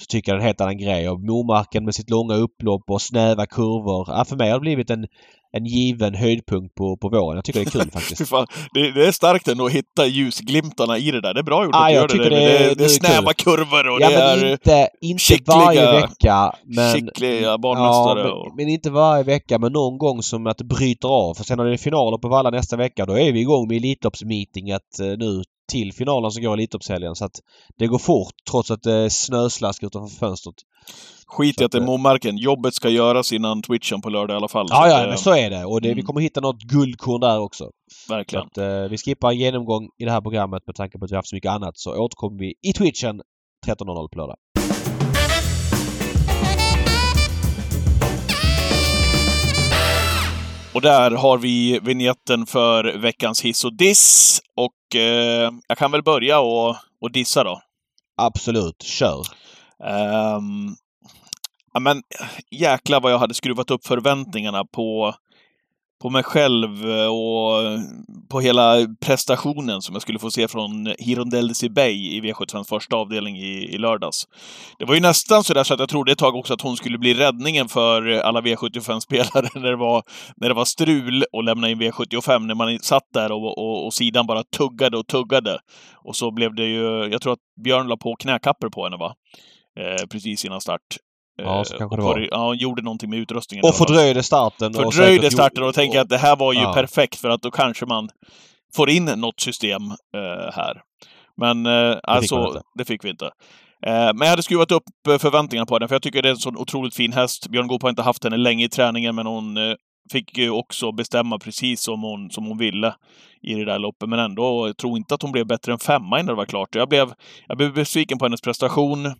Så 0.00 0.06
tycker 0.08 0.32
jag 0.32 0.38
det 0.38 0.40
är 0.40 0.42
en 0.42 0.46
helt 0.46 0.60
annan 0.60 0.78
grej. 0.78 1.08
Och 1.08 1.20
Momarken 1.20 1.84
med 1.84 1.94
sitt 1.94 2.10
långa 2.10 2.34
upplopp 2.34 2.82
och 2.90 3.02
snäva 3.02 3.46
kurvor. 3.46 4.04
Ja, 4.08 4.24
för 4.24 4.36
mig 4.36 4.50
har 4.50 4.58
det 4.58 4.60
blivit 4.60 4.90
en, 4.90 5.06
en 5.52 5.66
given 5.66 6.14
höjdpunkt 6.14 6.74
på, 6.74 6.96
på 6.96 7.08
våren. 7.08 7.36
Jag 7.36 7.44
tycker 7.44 7.60
det 7.60 7.66
är 7.66 7.70
kul 7.70 7.90
faktiskt. 7.92 8.28
Fan, 8.28 8.46
det, 8.72 8.92
det, 8.92 9.06
är 9.06 9.12
starkt 9.12 9.48
ändå 9.48 9.66
att 9.66 9.72
hitta 9.72 10.06
ljusglimtarna 10.06 10.98
i 10.98 11.10
det 11.10 11.20
där. 11.20 11.34
Det 11.34 11.40
är 11.40 11.44
bra 11.44 11.64
gjort 11.64 11.74
ah, 11.74 11.86
att 11.86 11.92
jag 11.92 12.10
göra 12.10 12.24
det. 12.24 12.28
Det, 12.28 12.28
det, 12.28 12.68
det, 12.68 12.74
det 12.74 12.84
är 12.84 12.88
snäva 12.88 13.32
kurvor 13.32 13.88
och 13.88 14.00
ja, 14.00 14.10
det 14.10 14.16
är 14.16 14.52
inte, 14.52 14.88
inte 15.00 15.52
varje 15.52 15.92
vecka. 15.92 16.52
Men, 16.64 16.94
skickliga 16.94 17.58
banmästare. 17.58 18.20
Ja, 18.20 18.44
men, 18.46 18.56
men, 18.56 18.68
inte 18.68 18.90
varje 18.90 19.24
vecka 19.24 19.58
men 19.58 19.72
någon 19.72 19.98
gång 19.98 20.22
som 20.22 20.46
att 20.46 20.58
det 20.58 20.64
bryter 20.64 21.08
av. 21.08 21.34
För 21.34 21.44
sen 21.44 21.58
har 21.58 21.66
det 21.66 21.78
finaler 21.78 22.18
på 22.18 22.28
Valla 22.28 22.50
nästa 22.50 22.76
vecka. 22.76 23.06
Då 23.06 23.18
är 23.18 23.32
vi 23.32 23.40
igång 23.40 23.68
med 23.68 23.76
Elitloppsmeetinget 23.76 25.00
eh, 25.00 25.06
nu 25.06 25.42
till 25.68 25.92
finalen 25.92 26.30
som 26.30 26.42
går 26.42 26.52
i 26.52 26.62
Elitloppshelgen. 26.62 27.14
Så 27.14 27.24
att 27.24 27.40
det 27.78 27.86
går 27.86 27.98
fort 27.98 28.34
trots 28.50 28.70
att 28.70 28.82
det 28.82 28.92
är 28.92 29.08
snöslask 29.08 29.82
utanför 29.82 30.16
fönstret. 30.16 30.54
Skit 31.26 31.60
i 31.60 31.64
att 31.64 31.72
det 31.72 31.78
är 31.78 31.82
eh, 31.82 31.86
Momarken. 31.86 32.36
Jobbet 32.36 32.74
ska 32.74 32.88
göras 32.88 33.32
innan 33.32 33.62
Twitchen 33.62 34.00
på 34.00 34.10
lördag 34.10 34.34
i 34.34 34.36
alla 34.36 34.48
fall. 34.48 34.66
Ja, 34.70 34.88
ja, 34.88 35.02
det, 35.02 35.08
men 35.08 35.18
så 35.18 35.34
är 35.34 35.50
det. 35.50 35.64
Och 35.64 35.80
det, 35.80 35.88
mm. 35.88 35.96
vi 35.96 36.02
kommer 36.02 36.20
hitta 36.20 36.40
något 36.40 36.62
guldkorn 36.62 37.20
där 37.20 37.38
också. 37.38 37.70
Verkligen. 38.08 38.46
Att, 38.46 38.58
eh, 38.58 38.90
vi 38.90 38.98
skippar 38.98 39.30
en 39.30 39.38
genomgång 39.38 39.88
i 39.98 40.04
det 40.04 40.10
här 40.10 40.20
programmet 40.20 40.62
med 40.66 40.76
tanke 40.76 40.98
på 40.98 41.04
att 41.04 41.10
vi 41.10 41.14
har 41.14 41.18
haft 41.18 41.28
så 41.28 41.36
mycket 41.36 41.50
annat. 41.50 41.78
Så 41.78 41.96
återkommer 41.96 42.38
vi 42.38 42.54
i 42.62 42.72
Twitchen 42.72 43.20
13.00 43.66 44.08
på 44.08 44.18
lördag. 44.18 44.36
Och 50.76 50.82
där 50.82 51.10
har 51.10 51.38
vi 51.38 51.78
vignetten 51.82 52.46
för 52.46 52.84
veckans 52.84 53.44
hiss 53.44 53.64
och 53.64 53.76
diss. 53.76 54.40
Och 54.56 54.96
eh, 54.96 55.52
jag 55.68 55.78
kan 55.78 55.90
väl 55.90 56.02
börja 56.02 56.40
och, 56.40 56.76
och 57.00 57.12
dissa 57.12 57.44
då. 57.44 57.60
Absolut, 58.16 58.82
kör. 58.82 59.18
Um, 60.36 60.76
ja, 61.72 61.80
men 61.80 62.02
jäklar 62.50 63.00
vad 63.00 63.12
jag 63.12 63.18
hade 63.18 63.34
skruvat 63.34 63.70
upp 63.70 63.86
förväntningarna 63.86 64.64
på, 64.64 65.14
på 66.02 66.10
mig 66.10 66.22
själv 66.22 66.90
eh, 66.90 67.06
och 67.06 67.62
eh, 67.62 67.80
på 68.30 68.40
hela 68.40 68.76
prestationen 69.00 69.82
som 69.82 69.94
jag 69.94 70.02
skulle 70.02 70.18
få 70.18 70.30
se 70.30 70.48
från 70.48 70.94
Hirondelle 70.98 71.52
Bay 71.70 72.16
i 72.16 72.20
V75 72.20 72.64
första 72.64 72.96
avdelning 72.96 73.36
i, 73.36 73.74
i 73.74 73.78
lördags. 73.78 74.28
Det 74.78 74.84
var 74.84 74.94
ju 74.94 75.00
nästan 75.00 75.44
så 75.44 75.54
där 75.54 75.64
så 75.64 75.74
att 75.74 75.80
jag 75.80 75.88
trodde 75.88 76.12
ett 76.12 76.18
tag 76.18 76.34
också 76.34 76.54
att 76.54 76.60
hon 76.60 76.76
skulle 76.76 76.98
bli 76.98 77.14
räddningen 77.14 77.68
för 77.68 78.12
eh, 78.12 78.26
alla 78.26 78.40
V75-spelare 78.40 79.48
när 79.60 79.70
det 79.70 79.76
var, 79.76 80.02
när 80.36 80.48
det 80.48 80.54
var 80.54 80.64
strul 80.64 81.24
och 81.32 81.44
lämna 81.44 81.70
in 81.70 81.82
V75, 81.82 82.38
när 82.38 82.54
man 82.54 82.78
satt 82.78 83.08
där 83.14 83.32
och, 83.32 83.58
och, 83.58 83.86
och 83.86 83.94
sidan 83.94 84.26
bara 84.26 84.42
tuggade 84.42 84.96
och 84.96 85.06
tuggade. 85.06 85.58
Och 85.94 86.16
så 86.16 86.30
blev 86.30 86.54
det 86.54 86.64
ju, 86.64 87.08
jag 87.12 87.22
tror 87.22 87.32
att 87.32 87.62
Björn 87.64 87.88
la 87.88 87.96
på 87.96 88.16
knäkappor 88.16 88.68
på 88.68 88.84
henne 88.84 88.96
va? 88.96 89.14
Eh, 89.80 90.06
precis 90.06 90.44
innan 90.44 90.60
start. 90.60 90.80
Ja, 91.36 91.64
så 91.64 91.74
eh, 91.74 91.78
kanske 91.78 91.96
det 91.96 92.02
var. 92.02 92.28
Ja, 92.30 92.46
hon 92.46 92.58
gjorde 92.58 92.82
någonting 92.82 93.10
med 93.10 93.18
utrustningen. 93.18 93.64
Och 93.68 93.74
fördröjde 93.74 94.22
starten. 94.22 94.72
Fördröjde 94.74 95.30
starten 95.30 95.62
och 95.62 95.74
tänker 95.74 96.00
att 96.00 96.08
det 96.08 96.18
här 96.18 96.36
var 96.36 96.52
ju 96.52 96.60
ja. 96.60 96.72
perfekt 96.72 97.16
för 97.16 97.30
att 97.30 97.42
då 97.42 97.50
kanske 97.50 97.86
man 97.86 98.08
får 98.76 98.90
in 98.90 99.04
något 99.04 99.40
system 99.40 99.82
eh, 99.90 100.52
här. 100.52 100.82
Men 101.36 101.66
eh, 101.66 101.98
alltså, 102.02 102.52
fick 102.52 102.62
det 102.78 102.84
fick 102.84 103.04
vi 103.04 103.10
inte. 103.10 103.30
Eh, 103.86 103.92
men 104.14 104.18
jag 104.18 104.26
hade 104.26 104.42
skruvat 104.42 104.72
upp 104.72 104.84
eh, 105.08 105.18
förväntningarna 105.18 105.66
på 105.66 105.78
den, 105.78 105.88
för 105.88 105.94
jag 105.94 106.02
tycker 106.02 106.22
det 106.22 106.28
är 106.28 106.30
en 106.30 106.36
så 106.36 106.50
otroligt 106.56 106.94
fin 106.94 107.12
häst. 107.12 107.48
Björn 107.48 107.66
Goop 107.66 107.82
har 107.82 107.90
inte 107.90 108.02
haft 108.02 108.24
henne 108.24 108.36
länge 108.36 108.64
i 108.64 108.68
träningen, 108.68 109.14
men 109.14 109.26
hon 109.26 109.56
eh, 109.56 109.74
fick 110.12 110.38
ju 110.38 110.50
också 110.50 110.92
bestämma 110.92 111.38
precis 111.38 111.82
som 111.82 112.02
hon, 112.02 112.30
som 112.30 112.46
hon 112.46 112.58
ville 112.58 112.94
i 113.42 113.54
det 113.54 113.64
där 113.64 113.78
loppet. 113.78 114.08
Men 114.08 114.18
ändå, 114.18 114.66
jag 114.66 114.76
tror 114.76 114.96
inte 114.96 115.14
att 115.14 115.22
hon 115.22 115.32
blev 115.32 115.46
bättre 115.46 115.72
än 115.72 115.78
femma 115.78 116.20
innan 116.20 116.26
det 116.26 116.34
var 116.34 116.44
klart. 116.44 116.74
Jag 116.74 116.88
blev, 116.88 117.12
jag 117.46 117.56
blev 117.56 117.74
besviken 117.74 118.18
på 118.18 118.24
hennes 118.24 118.40
prestation. 118.40 119.14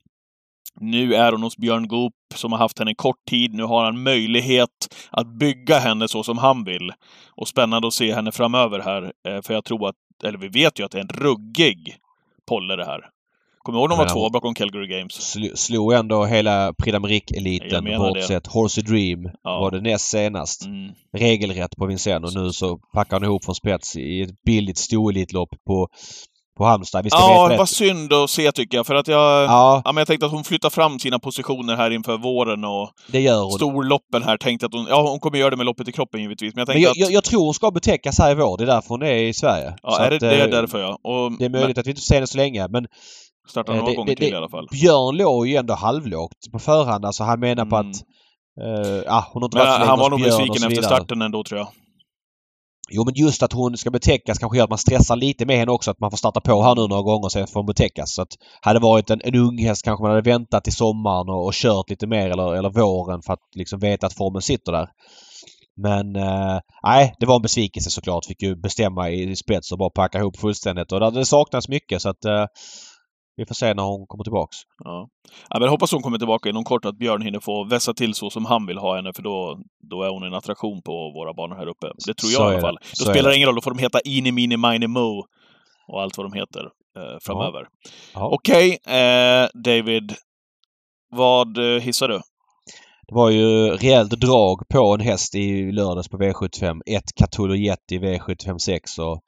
Nu 0.81 1.15
är 1.15 1.33
hon 1.33 1.43
hos 1.43 1.57
Björn 1.57 1.89
Goop 1.89 2.13
som 2.35 2.53
har 2.53 2.59
haft 2.59 2.79
henne 2.79 2.95
kort 2.95 3.25
tid. 3.31 3.55
Nu 3.55 3.63
har 3.63 3.85
han 3.85 4.03
möjlighet 4.03 4.95
att 5.11 5.27
bygga 5.27 5.79
henne 5.79 6.09
så 6.09 6.23
som 6.23 6.39
han 6.39 6.65
vill. 6.65 6.93
Och 7.35 7.49
spännande 7.49 7.89
att 7.89 7.95
se 7.95 8.15
henne 8.15 8.33
framöver 8.33 8.81
här. 8.81 9.13
Eh, 9.29 9.43
för 9.43 9.55
jag 9.55 9.65
tror 9.65 9.89
att, 9.89 9.97
eller 10.25 10.39
vi 10.39 10.49
vet 10.49 10.81
ju 10.81 10.85
att 10.85 10.91
det 10.91 10.99
är 10.99 11.03
en 11.03 11.09
ruggig 11.09 11.97
polle 12.49 12.77
det 12.77 12.85
här. 12.85 13.01
Kommer 13.67 13.79
du 13.79 13.83
ihåg 13.83 13.91
de 13.91 13.99
var 13.99 14.09
två 14.09 14.31
bakom 14.31 14.55
Calgary 14.55 14.87
Games? 14.87 15.13
Sl 15.13 15.45
slog 15.55 15.93
ändå 15.93 16.25
hela 16.25 16.73
Prix 16.73 16.97
d'Amérique-eliten 16.97 17.99
bortsett 17.99 18.47
Horsey 18.47 18.85
Dream 18.85 19.31
ja. 19.43 19.61
var 19.61 19.71
det 19.71 19.81
näst 19.81 20.09
senast. 20.09 20.67
Mm. 20.67 20.93
Regelrätt 21.13 21.77
på 21.77 21.87
Vincennes 21.87 22.37
och 22.37 22.43
nu 22.43 22.53
så 22.53 22.79
packar 22.79 23.17
han 23.17 23.25
ihop 23.25 23.45
från 23.45 23.55
spets 23.55 23.97
i 23.97 24.23
ett 24.23 24.43
billigt 24.43 24.79
storelitlopp 24.79 25.49
på 25.67 25.89
på 26.57 26.65
Halmstad. 26.65 27.05
Vi 27.05 27.11
ska 27.11 27.19
ja, 27.19 27.49
det 27.49 27.57
var 27.57 27.67
synd 27.67 28.13
att 28.13 28.31
se 28.31 28.53
tycker 28.53 28.77
jag. 28.77 28.87
För 28.87 28.95
att 28.95 29.09
jag, 29.09 29.45
ja. 29.45 29.83
ja. 29.85 29.93
men 29.93 29.97
jag 29.97 30.07
tänkte 30.07 30.27
att 30.27 30.33
hon 30.33 30.45
flyttar 30.45 30.71
fram 30.71 30.99
sina 30.99 31.19
positioner 31.19 31.77
här 31.77 31.91
inför 31.91 32.19
våren 32.19 32.65
och 32.65 32.91
det 33.07 33.21
gör 33.21 33.43
hon. 33.43 33.53
storloppen 33.53 34.23
här. 34.23 34.37
Tänkte 34.37 34.67
att 34.67 34.73
hon, 34.73 34.87
ja 34.89 35.11
hon 35.11 35.21
kommer 35.21 35.39
göra 35.39 35.51
det 35.51 35.57
med 35.57 35.67
loppet 35.67 35.89
i 35.89 35.93
kroppen 35.93 36.21
givetvis. 36.21 36.55
Men 36.55 36.65
jag, 36.67 36.75
men 36.75 36.83
jag, 36.83 36.91
att... 36.91 36.97
jag, 36.97 37.13
jag, 37.13 37.25
tror 37.25 37.45
hon 37.45 37.55
ska 37.55 37.71
betäckas 37.71 38.19
här 38.19 38.31
i 38.31 38.35
vår. 38.35 38.59
Det 38.59 38.65
är 38.65 38.67
därför 38.67 38.89
hon 38.89 39.03
är 39.03 39.15
i 39.15 39.35
Sverige. 39.35 39.75
Ja, 39.83 39.99
är 40.01 40.11
det, 40.11 40.17
att, 40.17 40.21
det 40.21 40.37
är 40.37 40.45
eh, 40.45 40.51
därför 40.51 40.81
ja. 40.81 40.99
Och, 41.03 41.33
det 41.39 41.45
är 41.45 41.51
möjligt 41.51 41.77
men... 41.77 41.81
att 41.81 41.87
vi 41.87 41.91
inte 41.91 42.03
ser 42.03 42.15
henne 42.15 42.27
så 42.27 42.37
länge 42.37 42.69
men 42.69 42.87
Startar 43.49 43.75
några 43.75 43.91
eh, 43.91 43.97
gånger 43.97 44.15
till 44.15 44.33
i 44.33 44.35
alla 44.35 44.49
fall. 44.49 44.69
Björn 44.71 45.17
låg 45.17 45.47
ju 45.47 45.57
ändå 45.57 45.75
halvlågt 45.75 46.53
på 46.53 46.59
förhand. 46.59 47.05
Alltså 47.05 47.25
han 47.25 47.41
menar 47.41 47.63
mm. 47.63 47.71
på 47.71 47.77
att... 47.77 48.03
Uh, 48.61 49.03
ah, 49.07 49.25
hon 49.33 49.43
har 49.43 49.47
inte 49.47 49.57
men, 49.57 49.67
varit 49.67 49.81
så 49.81 49.87
Han 49.87 49.99
var 49.99 50.11
nog 50.11 50.23
besviken 50.23 50.71
efter 50.71 50.83
starten 50.83 51.23
ändå 51.23 51.45
tror 51.45 51.59
jag. 51.59 51.69
Jo 52.91 53.05
men 53.05 53.15
just 53.15 53.43
att 53.43 53.53
hon 53.53 53.77
ska 53.77 53.91
betäckas 53.91 54.39
kanske 54.39 54.59
gör 54.59 54.65
att 54.65 54.71
man 54.71 54.79
stressar 54.79 55.17
lite 55.17 55.47
med 55.47 55.59
henne 55.59 55.73
också. 55.73 55.91
Att 55.91 56.01
man 56.01 56.11
får 56.11 56.17
starta 56.17 56.41
på 56.41 56.63
här 56.63 56.75
nu 56.75 56.89
några 56.89 57.03
gånger 57.03 57.25
och 57.25 57.33
sen 57.33 57.47
får 57.47 57.61
hon 57.61 57.67
betäckas. 57.67 58.15
Så 58.15 58.23
att 58.23 58.29
hade 58.61 58.79
det 58.79 58.83
varit 58.83 59.11
en, 59.11 59.21
en 59.25 59.35
ung 59.35 59.59
häst 59.59 59.83
kanske 59.85 60.03
man 60.03 60.11
hade 60.11 60.31
väntat 60.31 60.65
till 60.65 60.73
sommaren 60.73 61.29
och, 61.29 61.47
och 61.47 61.55
kört 61.55 61.91
lite 61.91 62.07
mer 62.07 62.31
eller, 62.31 62.55
eller 62.55 62.71
våren 62.71 63.23
för 63.23 63.33
att 63.33 63.41
liksom 63.55 63.79
veta 63.79 64.07
att 64.07 64.17
formen 64.17 64.43
sitter 64.43 64.73
där. 64.73 64.89
Men 65.77 66.17
eh, 66.17 66.59
nej, 66.83 67.15
det 67.19 67.27
var 67.27 67.37
en 67.37 67.43
besvikelse 67.43 67.91
såklart. 67.91 68.25
Fick 68.25 68.43
ju 68.43 68.57
bestämma 68.57 69.11
i 69.11 69.37
spets 69.37 69.73
och 69.73 69.79
bara 69.79 69.91
packa 69.91 70.19
ihop 70.19 70.37
fullständigt. 70.37 70.93
Och 70.93 71.13
det 71.13 71.25
saknas 71.25 71.69
mycket 71.69 72.03
så 72.03 72.09
att 72.09 72.25
eh, 72.25 72.45
vi 73.37 73.47
får 73.47 73.55
se 73.55 73.75
när 73.75 73.83
hon 73.83 74.07
kommer 74.07 74.25
tillbaks. 74.25 74.57
Ja. 74.85 75.09
ja 75.49 75.61
men 75.61 75.69
hoppas 75.69 75.93
hon 75.93 76.03
kommer 76.03 76.19
tillbaka 76.19 76.49
inom 76.49 76.65
kort, 76.65 76.85
att 76.85 76.99
Björn 76.99 77.23
hinner 77.23 77.41
få 77.41 77.65
vässa 77.65 77.95
till 77.95 78.15
så 78.15 78.31
som 78.31 78.45
han 78.45 78.67
vill 78.67 78.79
ha 78.79 78.97
henne, 78.97 79.13
för 79.13 79.23
då, 79.23 79.59
då 79.91 80.03
är 80.03 80.09
hon 80.11 80.23
en 80.23 80.35
attraktion 80.35 80.83
på 80.83 80.93
våra 80.93 81.35
banor 81.35 81.57
här 81.57 81.67
uppe. 81.67 81.87
Det 82.07 82.15
tror 82.15 82.33
jag 82.33 82.41
Så 82.41 82.51
i 82.51 82.53
alla 82.53 82.61
fall. 82.61 82.79
Då 82.83 83.05
Så 83.05 83.05
spelar 83.11 83.31
det. 83.31 83.37
ingen 83.37 83.47
roll, 83.47 83.55
då 83.55 83.61
får 83.63 83.71
de 83.71 83.79
heta 83.79 84.01
Eeny, 84.05 84.33
Meeny, 84.33 84.57
Miny, 84.57 84.87
Mo 84.87 85.25
och 85.89 86.03
allt 86.03 86.17
vad 86.17 86.27
de 86.27 86.33
heter 86.33 86.61
eh, 86.99 87.19
framöver. 87.23 87.69
Ja. 88.15 88.29
Okej, 88.33 88.79
eh, 88.87 89.49
David. 89.65 90.15
Vad 91.11 91.59
eh, 91.59 91.83
hissar 91.83 92.09
du? 92.09 92.21
Det 93.09 93.15
var 93.15 93.31
ju 93.31 93.71
rejält 93.71 94.11
drag 94.11 94.69
på 94.69 94.95
en 94.95 95.01
häst 95.01 95.35
i 95.35 95.73
lördags 95.73 96.09
på 96.09 96.19
V75. 96.19 96.81
Ett 96.87 97.15
Catulo 97.15 97.55
Jet 97.55 97.93
i 97.93 97.99
V75 97.99 98.59
6 98.59 98.99
och 98.99 99.21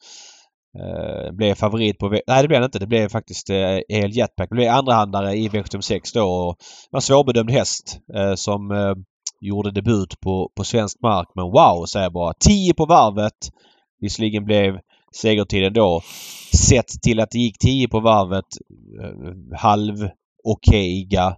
Uh, 0.77 1.33
blev 1.33 1.55
favorit 1.55 1.99
på... 1.99 2.09
Nej 2.09 2.43
det 2.43 2.49
blev 2.49 2.61
det 2.61 2.65
inte. 2.65 2.79
Det 2.79 2.87
blev 2.87 3.09
faktiskt 3.09 3.51
eh, 3.51 3.57
uh, 3.57 3.81
El 3.89 4.17
Jetpack. 4.17 4.49
Det 4.49 4.55
blev 4.55 4.71
andrahandare 4.71 5.37
i 5.37 5.49
V75 5.49 5.81
6 5.81 6.13
då 6.13 6.29
och 6.29 6.57
det 6.59 6.89
var 6.91 6.99
en 6.99 7.03
svårbedömd 7.03 7.51
häst 7.51 8.01
uh, 8.17 8.35
som 8.35 8.71
uh, 8.71 8.95
gjorde 9.41 9.71
debut 9.71 10.21
på, 10.21 10.51
på 10.57 10.65
svensk 10.65 10.99
mark. 11.03 11.29
Men 11.35 11.45
wow 11.45 11.87
säger 11.87 12.05
jag 12.05 12.13
bara. 12.13 12.35
10 12.41 12.75
på 12.75 12.87
varvet. 12.87 13.51
Visserligen 14.01 14.45
blev 14.45 14.79
segertiden 15.13 15.73
då 15.73 16.01
sett 16.69 17.03
till 17.03 17.21
att 17.21 17.31
det 17.31 17.39
gick 17.39 17.59
10 17.59 17.89
på 17.89 18.01
varvet 18.01 18.45
Uh, 19.01 19.59
halv 19.59 20.09
okejiga 20.45 21.37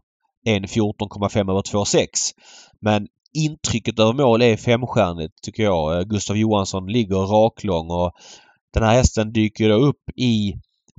1.14,5 0.48 1.50
över 1.50 1.62
2,6. 1.62 2.06
Men 2.80 3.06
intrycket 3.32 3.98
över 3.98 4.12
mål 4.12 4.42
är 4.42 4.56
femstjärnigt 4.56 5.42
tycker 5.42 5.62
jag. 5.62 5.98
Eh, 5.98 6.02
Gustav 6.02 6.36
Johansson 6.36 6.86
ligger 6.86 7.16
raklång 7.16 7.90
och 7.90 8.12
den 8.74 8.82
här 8.82 8.92
hästen 8.92 9.32
dyker 9.32 9.68
då 9.68 9.74
upp 9.74 10.02
i 10.16 10.52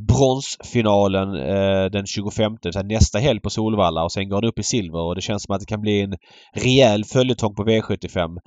bronsfinalen 0.07 1.35
eh, 1.35 1.85
den 1.91 2.05
25, 2.05 2.51
så 2.73 2.81
nästa 2.83 3.19
helg 3.19 3.39
på 3.39 3.49
Solvalla 3.49 4.03
och 4.03 4.11
sen 4.11 4.29
går 4.29 4.41
den 4.41 4.49
upp 4.49 4.59
i 4.59 4.63
silver 4.63 4.99
och 4.99 5.15
det 5.15 5.21
känns 5.21 5.43
som 5.43 5.55
att 5.55 5.59
det 5.59 5.65
kan 5.65 5.81
bli 5.81 6.01
en 6.01 6.13
rejäl 6.55 7.03
följetong 7.05 7.55
på 7.55 7.63
V75. 7.63 8.37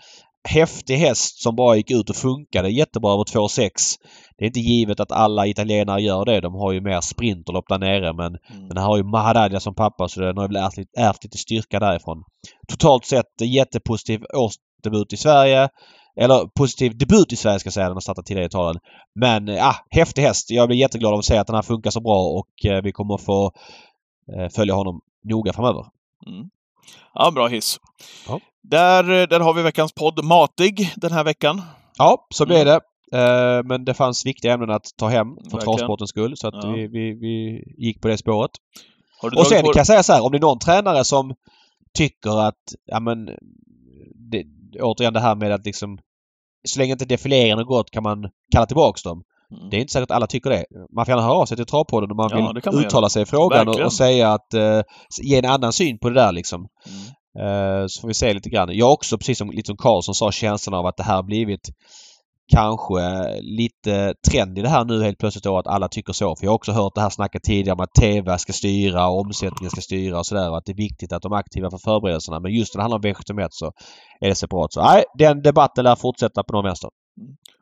Häftig 0.49 0.97
häst 0.97 1.43
som 1.43 1.57
bara 1.57 1.77
gick 1.77 1.91
ut 1.91 2.11
och 2.11 2.17
funkade 2.17 2.69
jättebra 2.71 3.13
över 3.13 3.25
2,6. 3.25 3.69
Det 4.39 4.45
är 4.45 4.47
inte 4.47 4.61
givet 4.61 5.01
att 5.01 5.13
alla 5.13 5.47
italienare 5.47 6.03
gör 6.03 6.25
det. 6.25 6.41
De 6.41 6.55
har 6.55 6.73
ju 6.73 6.81
mer 6.81 7.01
sprinterlopp 7.01 7.65
där 7.69 7.79
nere 7.79 8.13
men 8.13 8.27
Mm. 8.55 8.69
den 8.69 8.77
här 8.77 8.85
har 8.85 8.97
ju 8.97 9.03
Mahadadja 9.05 9.61
som 9.61 9.75
pappa 9.75 10.09
så 10.09 10.21
den 10.21 10.37
har 10.37 10.49
väl 10.49 10.57
ärvt, 10.57 10.77
lite- 10.77 11.01
ärvt 11.01 11.25
lite 11.25 11.39
styrka 11.39 11.79
därifrån. 11.81 12.23
Totalt 12.69 13.05
sett 13.05 13.41
eh, 13.43 13.53
jättepositiv 13.53 14.21
årsdebut 14.35 15.13
i 15.13 15.17
Sverige. 15.17 15.69
Eller 16.21 16.47
positiv 16.59 16.99
debut 16.99 17.33
i 17.33 17.37
Sverige 17.37 17.59
ska 17.59 17.67
jag 17.67 17.75
säga. 17.75 17.87
Den 17.87 17.97
har 17.97 18.01
startat 18.01 18.27
tidigare 18.27 18.45
i 18.45 18.47
Italien. 18.47 18.81
Men 19.15 19.47
ja, 19.47 19.69
ah, 19.69 19.77
häftig 19.91 20.23
häst. 20.23 20.51
Jag 20.51 20.69
blir 20.69 20.79
jätteglad 20.79 21.13
av 21.13 21.19
att 21.19 21.25
se 21.25 21.37
att 21.37 21.47
den 21.47 21.57
här 21.57 21.63
funkar 21.63 21.91
så 21.91 22.01
bra 22.01 22.23
och 22.27 22.71
eh, 22.71 22.83
vi 22.83 22.93
kommer 22.93 23.17
få 23.19 23.53
eh, 24.37 24.49
följa 24.49 24.75
honom 24.75 25.01
noga 25.25 25.53
framöver. 25.53 25.87
Mm. 26.27 26.49
Ja, 27.15 27.31
bra 27.31 27.47
hiss. 27.47 27.79
Ja. 28.29 28.41
Där, 28.63 29.11
eh, 29.21 29.27
där 29.29 29.41
har 29.41 29.55
vi 29.55 29.63
veckans 29.63 29.93
podd 29.93 30.25
Matig 30.25 30.93
den 30.97 31.13
här 31.13 31.25
veckan. 31.25 31.63
Ja, 31.99 32.27
så 32.35 32.47
blev 32.47 32.61
Mm. 32.61 32.67
det. 32.67 32.81
Eh, 33.19 33.63
men 33.65 33.85
det 33.85 33.95
fanns 33.95 34.27
viktiga 34.27 34.53
ämnen 34.53 34.71
att 34.71 34.87
ta 34.97 35.09
hem 35.09 35.29
för 35.29 35.43
Verkligen. 35.43 35.61
travsportens 35.61 36.11
skull 36.11 36.37
så 36.37 36.49
att 36.49 36.55
Ja. 36.65 36.71
vi, 36.71 36.87
vi, 36.87 37.13
vi 37.15 37.65
gick 37.79 38.01
på 38.01 38.09
det 38.09 38.19
spåret. 38.19 38.51
Och 39.37 39.47
sen 39.47 39.63
på- 39.63 39.73
kan 39.73 39.81
jag 39.81 39.87
säga 39.87 40.03
så 40.03 40.13
här, 40.13 40.25
om 40.25 40.33
det 40.33 40.39
är 40.39 40.41
någon 40.41 40.59
tränare 40.59 41.05
som 41.05 41.35
tycker 41.99 42.41
att, 42.49 42.63
ja 42.85 43.01
men, 43.01 43.27
det, 44.31 44.45
återigen 44.81 45.13
det 45.13 45.21
här 45.21 45.35
med 45.35 45.53
att 45.53 45.67
liksom, 45.67 45.99
så 46.65 46.79
länge 46.79 46.93
inte 46.93 47.05
defileringen 47.05 47.59
har 47.59 47.65
gått 47.65 47.91
kan 47.91 48.03
man 48.03 48.25
kalla 48.53 48.67
tillbaks 48.67 49.03
dem. 49.03 49.23
Mm. 49.57 49.71
Det 49.71 49.77
är 49.77 49.81
inte 49.81 49.93
säkert 49.93 50.11
att 50.11 50.17
alla 50.17 50.27
tycker 50.27 50.51
det. 50.51 50.65
Man 50.97 51.07
får 51.07 51.13
gärna 51.13 51.23
höra 51.27 51.35
av 51.35 51.47
sig 51.47 51.57
till 51.57 51.67
Travpodden 51.67 52.11
om 52.11 52.17
man 52.17 52.29
Ja, 52.31 52.37
vill 52.37 52.45
man 52.45 52.85
uttala 52.85 53.05
göra. 53.05 53.09
sig 53.09 53.23
i 53.23 53.27
frågan 53.27 53.69
och, 53.69 53.81
och 53.81 53.93
säga 53.93 54.33
att, 54.33 54.55
eh, 54.55 54.81
ge 55.23 55.39
en 55.39 55.45
annan 55.45 55.73
syn 55.73 55.99
på 55.99 56.09
det 56.09 56.15
där 56.15 56.33
liksom. 56.33 56.67
Mm. 56.87 57.05
Eh, 57.39 57.85
så 57.89 58.01
får 58.01 58.09
vi 58.09 58.15
se 58.15 58.35
lite 58.35 58.51
grann. 58.51 58.69
Jag 58.73 58.93
också, 58.93 59.19
precis 59.19 59.39
som, 59.39 59.51
lite 59.51 59.67
som 59.67 59.77
Karlsson 59.77 60.15
sa, 60.15 60.33
känslan 60.33 60.75
av 60.75 60.87
att 60.87 60.97
det 60.97 61.03
här 61.03 61.17
har 61.17 61.23
blivit 61.23 61.69
kanske 62.53 63.01
lite 63.41 64.15
trend 64.31 64.59
i 64.59 64.63
det 64.63 64.69
här 64.69 64.85
nu 64.85 65.03
helt 65.03 65.19
plötsligt 65.19 65.45
då 65.45 65.59
att 65.59 65.67
alla 65.67 65.89
tycker 65.89 66.13
så. 66.13 66.37
För 66.37 66.45
jag 66.45 66.51
har 66.51 66.57
också 66.57 66.73
hört 66.73 66.95
det 66.95 67.01
här 67.01 67.11
snacket 67.11 67.43
tidigare 67.43 67.75
om 67.75 67.81
att 67.81 67.95
TV 68.01 68.39
ska 68.39 68.53
styra 68.53 69.09
och 69.09 69.21
omsättningen 69.21 69.71
ska 69.71 69.81
styra 69.81 70.19
och 70.19 70.27
sådär 70.27 70.51
och 70.51 70.57
att 70.57 70.65
det 70.67 70.73
är 70.73 70.77
viktigt 70.77 71.13
att 71.13 71.23
de 71.23 71.33
är 71.33 71.37
aktiva 71.37 71.71
för 71.71 71.79
förberedelserna. 71.79 72.41
Men 72.41 72.53
just 72.53 72.75
när 72.75 72.79
det 72.79 72.83
handlar 72.83 73.11
om 73.11 73.15
V71 73.15 73.49
så 73.51 73.73
är 74.21 74.29
det 74.29 74.35
separat. 74.35 74.73
Så 74.73 74.83
nej, 74.83 75.05
den 75.19 75.43
debatten 75.43 75.85
lär 75.85 75.97
fortsätta 75.97 76.43
på 76.43 76.53
någon 76.53 76.65
vänster. 76.65 76.91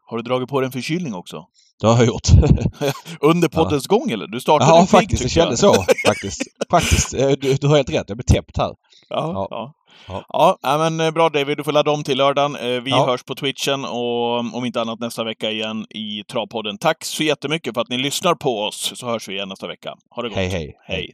Har 0.06 0.16
du 0.16 0.22
dragit 0.22 0.48
på 0.48 0.60
dig 0.60 0.66
en 0.66 0.72
förkylning 0.72 1.14
också? 1.14 1.44
Det 1.82 1.88
har 1.88 1.96
jag 1.96 2.06
gjort. 2.06 2.28
Under 3.20 3.48
poddens 3.48 3.86
gång 3.86 4.10
eller? 4.10 4.26
Du 4.26 4.40
startade 4.40 4.70
ja, 4.70 4.80
en 4.80 4.86
pigg, 4.86 4.90
faktiskt. 4.90 5.22
Det 5.22 5.28
kändes 5.28 5.60
så. 5.60 5.74
Faktiskt. 6.06 6.42
faktiskt. 6.70 7.14
Eh, 7.14 7.28
Du, 7.28 7.54
du 7.54 7.66
har 7.66 7.76
helt 7.76 7.90
rätt. 7.90 8.04
Jag 8.08 8.16
blir 8.16 8.24
täppt 8.24 8.58
här. 8.58 8.70
Ja, 9.08 9.32
Ja. 9.34 9.48
ja. 9.50 9.72
Ja. 10.08 10.24
Ja, 10.28 10.58
ja, 10.62 10.78
men 10.78 11.00
eh, 11.00 11.10
bra 11.10 11.28
David, 11.28 11.56
du 11.56 11.64
får 11.64 11.72
ladda 11.72 11.90
om 11.90 12.02
till 12.04 12.18
lördagen. 12.18 12.56
Eh, 12.56 12.80
Vi 12.80 12.90
Ja. 12.90 13.06
hörs 13.06 13.22
på 13.22 13.34
Twitchen 13.34 13.84
och 13.84 14.38
om 14.38 14.64
inte 14.64 14.80
annat 14.80 15.00
nästa 15.00 15.24
vecka 15.24 15.50
igen 15.50 15.86
i 15.90 16.24
Travpodden. 16.32 16.78
Tack 16.78 17.04
så 17.04 17.22
jättemycket 17.22 17.74
för 17.74 17.80
att 17.80 17.88
ni 17.88 17.98
lyssnar 17.98 18.34
på 18.34 18.60
oss, 18.62 18.92
så 18.94 19.06
hörs 19.06 19.28
vi 19.28 19.34
igen 19.34 19.48
nästa 19.48 19.66
vecka. 19.68 19.94
Ha 20.10 20.22
det 20.22 20.28
gott. 20.28 20.36
Hej, 20.38 20.48
hej. 20.48 20.74
Hej. 20.86 21.10